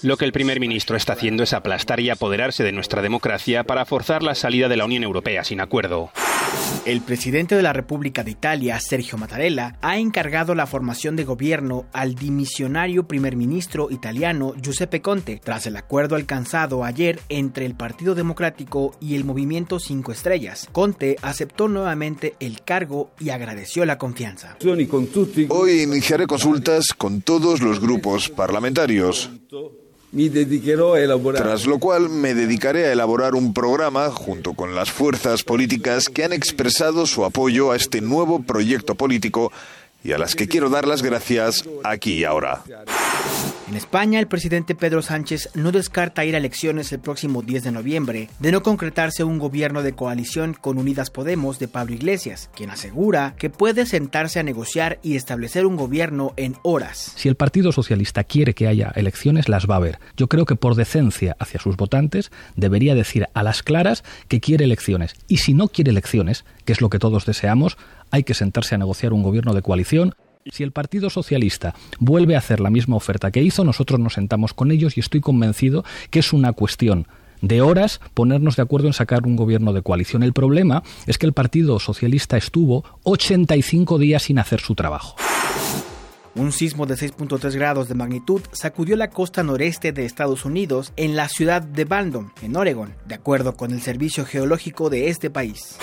Lo 0.00 0.16
que 0.16 0.24
el 0.24 0.32
primer 0.32 0.58
ministro 0.58 0.96
está 0.96 1.12
haciendo 1.12 1.42
es 1.42 1.52
aplastar 1.52 2.00
y 2.00 2.08
apoderarse 2.08 2.64
de 2.64 2.72
nuestra 2.72 3.02
democracia 3.02 3.64
para 3.64 3.84
forzar 3.84 4.22
la 4.22 4.34
salida 4.34 4.70
de 4.70 4.78
la 4.78 4.86
Unión 4.86 5.02
Europea 5.02 5.44
sin 5.44 5.60
acuerdo. 5.60 6.10
El 6.86 7.02
presidente 7.02 7.54
de 7.54 7.62
la 7.62 7.74
República 7.74 7.89
de 7.98 8.30
Italia, 8.30 8.78
Sergio 8.78 9.18
Mattarella, 9.18 9.76
ha 9.82 9.98
encargado 9.98 10.54
la 10.54 10.66
formación 10.66 11.16
de 11.16 11.24
gobierno 11.24 11.86
al 11.92 12.14
dimisionario 12.14 13.08
primer 13.08 13.34
ministro 13.34 13.90
italiano 13.90 14.54
Giuseppe 14.62 15.02
Conte, 15.02 15.40
tras 15.42 15.66
el 15.66 15.76
acuerdo 15.76 16.14
alcanzado 16.14 16.84
ayer 16.84 17.18
entre 17.28 17.66
el 17.66 17.74
Partido 17.74 18.14
Democrático 18.14 18.94
y 19.00 19.16
el 19.16 19.24
Movimiento 19.24 19.80
Cinco 19.80 20.12
Estrellas. 20.12 20.68
Conte 20.70 21.16
aceptó 21.20 21.66
nuevamente 21.66 22.34
el 22.38 22.62
cargo 22.62 23.10
y 23.18 23.30
agradeció 23.30 23.84
la 23.84 23.98
confianza. 23.98 24.56
Hoy 25.48 25.82
iniciaré 25.82 26.28
consultas 26.28 26.94
con 26.96 27.22
todos 27.22 27.60
los 27.60 27.80
grupos 27.80 28.28
parlamentarios. 28.28 29.30
Tras 30.12 31.66
lo 31.66 31.78
cual 31.78 32.08
me 32.08 32.34
dedicaré 32.34 32.86
a 32.86 32.92
elaborar 32.92 33.36
un 33.36 33.54
programa 33.54 34.10
junto 34.10 34.54
con 34.54 34.74
las 34.74 34.90
fuerzas 34.90 35.44
políticas 35.44 36.08
que 36.08 36.24
han 36.24 36.32
expresado 36.32 37.06
su 37.06 37.24
apoyo 37.24 37.70
a 37.70 37.76
este 37.76 38.00
nuevo 38.00 38.42
proyecto 38.42 38.96
político 38.96 39.52
y 40.02 40.12
a 40.12 40.18
las 40.18 40.34
que 40.34 40.48
quiero 40.48 40.70
dar 40.70 40.86
las 40.86 41.02
gracias 41.02 41.64
aquí 41.84 42.14
y 42.14 42.24
ahora. 42.24 42.62
En 43.70 43.76
España, 43.76 44.18
el 44.18 44.26
presidente 44.26 44.74
Pedro 44.74 45.00
Sánchez 45.00 45.50
no 45.54 45.70
descarta 45.70 46.24
ir 46.24 46.34
a 46.34 46.38
elecciones 46.38 46.90
el 46.90 46.98
próximo 46.98 47.40
10 47.42 47.62
de 47.62 47.70
noviembre, 47.70 48.28
de 48.40 48.50
no 48.50 48.64
concretarse 48.64 49.22
un 49.22 49.38
gobierno 49.38 49.84
de 49.84 49.92
coalición 49.92 50.54
con 50.60 50.76
Unidas 50.76 51.10
Podemos 51.10 51.60
de 51.60 51.68
Pablo 51.68 51.94
Iglesias, 51.94 52.50
quien 52.56 52.70
asegura 52.70 53.36
que 53.38 53.48
puede 53.48 53.86
sentarse 53.86 54.40
a 54.40 54.42
negociar 54.42 54.98
y 55.04 55.14
establecer 55.14 55.66
un 55.66 55.76
gobierno 55.76 56.34
en 56.36 56.56
horas. 56.64 57.12
Si 57.14 57.28
el 57.28 57.36
Partido 57.36 57.70
Socialista 57.70 58.24
quiere 58.24 58.54
que 58.54 58.66
haya 58.66 58.90
elecciones, 58.96 59.48
las 59.48 59.70
va 59.70 59.74
a 59.74 59.78
haber. 59.78 60.00
Yo 60.16 60.26
creo 60.26 60.46
que 60.46 60.56
por 60.56 60.74
decencia 60.74 61.36
hacia 61.38 61.60
sus 61.60 61.76
votantes 61.76 62.32
debería 62.56 62.96
decir 62.96 63.28
a 63.34 63.44
las 63.44 63.62
claras 63.62 64.02
que 64.26 64.40
quiere 64.40 64.64
elecciones. 64.64 65.14
Y 65.28 65.36
si 65.36 65.54
no 65.54 65.68
quiere 65.68 65.92
elecciones, 65.92 66.44
que 66.64 66.72
es 66.72 66.80
lo 66.80 66.90
que 66.90 66.98
todos 66.98 67.24
deseamos, 67.24 67.78
hay 68.10 68.24
que 68.24 68.34
sentarse 68.34 68.74
a 68.74 68.78
negociar 68.78 69.12
un 69.12 69.22
gobierno 69.22 69.54
de 69.54 69.62
coalición 69.62 70.14
si 70.50 70.62
el 70.62 70.72
Partido 70.72 71.10
Socialista 71.10 71.74
vuelve 71.98 72.34
a 72.34 72.38
hacer 72.38 72.60
la 72.60 72.70
misma 72.70 72.96
oferta 72.96 73.30
que 73.30 73.42
hizo, 73.42 73.62
nosotros 73.62 74.00
nos 74.00 74.14
sentamos 74.14 74.54
con 74.54 74.70
ellos 74.70 74.96
y 74.96 75.00
estoy 75.00 75.20
convencido 75.20 75.84
que 76.10 76.20
es 76.20 76.32
una 76.32 76.52
cuestión 76.52 77.06
de 77.42 77.60
horas 77.60 78.00
ponernos 78.14 78.56
de 78.56 78.62
acuerdo 78.62 78.86
en 78.86 78.92
sacar 78.92 79.26
un 79.26 79.36
gobierno 79.36 79.72
de 79.72 79.82
coalición. 79.82 80.22
El 80.22 80.32
problema 80.32 80.82
es 81.06 81.18
que 81.18 81.26
el 81.26 81.32
Partido 81.32 81.78
Socialista 81.78 82.36
estuvo 82.36 82.84
85 83.04 83.98
días 83.98 84.22
sin 84.24 84.38
hacer 84.38 84.60
su 84.60 84.74
trabajo. 84.74 85.16
Un 86.34 86.52
sismo 86.52 86.86
de 86.86 86.94
6.3 86.94 87.52
grados 87.54 87.88
de 87.88 87.94
magnitud 87.94 88.40
sacudió 88.52 88.96
la 88.96 89.10
costa 89.10 89.42
noreste 89.42 89.92
de 89.92 90.04
Estados 90.04 90.44
Unidos 90.44 90.92
en 90.96 91.16
la 91.16 91.28
ciudad 91.28 91.60
de 91.60 91.84
Bandon, 91.84 92.32
en 92.40 92.56
Oregon, 92.56 92.94
de 93.06 93.16
acuerdo 93.16 93.56
con 93.56 93.72
el 93.72 93.82
Servicio 93.82 94.24
Geológico 94.24 94.90
de 94.90 95.08
este 95.08 95.28
país. 95.28 95.76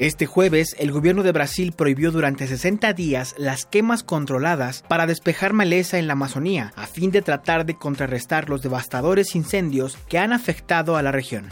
Este 0.00 0.24
jueves, 0.24 0.74
el 0.78 0.92
gobierno 0.92 1.22
de 1.22 1.30
Brasil 1.30 1.72
prohibió 1.76 2.10
durante 2.10 2.46
60 2.46 2.94
días 2.94 3.34
las 3.36 3.66
quemas 3.66 4.02
controladas 4.02 4.82
para 4.88 5.06
despejar 5.06 5.52
maleza 5.52 5.98
en 5.98 6.06
la 6.06 6.14
Amazonía, 6.14 6.72
a 6.74 6.86
fin 6.86 7.10
de 7.10 7.20
tratar 7.20 7.66
de 7.66 7.74
contrarrestar 7.74 8.48
los 8.48 8.62
devastadores 8.62 9.34
incendios 9.34 9.98
que 10.08 10.16
han 10.16 10.32
afectado 10.32 10.96
a 10.96 11.02
la 11.02 11.12
región. 11.12 11.50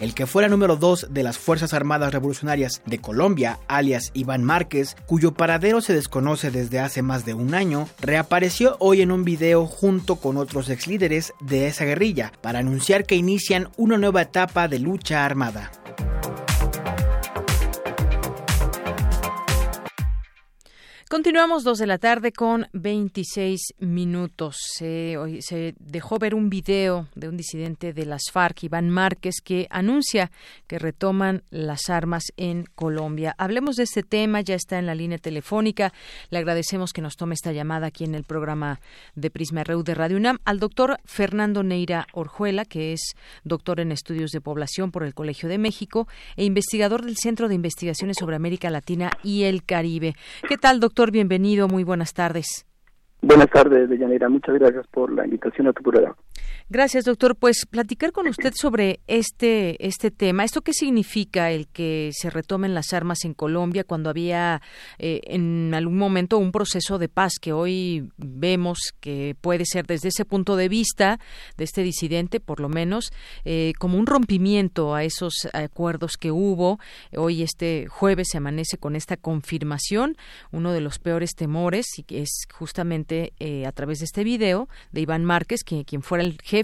El 0.00 0.14
que 0.14 0.26
fuera 0.26 0.48
número 0.48 0.74
2 0.74 1.10
de 1.10 1.22
las 1.22 1.38
Fuerzas 1.38 1.74
Armadas 1.74 2.12
Revolucionarias 2.12 2.82
de 2.86 2.98
Colombia, 2.98 3.60
alias 3.68 4.10
Iván 4.14 4.42
Márquez, 4.42 4.96
cuyo 5.06 5.34
paradero 5.34 5.80
se 5.80 5.94
desconoce 5.94 6.50
desde 6.50 6.80
hace 6.80 7.02
más 7.02 7.24
de 7.24 7.34
un 7.34 7.54
año, 7.54 7.88
reapareció 8.00 8.76
hoy 8.80 9.00
en 9.00 9.12
un 9.12 9.22
video 9.22 9.66
junto 9.66 10.16
con 10.16 10.38
otros 10.38 10.68
ex 10.70 10.88
líderes 10.88 11.32
de 11.38 11.68
esa 11.68 11.84
guerrilla 11.84 12.32
para 12.40 12.58
anunciar 12.58 13.04
que 13.04 13.14
inician 13.14 13.68
una 13.76 13.96
nueva 13.96 14.22
etapa 14.22 14.66
de 14.66 14.80
lucha 14.80 15.24
armada. 15.24 15.70
Continuamos 21.14 21.62
dos 21.62 21.78
de 21.78 21.86
la 21.86 21.98
tarde 21.98 22.32
con 22.32 22.66
26 22.72 23.74
minutos. 23.78 24.56
hoy 24.80 25.40
se 25.42 25.76
dejó 25.78 26.18
ver 26.18 26.34
un 26.34 26.50
video 26.50 27.06
de 27.14 27.28
un 27.28 27.36
disidente 27.36 27.92
de 27.92 28.04
las 28.04 28.22
FARC, 28.32 28.64
Iván 28.64 28.90
Márquez, 28.90 29.36
que 29.40 29.68
anuncia 29.70 30.32
que 30.66 30.80
retoman 30.80 31.44
las 31.50 31.88
armas 31.88 32.24
en 32.36 32.64
Colombia. 32.74 33.32
Hablemos 33.38 33.76
de 33.76 33.84
este 33.84 34.02
tema, 34.02 34.40
ya 34.40 34.56
está 34.56 34.76
en 34.80 34.86
la 34.86 34.96
línea 34.96 35.18
telefónica. 35.18 35.92
Le 36.30 36.38
agradecemos 36.38 36.92
que 36.92 37.00
nos 37.00 37.14
tome 37.16 37.34
esta 37.34 37.52
llamada 37.52 37.86
aquí 37.86 38.02
en 38.02 38.16
el 38.16 38.24
programa 38.24 38.80
de 39.14 39.30
Prisma 39.30 39.62
RU 39.62 39.84
de 39.84 39.94
Radio 39.94 40.16
UNAM 40.16 40.40
al 40.44 40.58
doctor 40.58 40.98
Fernando 41.04 41.62
Neira 41.62 42.08
Orjuela, 42.12 42.64
que 42.64 42.92
es 42.92 43.14
doctor 43.44 43.78
en 43.78 43.92
estudios 43.92 44.32
de 44.32 44.40
población 44.40 44.90
por 44.90 45.04
el 45.04 45.14
Colegio 45.14 45.48
de 45.48 45.58
México 45.58 46.08
e 46.34 46.44
investigador 46.44 47.04
del 47.04 47.16
Centro 47.16 47.46
de 47.46 47.54
Investigaciones 47.54 48.16
sobre 48.18 48.34
América 48.34 48.68
Latina 48.68 49.12
y 49.22 49.44
el 49.44 49.62
Caribe. 49.62 50.16
¿Qué 50.48 50.58
tal, 50.58 50.80
doctor? 50.80 51.03
Bienvenido, 51.10 51.68
muy 51.68 51.84
buenas 51.84 52.14
tardes. 52.14 52.66
Buenas 53.22 53.48
tardes, 53.50 53.88
Deyanira. 53.88 54.28
Muchas 54.28 54.54
gracias 54.56 54.86
por 54.88 55.12
la 55.12 55.24
invitación 55.24 55.68
a 55.68 55.72
tu 55.72 55.82
programa. 55.82 56.16
Gracias, 56.74 57.04
doctor. 57.04 57.36
Pues 57.36 57.66
platicar 57.70 58.10
con 58.10 58.26
usted 58.26 58.52
sobre 58.60 58.98
este 59.06 59.86
este 59.86 60.10
tema. 60.10 60.42
¿Esto 60.42 60.60
qué 60.60 60.72
significa 60.72 61.52
el 61.52 61.68
que 61.68 62.10
se 62.12 62.30
retomen 62.30 62.74
las 62.74 62.92
armas 62.92 63.24
en 63.24 63.32
Colombia 63.32 63.84
cuando 63.84 64.10
había 64.10 64.60
eh, 64.98 65.20
en 65.28 65.72
algún 65.72 65.96
momento 65.96 66.36
un 66.36 66.50
proceso 66.50 66.98
de 66.98 67.08
paz 67.08 67.34
que 67.40 67.52
hoy 67.52 68.08
vemos 68.16 68.92
que 68.98 69.36
puede 69.40 69.66
ser 69.66 69.86
desde 69.86 70.08
ese 70.08 70.24
punto 70.24 70.56
de 70.56 70.68
vista 70.68 71.20
de 71.56 71.62
este 71.62 71.84
disidente, 71.84 72.40
por 72.40 72.58
lo 72.58 72.68
menos, 72.68 73.12
eh, 73.44 73.74
como 73.78 73.96
un 73.96 74.06
rompimiento 74.06 74.96
a 74.96 75.04
esos 75.04 75.46
acuerdos 75.52 76.16
que 76.16 76.32
hubo. 76.32 76.80
Hoy 77.16 77.44
este 77.44 77.86
jueves 77.86 78.30
se 78.32 78.38
amanece 78.38 78.78
con 78.78 78.96
esta 78.96 79.16
confirmación. 79.16 80.16
Uno 80.50 80.72
de 80.72 80.80
los 80.80 80.98
peores 80.98 81.36
temores 81.36 81.86
y 81.98 82.02
que 82.02 82.22
es 82.22 82.48
justamente 82.52 83.32
eh, 83.38 83.64
a 83.64 83.70
través 83.70 84.00
de 84.00 84.06
este 84.06 84.24
video 84.24 84.68
de 84.90 85.02
Iván 85.02 85.24
Márquez, 85.24 85.62
que, 85.62 85.84
quien 85.84 86.02
fuera 86.02 86.24
el 86.24 86.36
jefe 86.42 86.63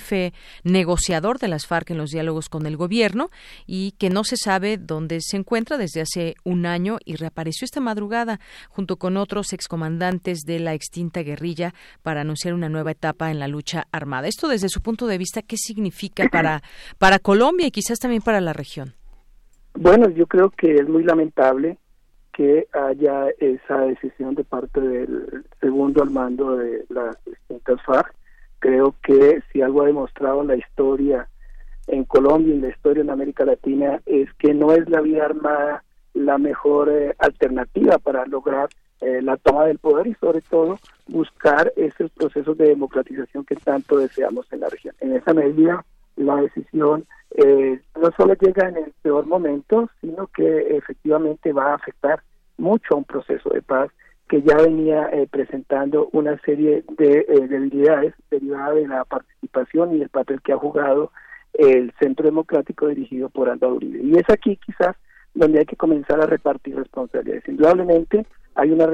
negociador 0.65 1.39
de 1.39 1.49
las 1.49 1.67
FARC 1.67 1.91
en 1.91 1.99
los 1.99 2.11
diálogos 2.11 2.49
con 2.49 2.67
el 2.67 2.77
gobierno 2.77 3.31
y 3.67 3.93
que 3.93 4.11
no 4.11 4.25
se 4.25 4.37
sabe 4.37 4.77
dónde 4.79 5.21
se 5.21 5.37
encuentra 5.37 5.79
desde 5.79 6.01
hace 6.01 6.35
un 6.45 6.67
año 6.67 6.99
y 7.05 7.17
reapareció 7.17 7.65
esta 7.65 7.81
madrugada 7.81 8.41
junto 8.69 8.97
con 8.97 9.17
otros 9.17 9.53
excomandantes 9.53 10.41
de 10.41 10.61
la 10.61 10.75
extinta 10.75 11.23
guerrilla 11.23 11.75
para 12.03 12.23
anunciar 12.23 12.55
una 12.55 12.69
nueva 12.69 12.93
etapa 12.93 13.31
en 13.31 13.39
la 13.39 13.49
lucha 13.49 13.87
armada. 13.93 14.29
Esto 14.29 14.49
desde 14.49 14.69
su 14.69 14.83
punto 14.83 15.07
de 15.07 15.19
vista, 15.19 15.43
¿qué 15.43 15.57
significa 15.57 16.25
para, 16.33 16.63
para 16.99 17.19
Colombia 17.19 17.67
y 17.67 17.71
quizás 17.71 17.99
también 17.99 18.23
para 18.23 18.41
la 18.41 18.53
región? 18.53 18.95
Bueno, 19.75 20.09
yo 20.11 20.27
creo 20.27 20.51
que 20.51 20.75
es 20.75 20.89
muy 20.89 21.05
lamentable 21.05 21.79
que 22.33 22.67
haya 22.73 23.29
esa 23.39 23.83
decisión 23.83 24.35
de 24.35 24.45
parte 24.45 24.81
del 24.81 25.45
segundo 25.61 26.03
al 26.03 26.11
mando 26.11 26.57
de 26.57 26.85
las 26.89 27.17
distintas 27.25 27.83
FARC 27.85 28.15
Creo 28.61 28.95
que 29.03 29.43
si 29.53 29.63
algo 29.63 29.83
ha 29.83 29.87
demostrado 29.87 30.45
la 30.45 30.57
historia 30.57 31.29
en 31.87 32.05
Colombia 32.05 32.55
y 32.55 32.61
la 32.61 32.69
historia 32.69 33.03
en 33.03 33.11
América 33.11 33.45
Latina 33.45 34.01
es 34.07 34.33
que 34.35 34.55
no 34.55 34.73
es 34.73 34.89
la 34.89 35.01
vía 35.01 35.25
armada 35.25 35.83
la 36.15 36.39
mejor 36.39 36.89
eh, 36.91 37.15
alternativa 37.19 37.99
para 37.99 38.27
lograr 38.27 38.69
eh, 39.01 39.23
la 39.23 39.37
toma 39.39 39.65
del 39.65 39.79
poder 39.79 40.07
y 40.07 40.15
sobre 40.15 40.41
todo 40.43 40.79
buscar 41.09 41.73
esos 41.77 42.11
procesos 42.11 42.57
de 42.59 42.69
democratización 42.69 43.45
que 43.45 43.57
tanto 43.57 43.97
deseamos 43.97 44.47
en 44.53 44.61
la 44.61 44.69
región. 44.69 44.95
En 45.01 45.15
esa 45.15 45.33
medida, 45.33 45.85
la 46.17 46.37
decisión 46.37 47.07
eh, 47.37 47.81
no 48.01 48.11
solo 48.17 48.35
llega 48.35 48.69
en 48.69 48.77
el 48.77 48.93
peor 49.03 49.27
momento, 49.27 49.89
sino 50.01 50.27
que 50.27 50.77
efectivamente 50.77 51.53
va 51.53 51.73
a 51.73 51.77
afectar 51.77 52.23
mucho 52.59 52.95
a 52.95 52.99
un 52.99 53.05
proceso 53.05 53.49
de 53.51 53.63
paz 53.63 53.91
que 54.31 54.43
ya 54.43 54.57
venía 54.59 55.11
eh, 55.13 55.27
presentando 55.29 56.09
una 56.13 56.39
serie 56.43 56.85
de 56.97 57.27
eh, 57.29 57.49
debilidades 57.49 58.15
derivadas 58.31 58.77
de 58.77 58.87
la 58.87 59.05
participación 59.05 59.97
y 59.97 60.03
el 60.03 60.09
papel 60.09 60.41
que 60.41 60.53
ha 60.53 60.57
jugado 60.57 61.11
el 61.55 61.93
Centro 61.99 62.27
Democrático 62.27 62.87
dirigido 62.87 63.29
por 63.29 63.51
Aldo 63.51 63.75
Uribe. 63.75 64.01
Y 64.05 64.17
es 64.17 64.31
aquí 64.31 64.57
quizás 64.65 64.95
donde 65.35 65.59
hay 65.59 65.67
que 65.67 65.75
comenzar 65.75 66.21
a 66.21 66.27
repartir 66.27 66.77
responsabilidades. 66.77 67.49
Indudablemente 67.49 68.25
hay 68.55 68.71
una 68.71 68.87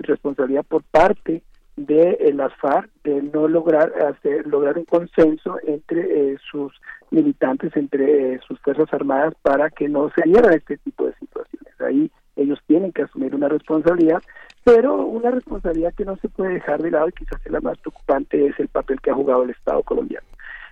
responsabilidad 0.00 0.64
por 0.64 0.82
parte 0.82 1.42
de 1.76 2.18
eh, 2.20 2.32
las 2.32 2.52
FARC 2.56 2.90
de 3.04 3.22
no 3.22 3.48
lograr 3.48 3.92
hacer 4.02 4.46
lograr 4.46 4.76
un 4.78 4.84
consenso 4.84 5.58
entre 5.66 6.36
sus 6.50 6.72
militantes, 7.10 7.74
entre 7.76 8.38
sus 8.40 8.60
fuerzas 8.60 8.92
armadas 8.92 9.34
para 9.42 9.70
que 9.70 9.88
no 9.88 10.10
se 10.10 10.22
dieran 10.28 10.52
este 10.52 10.76
tipo 10.78 11.06
de 11.06 11.14
situaciones. 11.14 11.80
Ahí 11.80 12.10
ellos 12.36 12.58
tienen 12.66 12.92
que 12.92 13.02
asumir 13.02 13.34
una 13.34 13.48
responsabilidad, 13.48 14.22
pero 14.64 14.96
una 14.96 15.30
responsabilidad 15.30 15.94
que 15.94 16.04
no 16.04 16.16
se 16.16 16.28
puede 16.28 16.54
dejar 16.54 16.82
de 16.82 16.90
lado 16.90 17.08
y 17.08 17.12
quizás 17.12 17.40
la 17.46 17.60
más 17.60 17.78
preocupante 17.78 18.46
es 18.46 18.58
el 18.58 18.68
papel 18.68 19.00
que 19.00 19.10
ha 19.10 19.14
jugado 19.14 19.42
el 19.42 19.50
Estado 19.50 19.82
colombiano. 19.82 20.26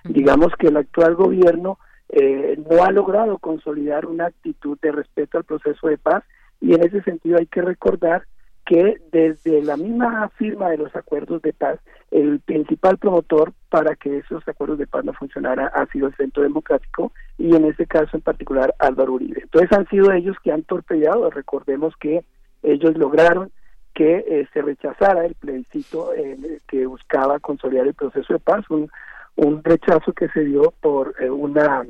Digamos 0.05 0.53
que 0.59 0.69
el 0.69 0.77
actual 0.77 1.15
gobierno 1.15 1.79
eh, 2.09 2.59
no 2.71 2.85
ha 2.85 2.93
logrado 2.93 3.39
consolidar 3.39 4.07
una 4.07 4.27
actitud 4.27 4.79
de 4.81 4.93
respeto 4.93 5.39
al 5.39 5.45
proceso 5.45 5.89
de 5.89 5.99
paz 5.99 6.25
y 6.61 6.75
en 6.75 6.83
ese 6.85 7.03
sentido 7.03 7.39
hay 7.39 7.47
que 7.47 7.61
recordar 7.61 8.25
que 8.69 9.01
desde 9.11 9.63
la 9.63 9.79
misma 9.79 10.29
firma 10.37 10.69
de 10.69 10.77
los 10.77 10.95
acuerdos 10.95 11.41
de 11.41 11.55
paz, 11.55 11.81
el 12.11 12.39
principal 12.41 12.99
promotor 12.99 13.55
para 13.71 13.97
que 13.97 14.19
esos 14.19 14.47
acuerdos 14.47 14.77
de 14.77 14.87
paz 14.87 15.07
no 15.07 15.15
funcionaran 15.15 15.71
ha 15.73 15.87
sido 15.87 16.09
el 16.09 16.15
Centro 16.17 16.43
Democrático 16.43 17.13
y 17.39 17.57
en 17.57 17.65
este 17.65 17.87
caso 17.87 18.19
en 18.19 18.21
particular 18.21 18.75
Álvaro 18.79 19.15
Uribe. 19.15 19.41
Entonces 19.43 19.73
han 19.73 19.89
sido 19.89 20.13
ellos 20.13 20.37
que 20.45 20.53
han 20.53 20.65
torpedeado, 20.65 21.31
recordemos 21.31 21.95
que 21.97 22.27
ellos 22.63 22.95
lograron 22.99 23.51
que 23.95 24.19
eh, 24.29 24.47
se 24.53 24.61
rechazara 24.61 25.25
el 25.25 25.35
plebiscito 25.35 26.13
eh, 26.13 26.37
que 26.69 26.85
buscaba 26.85 27.39
consolidar 27.39 27.87
el 27.87 27.95
proceso 27.95 28.35
de 28.35 28.39
paz, 28.39 28.67
un, 28.69 28.91
un 29.37 29.65
rechazo 29.65 30.13
que 30.13 30.29
se 30.29 30.45
dio 30.45 30.75
por 30.83 31.15
eh, 31.21 31.31
una 31.31 31.87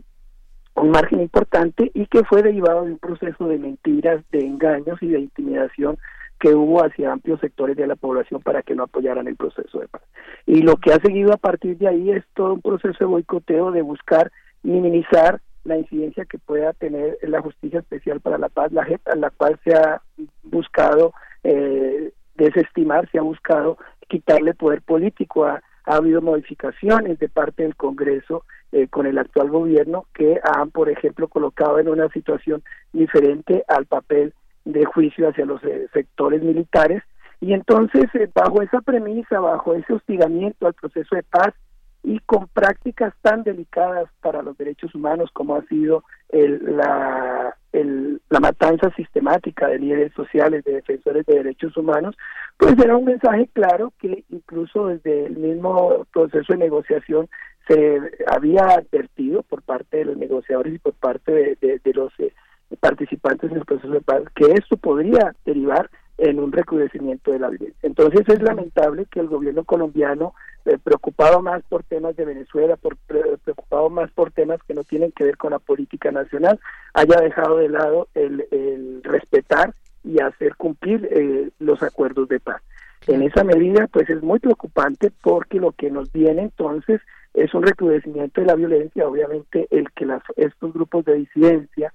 un 0.77 0.91
margen 0.93 1.21
importante 1.23 1.91
y 1.93 2.07
que 2.07 2.23
fue 2.23 2.41
derivado 2.41 2.85
de 2.85 2.93
un 2.93 2.99
proceso 2.99 3.49
de 3.49 3.59
mentiras, 3.59 4.23
de 4.31 4.47
engaños 4.47 5.03
y 5.03 5.09
de 5.09 5.19
intimidación 5.19 5.99
que 6.39 6.55
hubo 6.55 6.85
hacia 6.85 7.12
amplios 7.12 7.40
sectores 7.40 7.77
de 7.77 7.86
la 7.86 7.97
población 7.97 8.40
para 8.40 8.62
que 8.62 8.74
no 8.74 8.85
apoyaran 8.85 9.27
el 9.27 9.36
proceso 9.36 9.81
de 9.81 9.89
paz. 9.89 10.02
Y 10.47 10.62
lo 10.62 10.77
que 10.77 10.93
ha 10.93 11.01
seguido 11.01 11.32
a 11.32 11.36
partir 11.36 11.77
de 11.78 11.89
ahí 11.89 12.10
es 12.10 12.24
todo 12.35 12.55
un 12.55 12.62
proceso 12.62 12.97
de 13.01 13.06
boicoteo 13.06 13.73
de 13.73 13.82
buscar 13.82 14.31
minimizar 14.62 15.40
la 15.65 15.77
incidencia 15.77 16.24
que 16.24 16.39
pueda 16.39 16.73
tener 16.73 17.19
la 17.23 17.40
Justicia 17.40 17.81
Especial 17.81 18.20
para 18.20 18.39
la 18.39 18.48
Paz, 18.48 18.73
la 18.73 18.85
JEP, 18.85 19.06
a 19.09 19.16
la 19.16 19.31
cual 19.31 19.59
se 19.65 19.74
ha 19.74 20.01
buscado 20.44 21.12
eh, 21.44 22.12
desestimar, 22.36 23.09
se 23.10 23.19
ha 23.19 23.23
buscado 23.23 23.77
quitarle 24.09 24.55
poder 24.55 24.82
político. 24.82 25.44
Ha, 25.44 25.62
ha 25.85 25.97
habido 25.97 26.23
modificaciones 26.23 27.19
de 27.19 27.28
parte 27.28 27.62
del 27.62 27.77
Congreso 27.77 28.44
eh, 28.73 28.89
con 28.89 29.06
el 29.06 29.19
actual 29.19 29.51
gobierno 29.51 30.06
que 30.15 30.39
han, 30.43 30.70
por 30.70 30.90
ejemplo, 30.90 31.28
colocado 31.28 31.78
en 31.78 31.89
una 31.89 32.09
situación 32.10 32.62
diferente 32.93 33.65
al 33.69 33.86
papel 33.86 34.35
de 34.73 34.85
juicio 34.85 35.28
hacia 35.28 35.47
los 35.47 35.62
eh, 35.65 35.89
sectores 35.93 36.43
militares. 36.43 37.03
Y 37.40 37.53
entonces, 37.53 38.05
eh, 38.15 38.28
bajo 38.35 38.62
esa 38.62 38.81
premisa, 38.81 39.40
bajo 39.40 39.74
ese 39.74 39.95
hostigamiento 39.95 40.66
al 40.66 40.74
proceso 40.74 41.16
de 41.16 41.23
paz 41.23 41.55
y 42.03 42.20
con 42.20 42.49
prácticas 42.49 43.15
tan 43.23 43.43
delicadas 43.43 44.09
para 44.20 44.43
los 44.43 44.57
derechos 44.57 44.95
humanos 44.95 45.31
como 45.32 45.57
ha 45.57 45.62
sido 45.66 46.05
el, 46.28 46.77
la, 46.77 47.57
el, 47.73 48.20
la 48.28 48.40
matanza 48.40 48.90
sistemática 48.95 49.69
de 49.69 49.78
líderes 49.78 50.12
sociales, 50.15 50.65
de 50.65 50.74
defensores 50.74 51.27
de 51.27 51.35
derechos 51.35 51.77
humanos, 51.77 52.16
pues 52.57 52.78
era 52.78 52.97
un 52.97 53.05
mensaje 53.05 53.49
claro 53.53 53.93
que 53.99 54.24
incluso 54.28 54.89
desde 54.89 55.27
el 55.27 55.36
mismo 55.36 56.07
proceso 56.12 56.53
de 56.53 56.59
negociación 56.59 57.28
se 57.66 58.01
había 58.27 58.65
advertido 58.65 59.43
por 59.43 59.62
parte 59.62 59.99
de 59.99 60.05
los 60.07 60.16
negociadores 60.16 60.74
y 60.74 60.78
por 60.78 60.95
parte 60.95 61.57
de, 61.61 61.81
de 61.82 61.95
los 61.95 62.12
eh, 62.20 62.32
participantes 62.77 63.51
en 63.51 63.59
el 63.59 63.65
proceso 63.65 63.93
de 63.93 64.01
paz 64.01 64.23
que 64.35 64.53
esto 64.53 64.77
podría 64.77 65.35
derivar 65.45 65.90
en 66.19 66.40
un 66.40 66.51
recrudecimiento 66.51 67.31
de 67.31 67.39
la 67.39 67.49
violencia. 67.49 67.78
Entonces 67.82 68.28
es 68.28 68.43
lamentable 68.43 69.07
que 69.11 69.20
el 69.20 69.28
gobierno 69.28 69.65
colombiano, 69.65 70.35
eh, 70.65 70.77
preocupado 70.82 71.40
más 71.40 71.62
por 71.69 71.85
temas 71.85 72.16
de 72.16 72.24
Venezuela, 72.24 72.77
por, 72.77 72.97
preocupado 73.45 73.89
más 73.89 74.11
por 74.11 74.32
temas 74.32 74.61
que 74.66 74.74
no 74.74 74.82
tienen 74.82 75.12
que 75.12 75.24
ver 75.24 75.36
con 75.36 75.53
la 75.53 75.61
política 75.61 76.11
nacional, 76.11 76.59
haya 76.93 77.20
dejado 77.20 77.59
de 77.59 77.69
lado 77.69 78.09
el, 78.15 79.01
respetar 79.05 79.74
y 80.03 80.20
hacer 80.20 80.57
cumplir 80.57 81.09
eh, 81.11 81.51
los 81.61 81.82
acuerdos 81.82 82.28
de 82.28 82.40
paz. 82.40 82.62
En 83.07 83.23
esa 83.23 83.45
medida, 83.45 83.86
pues 83.86 84.11
es 84.11 84.23
muy 84.23 84.40
preocupante 84.40 85.12
porque 85.23 85.61
lo 85.61 85.73
que 85.73 85.90
nos 85.90 86.12
viene 86.12 86.43
entonces 86.43 87.01
es 87.32 87.55
un 87.55 87.62
recrudecimiento 87.62 88.40
de 88.40 88.49
la 88.49 88.55
violencia, 88.57 89.07
obviamente 89.07 89.69
el 89.70 89.90
que 89.93 90.05
las, 90.05 90.23
estos 90.36 90.73
grupos 90.73 91.05
de 91.05 91.15
disidencia 91.15 91.93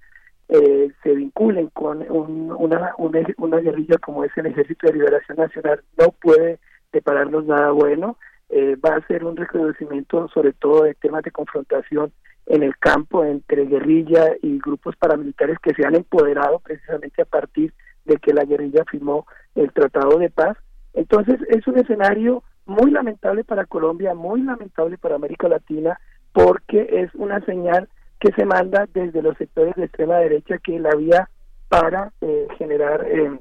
eh, 0.49 0.91
se 1.01 1.15
vinculen 1.15 1.69
con 1.69 2.05
una, 2.09 2.93
una, 2.97 3.59
guerrilla 3.59 3.97
como 3.97 4.23
es 4.23 4.31
el 4.37 4.47
Ejército 4.47 4.87
de 4.87 4.93
Liberación 4.93 5.37
Nacional 5.37 5.81
no 5.97 6.11
puede 6.11 6.59
depararnos 6.91 7.45
nada 7.45 7.71
bueno. 7.71 8.17
Eh, 8.49 8.75
va 8.75 8.95
a 8.95 9.07
ser 9.07 9.23
un 9.23 9.35
reconocimiento 9.35 10.27
sobre 10.27 10.53
todo 10.53 10.83
de 10.83 10.93
temas 10.95 11.23
de 11.23 11.31
confrontación 11.31 12.11
en 12.45 12.61
el 12.61 12.77
campo 12.77 13.23
entre 13.23 13.65
guerrilla 13.65 14.33
y 14.41 14.59
grupos 14.59 14.95
paramilitares 14.97 15.57
que 15.59 15.73
se 15.73 15.85
han 15.85 15.95
empoderado 15.95 16.59
precisamente 16.59 17.21
a 17.21 17.25
partir 17.25 17.73
de 18.05 18.17
que 18.17 18.33
la 18.33 18.43
guerrilla 18.43 18.83
firmó 18.85 19.25
el 19.55 19.71
Tratado 19.71 20.19
de 20.19 20.29
Paz. 20.29 20.57
Entonces 20.93 21.39
es 21.49 21.65
un 21.67 21.79
escenario 21.79 22.43
muy 22.65 22.91
lamentable 22.91 23.43
para 23.43 23.65
Colombia, 23.65 24.13
muy 24.13 24.41
lamentable 24.41 24.97
para 24.97 25.15
América 25.15 25.47
Latina, 25.47 25.99
porque 26.31 26.87
es 26.91 27.13
una 27.15 27.43
señal 27.45 27.89
que 28.19 28.31
se 28.33 28.45
manda 28.45 28.87
desde 28.93 29.21
los 29.21 29.37
sectores 29.37 29.75
de 29.75 29.85
extrema 29.85 30.17
derecha 30.17 30.57
que 30.57 30.79
la 30.79 30.95
vía 30.95 31.29
para 31.69 32.11
eh, 32.21 32.47
generar 32.57 33.05
eh, 33.09 33.37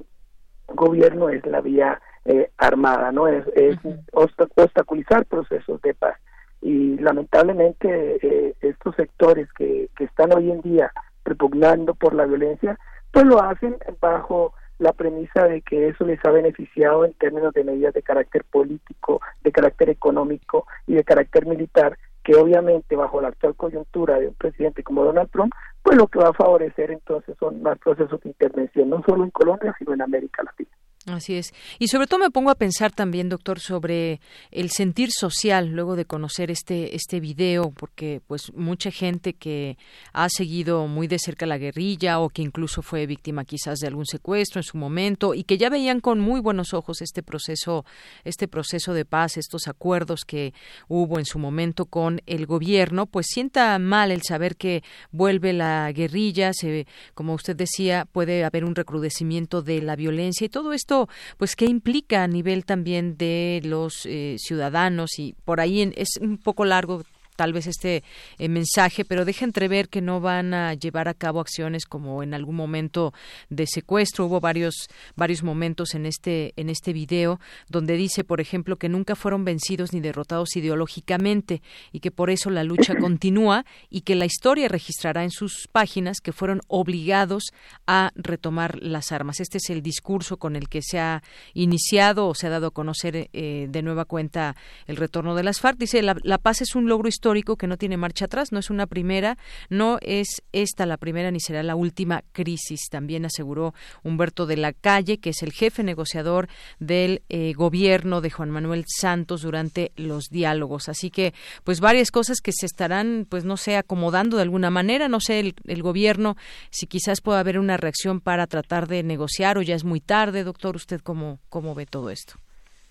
gobierno 0.68 1.28
es 1.28 1.44
la 1.46 1.60
vía 1.60 2.00
eh, 2.24 2.50
armada, 2.56 3.12
no 3.12 3.28
es, 3.28 3.46
es 3.54 3.76
obstaculizar 4.12 5.26
procesos 5.26 5.80
de 5.82 5.94
paz. 5.94 6.16
Y 6.60 6.96
lamentablemente 6.98 8.54
estos 8.60 8.94
sectores 8.94 9.52
que, 9.52 9.88
que 9.96 10.04
están 10.04 10.32
hoy 10.32 10.50
en 10.50 10.60
día 10.62 10.92
repugnando 11.24 11.94
por 11.94 12.14
la 12.14 12.24
violencia, 12.24 12.78
pues 13.10 13.26
lo 13.26 13.42
hacen 13.42 13.76
bajo 14.00 14.54
la 14.78 14.92
premisa 14.92 15.44
de 15.44 15.62
que 15.62 15.88
eso 15.88 16.04
les 16.04 16.24
ha 16.24 16.30
beneficiado 16.30 17.04
en 17.04 17.12
términos 17.14 17.54
de 17.54 17.64
medidas 17.64 17.94
de 17.94 18.02
carácter 18.02 18.44
político, 18.44 19.20
de 19.42 19.52
carácter 19.52 19.90
económico 19.90 20.66
y 20.86 20.94
de 20.94 21.04
carácter 21.04 21.46
militar, 21.46 21.96
que 22.22 22.34
obviamente 22.34 22.96
bajo 22.96 23.20
la 23.20 23.28
actual 23.28 23.54
coyuntura 23.54 24.18
de 24.18 24.28
un 24.28 24.34
presidente 24.34 24.82
como 24.82 25.04
Donald 25.04 25.30
Trump, 25.30 25.52
pues 25.82 25.96
lo 25.96 26.06
que 26.06 26.18
va 26.18 26.28
a 26.28 26.34
favorecer 26.34 26.90
entonces 26.90 27.36
son 27.38 27.62
más 27.62 27.78
procesos 27.78 28.20
de 28.20 28.30
intervención, 28.30 28.90
no 28.90 29.02
solo 29.06 29.24
en 29.24 29.30
Colombia, 29.30 29.74
sino 29.78 29.94
en 29.94 30.02
América 30.02 30.42
Latina. 30.42 30.70
Así 31.06 31.34
es. 31.34 31.52
Y 31.80 31.88
sobre 31.88 32.06
todo 32.06 32.20
me 32.20 32.30
pongo 32.30 32.50
a 32.50 32.54
pensar 32.54 32.92
también, 32.92 33.28
doctor, 33.28 33.58
sobre 33.58 34.20
el 34.52 34.70
sentir 34.70 35.10
social 35.10 35.70
luego 35.70 35.96
de 35.96 36.04
conocer 36.04 36.48
este 36.52 36.94
este 36.94 37.18
video, 37.18 37.72
porque 37.72 38.20
pues 38.28 38.52
mucha 38.54 38.92
gente 38.92 39.32
que 39.32 39.76
ha 40.12 40.28
seguido 40.28 40.86
muy 40.86 41.08
de 41.08 41.18
cerca 41.18 41.44
la 41.44 41.58
guerrilla 41.58 42.20
o 42.20 42.28
que 42.28 42.42
incluso 42.42 42.82
fue 42.82 43.06
víctima 43.06 43.44
quizás 43.44 43.80
de 43.80 43.88
algún 43.88 44.06
secuestro 44.06 44.60
en 44.60 44.64
su 44.64 44.78
momento 44.78 45.34
y 45.34 45.42
que 45.42 45.58
ya 45.58 45.70
veían 45.70 45.98
con 45.98 46.20
muy 46.20 46.40
buenos 46.40 46.72
ojos 46.72 47.02
este 47.02 47.24
proceso 47.24 47.84
este 48.22 48.46
proceso 48.46 48.94
de 48.94 49.04
paz, 49.04 49.36
estos 49.36 49.66
acuerdos 49.66 50.24
que 50.24 50.54
hubo 50.86 51.18
en 51.18 51.24
su 51.24 51.40
momento 51.40 51.86
con 51.86 52.20
el 52.26 52.46
gobierno, 52.46 53.06
pues 53.06 53.26
sienta 53.28 53.76
mal 53.80 54.12
el 54.12 54.22
saber 54.22 54.54
que 54.54 54.84
vuelve 55.10 55.52
la 55.52 55.90
guerrilla, 55.90 56.52
se 56.52 56.86
como 57.14 57.34
usted 57.34 57.56
decía, 57.56 58.06
puede 58.12 58.44
haber 58.44 58.64
un 58.64 58.76
recrudecimiento 58.76 59.62
de 59.62 59.82
la 59.82 59.96
violencia 59.96 60.44
y 60.44 60.48
todo 60.48 60.72
esto 60.72 60.91
pues, 61.36 61.56
qué 61.56 61.66
implica 61.66 62.22
a 62.22 62.28
nivel 62.28 62.64
también 62.64 63.16
de 63.16 63.60
los 63.64 64.06
eh, 64.06 64.36
ciudadanos 64.38 65.18
y 65.18 65.34
por 65.44 65.60
ahí 65.60 65.92
es 65.96 66.18
un 66.20 66.38
poco 66.38 66.64
largo 66.64 67.02
tal 67.42 67.52
vez 67.52 67.66
este 67.66 68.04
eh, 68.38 68.48
mensaje, 68.48 69.04
pero 69.04 69.24
deja 69.24 69.44
entrever 69.44 69.88
que 69.88 70.00
no 70.00 70.20
van 70.20 70.54
a 70.54 70.74
llevar 70.74 71.08
a 71.08 71.14
cabo 71.14 71.40
acciones 71.40 71.86
como 71.86 72.22
en 72.22 72.34
algún 72.34 72.54
momento 72.54 73.12
de 73.50 73.66
secuestro. 73.66 74.26
Hubo 74.26 74.38
varios 74.38 74.88
varios 75.16 75.42
momentos 75.42 75.96
en 75.96 76.06
este 76.06 76.52
en 76.54 76.70
este 76.70 76.92
video 76.92 77.40
donde 77.68 77.96
dice, 77.96 78.22
por 78.22 78.40
ejemplo, 78.40 78.76
que 78.76 78.88
nunca 78.88 79.16
fueron 79.16 79.44
vencidos 79.44 79.92
ni 79.92 79.98
derrotados 79.98 80.54
ideológicamente 80.54 81.62
y 81.90 81.98
que 81.98 82.12
por 82.12 82.30
eso 82.30 82.48
la 82.48 82.62
lucha 82.62 82.94
continúa 83.00 83.64
y 83.90 84.02
que 84.02 84.14
la 84.14 84.24
historia 84.24 84.68
registrará 84.68 85.24
en 85.24 85.32
sus 85.32 85.66
páginas 85.72 86.20
que 86.20 86.30
fueron 86.30 86.60
obligados 86.68 87.52
a 87.88 88.12
retomar 88.14 88.80
las 88.80 89.10
armas. 89.10 89.40
Este 89.40 89.58
es 89.58 89.68
el 89.68 89.82
discurso 89.82 90.36
con 90.36 90.54
el 90.54 90.68
que 90.68 90.80
se 90.80 91.00
ha 91.00 91.24
iniciado 91.54 92.28
o 92.28 92.36
se 92.36 92.46
ha 92.46 92.50
dado 92.50 92.68
a 92.68 92.70
conocer 92.70 93.30
eh, 93.32 93.66
de 93.68 93.82
nueva 93.82 94.04
cuenta 94.04 94.54
el 94.86 94.94
retorno 94.94 95.34
de 95.34 95.42
las 95.42 95.58
FARC. 95.58 95.76
Dice, 95.76 96.02
la, 96.02 96.14
la 96.22 96.38
paz 96.38 96.62
es 96.62 96.76
un 96.76 96.88
logro 96.88 97.08
histórico 97.08 97.31
que 97.32 97.66
no 97.66 97.78
tiene 97.78 97.96
marcha 97.96 98.26
atrás, 98.26 98.52
no 98.52 98.58
es 98.58 98.68
una 98.70 98.86
primera, 98.86 99.38
no 99.70 99.98
es 100.02 100.42
esta 100.52 100.84
la 100.86 100.98
primera 100.98 101.30
ni 101.30 101.40
será 101.40 101.62
la 101.62 101.74
última 101.74 102.22
crisis, 102.32 102.88
también 102.90 103.24
aseguró 103.24 103.74
Humberto 104.02 104.46
de 104.46 104.56
la 104.58 104.72
Calle, 104.72 105.18
que 105.18 105.30
es 105.30 105.42
el 105.42 105.52
jefe 105.52 105.82
negociador 105.82 106.48
del 106.78 107.22
eh, 107.28 107.54
gobierno 107.54 108.20
de 108.20 108.30
Juan 108.30 108.50
Manuel 108.50 108.84
Santos 108.86 109.42
durante 109.42 109.92
los 109.96 110.28
diálogos. 110.28 110.88
Así 110.88 111.10
que, 111.10 111.32
pues 111.64 111.80
varias 111.80 112.10
cosas 112.10 112.40
que 112.40 112.52
se 112.52 112.66
estarán, 112.66 113.26
pues 113.28 113.44
no 113.44 113.56
sé, 113.56 113.76
acomodando 113.76 114.36
de 114.36 114.42
alguna 114.42 114.70
manera, 114.70 115.08
no 115.08 115.20
sé, 115.20 115.40
el, 115.40 115.54
el 115.66 115.82
gobierno, 115.82 116.36
si 116.70 116.86
quizás 116.86 117.20
pueda 117.22 117.40
haber 117.40 117.58
una 117.58 117.78
reacción 117.78 118.20
para 118.20 118.46
tratar 118.46 118.88
de 118.88 119.02
negociar 119.02 119.56
o 119.56 119.62
ya 119.62 119.74
es 119.74 119.84
muy 119.84 120.00
tarde, 120.00 120.44
doctor, 120.44 120.76
¿usted 120.76 121.00
cómo, 121.00 121.40
cómo 121.48 121.74
ve 121.74 121.86
todo 121.86 122.10
esto? 122.10 122.34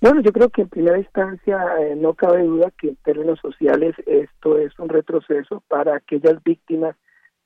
Bueno, 0.01 0.21
yo 0.21 0.33
creo 0.33 0.49
que 0.49 0.63
en 0.63 0.69
primera 0.69 0.97
instancia 0.97 1.63
eh, 1.79 1.95
no 1.95 2.15
cabe 2.15 2.41
duda 2.41 2.71
que 2.71 2.89
en 2.89 2.95
términos 2.97 3.39
sociales 3.39 3.93
esto 4.07 4.57
es 4.57 4.77
un 4.79 4.89
retroceso 4.89 5.63
para 5.67 5.95
aquellas 5.95 6.43
víctimas, 6.43 6.95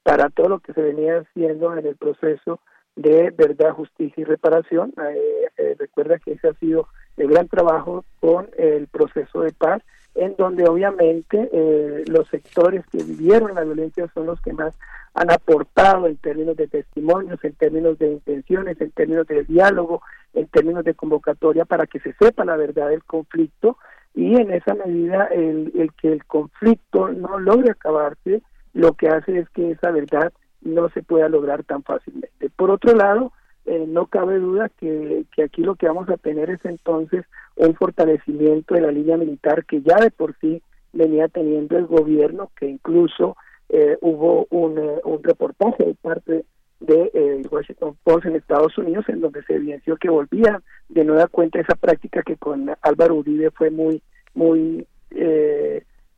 para 0.03 0.30
todo 0.30 0.48
lo 0.48 0.60
que 0.60 0.72
se 0.72 0.82
venía 0.82 1.18
haciendo 1.19 1.76
en 1.77 1.86
el 1.86 1.98
proceso 1.98 2.61
de 2.95 3.32
verdad, 3.32 3.73
justicia 3.73 4.22
y 4.22 4.23
reparación. 4.23 4.94
Eh, 4.98 5.49
eh, 5.57 5.76
recuerda 5.77 6.18
que 6.18 6.32
ese 6.32 6.48
ha 6.48 6.53
sido 6.53 6.88
el 7.18 7.27
gran 7.27 7.49
trabajo 7.49 8.06
con 8.22 8.49
el 8.57 8.88
proceso 8.88 9.41
de 9.41 9.52
paz, 9.52 9.82
en 10.15 10.35
donde 10.37 10.67
obviamente 10.67 11.49
eh, 11.51 12.03
los 12.07 12.27
sectores 12.29 12.85
que 12.87 13.03
vivieron 13.03 13.53
la 13.53 13.63
violencia 13.63 14.09
son 14.13 14.25
los 14.25 14.41
que 14.41 14.53
más 14.53 14.73
han 15.13 15.31
aportado 15.31 16.07
en 16.07 16.17
términos 16.17 16.57
de 16.57 16.67
testimonios, 16.67 17.43
en 17.43 17.53
términos 17.53 17.97
de 17.99 18.11
intenciones, 18.11 18.79
en 18.81 18.91
términos 18.91 19.27
de 19.27 19.43
diálogo, 19.43 20.01
en 20.33 20.47
términos 20.47 20.83
de 20.83 20.93
convocatoria 20.93 21.65
para 21.65 21.87
que 21.87 21.99
se 21.99 22.13
sepa 22.13 22.43
la 22.43 22.57
verdad 22.57 22.89
del 22.89 23.03
conflicto 23.03 23.77
y 24.13 24.35
en 24.35 24.51
esa 24.51 24.73
medida 24.73 25.25
el, 25.25 25.71
el 25.75 25.93
que 25.93 26.11
el 26.11 26.25
conflicto 26.25 27.09
no 27.09 27.39
logre 27.39 27.71
acabarse, 27.71 28.41
lo 28.73 28.93
que 28.93 29.07
hace 29.07 29.39
es 29.39 29.49
que 29.49 29.71
esa 29.71 29.91
verdad 29.91 30.31
no 30.61 30.89
se 30.89 31.03
pueda 31.03 31.29
lograr 31.29 31.63
tan 31.63 31.83
fácilmente. 31.83 32.49
Por 32.55 32.71
otro 32.71 32.93
lado, 32.95 33.31
eh, 33.65 33.85
no 33.87 34.07
cabe 34.07 34.39
duda 34.39 34.69
que, 34.69 35.25
que 35.35 35.43
aquí 35.43 35.63
lo 35.63 35.75
que 35.75 35.87
vamos 35.87 36.09
a 36.09 36.17
tener 36.17 36.49
es 36.49 36.63
entonces 36.65 37.25
un 37.55 37.75
fortalecimiento 37.75 38.75
de 38.75 38.81
la 38.81 38.91
línea 38.91 39.17
militar 39.17 39.65
que 39.65 39.81
ya 39.81 39.95
de 39.97 40.11
por 40.11 40.35
sí 40.39 40.61
venía 40.93 41.27
teniendo 41.27 41.77
el 41.77 41.85
gobierno, 41.85 42.51
que 42.57 42.67
incluso 42.67 43.35
eh, 43.69 43.97
hubo 44.01 44.47
un, 44.49 44.77
eh, 44.77 45.01
un, 45.03 45.23
reportaje 45.23 45.83
de 45.83 45.95
parte 45.95 46.45
de 46.79 47.11
eh, 47.13 47.41
Washington 47.49 47.97
Post 48.03 48.25
en 48.25 48.35
Estados 48.35 48.77
Unidos 48.77 49.05
en 49.07 49.21
donde 49.21 49.43
se 49.43 49.55
evidenció 49.55 49.97
que 49.97 50.09
volvía 50.09 50.61
de 50.89 51.03
nueva 51.03 51.27
cuenta 51.27 51.59
esa 51.59 51.75
práctica 51.75 52.21
que 52.21 52.37
con 52.37 52.69
Álvaro 52.81 53.15
Uribe 53.15 53.51
fue 53.51 53.69
muy 53.69 54.01
muy 54.33 54.87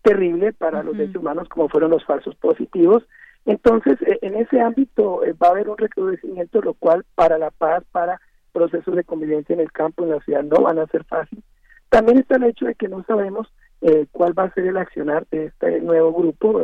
terrible 0.01 0.53
para 0.53 0.81
los 0.81 0.97
derechos 0.97 1.21
humanos 1.21 1.47
como 1.49 1.69
fueron 1.69 1.91
los 1.91 2.03
falsos 2.03 2.35
positivos 2.35 3.03
entonces, 3.45 4.01
eh, 4.01 4.19
en 4.21 4.35
ese 4.35 4.59
ámbito 4.59 5.23
eh, 5.23 5.33
va 5.33 5.47
a 5.47 5.51
haber 5.51 5.69
un 5.69 5.77
recrudecimiento, 5.77 6.61
lo 6.61 6.73
cual 6.73 7.05
para 7.15 7.37
la 7.37 7.51
paz, 7.51 7.83
para 7.91 8.19
procesos 8.51 8.95
de 8.95 9.03
convivencia 9.03 9.53
en 9.53 9.59
el 9.59 9.71
campo, 9.71 10.03
en 10.03 10.11
la 10.11 10.19
ciudad, 10.21 10.43
no 10.43 10.61
van 10.61 10.79
a 10.79 10.87
ser 10.87 11.03
fáciles. 11.05 11.43
También 11.89 12.17
está 12.17 12.35
el 12.35 12.43
hecho 12.43 12.65
de 12.65 12.75
que 12.75 12.87
no 12.87 13.03
sabemos 13.03 13.47
eh, 13.81 14.07
cuál 14.11 14.37
va 14.37 14.43
a 14.43 14.53
ser 14.53 14.65
el 14.65 14.77
accionar 14.77 15.25
de 15.31 15.45
este 15.45 15.79
nuevo 15.81 16.13
grupo, 16.13 16.61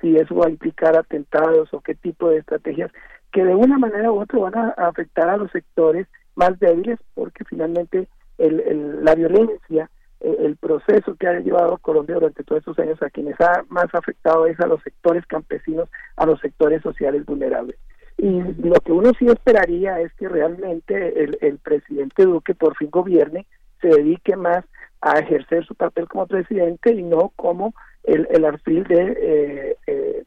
si 0.00 0.16
eso 0.16 0.34
va 0.34 0.46
a 0.46 0.50
implicar 0.50 0.96
atentados 0.96 1.72
o 1.74 1.80
qué 1.80 1.94
tipo 1.94 2.30
de 2.30 2.38
estrategias 2.38 2.90
que 3.32 3.44
de 3.44 3.54
una 3.54 3.78
manera 3.78 4.10
u 4.10 4.20
otra 4.20 4.38
van 4.38 4.56
a 4.56 4.68
afectar 4.70 5.28
a 5.28 5.36
los 5.36 5.50
sectores 5.50 6.06
más 6.34 6.58
débiles, 6.58 6.98
porque 7.14 7.44
finalmente 7.44 8.08
el, 8.38 9.04
la 9.04 9.14
violencia 9.14 9.84
eh, 9.84 9.88
el 10.20 10.56
proceso 10.56 11.14
que 11.16 11.26
ha 11.26 11.40
llevado 11.40 11.78
Colombia 11.78 12.16
durante 12.16 12.44
todos 12.44 12.60
estos 12.60 12.78
años 12.78 13.02
a 13.02 13.10
quienes 13.10 13.40
ha 13.40 13.64
más 13.68 13.86
afectado 13.94 14.46
es 14.46 14.58
a 14.60 14.66
los 14.66 14.82
sectores 14.82 15.24
campesinos, 15.26 15.88
a 16.16 16.26
los 16.26 16.40
sectores 16.40 16.82
sociales 16.82 17.24
vulnerables. 17.24 17.76
Y 18.18 18.42
lo 18.42 18.74
que 18.84 18.92
uno 18.92 19.12
sí 19.18 19.26
esperaría 19.26 19.98
es 20.00 20.12
que 20.14 20.28
realmente 20.28 21.24
el, 21.24 21.38
el 21.40 21.58
presidente 21.58 22.24
Duque 22.24 22.54
por 22.54 22.76
fin 22.76 22.90
gobierne, 22.90 23.46
se 23.80 23.88
dedique 23.88 24.36
más 24.36 24.64
a 25.00 25.18
ejercer 25.18 25.64
su 25.64 25.74
papel 25.74 26.06
como 26.08 26.26
presidente 26.26 26.92
y 26.92 27.02
no 27.02 27.32
como 27.36 27.74
el, 28.04 28.28
el 28.30 28.44
arfil 28.44 28.84
de, 28.84 29.16
eh, 29.18 29.76
eh, 29.86 30.24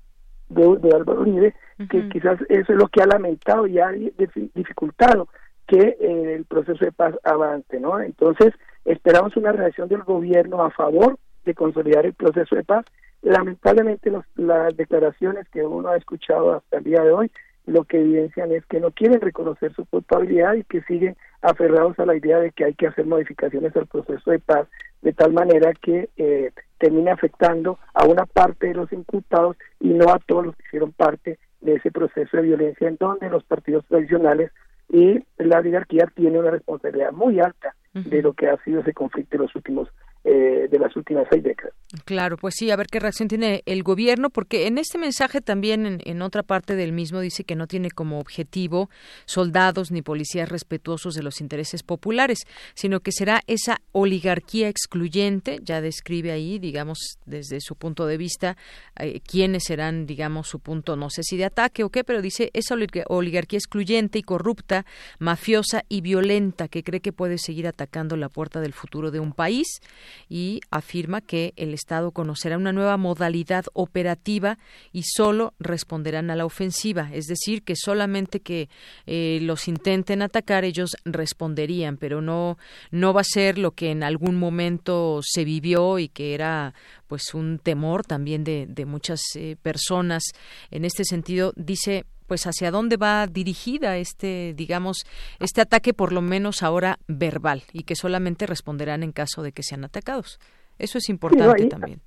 de, 0.49 0.95
Álvaro 0.95 1.21
Uribe, 1.21 1.53
que 1.89 2.09
quizás 2.09 2.39
eso 2.49 2.73
es 2.73 2.79
lo 2.79 2.87
que 2.87 3.01
ha 3.01 3.07
lamentado 3.07 3.67
y 3.67 3.79
ha 3.79 3.89
dificultado 3.89 5.27
que 5.67 5.97
el 5.99 6.45
proceso 6.45 6.83
de 6.83 6.91
paz 6.91 7.15
avance, 7.23 7.79
¿no? 7.79 7.99
Entonces, 7.99 8.53
Esperamos 8.85 9.35
una 9.37 9.51
reacción 9.51 9.87
del 9.89 10.03
gobierno 10.03 10.63
a 10.63 10.71
favor 10.71 11.17
de 11.45 11.53
consolidar 11.53 12.05
el 12.05 12.13
proceso 12.13 12.55
de 12.55 12.63
paz. 12.63 12.85
Lamentablemente 13.21 14.11
las 14.35 14.77
declaraciones 14.77 15.47
que 15.49 15.63
uno 15.63 15.89
ha 15.89 15.97
escuchado 15.97 16.55
hasta 16.55 16.77
el 16.77 16.83
día 16.83 17.01
de 17.01 17.11
hoy 17.11 17.31
lo 17.65 17.85
que 17.85 17.99
evidencian 17.99 18.51
es 18.51 18.65
que 18.65 18.79
no 18.79 18.91
quieren 18.91 19.21
reconocer 19.21 19.73
su 19.73 19.85
culpabilidad 19.85 20.53
y 20.55 20.63
que 20.63 20.81
siguen 20.81 21.15
aferrados 21.41 21.97
a 21.99 22.05
la 22.05 22.15
idea 22.15 22.39
de 22.39 22.51
que 22.51 22.65
hay 22.65 22.73
que 22.73 22.87
hacer 22.87 23.05
modificaciones 23.05 23.75
al 23.75 23.87
proceso 23.87 24.31
de 24.31 24.39
paz 24.39 24.67
de 25.01 25.13
tal 25.13 25.33
manera 25.33 25.73
que 25.73 26.09
eh, 26.17 26.51
termine 26.77 27.11
afectando 27.11 27.79
a 27.93 28.05
una 28.05 28.25
parte 28.25 28.67
de 28.67 28.73
los 28.73 28.91
imputados 28.91 29.55
y 29.79 29.89
no 29.89 30.09
a 30.09 30.19
todos 30.19 30.47
los 30.47 30.55
que 30.55 30.63
hicieron 30.67 30.91
parte 30.91 31.39
de 31.61 31.75
ese 31.75 31.91
proceso 31.91 32.37
de 32.37 32.43
violencia 32.43 32.87
en 32.87 32.97
donde 32.97 33.29
los 33.29 33.43
partidos 33.43 33.85
tradicionales 33.85 34.51
y 34.89 35.23
la 35.37 35.59
oligarquía 35.59 36.11
tiene 36.13 36.39
una 36.39 36.51
responsabilidad 36.51 37.13
muy 37.13 37.39
alta 37.39 37.73
de 37.93 38.21
lo 38.21 38.33
que 38.33 38.47
ha 38.47 38.57
sido 38.63 38.81
ese 38.81 38.93
conflicto 38.93 39.35
en 39.35 39.43
los 39.43 39.55
últimos 39.55 39.89
eh, 40.25 40.69
de 40.71 40.79
las 40.79 40.95
últimas 40.95 41.27
seis 41.29 41.43
décadas. 41.43 41.73
Claro, 42.05 42.37
pues 42.37 42.55
sí, 42.57 42.71
a 42.71 42.77
ver 42.77 42.87
qué 42.87 42.99
reacción 42.99 43.27
tiene 43.27 43.61
el 43.65 43.83
gobierno, 43.83 44.29
porque 44.29 44.67
en 44.67 44.77
este 44.77 44.97
mensaje 44.97 45.41
también, 45.41 45.99
en, 46.01 46.21
otra 46.21 46.43
parte 46.43 46.77
del 46.77 46.93
mismo, 46.93 47.19
dice 47.19 47.43
que 47.43 47.57
no 47.57 47.67
tiene 47.67 47.91
como 47.91 48.19
objetivo 48.19 48.89
soldados 49.25 49.91
ni 49.91 50.01
policías 50.01 50.47
respetuosos 50.47 51.13
de 51.15 51.23
los 51.23 51.41
intereses 51.41 51.83
populares, 51.83 52.39
sino 52.73 53.01
que 53.01 53.11
será 53.11 53.41
esa 53.47 53.81
oligarquía 53.91 54.69
excluyente, 54.69 55.59
ya 55.61 55.81
describe 55.81 56.31
ahí, 56.31 56.57
digamos, 56.57 57.19
desde 57.25 57.59
su 57.59 57.75
punto 57.75 58.07
de 58.07 58.15
vista, 58.15 58.55
eh, 58.97 59.19
quiénes 59.19 59.65
serán, 59.65 60.05
digamos, 60.05 60.47
su 60.47 60.61
punto, 60.61 60.95
no 60.95 61.09
sé 61.09 61.23
si 61.23 61.35
de 61.35 61.43
ataque 61.43 61.83
o 61.83 61.89
qué, 61.89 62.05
pero 62.05 62.21
dice 62.21 62.49
esa 62.53 62.75
oligarquía 63.07 63.57
excluyente 63.57 64.19
y 64.19 64.23
corrupta, 64.23 64.85
mafiosa 65.19 65.83
y 65.89 65.99
violenta 65.99 66.69
que 66.69 66.81
cree 66.81 67.01
que 67.01 67.11
puede 67.11 67.37
seguir 67.37 67.67
atacando 67.67 68.15
la 68.15 68.29
puerta 68.29 68.61
del 68.61 68.71
futuro 68.71 69.11
de 69.11 69.19
un 69.19 69.33
país 69.33 69.81
y 70.29 70.61
afirma 70.71 71.21
que 71.21 71.53
el 71.55 71.73
Estado 71.73 72.11
conocerá 72.11 72.57
una 72.57 72.73
nueva 72.73 72.97
modalidad 72.97 73.65
operativa 73.73 74.57
y 74.91 75.03
solo 75.03 75.53
responderán 75.59 76.29
a 76.29 76.35
la 76.35 76.45
ofensiva, 76.45 77.09
es 77.13 77.25
decir, 77.25 77.63
que 77.63 77.75
solamente 77.75 78.39
que 78.39 78.69
eh, 79.05 79.39
los 79.41 79.67
intenten 79.67 80.21
atacar 80.21 80.65
ellos 80.65 80.91
responderían, 81.05 81.97
pero 81.97 82.21
no 82.21 82.57
no 82.91 83.13
va 83.13 83.21
a 83.21 83.25
ser 83.25 83.57
lo 83.57 83.71
que 83.71 83.91
en 83.91 84.03
algún 84.03 84.35
momento 84.35 85.21
se 85.23 85.45
vivió 85.45 85.99
y 85.99 86.09
que 86.09 86.33
era 86.33 86.73
pues 87.07 87.33
un 87.33 87.59
temor 87.59 88.05
también 88.05 88.43
de, 88.43 88.65
de 88.67 88.85
muchas 88.85 89.21
eh, 89.35 89.55
personas. 89.61 90.23
En 90.71 90.85
este 90.85 91.03
sentido, 91.05 91.53
dice 91.55 92.05
pues 92.33 92.47
hacia 92.47 92.71
dónde 92.71 92.97
va 92.97 93.27
dirigida 93.27 93.97
este 93.97 94.55
digamos 94.55 95.05
este 95.39 95.61
ataque 95.61 95.93
por 95.93 96.11
lo 96.11 96.23
menos 96.23 96.63
ahora 96.63 96.97
verbal 97.07 97.61
y 97.73 97.83
que 97.83 97.95
solamente 97.95 98.47
responderán 98.47 99.03
en 99.03 99.11
caso 99.11 99.43
de 99.43 99.51
que 99.51 99.61
sean 99.61 99.83
atacados. 99.83 100.39
Eso 100.79 100.97
es 100.97 101.09
importante 101.09 101.67
también. 101.67 101.99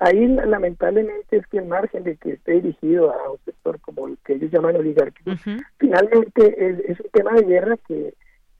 ahí 0.00 0.26
lamentablemente 0.26 1.36
es 1.36 1.46
que 1.46 1.58
el 1.58 1.66
margen 1.66 2.02
de 2.02 2.16
que 2.16 2.32
esté 2.32 2.54
dirigido 2.54 3.12
a 3.12 3.30
un 3.30 3.38
sector 3.44 3.78
como 3.80 4.08
el 4.08 4.18
que 4.26 4.32
ellos 4.32 4.50
llaman 4.50 4.74
oligarquía 4.74 5.36
finalmente 5.78 6.42
es, 6.90 6.98
un 6.98 7.10
tema 7.12 7.32
de 7.34 7.44
guerra 7.44 7.76
que 7.86 8.14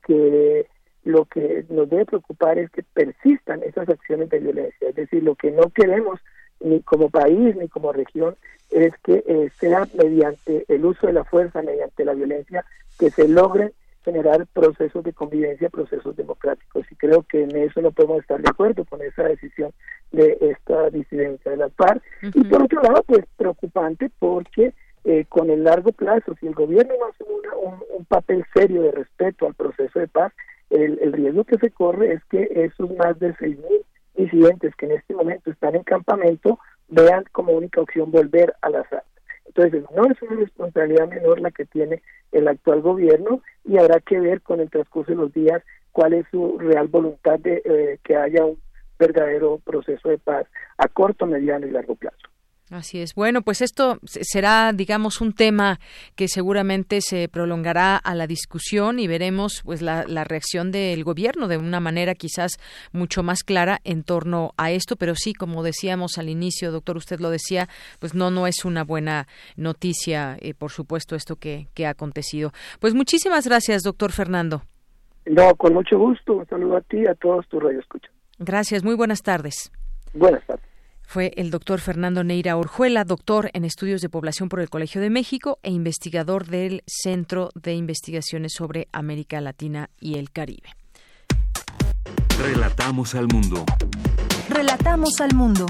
que 0.07 0.67
lo 1.03 1.25
que 1.25 1.65
nos 1.67 1.89
debe 1.89 2.05
preocupar 2.05 2.59
es 2.59 2.71
que 2.71 2.83
persistan 2.83 3.61
esas 3.63 3.89
acciones 3.89 4.29
de 4.29 4.39
violencia. 4.39 4.87
Es 4.87 4.95
decir 4.95 5.21
lo 5.21 5.35
que 5.35 5.51
no 5.51 5.69
queremos 5.69 6.21
ni 6.63 6.81
como 6.81 7.09
país 7.09 7.55
ni 7.55 7.67
como 7.67 7.91
región 7.91 8.35
es 8.71 8.93
que 9.03 9.23
eh, 9.27 9.51
sea 9.59 9.87
mediante 9.93 10.65
el 10.67 10.83
uso 10.85 11.07
de 11.07 11.13
la 11.13 11.23
fuerza, 11.23 11.61
mediante 11.61 12.05
la 12.05 12.13
violencia, 12.13 12.65
que 12.97 13.11
se 13.11 13.27
logren 13.27 13.71
generar 14.03 14.45
procesos 14.47 15.03
de 15.03 15.13
convivencia, 15.13 15.69
procesos 15.69 16.15
democráticos. 16.15 16.85
Y 16.91 16.95
creo 16.95 17.23
que 17.23 17.43
en 17.43 17.55
eso 17.55 17.81
no 17.81 17.91
podemos 17.91 18.19
estar 18.19 18.41
de 18.41 18.49
acuerdo 18.49 18.83
con 18.85 19.01
esa 19.01 19.23
decisión 19.23 19.71
de 20.11 20.37
esta 20.41 20.89
disidencia 20.89 21.51
de 21.51 21.57
la 21.57 21.69
PAR. 21.69 22.01
Y 22.21 22.43
por 22.43 22.63
otro 22.63 22.81
lado, 22.81 23.03
pues 23.03 23.25
preocupante 23.37 24.09
porque 24.19 24.73
eh, 25.05 25.25
con 25.29 25.49
el 25.49 25.63
largo 25.63 25.91
plazo, 25.91 26.35
si 26.39 26.47
el 26.47 26.53
gobierno 26.53 26.93
no 26.99 27.05
hace 27.05 27.23
un, 27.23 28.05
papel 28.05 28.45
serio 28.53 28.83
de 28.83 28.91
respeto 28.91 29.47
al 29.47 29.55
proceso 29.55 29.97
de 29.97 30.07
paz, 30.07 30.33
el, 30.69 30.99
el 31.01 31.13
riesgo 31.13 31.45
que 31.45 31.57
se 31.57 31.71
corre 31.71 32.13
es 32.13 32.23
que 32.25 32.47
esos 32.51 32.95
más 32.95 33.17
de 33.17 33.33
6.000 33.33 33.57
disidentes 34.15 34.75
que 34.75 34.85
en 34.85 34.93
este 34.93 35.13
momento 35.13 35.51
están 35.51 35.75
en 35.75 35.83
campamento 35.83 36.59
vean 36.87 37.23
como 37.31 37.53
única 37.53 37.81
opción 37.81 38.11
volver 38.11 38.53
a 38.61 38.69
las 38.69 38.85
armas. 38.91 39.05
Entonces, 39.45 39.83
no 39.95 40.05
es 40.05 40.21
una 40.21 40.35
responsabilidad 40.39 41.07
menor 41.09 41.39
la 41.39 41.51
que 41.51 41.65
tiene 41.65 42.01
el 42.31 42.47
actual 42.47 42.81
gobierno 42.81 43.41
y 43.65 43.77
habrá 43.77 43.99
que 43.99 44.19
ver 44.19 44.41
con 44.41 44.59
el 44.59 44.69
transcurso 44.69 45.11
de 45.11 45.17
los 45.17 45.33
días 45.33 45.61
cuál 45.91 46.13
es 46.13 46.25
su 46.31 46.57
real 46.57 46.87
voluntad 46.87 47.39
de 47.39 47.61
eh, 47.63 47.99
que 48.03 48.15
haya 48.15 48.45
un 48.45 48.57
verdadero 48.97 49.59
proceso 49.63 50.09
de 50.09 50.17
paz 50.17 50.47
a 50.77 50.87
corto, 50.87 51.25
mediano 51.25 51.67
y 51.67 51.71
largo 51.71 51.95
plazo. 51.95 52.32
Así 52.73 53.01
es. 53.01 53.13
Bueno, 53.13 53.43
pues 53.43 53.61
esto 53.61 53.99
será, 54.03 54.73
digamos, 54.73 55.21
un 55.21 55.33
tema 55.33 55.79
que 56.15 56.27
seguramente 56.27 57.01
se 57.01 57.29
prolongará 57.29 57.97
a 57.97 58.15
la 58.15 58.25
discusión 58.25 58.97
y 58.97 59.05
veremos, 59.05 59.61
pues, 59.63 59.83
la, 59.83 60.03
reacción 60.23 60.71
del 60.71 61.03
gobierno 61.03 61.47
de 61.47 61.57
una 61.57 61.79
manera 61.79 62.15
quizás 62.15 62.53
mucho 62.91 63.21
más 63.21 63.43
clara 63.43 63.79
en 63.83 64.03
torno 64.03 64.53
a 64.57 64.71
esto. 64.71 64.95
Pero 64.95 65.13
sí, 65.13 65.35
como 65.35 65.61
decíamos 65.61 66.17
al 66.17 66.29
inicio, 66.29 66.71
doctor, 66.71 66.97
usted 66.97 67.19
lo 67.19 67.29
decía, 67.29 67.69
pues 67.99 68.15
no, 68.15 68.31
no 68.31 68.47
es 68.47 68.65
una 68.65 68.83
buena 68.83 69.27
noticia, 69.55 70.35
eh, 70.41 70.55
por 70.55 70.71
supuesto, 70.71 71.15
esto 71.15 71.35
que, 71.35 71.67
que 71.75 71.85
ha 71.85 71.91
acontecido. 71.91 72.53
Pues 72.79 72.95
muchísimas 72.95 73.45
gracias, 73.45 73.83
doctor 73.83 74.11
Fernando. 74.11 74.63
No, 75.27 75.53
con 75.53 75.75
mucho 75.75 75.99
gusto. 75.99 76.37
Un 76.37 76.47
saludo 76.47 76.77
a 76.77 76.81
ti 76.81 77.01
y 77.01 77.05
a 77.05 77.13
todos 77.13 77.47
tus 77.49 77.61
radioescuchas. 77.61 78.11
Gracias. 78.39 78.83
Muy 78.83 78.95
buenas 78.95 79.21
tardes. 79.21 79.71
Buenas 80.15 80.43
tardes. 80.47 80.72
Fue 81.13 81.31
el 81.37 81.51
doctor 81.51 81.79
Fernando 81.79 82.23
Neira 82.23 82.57
Orjuela, 82.57 83.03
doctor 83.03 83.51
en 83.53 83.65
estudios 83.65 84.01
de 84.01 84.09
población 84.09 84.49
por 84.49 84.59
el 84.61 84.71
Colegio 84.71 84.99
de 84.99 85.11
México 85.11 85.59
e 85.61 85.69
investigador 85.69 86.47
del 86.47 86.81
Centro 86.87 87.49
de 87.53 87.75
Investigaciones 87.75 88.53
sobre 88.57 88.87
América 88.91 89.39
Latina 89.39 89.91
y 89.99 90.15
el 90.15 90.31
Caribe. 90.31 90.69
Relatamos 92.41 93.13
al 93.13 93.27
mundo. 93.27 93.63
Relatamos 94.49 95.21
al 95.21 95.35
mundo. 95.35 95.67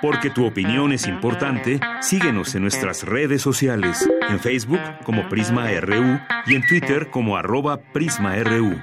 Porque 0.00 0.30
tu 0.30 0.46
opinión 0.46 0.94
es 0.94 1.06
importante, 1.06 1.80
síguenos 2.00 2.54
en 2.54 2.62
nuestras 2.62 3.02
redes 3.02 3.42
sociales, 3.42 4.08
en 4.26 4.40
Facebook 4.40 4.80
como 5.04 5.28
Prisma 5.28 5.70
RU 5.82 6.18
y 6.46 6.54
en 6.54 6.66
Twitter 6.66 7.10
como 7.10 7.36
arroba 7.36 7.76
PrismaRU. 7.92 8.80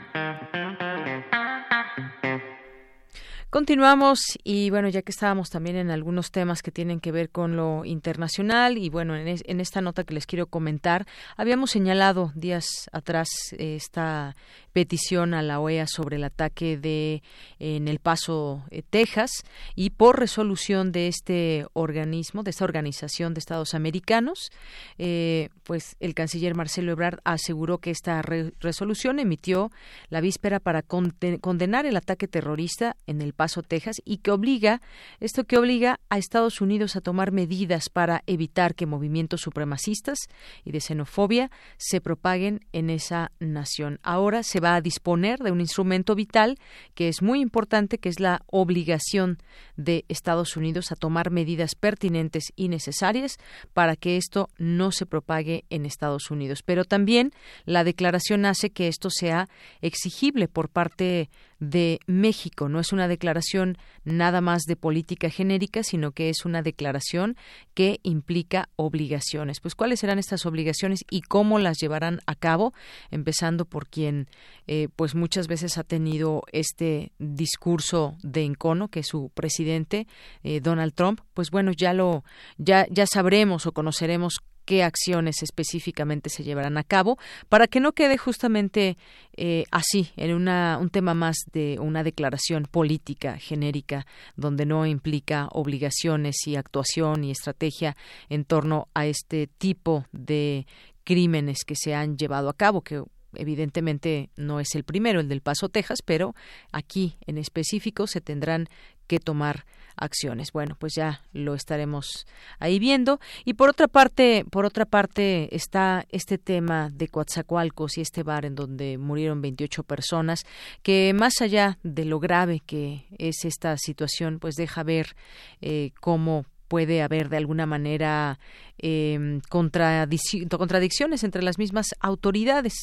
Continuamos 3.57 4.37
y 4.43 4.69
bueno, 4.69 4.87
ya 4.87 5.01
que 5.01 5.11
estábamos 5.11 5.49
también 5.49 5.77
en 5.77 5.89
algunos 5.89 6.29
temas 6.29 6.61
que 6.61 6.69
tienen 6.69 6.99
que 6.99 7.11
ver 7.11 7.31
con 7.31 7.55
lo 7.55 7.85
internacional 7.85 8.77
y 8.77 8.89
bueno, 8.89 9.15
en, 9.15 9.59
esta 9.59 9.81
nota 9.81 10.03
que 10.03 10.13
les 10.13 10.27
quiero 10.27 10.45
comentar, 10.45 11.07
habíamos 11.37 11.71
señalado 11.71 12.31
días 12.35 12.67
atrás 12.91 13.29
esta 13.57 14.35
petición 14.73 15.33
a 15.33 15.41
la 15.41 15.59
OEA 15.59 15.87
sobre 15.87 16.17
el 16.17 16.23
ataque 16.23 16.77
de 16.77 17.23
en 17.57 17.87
El 17.87 17.97
Paso, 17.97 18.63
eh, 18.69 18.83
Texas, 18.87 19.31
y 19.73 19.89
por 19.89 20.19
resolución 20.19 20.91
de 20.91 21.07
este 21.07 21.65
organismo, 21.73 22.43
de 22.43 22.51
esta 22.51 22.63
organización 22.63 23.33
de 23.33 23.39
Estados 23.39 23.73
Americanos, 23.73 24.51
eh, 24.99 25.49
pues 25.63 25.95
el 25.99 26.13
canciller 26.13 26.53
Marcelo 26.53 26.91
Ebrard 26.91 27.21
aseguró 27.23 27.79
que 27.79 27.89
esta 27.89 28.21
resolución 28.21 29.17
emitió 29.17 29.71
la 30.09 30.21
víspera 30.21 30.59
para 30.59 30.83
condenar 30.83 31.87
el 31.87 31.97
ataque 31.97 32.27
terrorista 32.27 32.95
en 33.07 33.23
El 33.23 33.33
Paso, 33.33 33.46
Texas, 33.67 34.01
y 34.05 34.17
que 34.17 34.31
obliga, 34.31 34.81
esto 35.19 35.45
que 35.45 35.57
obliga 35.57 35.99
a 36.09 36.17
Estados 36.17 36.61
Unidos 36.61 36.95
a 36.95 37.01
tomar 37.01 37.31
medidas 37.31 37.89
para 37.89 38.23
evitar 38.27 38.75
que 38.75 38.85
movimientos 38.85 39.41
supremacistas 39.41 40.19
y 40.63 40.71
de 40.71 40.81
xenofobia 40.81 41.51
se 41.77 42.01
propaguen 42.01 42.65
en 42.73 42.89
esa 42.89 43.31
nación. 43.39 43.99
Ahora 44.03 44.43
se 44.43 44.59
va 44.59 44.75
a 44.75 44.81
disponer 44.81 45.39
de 45.39 45.51
un 45.51 45.61
instrumento 45.61 46.15
vital 46.15 46.57
que 46.93 47.07
es 47.07 47.21
muy 47.21 47.41
importante, 47.41 47.97
que 47.97 48.09
es 48.09 48.19
la 48.19 48.41
obligación 48.47 49.37
de 49.75 50.05
Estados 50.07 50.57
Unidos 50.57 50.91
a 50.91 50.95
tomar 50.95 51.31
medidas 51.31 51.75
pertinentes 51.75 52.51
y 52.55 52.69
necesarias 52.69 53.37
para 53.73 53.95
que 53.95 54.17
esto 54.17 54.49
no 54.57 54.91
se 54.91 55.05
propague 55.05 55.65
en 55.69 55.85
Estados 55.85 56.31
Unidos. 56.31 56.63
Pero 56.63 56.85
también 56.85 57.31
la 57.65 57.83
declaración 57.83 58.45
hace 58.45 58.69
que 58.69 58.87
esto 58.87 59.09
sea 59.09 59.47
exigible 59.81 60.47
por 60.47 60.69
parte 60.69 61.29
de 61.59 61.99
México. 62.05 62.69
No 62.69 62.79
es 62.79 62.93
una 62.93 63.07
declaración 63.07 63.77
nada 64.03 64.41
más 64.41 64.63
de 64.63 64.75
política 64.75 65.29
genérica, 65.29 65.83
sino 65.83 66.11
que 66.11 66.29
es 66.29 66.45
una 66.45 66.61
declaración 66.61 67.35
que 67.73 67.99
implica 68.03 68.69
obligaciones. 68.75 69.59
Pues 69.59 69.75
cuáles 69.75 69.99
serán 69.99 70.19
estas 70.19 70.45
obligaciones 70.45 71.03
y 71.09 71.21
cómo 71.21 71.59
las 71.59 71.77
llevarán 71.77 72.19
a 72.25 72.35
cabo, 72.35 72.73
empezando 73.11 73.65
por 73.65 73.87
quien 73.87 74.27
eh, 74.67 74.87
pues 74.95 75.15
muchas 75.15 75.47
veces 75.47 75.77
ha 75.77 75.83
tenido 75.83 76.43
este 76.51 77.11
discurso 77.19 78.17
de 78.21 78.43
encono, 78.43 78.89
que 78.89 78.99
es 79.01 79.07
su 79.07 79.31
presidente 79.33 80.07
eh, 80.43 80.59
Donald 80.61 80.93
Trump. 80.93 81.21
Pues 81.33 81.51
bueno, 81.51 81.71
ya 81.71 81.93
lo 81.93 82.23
ya 82.57 82.85
ya 82.89 83.05
sabremos 83.07 83.65
o 83.65 83.71
conoceremos 83.71 84.39
qué 84.67 84.83
acciones 84.83 85.41
específicamente 85.43 86.29
se 86.29 86.43
llevarán 86.43 86.77
a 86.77 86.83
cabo 86.83 87.17
para 87.47 87.67
que 87.67 87.79
no 87.79 87.93
quede 87.93 88.17
justamente 88.17 88.97
eh, 89.37 89.63
así 89.71 90.11
en 90.17 90.35
una, 90.35 90.77
un 90.77 90.89
tema 90.89 91.13
más 91.13 91.37
de 91.53 91.79
una 91.79 92.03
declaración 92.03 92.67
política 92.69 93.37
genérica 93.37 94.05
donde 94.35 94.65
no 94.65 94.85
implica 94.85 95.47
obligaciones 95.53 96.35
y 96.47 96.57
actuación 96.57 97.23
y 97.23 97.31
estrategia 97.31 97.95
en 98.27 98.43
torno 98.43 98.89
a 98.93 99.05
este 99.05 99.47
tipo 99.47 100.05
de 100.11 100.67
crímenes 101.05 101.63
que 101.65 101.75
se 101.77 101.95
han 101.95 102.17
llevado 102.17 102.49
a 102.49 102.53
cabo 102.53 102.81
que 102.81 103.01
evidentemente 103.35 104.31
no 104.35 104.59
es 104.59 104.75
el 104.75 104.83
primero, 104.83 105.21
el 105.21 105.29
del 105.29 105.39
Paso, 105.39 105.69
Texas, 105.69 105.99
pero 106.03 106.35
aquí 106.73 107.15
en 107.25 107.37
específico 107.37 108.05
se 108.05 108.19
tendrán 108.19 108.67
que 109.07 109.19
tomar 109.19 109.65
acciones. 109.97 110.51
Bueno, 110.51 110.75
pues 110.79 110.93
ya 110.95 111.21
lo 111.33 111.53
estaremos 111.53 112.25
ahí 112.59 112.79
viendo. 112.79 113.19
Y 113.45 113.53
por 113.53 113.69
otra 113.69 113.87
parte, 113.87 114.45
por 114.49 114.65
otra 114.65 114.85
parte 114.85 115.55
está 115.55 116.05
este 116.09 116.37
tema 116.37 116.89
de 116.91 117.07
Coatzacoalcos 117.07 117.97
y 117.97 118.01
este 118.01 118.23
bar 118.23 118.45
en 118.45 118.55
donde 118.55 118.97
murieron 118.97 119.41
28 119.41 119.83
personas, 119.83 120.45
que 120.83 121.13
más 121.13 121.41
allá 121.41 121.77
de 121.83 122.05
lo 122.05 122.19
grave 122.19 122.61
que 122.65 123.05
es 123.17 123.45
esta 123.45 123.75
situación, 123.77 124.39
pues 124.39 124.55
deja 124.55 124.83
ver 124.83 125.15
eh, 125.61 125.91
cómo 125.99 126.45
puede 126.67 127.01
haber 127.01 127.29
de 127.29 127.37
alguna 127.37 127.65
manera 127.65 128.39
eh, 128.77 129.39
contradicciones 129.49 131.23
entre 131.23 131.41
las 131.41 131.57
mismas 131.57 131.87
autoridades. 131.99 132.73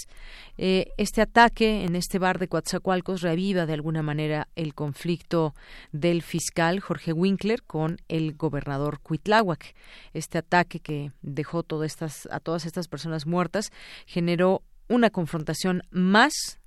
Eh, 0.58 0.88
este 0.96 1.20
ataque 1.20 1.84
en 1.84 1.96
este 1.96 2.18
bar 2.18 2.38
de 2.38 2.48
Coatzacoalcos 2.48 3.22
reaviva 3.22 3.66
de 3.66 3.74
alguna 3.74 4.02
manera 4.02 4.48
el 4.56 4.74
conflicto 4.74 5.54
del 5.92 6.22
fiscal 6.22 6.80
Jorge 6.80 7.12
Winkler 7.12 7.62
con 7.62 7.98
el 8.08 8.34
gobernador 8.34 9.00
Cuitláhuac. 9.00 9.74
Este 10.12 10.38
ataque 10.38 10.80
que 10.80 11.12
dejó 11.22 11.62
todas 11.62 11.92
estas, 11.92 12.28
a 12.30 12.40
todas 12.40 12.66
estas 12.66 12.88
personas 12.88 13.26
muertas 13.26 13.70
generó 14.06 14.62
una 14.88 15.10
confrontación 15.10 15.82
más 15.90 16.60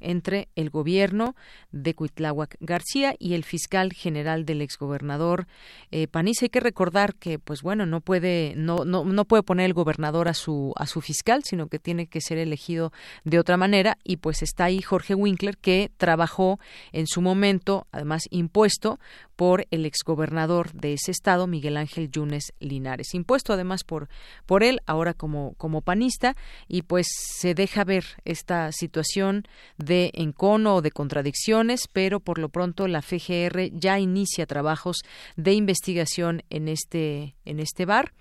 entre 0.00 0.48
el 0.56 0.70
gobierno 0.70 1.34
de 1.72 1.94
Cuitláhuac 1.94 2.56
García 2.60 3.14
y 3.18 3.34
el 3.34 3.44
fiscal 3.44 3.92
general 3.92 4.44
del 4.44 4.62
exgobernador 4.62 5.46
eh, 5.90 6.06
Hay 6.12 6.48
que 6.48 6.60
recordar 6.60 7.14
que, 7.14 7.38
pues 7.38 7.62
bueno, 7.62 7.86
no 7.86 8.00
puede, 8.00 8.54
no, 8.56 8.84
no, 8.84 9.04
no 9.04 9.24
puede 9.24 9.42
poner 9.42 9.66
el 9.66 9.74
gobernador 9.74 10.28
a 10.28 10.34
su, 10.34 10.72
a 10.76 10.86
su 10.86 11.00
fiscal, 11.00 11.42
sino 11.44 11.68
que 11.68 11.78
tiene 11.78 12.06
que 12.06 12.20
ser 12.20 12.38
elegido 12.38 12.92
de 13.24 13.38
otra 13.38 13.56
manera. 13.56 13.98
Y 14.04 14.16
pues 14.16 14.42
está 14.42 14.64
ahí 14.64 14.80
Jorge 14.80 15.14
Winkler, 15.14 15.58
que 15.58 15.90
trabajó 15.96 16.58
en 16.92 17.06
su 17.06 17.20
momento, 17.20 17.86
además 17.92 18.24
impuesto 18.30 18.98
por 19.40 19.66
el 19.70 19.86
exgobernador 19.86 20.70
de 20.74 20.92
ese 20.92 21.10
estado, 21.10 21.46
Miguel 21.46 21.78
Ángel 21.78 22.10
Yunes 22.10 22.52
Linares. 22.60 23.14
Impuesto 23.14 23.54
además 23.54 23.84
por, 23.84 24.10
por 24.44 24.62
él, 24.62 24.82
ahora 24.84 25.14
como, 25.14 25.54
como 25.54 25.80
panista, 25.80 26.36
y 26.68 26.82
pues 26.82 27.06
se 27.38 27.54
deja 27.54 27.84
ver 27.84 28.04
esta 28.26 28.70
situación 28.70 29.44
de 29.78 30.10
encono 30.12 30.74
o 30.74 30.82
de 30.82 30.90
contradicciones, 30.90 31.88
pero 31.90 32.20
por 32.20 32.36
lo 32.36 32.50
pronto 32.50 32.86
la 32.86 33.00
FGR 33.00 33.70
ya 33.72 33.98
inicia 33.98 34.44
trabajos 34.44 34.98
de 35.36 35.54
investigación 35.54 36.42
en 36.50 36.68
este, 36.68 37.34
en 37.46 37.60
este 37.60 37.86
bar 37.86 38.12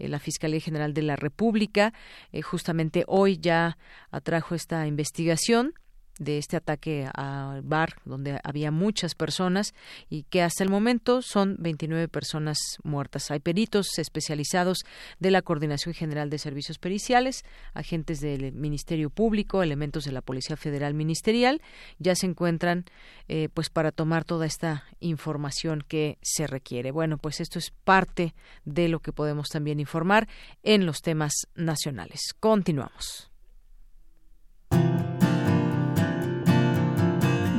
eh, 0.00 0.08
la 0.08 0.18
Fiscalía 0.18 0.58
General 0.58 0.92
de 0.92 1.02
la 1.02 1.14
República 1.14 1.92
eh, 2.32 2.42
justamente 2.42 3.04
hoy 3.06 3.38
ya 3.38 3.78
atrajo 4.10 4.56
esta 4.56 4.88
investigación 4.88 5.74
de 6.18 6.38
este 6.38 6.56
ataque 6.56 7.08
al 7.14 7.62
bar 7.62 7.94
donde 8.04 8.38
había 8.44 8.70
muchas 8.70 9.14
personas 9.14 9.74
y 10.08 10.24
que 10.24 10.42
hasta 10.42 10.62
el 10.62 10.70
momento 10.70 11.22
son 11.22 11.56
29 11.58 12.08
personas 12.08 12.58
muertas. 12.82 13.30
Hay 13.30 13.40
peritos 13.40 13.98
especializados 13.98 14.84
de 15.18 15.30
la 15.30 15.42
Coordinación 15.42 15.94
General 15.94 16.30
de 16.30 16.38
Servicios 16.38 16.78
Periciales, 16.78 17.44
agentes 17.72 18.20
del 18.20 18.52
Ministerio 18.52 19.10
Público, 19.10 19.62
elementos 19.62 20.04
de 20.04 20.12
la 20.12 20.22
Policía 20.22 20.56
Federal 20.56 20.94
Ministerial, 20.94 21.60
ya 21.98 22.14
se 22.14 22.26
encuentran 22.26 22.84
eh, 23.28 23.48
pues 23.52 23.70
para 23.70 23.92
tomar 23.92 24.24
toda 24.24 24.46
esta 24.46 24.84
información 25.00 25.82
que 25.86 26.18
se 26.22 26.46
requiere. 26.46 26.90
Bueno, 26.90 27.18
pues 27.18 27.40
esto 27.40 27.58
es 27.58 27.70
parte 27.70 28.34
de 28.64 28.88
lo 28.88 29.00
que 29.00 29.12
podemos 29.12 29.48
también 29.48 29.80
informar 29.80 30.28
en 30.62 30.86
los 30.86 31.02
temas 31.02 31.32
nacionales. 31.54 32.20
Continuamos. 32.38 33.33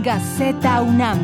Gaceta 0.06 0.84
UNAM. 0.84 1.18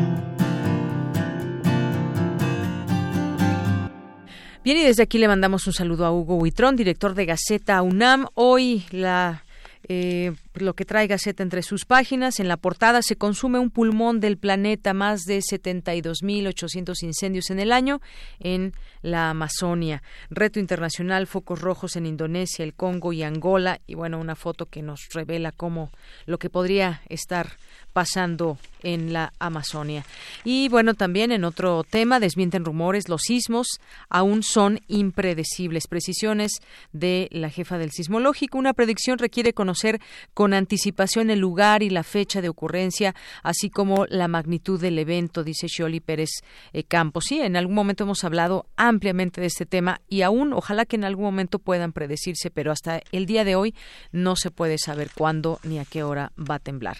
Bien, 4.64 4.76
y 4.76 4.82
desde 4.82 5.04
aquí 5.04 5.18
le 5.18 5.28
mandamos 5.28 5.68
un 5.68 5.72
saludo 5.72 6.04
a 6.04 6.10
Hugo 6.10 6.34
Huitrón, 6.34 6.74
director 6.74 7.14
de 7.14 7.26
Gaceta 7.26 7.80
UNAM. 7.82 8.26
Hoy 8.34 8.84
la 8.90 9.44
eh, 9.88 10.32
lo 10.54 10.74
que 10.74 10.84
trae 10.84 11.06
Gaceta 11.06 11.42
entre 11.42 11.62
sus 11.62 11.84
páginas. 11.84 12.38
En 12.38 12.46
la 12.48 12.56
portada 12.56 13.02
se 13.02 13.16
consume 13.16 13.58
un 13.58 13.70
pulmón 13.70 14.20
del 14.20 14.38
planeta, 14.38 14.94
más 14.94 15.22
de 15.22 15.38
72.800 15.38 17.02
incendios 17.02 17.50
en 17.50 17.58
el 17.58 17.72
año 17.72 18.00
en 18.38 18.72
la 19.02 19.30
Amazonia. 19.30 20.02
Reto 20.30 20.60
internacional, 20.60 21.26
focos 21.26 21.60
rojos 21.60 21.96
en 21.96 22.06
Indonesia, 22.06 22.64
el 22.64 22.74
Congo 22.74 23.12
y 23.12 23.22
Angola. 23.22 23.80
Y 23.86 23.94
bueno, 23.94 24.18
una 24.18 24.36
foto 24.36 24.66
que 24.66 24.82
nos 24.82 25.08
revela 25.12 25.52
cómo 25.52 25.90
lo 26.26 26.38
que 26.38 26.50
podría 26.50 27.02
estar 27.08 27.56
pasando 27.92 28.58
en 28.82 29.12
la 29.12 29.32
Amazonia. 29.38 30.04
Y 30.44 30.68
bueno, 30.68 30.94
también 30.94 31.32
en 31.32 31.44
otro 31.44 31.84
tema, 31.84 32.20
desmienten 32.20 32.64
rumores, 32.64 33.08
los 33.08 33.22
sismos 33.22 33.80
aún 34.08 34.42
son 34.42 34.80
impredecibles. 34.88 35.86
Precisiones 35.86 36.52
de 36.92 37.28
la 37.30 37.50
jefa 37.50 37.78
del 37.78 37.90
sismológico. 37.92 38.58
Una 38.58 38.72
predicción 38.72 39.18
requiere 39.18 39.52
conocer 39.52 40.00
con 40.34 40.54
anticipación 40.54 41.30
el 41.30 41.38
lugar 41.38 41.82
y 41.82 41.90
la 41.90 42.02
fecha 42.02 42.40
de 42.40 42.48
ocurrencia, 42.48 43.14
así 43.42 43.70
como 43.70 44.06
la 44.06 44.28
magnitud 44.28 44.80
del 44.80 44.98
evento, 44.98 45.44
dice 45.44 45.66
Sholi 45.68 46.00
Pérez 46.00 46.30
eh, 46.72 46.84
Campos. 46.84 47.24
Sí, 47.28 47.40
en 47.40 47.56
algún 47.56 47.74
momento 47.74 48.04
hemos 48.04 48.24
hablado 48.24 48.66
ampliamente 48.76 49.40
de 49.40 49.46
este 49.46 49.66
tema 49.66 50.00
y 50.08 50.22
aún 50.22 50.52
ojalá 50.52 50.84
que 50.84 50.96
en 50.96 51.04
algún 51.04 51.24
momento 51.24 51.58
puedan 51.58 51.92
predecirse, 51.92 52.50
pero 52.50 52.72
hasta 52.72 53.00
el 53.12 53.26
día 53.26 53.44
de 53.44 53.54
hoy 53.54 53.74
no 54.10 54.36
se 54.36 54.50
puede 54.50 54.78
saber 54.78 55.10
cuándo 55.14 55.60
ni 55.62 55.78
a 55.78 55.84
qué 55.84 56.02
hora 56.02 56.32
va 56.38 56.56
a 56.56 56.58
temblar. 56.58 56.98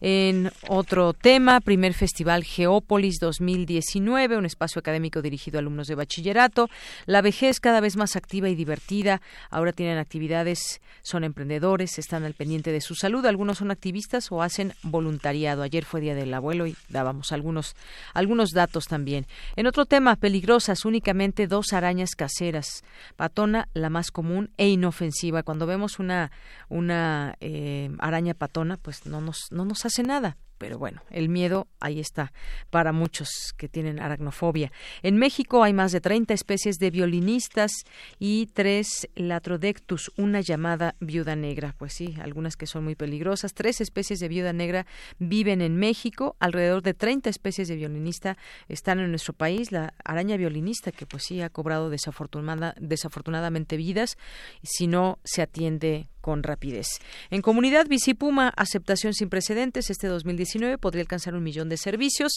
En 0.00 0.33
otro 0.68 1.12
tema, 1.12 1.60
primer 1.60 1.94
Festival 1.94 2.44
Geópolis 2.44 3.18
2019, 3.20 4.36
un 4.36 4.46
espacio 4.46 4.80
académico 4.80 5.22
dirigido 5.22 5.58
a 5.58 5.60
alumnos 5.60 5.86
de 5.86 5.94
bachillerato. 5.94 6.70
La 7.06 7.20
vejez 7.20 7.60
cada 7.60 7.80
vez 7.80 7.96
más 7.96 8.16
activa 8.16 8.48
y 8.48 8.54
divertida. 8.54 9.20
Ahora 9.50 9.72
tienen 9.72 9.98
actividades, 9.98 10.80
son 11.02 11.24
emprendedores, 11.24 11.98
están 11.98 12.24
al 12.24 12.34
pendiente 12.34 12.72
de 12.72 12.80
su 12.80 12.94
salud. 12.94 13.26
Algunos 13.26 13.58
son 13.58 13.70
activistas 13.70 14.32
o 14.32 14.42
hacen 14.42 14.72
voluntariado. 14.82 15.62
Ayer 15.62 15.84
fue 15.84 16.00
Día 16.00 16.14
del 16.14 16.32
Abuelo 16.32 16.66
y 16.66 16.76
dábamos 16.88 17.32
algunos, 17.32 17.76
algunos 18.14 18.50
datos 18.50 18.86
también. 18.86 19.26
En 19.56 19.66
otro 19.66 19.84
tema, 19.84 20.16
peligrosas, 20.16 20.84
únicamente 20.84 21.46
dos 21.46 21.72
arañas 21.72 22.14
caseras. 22.16 22.82
Patona, 23.16 23.68
la 23.74 23.90
más 23.90 24.10
común 24.10 24.50
e 24.56 24.68
inofensiva. 24.68 25.42
Cuando 25.42 25.66
vemos 25.66 25.98
una, 25.98 26.30
una 26.68 27.36
eh, 27.40 27.90
araña 27.98 28.34
patona, 28.34 28.78
pues 28.78 29.04
no 29.06 29.20
nos, 29.20 29.48
no 29.50 29.64
nos 29.64 29.84
hace 29.84 30.02
nada 30.02 30.23
pero 30.64 30.78
bueno, 30.78 31.02
el 31.10 31.28
miedo 31.28 31.68
ahí 31.78 32.00
está 32.00 32.32
para 32.70 32.90
muchos 32.90 33.28
que 33.58 33.68
tienen 33.68 34.00
aracnofobia. 34.00 34.72
En 35.02 35.18
México 35.18 35.62
hay 35.62 35.74
más 35.74 35.92
de 35.92 36.00
30 36.00 36.32
especies 36.32 36.78
de 36.78 36.90
violinistas 36.90 37.70
y 38.18 38.46
tres 38.46 39.06
Latrodectus, 39.14 40.10
una 40.16 40.40
llamada 40.40 40.96
viuda 41.00 41.36
negra. 41.36 41.74
Pues 41.76 41.92
sí, 41.92 42.14
algunas 42.18 42.56
que 42.56 42.66
son 42.66 42.82
muy 42.82 42.94
peligrosas. 42.94 43.52
Tres 43.52 43.82
especies 43.82 44.20
de 44.20 44.28
viuda 44.28 44.54
negra 44.54 44.86
viven 45.18 45.60
en 45.60 45.76
México. 45.76 46.34
Alrededor 46.40 46.80
de 46.80 46.94
30 46.94 47.28
especies 47.28 47.68
de 47.68 47.76
violinista 47.76 48.38
están 48.66 49.00
en 49.00 49.10
nuestro 49.10 49.34
país. 49.34 49.70
La 49.70 49.92
araña 50.02 50.38
violinista, 50.38 50.92
que 50.92 51.04
pues 51.04 51.24
sí 51.24 51.42
ha 51.42 51.50
cobrado 51.50 51.90
desafortunada, 51.90 52.74
desafortunadamente 52.80 53.76
vidas, 53.76 54.16
si 54.62 54.86
no 54.86 55.18
se 55.24 55.42
atiende 55.42 56.08
con 56.24 56.42
rapidez. 56.42 56.86
En 57.28 57.42
comunidad 57.42 57.86
Bicipuma, 57.86 58.48
aceptación 58.56 59.12
sin 59.12 59.28
precedentes. 59.28 59.90
Este 59.90 60.06
2019 60.06 60.78
podría 60.78 61.02
alcanzar 61.02 61.34
un 61.34 61.42
millón 61.42 61.68
de 61.68 61.76
servicios 61.76 62.32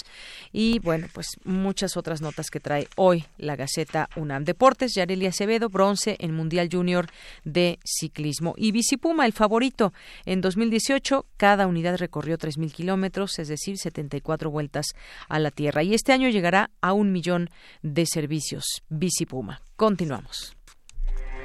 y, 0.52 0.80
bueno, 0.80 1.08
pues 1.14 1.28
muchas 1.46 1.96
otras 1.96 2.22
notas 2.22 2.50
que 2.50 2.60
trae 2.60 2.90
hoy 2.98 3.24
la 3.38 3.56
Gaceta 3.56 4.10
UNAM. 4.18 4.44
Deportes, 4.44 4.94
Yareli 4.94 5.26
Acevedo, 5.26 5.70
bronce 5.70 6.18
en 6.20 6.36
Mundial 6.36 6.68
Junior 6.70 7.08
de 7.46 7.80
Ciclismo. 7.86 8.56
Y 8.58 8.74
Bicipuma, 8.74 9.26
el 9.26 9.32
favorito. 9.32 9.94
En 10.26 10.42
2018, 10.42 11.26
cada 11.38 11.66
unidad 11.66 11.96
recorrió 11.98 12.38
3.000 12.38 12.74
kilómetros, 12.74 13.40
es 13.40 13.48
decir, 13.48 13.78
74 13.78 14.52
vueltas 14.52 14.88
a 15.30 15.40
la 15.40 15.50
Tierra. 15.50 15.82
Y 15.82 15.94
este 15.94 16.12
año 16.12 16.28
llegará 16.28 16.72
a 16.82 16.92
un 16.92 17.14
millón 17.14 17.50
de 17.84 18.06
servicios. 18.06 18.84
Bicipuma. 18.90 19.62
Continuamos. 19.78 20.57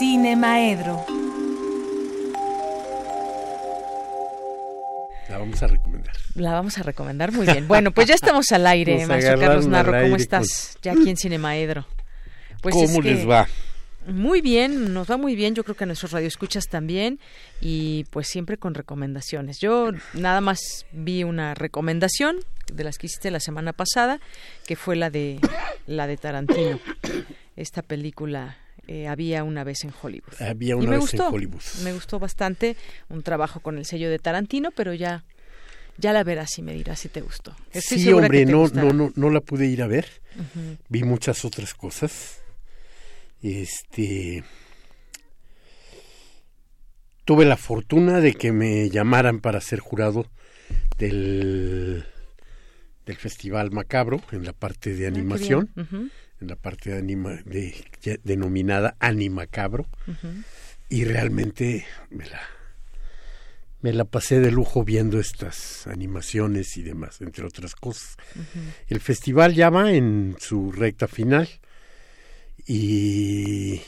Cinemaedro. 0.00 1.04
La 5.28 5.36
vamos 5.36 5.62
a 5.62 5.66
recomendar. 5.66 6.14
La 6.36 6.52
vamos 6.52 6.78
a 6.78 6.82
recomendar 6.82 7.32
muy 7.32 7.44
bien. 7.44 7.68
Bueno, 7.68 7.90
pues 7.90 8.08
ya 8.08 8.14
estamos 8.14 8.50
al 8.50 8.66
aire, 8.66 9.06
Maestro 9.06 9.38
Carlos 9.38 9.66
Narro. 9.66 10.00
¿Cómo 10.00 10.16
estás? 10.16 10.78
Ya 10.80 10.92
aquí 10.92 11.10
en 11.10 11.18
Cinemaedro. 11.18 11.84
Pues 12.62 12.74
¿Cómo 12.74 13.02
les 13.02 13.28
va? 13.28 13.46
Muy 14.06 14.40
bien, 14.40 14.94
nos 14.94 15.10
va 15.10 15.18
muy 15.18 15.36
bien. 15.36 15.54
Yo 15.54 15.64
creo 15.64 15.76
que 15.76 15.84
a 15.84 15.86
nuestros 15.86 16.12
radioescuchas 16.12 16.68
también. 16.68 17.20
Y 17.60 18.04
pues 18.04 18.26
siempre 18.26 18.56
con 18.56 18.72
recomendaciones. 18.72 19.58
Yo 19.60 19.90
nada 20.14 20.40
más 20.40 20.86
vi 20.92 21.24
una 21.24 21.52
recomendación 21.52 22.36
de 22.72 22.84
las 22.84 22.96
que 22.96 23.06
hiciste 23.06 23.30
la 23.30 23.40
semana 23.40 23.74
pasada, 23.74 24.18
que 24.66 24.76
fue 24.76 24.96
la 24.96 25.10
de 25.10 25.40
la 25.86 26.06
de 26.06 26.16
Tarantino. 26.16 26.80
Esta 27.54 27.82
película 27.82 28.56
eh, 28.90 29.06
había 29.06 29.44
una 29.44 29.62
vez 29.62 29.84
en 29.84 29.92
Hollywood. 30.02 30.34
Había 30.40 30.74
una 30.74 30.98
vez 30.98 31.14
en 31.14 31.20
Hollywood. 31.20 31.62
Me 31.84 31.92
gustó 31.92 32.18
bastante 32.18 32.76
un 33.08 33.22
trabajo 33.22 33.60
con 33.60 33.78
el 33.78 33.84
sello 33.84 34.10
de 34.10 34.18
Tarantino, 34.18 34.72
pero 34.72 34.92
ya 34.94 35.24
ya 35.96 36.12
la 36.12 36.24
verás 36.24 36.58
y 36.58 36.62
me 36.62 36.72
dirás 36.72 36.98
si 36.98 37.08
te 37.08 37.20
gustó. 37.20 37.54
sí, 37.72 38.12
hombre, 38.12 38.46
no, 38.46 38.66
no, 38.66 38.92
no, 38.92 39.12
no 39.14 39.30
la 39.30 39.40
pude 39.42 39.66
ir 39.66 39.82
a 39.82 39.86
ver. 39.86 40.08
Vi 40.88 41.04
muchas 41.04 41.44
otras 41.44 41.72
cosas. 41.72 42.42
Este 43.40 44.42
tuve 47.24 47.44
la 47.44 47.56
fortuna 47.56 48.20
de 48.20 48.34
que 48.34 48.50
me 48.50 48.90
llamaran 48.90 49.38
para 49.38 49.60
ser 49.60 49.78
jurado 49.78 50.26
del 50.98 52.06
del 53.06 53.16
Festival 53.16 53.70
Macabro 53.70 54.20
en 54.32 54.44
la 54.44 54.52
parte 54.52 54.94
de 54.96 55.04
ah, 55.04 55.08
animación 55.10 55.70
en 56.40 56.48
la 56.48 56.56
parte 56.56 56.90
de 56.90 56.98
anima, 56.98 57.40
de, 57.44 57.74
denominada 58.24 58.96
Animacabro. 58.98 59.86
Y 60.88 61.04
realmente 61.04 61.86
me 62.10 62.26
la 62.26 62.40
me 63.82 63.94
la 63.94 64.04
pasé 64.04 64.40
de 64.40 64.50
lujo 64.50 64.84
viendo 64.84 65.18
estas 65.18 65.86
animaciones 65.86 66.76
y 66.76 66.82
demás, 66.82 67.22
entre 67.22 67.46
otras 67.46 67.74
cosas. 67.74 68.16
El 68.88 69.00
festival 69.00 69.54
ya 69.54 69.70
va 69.70 69.92
en 69.92 70.36
su 70.38 70.70
recta 70.70 71.08
final 71.08 71.48
y 72.66 73.80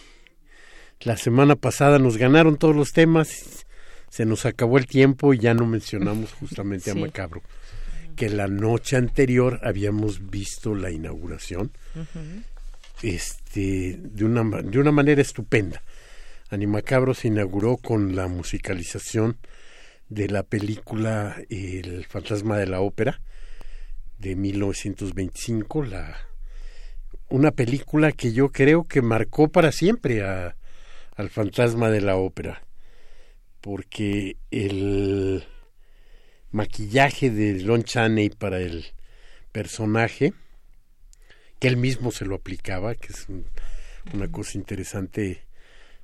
la 1.01 1.19
semana 1.19 1.57
pasada 1.57 1.99
nos 1.99 2.17
ganaron 2.17 2.57
todos 2.57 2.75
los 2.75 2.93
temas, 2.93 3.67
se 4.09 4.25
nos 4.25 4.47
acabó 4.47 4.79
el 4.79 4.87
tiempo 4.87 5.35
y 5.35 5.39
ya 5.39 5.53
no 5.53 5.67
mencionamos 5.67 6.33
justamente 6.33 6.91
a 6.91 6.95
Macabro 6.95 7.43
que 8.15 8.29
la 8.29 8.49
noche 8.49 8.97
anterior 8.97 9.61
habíamos 9.63 10.31
visto 10.31 10.75
la 10.75 10.91
inauguración 10.91 11.73
este, 13.03 13.99
de, 13.99 14.25
una, 14.25 14.63
de 14.63 14.79
una 14.79 14.93
manera 14.93 15.21
estupenda. 15.21 15.83
Animacabro 16.51 17.15
se 17.15 17.29
inauguró 17.29 17.77
con 17.77 18.15
la 18.15 18.29
musicalización 18.29 19.37
de 20.09 20.29
la 20.29 20.43
película 20.43 21.37
El 21.49 22.05
fantasma 22.05 22.59
de 22.59 22.67
la 22.67 22.81
ópera 22.81 23.21
de 24.19 24.37
1925, 24.37 25.85
la, 25.85 26.17
una 27.29 27.51
película 27.51 28.13
que 28.13 28.33
yo 28.33 28.51
creo 28.51 28.85
que 28.85 29.03
marcó 29.03 29.49
para 29.49 29.73
siempre 29.73 30.23
a, 30.23 30.57
al 31.17 31.29
fantasma 31.29 31.91
de 31.91 32.03
la 32.03 32.17
ópera, 32.17 32.63
porque 33.61 34.37
el 34.51 35.45
maquillaje 36.53 37.31
de 37.31 37.61
Lon 37.63 37.83
Chaney 37.83 38.31
para 38.31 38.61
el 38.61 38.87
personaje, 39.51 40.33
que 41.59 41.69
él 41.69 41.77
mismo 41.77 42.13
se 42.13 42.25
lo 42.25 42.37
aplicaba, 42.37 42.95
que 42.95 43.09
es 43.13 43.27
una 44.13 44.31
cosa 44.31 44.59
interesante, 44.59 45.43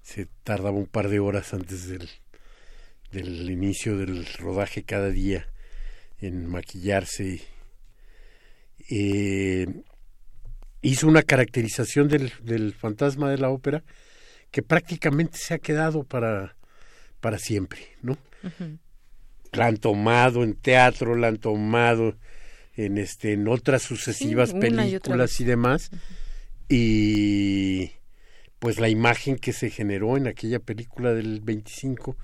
se 0.03 0.27
tardaba 0.45 0.77
un 0.77 0.87
par 0.87 1.09
de 1.09 1.21
horas 1.21 1.53
antes 1.55 1.89
del, 1.89 2.09
del 3.13 3.51
inicio 3.51 3.97
del 3.97 4.27
rodaje 4.39 4.83
cada 4.83 5.11
día 5.11 5.47
en 6.21 6.47
maquillarse. 6.47 7.43
Eh, 8.91 9.67
hizo 10.81 11.07
una 11.07 11.23
caracterización 11.23 12.09
del, 12.09 12.33
del 12.43 12.73
fantasma 12.73 13.31
de 13.31 13.39
la 13.39 13.51
ópera 13.51 13.83
que 14.51 14.63
prácticamente 14.63 15.39
se 15.39 15.55
ha 15.55 15.59
quedado 15.59 16.05
para, 16.05 16.57
para 17.21 17.39
siempre, 17.39 17.81
¿no? 18.03 18.17
La 19.53 19.67
han 19.67 19.77
tomado 19.77 20.45
en 20.45 20.55
teatro, 20.55 21.17
la 21.17 21.29
han 21.29 21.39
tomado 21.39 22.17
en 22.77 22.99
este 22.99 23.33
en 23.33 23.49
otras 23.49 23.83
sucesivas 23.83 24.53
películas 24.53 25.41
y, 25.41 25.45
demás 25.45 25.91
y 26.69 27.93
pues 28.59 28.79
la 28.79 28.89
imagen 28.89 29.37
que 29.37 29.53
se 29.53 29.71
generó 29.71 30.17
en 30.17 30.27
aquella 30.29 30.61
película 30.61 31.13
del 31.13 31.41
25 31.41 32.17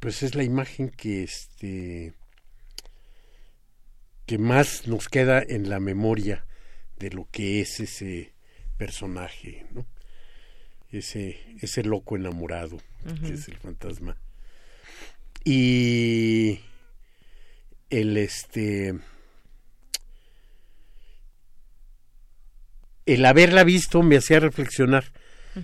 pues 0.00 0.22
es 0.22 0.34
la 0.34 0.44
imagen 0.44 0.88
que 0.88 1.24
este 1.24 2.14
que 4.26 4.38
más 4.38 4.86
nos 4.86 5.08
queda 5.08 5.42
en 5.46 5.68
la 5.68 5.80
memoria 5.80 6.46
de 6.98 7.10
lo 7.10 7.28
que 7.30 7.60
es 7.60 7.80
ese 7.80 8.32
personaje, 8.78 9.66
¿no? 9.72 9.86
Ese, 10.90 11.40
ese 11.60 11.82
loco 11.82 12.16
enamorado, 12.16 12.78
que 13.20 13.34
es 13.34 13.48
el 13.48 13.56
fantasma. 13.56 14.16
Y 15.44 16.60
el 17.90 18.16
este 18.16 18.94
el 23.06 23.24
haberla 23.26 23.64
visto 23.64 24.02
me 24.02 24.16
hacía 24.16 24.40
reflexionar. 24.40 25.12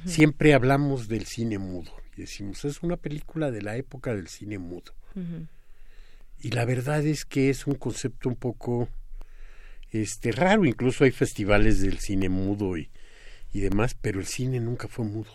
Siempre 0.05 0.53
hablamos 0.53 1.09
del 1.09 1.25
cine 1.25 1.59
mudo 1.59 1.91
y 2.15 2.21
decimos, 2.21 2.65
es 2.67 2.83
una 2.83 2.99
película 2.99 3.51
de 3.51 3.63
la 3.63 3.77
época 3.77 4.15
del 4.15 4.29
cine 4.29 4.59
mudo. 4.59 4.93
Y 6.41 6.51
la 6.51 6.65
verdad 6.65 7.05
es 7.07 7.25
que 7.25 7.49
es 7.49 7.67
un 7.67 7.75
concepto 7.75 8.29
un 8.29 8.37
poco 8.37 8.89
este 9.91 10.31
raro, 10.33 10.67
incluso 10.67 11.05
hay 11.05 11.11
festivales 11.11 11.81
del 11.81 11.99
cine 11.99 12.29
mudo 12.29 12.77
y, 12.77 12.91
y 13.53 13.61
demás, 13.61 13.95
pero 13.95 14.21
el 14.21 14.27
cine 14.27 14.61
nunca 14.61 14.89
fue 14.89 15.07
mudo. 15.07 15.31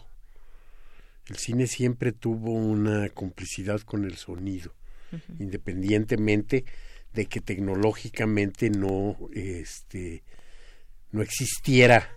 El 1.28 1.38
cine 1.38 1.68
siempre 1.68 2.12
tuvo 2.12 2.52
una 2.52 3.10
complicidad 3.10 3.82
con 3.82 4.04
el 4.04 4.18
sonido, 4.18 4.74
independientemente 5.40 6.66
de 7.14 7.28
que 7.28 7.40
tecnológicamente 7.40 8.70
no 8.70 9.18
este 9.34 10.24
no 11.12 11.22
existiera 11.22 12.10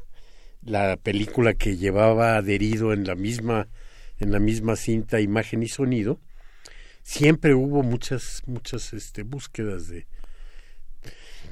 la 0.63 0.97
película 0.97 1.53
que 1.53 1.77
llevaba 1.77 2.37
adherido 2.37 2.93
en 2.93 3.05
la 3.05 3.15
misma 3.15 3.69
en 4.19 4.33
la 4.33 4.39
misma 4.39 4.75
cinta 4.77 5.21
imagen 5.21 5.63
y 5.63 5.69
sonido 5.69 6.19
siempre 7.03 7.55
hubo 7.55 7.83
muchas 7.83 8.43
muchas 8.47 8.95
este 8.95 9.23
búsquedas 9.23 9.89
de 9.89 10.07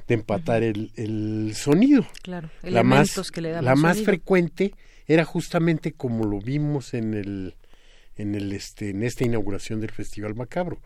de 0.07 0.15
empatar 0.15 0.63
el, 0.63 0.93
el, 0.97 1.55
sonido. 1.55 2.07
Claro 2.23 2.51
la 2.63 2.83
más 2.83 3.31
que 3.31 3.41
le 3.41 3.63
la 3.63 3.75
más 3.75 4.03
frecuente 4.03 4.75
era 5.07 5.25
justamente 5.25 5.93
como 5.93 6.25
lo 6.25 6.41
vimos 6.41 6.95
en 6.95 7.15
el 7.15 7.55
en 8.17 8.35
el 8.35 8.53
este 8.53 8.91
en 8.91 9.03
esta 9.03 9.25
inauguración 9.25 9.81
del 9.81 9.91
festival 9.91 10.35
macabro 10.35 10.81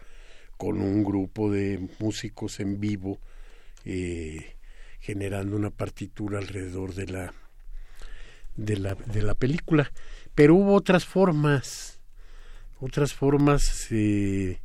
con 0.56 0.80
un 0.80 1.04
grupo 1.04 1.50
de 1.50 1.88
músicos 2.00 2.60
en 2.60 2.80
vivo 2.80 3.20
eh, 3.84 4.56
generando 5.00 5.56
una 5.56 5.70
partitura 5.70 6.38
alrededor 6.38 6.94
de 6.94 7.06
la 7.06 7.34
de 8.56 8.76
la 8.76 8.94
de 8.94 9.22
la 9.22 9.34
película. 9.34 9.92
Pero 10.34 10.54
hubo 10.56 10.74
otras 10.74 11.04
formas 11.04 12.00
otras 12.80 13.12
formas 13.14 13.86
eh, 13.90 14.60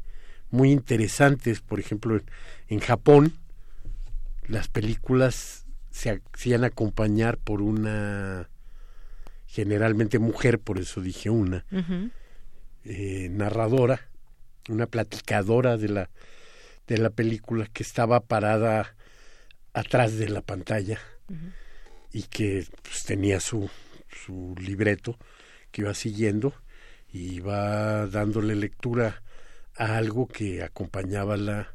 muy 0.49 0.71
interesantes. 0.71 1.61
Por 1.61 1.79
ejemplo 1.79 2.15
en, 2.15 2.23
en 2.69 2.79
Japón 2.79 3.33
las 4.47 4.67
películas 4.67 5.65
se 5.91 6.21
hacían 6.33 6.63
acompañar 6.63 7.37
por 7.37 7.61
una 7.61 8.49
generalmente 9.53 10.17
mujer 10.17 10.57
por 10.57 10.79
eso 10.79 10.99
dije 10.99 11.29
una 11.29 11.63
eh, 12.83 13.29
narradora 13.29 14.09
una 14.67 14.87
platicadora 14.87 15.77
de 15.77 15.89
la 15.89 16.09
de 16.87 16.97
la 16.97 17.11
película 17.11 17.67
que 17.71 17.83
estaba 17.83 18.19
parada 18.19 18.95
atrás 19.73 20.17
de 20.17 20.29
la 20.29 20.41
pantalla 20.41 20.99
y 22.11 22.23
que 22.23 22.65
pues, 22.81 23.03
tenía 23.03 23.39
su, 23.39 23.69
su 24.25 24.55
libreto 24.59 25.17
que 25.71 25.81
iba 25.81 25.93
siguiendo 25.93 26.53
y 27.11 27.35
iba 27.35 28.07
dándole 28.07 28.55
lectura 28.55 29.23
a 29.75 29.97
algo 29.97 30.27
que 30.27 30.63
acompañaba 30.63 31.37
la, 31.37 31.73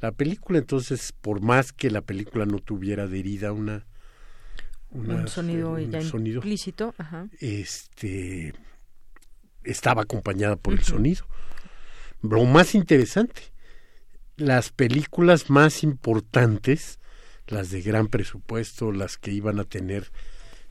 la 0.00 0.12
película. 0.12 0.58
Entonces, 0.58 1.12
por 1.12 1.40
más 1.40 1.72
que 1.72 1.90
la 1.90 2.02
película 2.02 2.46
no 2.46 2.58
tuviera 2.58 3.04
adherida 3.04 3.52
una, 3.52 3.86
un 4.92 5.28
sonido 5.28 5.78
ya 5.78 6.00
implícito, 6.00 6.94
este 7.40 8.54
estaba 9.64 10.02
acompañada 10.02 10.56
por 10.56 10.74
el 10.74 10.82
sonido. 10.82 11.24
Lo 12.20 12.44
más 12.44 12.74
interesante, 12.74 13.42
las 14.36 14.70
películas 14.70 15.50
más 15.50 15.82
importantes 15.82 16.98
las 17.46 17.70
de 17.70 17.82
gran 17.82 18.08
presupuesto, 18.08 18.92
las 18.92 19.18
que 19.18 19.30
iban 19.30 19.60
a 19.60 19.64
tener 19.64 20.10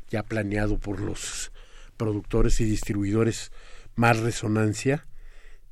ya 0.10 0.24
planeado 0.24 0.78
por 0.78 1.00
los 1.00 1.52
productores 1.98 2.60
y 2.60 2.66
distribuidores 2.66 3.52
más 3.96 4.20
resonancia, 4.20 5.06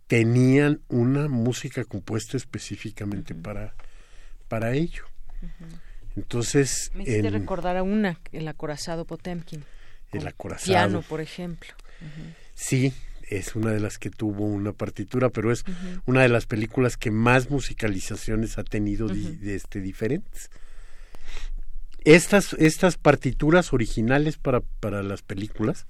tenían 0.07 0.81
una 0.87 1.27
música 1.27 1.83
compuesta 1.83 2.37
específicamente 2.37 3.35
para, 3.35 3.75
para 4.47 4.73
ello. 4.73 5.03
Entonces, 6.15 6.91
me 6.93 7.03
hiciste 7.03 7.29
recordar 7.29 7.77
a 7.77 7.83
una, 7.83 8.19
el 8.31 8.47
acorazado 8.47 9.05
Potemkin. 9.05 9.63
El 10.11 10.27
acorazado. 10.27 10.71
Piano, 10.71 11.01
por 11.01 11.21
ejemplo. 11.21 11.69
Sí, 12.53 12.93
es 13.29 13.55
una 13.55 13.71
de 13.71 13.79
las 13.79 13.99
que 13.99 14.09
tuvo 14.09 14.45
una 14.45 14.73
partitura, 14.73 15.29
pero 15.29 15.51
es 15.51 15.63
una 16.05 16.21
de 16.21 16.29
las 16.29 16.45
películas 16.45 16.97
que 16.97 17.11
más 17.11 17.49
musicalizaciones 17.49 18.57
ha 18.57 18.63
tenido 18.63 19.07
de 19.07 19.55
este, 19.55 19.81
diferentes 19.81 20.49
estas, 22.03 22.53
estas 22.53 22.97
partituras 22.97 23.73
originales 23.73 24.37
para, 24.37 24.61
para 24.61 25.03
las 25.03 25.21
películas, 25.21 25.85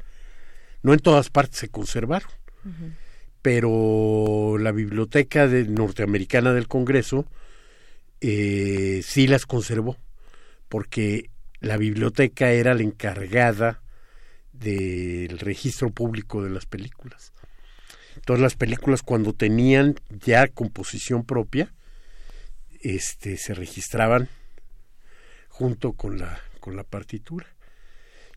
no 0.82 0.94
en 0.94 1.00
todas 1.00 1.30
partes 1.30 1.60
se 1.60 1.70
conservaron, 1.70 2.30
pero 3.42 4.58
la 4.60 4.72
biblioteca 4.72 5.48
de, 5.48 5.66
norteamericana 5.66 6.54
del 6.54 6.68
Congreso 6.68 7.26
eh, 8.22 9.02
sí 9.04 9.28
las 9.28 9.46
conservó, 9.46 9.98
porque 10.70 11.30
la 11.60 11.78
biblioteca 11.78 12.52
era 12.52 12.74
la 12.74 12.84
encargada 12.84 13.82
del 14.54 15.40
registro 15.40 15.90
público 15.90 16.44
de 16.44 16.50
las 16.50 16.66
películas. 16.66 17.34
Todas 18.26 18.42
las 18.42 18.56
películas 18.56 19.02
cuando 19.02 19.34
tenían 19.34 19.96
ya 20.10 20.48
composición 20.48 21.26
propia, 21.26 21.74
este, 22.82 23.38
se 23.38 23.54
registraban 23.54 24.30
junto 25.48 25.94
con 25.94 26.20
la, 26.20 26.40
con 26.60 26.76
la 26.76 26.84
partitura. 26.84 27.48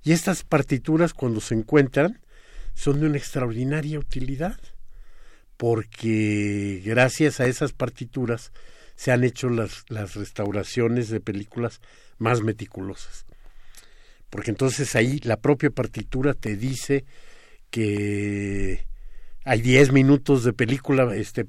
Y 0.02 0.12
estas 0.12 0.42
partituras 0.42 1.14
cuando 1.14 1.40
se 1.40 1.54
encuentran 1.54 2.20
son 2.74 3.00
de 3.00 3.06
una 3.06 3.18
extraordinaria 3.18 3.98
utilidad, 3.98 4.58
porque 5.56 6.82
gracias 6.84 7.38
a 7.38 7.46
esas 7.46 7.72
partituras 7.72 8.52
se 8.96 9.12
han 9.12 9.24
hecho 9.24 9.48
las, 9.48 9.84
las 9.88 10.14
restauraciones 10.14 11.08
de 11.08 11.20
películas 11.20 11.80
más 12.22 12.40
meticulosas. 12.40 13.26
Porque 14.30 14.50
entonces 14.50 14.96
ahí 14.96 15.20
la 15.24 15.36
propia 15.36 15.70
partitura 15.70 16.32
te 16.32 16.56
dice 16.56 17.04
que 17.70 18.86
hay 19.44 19.60
10 19.60 19.92
minutos 19.92 20.44
de 20.44 20.54
película 20.54 21.14
este, 21.14 21.46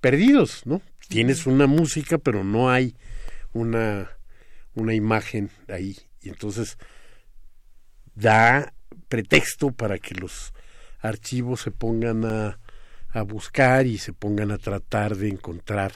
perdidos, 0.00 0.66
¿no? 0.66 0.82
Tienes 1.08 1.46
una 1.46 1.66
música, 1.66 2.18
pero 2.18 2.44
no 2.44 2.70
hay 2.70 2.94
una 3.54 4.10
una 4.74 4.94
imagen 4.94 5.50
ahí 5.68 5.96
y 6.20 6.28
entonces 6.28 6.78
da 8.14 8.72
pretexto 9.08 9.72
para 9.72 9.98
que 9.98 10.14
los 10.14 10.52
archivos 11.00 11.62
se 11.62 11.70
pongan 11.70 12.24
a, 12.24 12.58
a 13.08 13.22
buscar 13.22 13.86
y 13.86 13.98
se 13.98 14.12
pongan 14.12 14.50
a 14.50 14.58
tratar 14.58 15.16
de 15.16 15.28
encontrar 15.28 15.92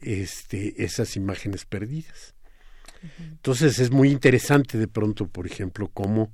este, 0.00 0.82
esas 0.82 1.16
imágenes 1.16 1.64
perdidas. 1.64 2.33
Entonces 3.18 3.78
es 3.78 3.90
muy 3.90 4.10
interesante 4.10 4.78
de 4.78 4.88
pronto, 4.88 5.26
por 5.26 5.46
ejemplo, 5.46 5.90
cómo 5.92 6.32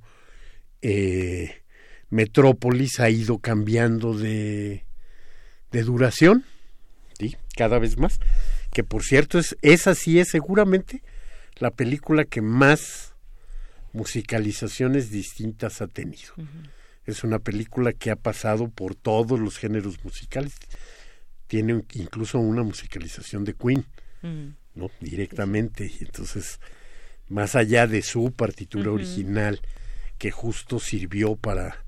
eh, 0.81 1.61
Metrópolis 2.09 2.99
ha 2.99 3.09
ido 3.09 3.39
cambiando 3.39 4.17
de, 4.17 4.85
de 5.71 5.83
duración, 5.83 6.45
¿sí? 7.19 7.35
cada 7.55 7.79
vez 7.79 7.97
más, 7.97 8.19
que 8.71 8.83
por 8.83 9.03
cierto 9.03 9.39
es, 9.39 9.57
esa 9.61 9.95
sí 9.95 10.19
es 10.19 10.29
seguramente 10.29 11.03
la 11.57 11.71
película 11.71 12.25
que 12.25 12.41
más 12.41 13.13
musicalizaciones 13.93 15.11
distintas 15.11 15.81
ha 15.81 15.87
tenido. 15.87 16.33
Es 17.05 17.23
una 17.23 17.39
película 17.39 17.93
que 17.93 18.11
ha 18.11 18.15
pasado 18.15 18.69
por 18.69 18.95
todos 18.95 19.39
los 19.39 19.57
géneros 19.57 20.03
musicales. 20.03 20.53
Tiene 21.47 21.83
incluso 21.93 22.39
una 22.39 22.63
musicalización 22.63 23.43
de 23.43 23.53
Queen, 23.53 23.85
¿no? 24.75 24.89
Directamente. 24.99 25.85
Y 25.85 26.03
entonces, 26.03 26.59
más 27.27 27.55
allá 27.55 27.87
de 27.87 28.01
su 28.01 28.31
partitura 28.31 28.91
original, 28.91 29.61
que 30.17 30.31
justo 30.31 30.79
sirvió 30.79 31.35
para, 31.35 31.83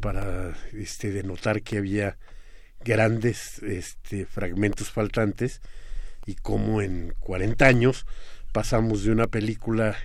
para 0.00 0.56
este, 0.72 1.10
denotar 1.10 1.62
que 1.62 1.78
había 1.78 2.18
grandes 2.84 3.62
este, 3.62 4.26
fragmentos 4.26 4.90
faltantes, 4.90 5.60
y 6.26 6.34
como 6.34 6.82
en 6.82 7.14
40 7.20 7.66
años 7.66 8.06
pasamos 8.52 9.04
de 9.04 9.12
una 9.12 9.28
película 9.28 9.96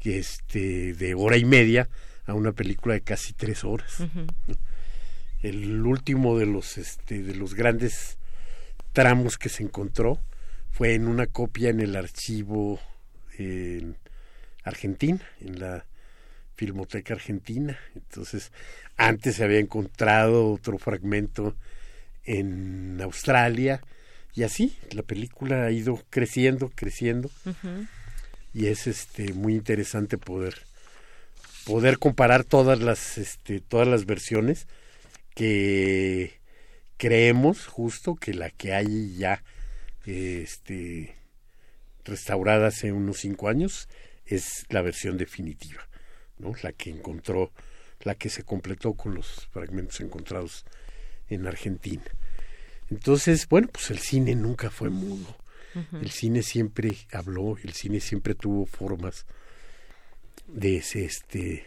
que 0.00 0.18
este 0.18 0.94
de 0.94 1.14
hora 1.14 1.36
y 1.36 1.44
media 1.44 1.88
a 2.26 2.34
una 2.34 2.52
película 2.52 2.94
de 2.94 3.02
casi 3.02 3.32
tres 3.32 3.64
horas 3.64 4.02
el 5.42 5.86
último 5.86 6.38
de 6.38 6.46
los 6.46 6.78
este 6.78 7.22
de 7.22 7.34
los 7.34 7.54
grandes 7.54 8.18
tramos 8.92 9.38
que 9.38 9.48
se 9.48 9.62
encontró 9.62 10.18
fue 10.70 10.94
en 10.94 11.08
una 11.08 11.26
copia 11.26 11.70
en 11.70 11.80
el 11.80 11.96
archivo 11.96 12.80
en 13.38 13.96
Argentina, 14.64 15.20
en 15.40 15.60
la 15.60 15.84
Filmoteca 16.56 17.14
Argentina. 17.14 17.78
Entonces, 17.94 18.52
antes 18.96 19.36
se 19.36 19.44
había 19.44 19.58
encontrado 19.58 20.52
otro 20.52 20.78
fragmento 20.78 21.56
en 22.24 23.00
Australia 23.02 23.80
y 24.34 24.42
así 24.42 24.76
la 24.92 25.02
película 25.02 25.64
ha 25.64 25.70
ido 25.70 26.02
creciendo, 26.10 26.70
creciendo 26.74 27.30
y 28.52 28.66
es 28.66 28.86
este 28.86 29.32
muy 29.32 29.54
interesante 29.54 30.18
poder 30.18 30.54
poder 31.64 31.98
comparar 31.98 32.44
todas 32.44 32.80
las 32.80 33.18
este 33.18 33.60
todas 33.60 33.88
las 33.88 34.06
versiones 34.06 34.66
que 35.34 36.38
creemos 36.96 37.66
justo 37.66 38.14
que 38.14 38.34
la 38.34 38.50
que 38.50 38.74
hay 38.74 39.16
ya 39.16 39.42
este 40.06 41.16
restaurada 42.04 42.68
hace 42.68 42.92
unos 42.92 43.18
cinco 43.18 43.48
años 43.48 43.88
es 44.26 44.64
la 44.68 44.82
versión 44.82 45.16
definitiva, 45.16 45.88
¿no? 46.38 46.52
La 46.62 46.72
que 46.72 46.90
encontró, 46.90 47.52
la 48.00 48.14
que 48.14 48.30
se 48.30 48.44
completó 48.44 48.94
con 48.94 49.14
los 49.14 49.48
fragmentos 49.52 50.00
encontrados 50.00 50.64
en 51.28 51.46
Argentina. 51.46 52.04
Entonces, 52.90 53.48
bueno, 53.48 53.68
pues 53.68 53.90
el 53.90 53.98
cine 53.98 54.34
nunca 54.34 54.70
fue 54.70 54.90
mudo. 54.90 55.36
El 55.92 56.10
cine 56.10 56.42
siempre 56.42 56.96
habló, 57.12 57.56
el 57.62 57.74
cine 57.74 58.00
siempre 58.00 58.34
tuvo 58.34 58.66
formas 58.66 59.24
de 60.48 60.78
este 60.78 61.64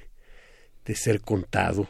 de 0.85 0.95
ser 0.95 1.21
contado 1.21 1.87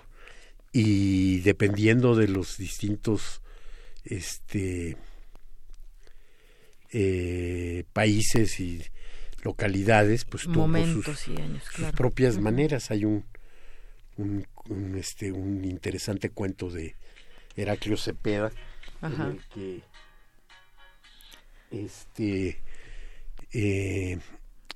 y 0.72 1.40
dependiendo 1.40 2.15
de 2.15 2.28
los 2.28 2.57
distintos 2.57 3.41
este 4.03 4.95
eh, 6.94 7.84
países 7.91 8.60
y 8.60 8.84
localidades, 9.44 10.26
pues 10.26 10.44
tuvo 10.44 10.68
sus, 10.86 11.28
propias 11.95 12.38
maneras. 12.38 12.91
Hay 12.91 13.06
un, 13.06 13.26
un, 14.18 14.45
este, 14.98 15.32
un 15.32 15.65
interesante 15.65 16.30
cuento 16.30 16.70
de 16.70 16.95
Heraclio 17.56 17.98
Cepeda, 17.98 18.52
en 19.02 19.22
el 19.22 19.41
que 19.53 19.82
este, 21.72 22.60
eh, 23.52 24.20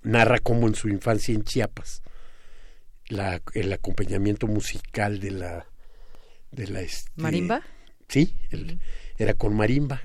narra 0.03 0.39
cómo 0.39 0.67
en 0.67 0.75
su 0.75 0.89
infancia 0.89 1.33
en 1.33 1.43
Chiapas 1.43 2.01
la, 3.09 3.41
el 3.53 3.71
acompañamiento 3.71 4.47
musical 4.47 5.19
de 5.19 5.31
la 5.31 5.67
de 6.51 6.67
la 6.67 6.81
este, 6.81 7.11
marimba 7.15 7.61
sí 8.07 8.33
era 9.17 9.33
con 9.33 9.55
marimba 9.55 10.01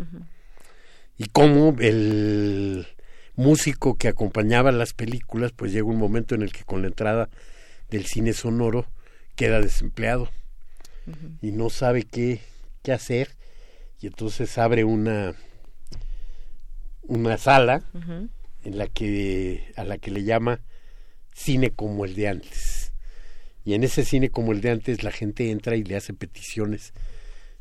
y 1.22 1.28
cómo 1.28 1.76
el 1.78 2.86
músico 3.36 3.94
que 3.94 4.08
acompañaba 4.08 4.72
las 4.72 4.92
películas, 4.92 5.52
pues 5.52 5.72
llega 5.72 5.86
un 5.86 5.98
momento 5.98 6.34
en 6.34 6.42
el 6.42 6.52
que 6.52 6.64
con 6.64 6.82
la 6.82 6.88
entrada 6.88 7.28
del 7.90 8.06
cine 8.06 8.32
sonoro 8.32 8.86
queda 9.36 9.60
desempleado 9.60 10.28
y 11.40 11.52
no 11.52 11.70
sabe 11.70 12.02
qué, 12.02 12.40
qué 12.82 12.92
hacer 12.92 13.36
y 14.00 14.06
entonces 14.08 14.56
abre 14.58 14.84
una 14.84 15.34
una 17.02 17.36
sala 17.38 17.84
en 18.64 18.78
la 18.78 18.86
que 18.86 19.72
a 19.76 19.84
la 19.84 19.98
que 19.98 20.10
le 20.10 20.24
llama 20.24 20.60
cine 21.34 21.70
como 21.70 22.04
el 22.04 22.14
de 22.14 22.28
antes. 22.28 22.92
Y 23.64 23.74
en 23.74 23.84
ese 23.84 24.04
cine 24.04 24.30
como 24.30 24.52
el 24.52 24.60
de 24.60 24.70
antes 24.70 25.04
la 25.04 25.12
gente 25.12 25.50
entra 25.50 25.76
y 25.76 25.84
le 25.84 25.96
hace 25.96 26.14
peticiones 26.14 26.92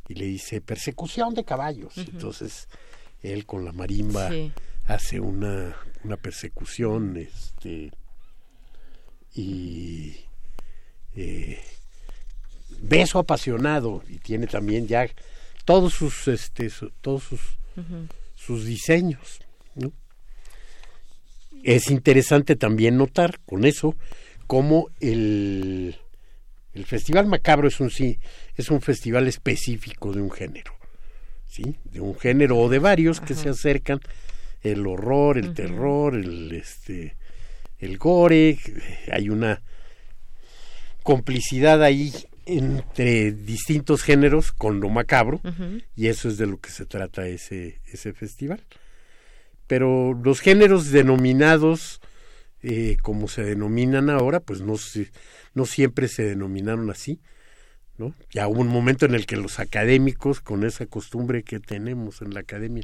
y 0.07 0.15
le 0.15 0.25
dice 0.25 0.61
persecución 0.61 1.35
de 1.35 1.45
caballos 1.45 1.97
entonces 1.97 2.67
él 3.21 3.45
con 3.45 3.65
la 3.65 3.71
marimba 3.71 4.29
hace 4.85 5.19
una, 5.19 5.75
una 6.03 6.17
persecución 6.17 7.17
este 7.17 7.91
y 9.33 10.15
eh, 11.15 11.59
beso 12.79 13.19
apasionado 13.19 14.03
y 14.09 14.17
tiene 14.17 14.47
también 14.47 14.87
ya 14.87 15.07
todos 15.65 15.93
sus 15.93 16.27
este 16.27 16.69
todos 17.01 17.23
sus 17.23 17.41
sus 18.35 18.65
diseños 18.65 19.39
es 21.63 21.91
interesante 21.91 22.55
también 22.55 22.97
notar 22.97 23.39
con 23.45 23.65
eso 23.65 23.95
cómo 24.47 24.89
el 24.99 25.95
el 26.73 26.85
festival 26.85 27.27
macabro 27.27 27.67
es 27.67 27.79
un 27.79 27.91
sí 27.91 28.19
es 28.55 28.69
un 28.71 28.81
festival 28.81 29.27
específico 29.27 30.11
de 30.11 30.21
un 30.21 30.31
género 30.31 30.80
¿sí? 31.51 31.75
de 31.91 31.99
un 31.99 32.17
género 32.17 32.57
o 32.57 32.69
de 32.69 32.79
varios 32.79 33.19
que 33.19 33.35
se 33.35 33.49
acercan 33.49 33.99
el 34.61 34.87
horror, 34.87 35.37
el 35.37 35.53
terror, 35.53 36.15
el 36.15 36.51
este 36.53 37.15
el 37.79 37.97
gore, 37.97 38.57
hay 39.11 39.29
una 39.29 39.61
complicidad 41.03 41.83
ahí 41.83 42.13
entre 42.45 43.31
distintos 43.31 44.03
géneros 44.03 44.51
con 44.51 44.79
lo 44.79 44.89
macabro 44.89 45.41
y 45.95 46.07
eso 46.07 46.29
es 46.29 46.37
de 46.37 46.45
lo 46.47 46.59
que 46.59 46.69
se 46.69 46.85
trata 46.85 47.27
ese 47.27 47.81
ese 47.91 48.13
festival. 48.13 48.61
Pero 49.67 50.13
los 50.13 50.39
géneros 50.39 50.91
denominados 50.91 52.01
eh, 52.61 52.97
como 53.01 53.27
se 53.27 53.43
denominan 53.43 54.09
ahora, 54.09 54.39
pues 54.39 54.61
no 54.61 54.75
no 55.53 55.65
siempre 55.65 56.07
se 56.07 56.23
denominaron 56.23 56.89
así. 56.91 57.19
Ya 58.31 58.47
hubo 58.47 58.61
un 58.61 58.67
momento 58.67 59.05
en 59.05 59.15
el 59.15 59.25
que 59.25 59.37
los 59.37 59.59
académicos, 59.59 60.41
con 60.41 60.63
esa 60.63 60.85
costumbre 60.85 61.43
que 61.43 61.59
tenemos 61.59 62.21
en 62.21 62.33
la 62.33 62.41
academia 62.41 62.83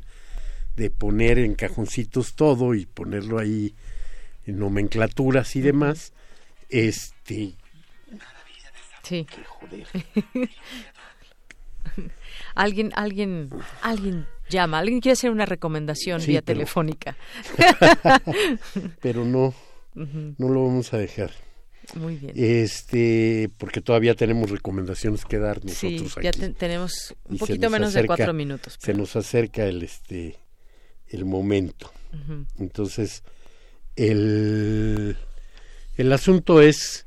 de 0.76 0.91
poner 0.91 1.39
en 1.39 1.56
cajoncitos 1.56 2.35
todo 2.35 2.76
y 2.76 2.85
ponerlo 2.85 3.39
ahí 3.39 3.73
en 4.45 4.60
nomenclaturas 4.60 5.56
y 5.56 5.61
demás, 5.61 6.14
este... 6.69 7.56
Sí. 9.03 9.26
alguien, 12.56 12.91
alguien, 12.95 13.49
alguien 13.81 14.27
llama, 14.49 14.80
alguien 14.80 14.99
quiere 14.99 15.14
hacer 15.14 15.31
una 15.31 15.45
recomendación 15.45 16.22
vía 16.26 16.41
telefónica. 16.41 17.15
pero 19.02 19.26
no, 19.26 19.53
no 19.95 20.49
lo 20.49 20.65
vamos 20.65 20.94
a 20.94 20.98
dejar. 20.98 21.31
Muy 21.95 22.15
bien. 22.15 22.34
Este, 22.35 23.49
porque 23.57 23.81
todavía 23.81 24.15
tenemos 24.15 24.51
recomendaciones 24.51 25.26
que 25.26 25.38
dar 25.38 25.64
nosotros 25.64 26.14
sí, 26.14 26.22
ya 26.22 26.31
tenemos 26.31 27.15
un 27.26 27.38
poquito 27.38 27.69
menos 27.69 27.93
de 27.93 28.05
cuatro 28.05 28.34
minutos. 28.34 28.77
Se 28.80 28.93
nos 28.93 29.15
acerca 29.15 29.65
el 29.65 29.84
este 29.84 30.35
el 31.09 31.26
momento. 31.26 31.91
Entonces, 32.57 33.23
el, 33.95 35.15
el 35.97 36.14
asunto 36.14 36.61
es 36.61 37.05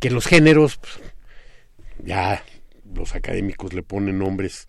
que 0.00 0.10
los 0.10 0.26
géneros, 0.26 0.78
pues, 0.78 0.92
ya 2.04 2.44
los 2.92 3.14
académicos 3.14 3.72
le 3.72 3.82
ponen 3.82 4.18
nombres 4.18 4.68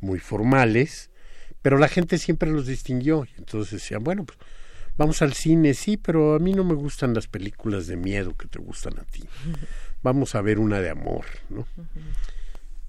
muy 0.00 0.18
formales, 0.18 1.10
pero 1.62 1.78
la 1.78 1.88
gente 1.88 2.16
siempre 2.18 2.50
los 2.50 2.66
distinguió. 2.66 3.26
Entonces 3.36 3.72
decían, 3.72 4.04
bueno, 4.04 4.24
pues 4.24 4.38
Vamos 5.00 5.22
al 5.22 5.32
cine, 5.32 5.72
sí, 5.72 5.96
pero 5.96 6.34
a 6.34 6.38
mí 6.38 6.52
no 6.52 6.62
me 6.62 6.74
gustan 6.74 7.14
las 7.14 7.26
películas 7.26 7.86
de 7.86 7.96
miedo 7.96 8.36
que 8.36 8.46
te 8.46 8.58
gustan 8.58 8.98
a 8.98 9.04
ti. 9.04 9.24
Vamos 10.02 10.34
a 10.34 10.42
ver 10.42 10.58
una 10.58 10.82
de 10.82 10.90
amor, 10.90 11.24
¿no? 11.48 11.66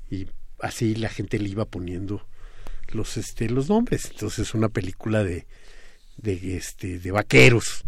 Y 0.10 0.28
así 0.60 0.94
la 0.96 1.08
gente 1.08 1.40
le 1.40 1.48
iba 1.48 1.64
poniendo 1.64 2.28
los 2.90 3.16
este 3.16 3.50
los 3.50 3.70
nombres. 3.70 4.10
Entonces 4.12 4.54
una 4.54 4.68
película 4.68 5.24
de 5.24 5.48
de 6.18 6.58
este 6.58 7.00
de 7.00 7.12
vaqueros. 7.12 7.86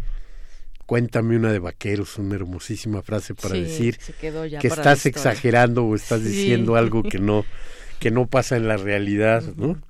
Cuéntame 0.85 1.35
una 1.35 1.51
de 1.51 1.59
vaqueros, 1.59 2.17
una 2.17 2.35
hermosísima 2.35 3.01
frase 3.01 3.35
para 3.35 3.55
decir 3.55 3.97
que 3.97 4.67
estás 4.69 5.05
exagerando 5.05 5.83
o 5.83 5.95
estás 5.95 6.23
diciendo 6.23 6.77
algo 6.77 7.03
que 7.03 7.19
no 7.19 7.43
que 7.99 8.09
no 8.09 8.27
pasa 8.27 8.55
en 8.55 8.69
la 8.69 8.77
realidad, 8.77 9.43
¿no? 9.57 9.81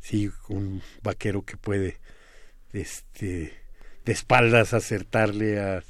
Sí, 0.00 0.28
un 0.48 0.82
vaquero 1.04 1.44
que 1.44 1.56
puede 1.56 2.00
este 2.72 3.59
de 4.10 4.14
espaldas 4.14 4.74
acertarle 4.74 5.60
a, 5.60 5.84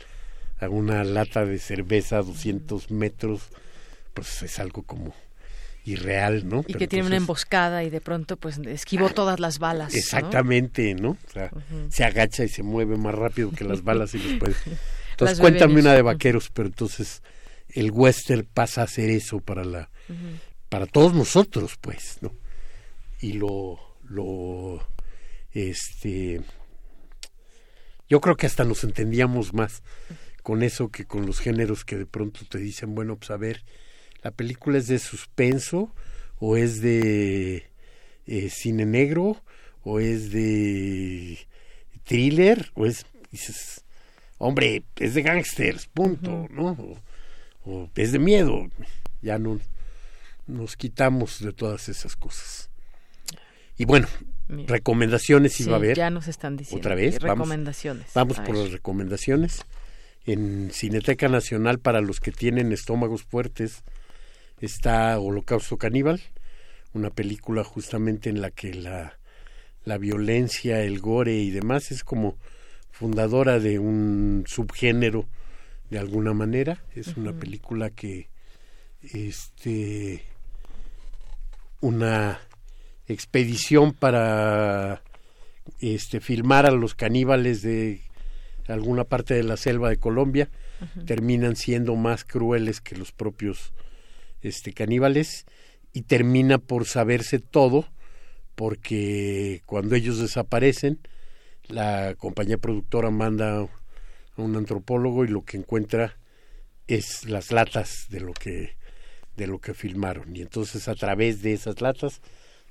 a 0.60 0.68
una 0.68 1.04
lata 1.04 1.46
de 1.46 1.58
cerveza 1.58 2.18
a 2.18 2.22
200 2.22 2.90
metros, 2.90 3.48
pues 4.12 4.42
es 4.42 4.58
algo 4.58 4.82
como 4.82 5.14
irreal, 5.86 6.46
¿no? 6.46 6.62
Y 6.66 6.74
que 6.74 6.86
tiene 6.86 7.06
una 7.06 7.16
emboscada 7.16 7.82
y 7.82 7.88
de 7.88 8.02
pronto 8.02 8.36
pues 8.36 8.58
esquivó 8.58 9.06
ah, 9.06 9.14
todas 9.14 9.40
las 9.40 9.58
balas. 9.58 9.94
Exactamente, 9.94 10.94
¿no? 10.94 11.12
O 11.12 11.32
sea, 11.32 11.50
se 11.88 12.04
agacha 12.04 12.44
y 12.44 12.50
se 12.50 12.62
mueve 12.62 12.98
más 12.98 13.14
rápido 13.14 13.52
que 13.52 13.64
las 13.64 13.82
balas 13.84 14.14
y 14.14 14.18
puede. 14.38 14.54
Entonces 15.12 15.40
cuéntame 15.40 15.80
una 15.80 15.94
de 15.94 16.02
vaqueros, 16.02 16.50
pero 16.50 16.68
entonces 16.68 17.22
el 17.70 17.90
western 17.90 18.46
pasa 18.52 18.82
a 18.82 18.86
ser 18.86 19.08
eso 19.08 19.40
para 19.40 19.64
la 19.64 19.88
para 20.68 20.84
todos 20.84 21.14
nosotros, 21.14 21.78
pues, 21.80 22.18
¿no? 22.20 22.34
Y 23.22 23.32
lo 23.32 23.78
lo 24.02 24.86
este 25.52 26.42
yo 28.10 28.20
creo 28.20 28.36
que 28.36 28.46
hasta 28.46 28.64
nos 28.64 28.82
entendíamos 28.82 29.54
más 29.54 29.82
con 30.42 30.64
eso 30.64 30.90
que 30.90 31.06
con 31.06 31.26
los 31.26 31.38
géneros 31.38 31.84
que 31.84 31.96
de 31.96 32.06
pronto 32.06 32.40
te 32.44 32.58
dicen, 32.58 32.94
bueno, 32.94 33.16
pues 33.16 33.30
a 33.30 33.36
ver, 33.36 33.64
la 34.22 34.32
película 34.32 34.78
es 34.78 34.88
de 34.88 34.98
suspenso 34.98 35.94
o 36.40 36.56
es 36.56 36.80
de 36.80 37.70
eh, 38.26 38.50
cine 38.50 38.84
negro 38.84 39.42
o 39.82 40.00
es 40.00 40.32
de 40.32 41.38
thriller 42.04 42.72
o 42.74 42.86
es 42.86 43.06
dices 43.30 43.84
hombre 44.38 44.82
es 44.96 45.14
de 45.14 45.22
gangsters 45.22 45.86
punto 45.86 46.48
no 46.50 46.96
o, 47.64 47.90
es 47.94 48.12
de 48.12 48.18
miedo 48.18 48.68
ya 49.22 49.38
no 49.38 49.60
nos 50.46 50.76
quitamos 50.76 51.40
de 51.40 51.52
todas 51.52 51.88
esas 51.88 52.16
cosas. 52.16 52.70
Y 53.76 53.84
bueno 53.84 54.08
recomendaciones 54.66 55.52
si 55.52 55.64
va 55.64 55.74
a 55.74 55.76
haber 55.76 55.96
ya 55.96 56.10
nos 56.10 56.28
están 56.28 56.56
diciendo 56.56 56.80
otra 56.80 56.94
vez 56.94 57.20
recomendaciones. 57.20 58.06
vamos, 58.14 58.36
vamos 58.36 58.46
por 58.46 58.56
las 58.56 58.72
recomendaciones. 58.72 59.64
En 60.26 60.70
Cineteca 60.70 61.28
Nacional 61.28 61.78
para 61.78 62.00
los 62.00 62.20
que 62.20 62.30
tienen 62.30 62.72
estómagos 62.72 63.22
fuertes 63.22 63.82
está 64.60 65.18
Holocausto 65.18 65.78
Caníbal, 65.78 66.20
una 66.92 67.10
película 67.10 67.64
justamente 67.64 68.28
en 68.28 68.40
la 68.40 68.50
que 68.50 68.74
la, 68.74 69.18
la 69.84 69.98
violencia, 69.98 70.82
el 70.82 71.00
gore 71.00 71.36
y 71.36 71.50
demás 71.50 71.90
es 71.90 72.04
como 72.04 72.36
fundadora 72.90 73.58
de 73.58 73.78
un 73.78 74.44
subgénero 74.46 75.26
de 75.88 75.98
alguna 75.98 76.34
manera. 76.34 76.84
Es 76.94 77.16
una 77.16 77.32
película 77.32 77.90
que 77.90 78.28
este 79.02 80.24
una 81.80 82.40
expedición 83.12 83.92
para 83.92 85.02
este 85.78 86.20
filmar 86.20 86.66
a 86.66 86.70
los 86.70 86.94
caníbales 86.94 87.62
de 87.62 88.00
alguna 88.68 89.04
parte 89.04 89.34
de 89.34 89.42
la 89.42 89.56
selva 89.56 89.88
de 89.88 89.98
Colombia 89.98 90.48
terminan 91.06 91.56
siendo 91.56 91.94
más 91.96 92.24
crueles 92.24 92.80
que 92.80 92.96
los 92.96 93.12
propios 93.12 93.72
este 94.42 94.72
caníbales 94.72 95.44
y 95.92 96.02
termina 96.02 96.58
por 96.58 96.86
saberse 96.86 97.38
todo 97.38 97.86
porque 98.54 99.62
cuando 99.66 99.94
ellos 99.94 100.18
desaparecen 100.18 101.00
la 101.68 102.14
compañía 102.16 102.58
productora 102.58 103.10
manda 103.10 103.60
a 103.60 103.68
un 104.36 104.56
antropólogo 104.56 105.24
y 105.24 105.28
lo 105.28 105.44
que 105.44 105.56
encuentra 105.56 106.16
es 106.86 107.28
las 107.28 107.52
latas 107.52 108.06
de 108.08 108.20
lo 108.20 108.32
que 108.32 108.76
de 109.36 109.46
lo 109.46 109.58
que 109.58 109.74
filmaron. 109.74 110.36
Y 110.36 110.42
entonces 110.42 110.88
a 110.88 110.94
través 110.94 111.40
de 111.40 111.52
esas 111.52 111.80
latas 111.80 112.20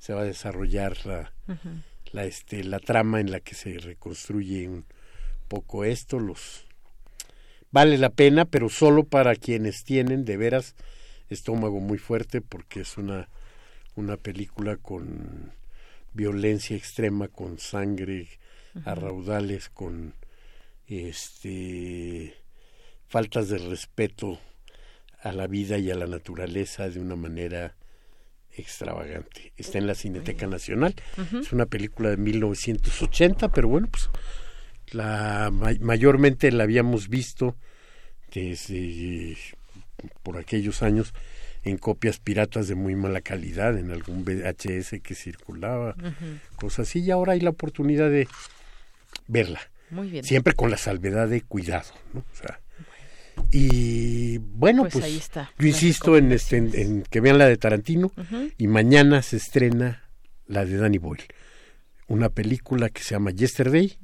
se 0.00 0.12
va 0.12 0.22
a 0.22 0.24
desarrollar 0.24 1.06
la, 1.06 1.32
la 2.10 2.24
este 2.24 2.64
la 2.64 2.80
trama 2.80 3.20
en 3.20 3.30
la 3.30 3.38
que 3.38 3.54
se 3.54 3.78
reconstruye 3.78 4.68
un 4.68 4.84
poco 5.46 5.84
esto 5.84 6.18
los 6.18 6.66
vale 7.70 7.96
la 7.98 8.10
pena 8.10 8.44
pero 8.44 8.68
solo 8.68 9.04
para 9.04 9.36
quienes 9.36 9.84
tienen 9.84 10.24
de 10.24 10.36
veras 10.36 10.74
estómago 11.30 11.80
muy 11.80 11.98
fuerte 11.98 12.40
porque 12.40 12.80
es 12.80 12.98
una, 12.98 13.28
una 13.94 14.16
película 14.16 14.76
con 14.76 15.52
violencia 16.12 16.76
extrema, 16.76 17.28
con 17.28 17.58
sangre 17.58 18.28
a 18.84 18.94
raudales, 18.94 19.68
con 19.68 20.14
este 20.86 22.34
faltas 23.08 23.48
de 23.48 23.58
respeto 23.58 24.38
a 25.22 25.32
la 25.32 25.46
vida 25.46 25.78
y 25.78 25.90
a 25.90 25.94
la 25.94 26.06
naturaleza 26.06 26.88
de 26.88 27.00
una 27.00 27.16
manera 27.16 27.74
extravagante. 28.60 29.52
Está 29.56 29.78
en 29.78 29.86
la 29.86 29.94
Cineteca 29.94 30.46
Nacional. 30.46 30.94
Es 31.40 31.52
una 31.52 31.66
película 31.66 32.10
de 32.10 32.16
1980, 32.16 33.48
pero 33.48 33.68
bueno, 33.68 33.88
pues 33.90 34.10
la 34.92 35.50
mayormente 35.52 36.50
la 36.50 36.64
habíamos 36.64 37.08
visto 37.08 37.56
desde 38.32 39.36
por 40.22 40.36
aquellos 40.38 40.82
años 40.82 41.12
en 41.62 41.76
copias 41.76 42.18
piratas 42.18 42.68
de 42.68 42.74
muy 42.74 42.94
mala 42.94 43.20
calidad, 43.20 43.76
en 43.78 43.90
algún 43.90 44.24
VHS 44.24 45.00
que 45.02 45.14
circulaba, 45.14 45.94
cosas 46.56 46.88
así, 46.88 47.00
y 47.00 47.10
ahora 47.10 47.34
hay 47.34 47.40
la 47.40 47.50
oportunidad 47.50 48.08
de 48.10 48.28
verla. 49.26 49.60
Muy 49.90 50.08
bien. 50.08 50.24
Siempre 50.24 50.54
con 50.54 50.70
la 50.70 50.76
salvedad 50.76 51.28
de 51.28 51.42
cuidado, 51.42 51.92
¿no? 52.14 52.20
O 52.20 52.36
sea, 52.36 52.60
y 53.50 54.38
bueno, 54.38 54.88
pues, 54.90 55.04
ahí 55.04 55.16
está, 55.16 55.50
yo 55.58 55.66
insisto 55.66 56.16
en, 56.16 56.32
este, 56.32 56.56
en, 56.56 57.02
que 57.02 57.20
vean 57.20 57.38
la 57.38 57.46
de 57.46 57.56
Tarantino 57.56 58.12
y 58.58 58.66
mañana 58.66 59.22
se 59.22 59.36
estrena 59.36 60.04
la 60.46 60.64
de 60.64 60.76
Danny 60.76 60.98
Boyle 60.98 61.26
una 62.10 62.28
película 62.28 62.90
que 62.90 63.02
se 63.02 63.14
llama 63.14 63.30
Yesterday, 63.30 63.96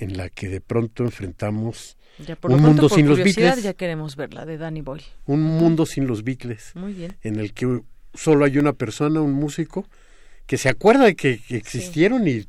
en 0.00 0.16
la 0.16 0.30
que 0.30 0.48
de 0.48 0.62
pronto 0.62 1.04
enfrentamos 1.04 1.98
un 2.42 2.62
mundo 2.62 2.88
sin 2.88 3.06
los 3.06 3.18
Beatles. 3.18 3.62
Ya 3.62 3.74
queremos 3.74 4.16
verla 4.16 4.46
de 4.46 4.56
Danny 4.56 4.80
Boyle. 4.80 5.04
Un 5.26 5.42
mundo 5.42 5.84
sin 5.84 6.06
los 6.06 6.24
Beatles. 6.24 6.72
Muy 6.74 6.94
bien. 6.94 7.16
En 7.20 7.38
el 7.38 7.52
que 7.52 7.82
solo 8.14 8.46
hay 8.46 8.56
una 8.56 8.72
persona, 8.72 9.20
un 9.20 9.34
músico, 9.34 9.86
que 10.46 10.56
se 10.56 10.70
acuerda 10.70 11.04
de 11.04 11.16
que, 11.16 11.42
existieron 11.50 12.26
y 12.26 12.46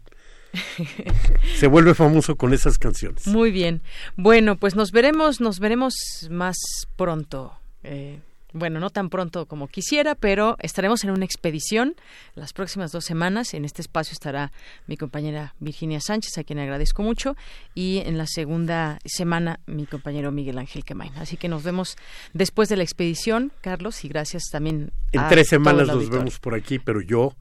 se 1.55 1.67
vuelve 1.67 1.93
famoso 1.93 2.35
con 2.35 2.53
esas 2.53 2.77
canciones. 2.77 3.27
Muy 3.27 3.51
bien. 3.51 3.81
Bueno, 4.15 4.57
pues 4.57 4.75
nos 4.75 4.91
veremos, 4.91 5.41
nos 5.41 5.59
veremos 5.59 5.95
más 6.29 6.57
pronto. 6.95 7.53
Eh, 7.83 8.19
bueno, 8.55 8.79
no 8.79 8.89
tan 8.89 9.09
pronto 9.09 9.47
como 9.47 9.67
quisiera, 9.67 10.15
pero 10.15 10.55
estaremos 10.61 11.03
en 11.03 11.09
una 11.09 11.25
expedición 11.25 11.95
las 12.35 12.53
próximas 12.53 12.93
dos 12.93 13.03
semanas. 13.03 13.53
En 13.53 13.65
este 13.65 13.81
espacio 13.81 14.13
estará 14.13 14.53
mi 14.87 14.95
compañera 14.95 15.55
Virginia 15.59 15.99
Sánchez, 15.99 16.37
a 16.37 16.45
quien 16.45 16.59
agradezco 16.59 17.03
mucho, 17.03 17.35
y 17.73 18.01
en 18.05 18.17
la 18.17 18.25
segunda 18.27 18.99
semana 19.03 19.59
mi 19.67 19.85
compañero 19.85 20.31
Miguel 20.31 20.57
Ángel 20.57 20.85
Quemain. 20.85 21.11
Así 21.17 21.35
que 21.35 21.49
nos 21.49 21.63
vemos 21.63 21.97
después 22.33 22.69
de 22.69 22.77
la 22.77 22.83
expedición, 22.83 23.51
Carlos, 23.59 24.05
y 24.05 24.07
gracias 24.07 24.43
también. 24.49 24.91
En 25.11 25.27
tres 25.27 25.49
semanas 25.49 25.87
nos 25.87 26.09
vemos 26.09 26.39
por 26.39 26.55
aquí, 26.55 26.79
pero 26.79 27.01
yo 27.01 27.35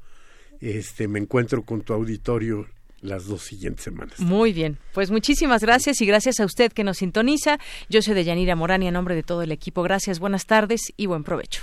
este, 0.61 1.07
me 1.07 1.21
encuentro 1.21 1.63
con 1.63 1.83
tu 1.83 1.93
auditorio 1.93 2.67
las 3.05 3.27
dos 3.27 3.43
siguientes 3.43 3.85
semanas. 3.85 4.19
Muy 4.19 4.53
bien, 4.53 4.79
pues 4.93 5.11
muchísimas 5.11 5.63
gracias 5.63 6.01
y 6.01 6.07
gracias 6.07 6.41
a 6.41 6.47
usted 6.47 6.73
que 6.73 6.85
nos 6.85 6.99
sintoniza. 6.99 7.59
Yo 7.89 8.01
soy 8.03 8.15
de 8.15 8.25
Yanira 8.25 8.57
Morán 8.57 8.83
y 8.83 8.89
a 8.89 8.91
nombre 8.91 9.15
de 9.15 9.23
todo 9.23 9.43
el 9.43 9.53
equipo, 9.53 9.83
gracias, 9.83 10.19
buenas 10.19 10.47
tardes 10.47 10.81
y 10.97 11.07
buen 11.07 11.23
provecho. 11.23 11.63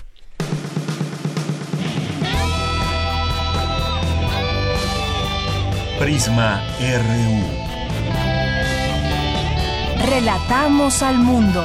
Prisma 6.00 6.64
RU. 6.80 7.72
Relatamos 10.10 11.02
al 11.04 11.18
mundo. 11.18 11.64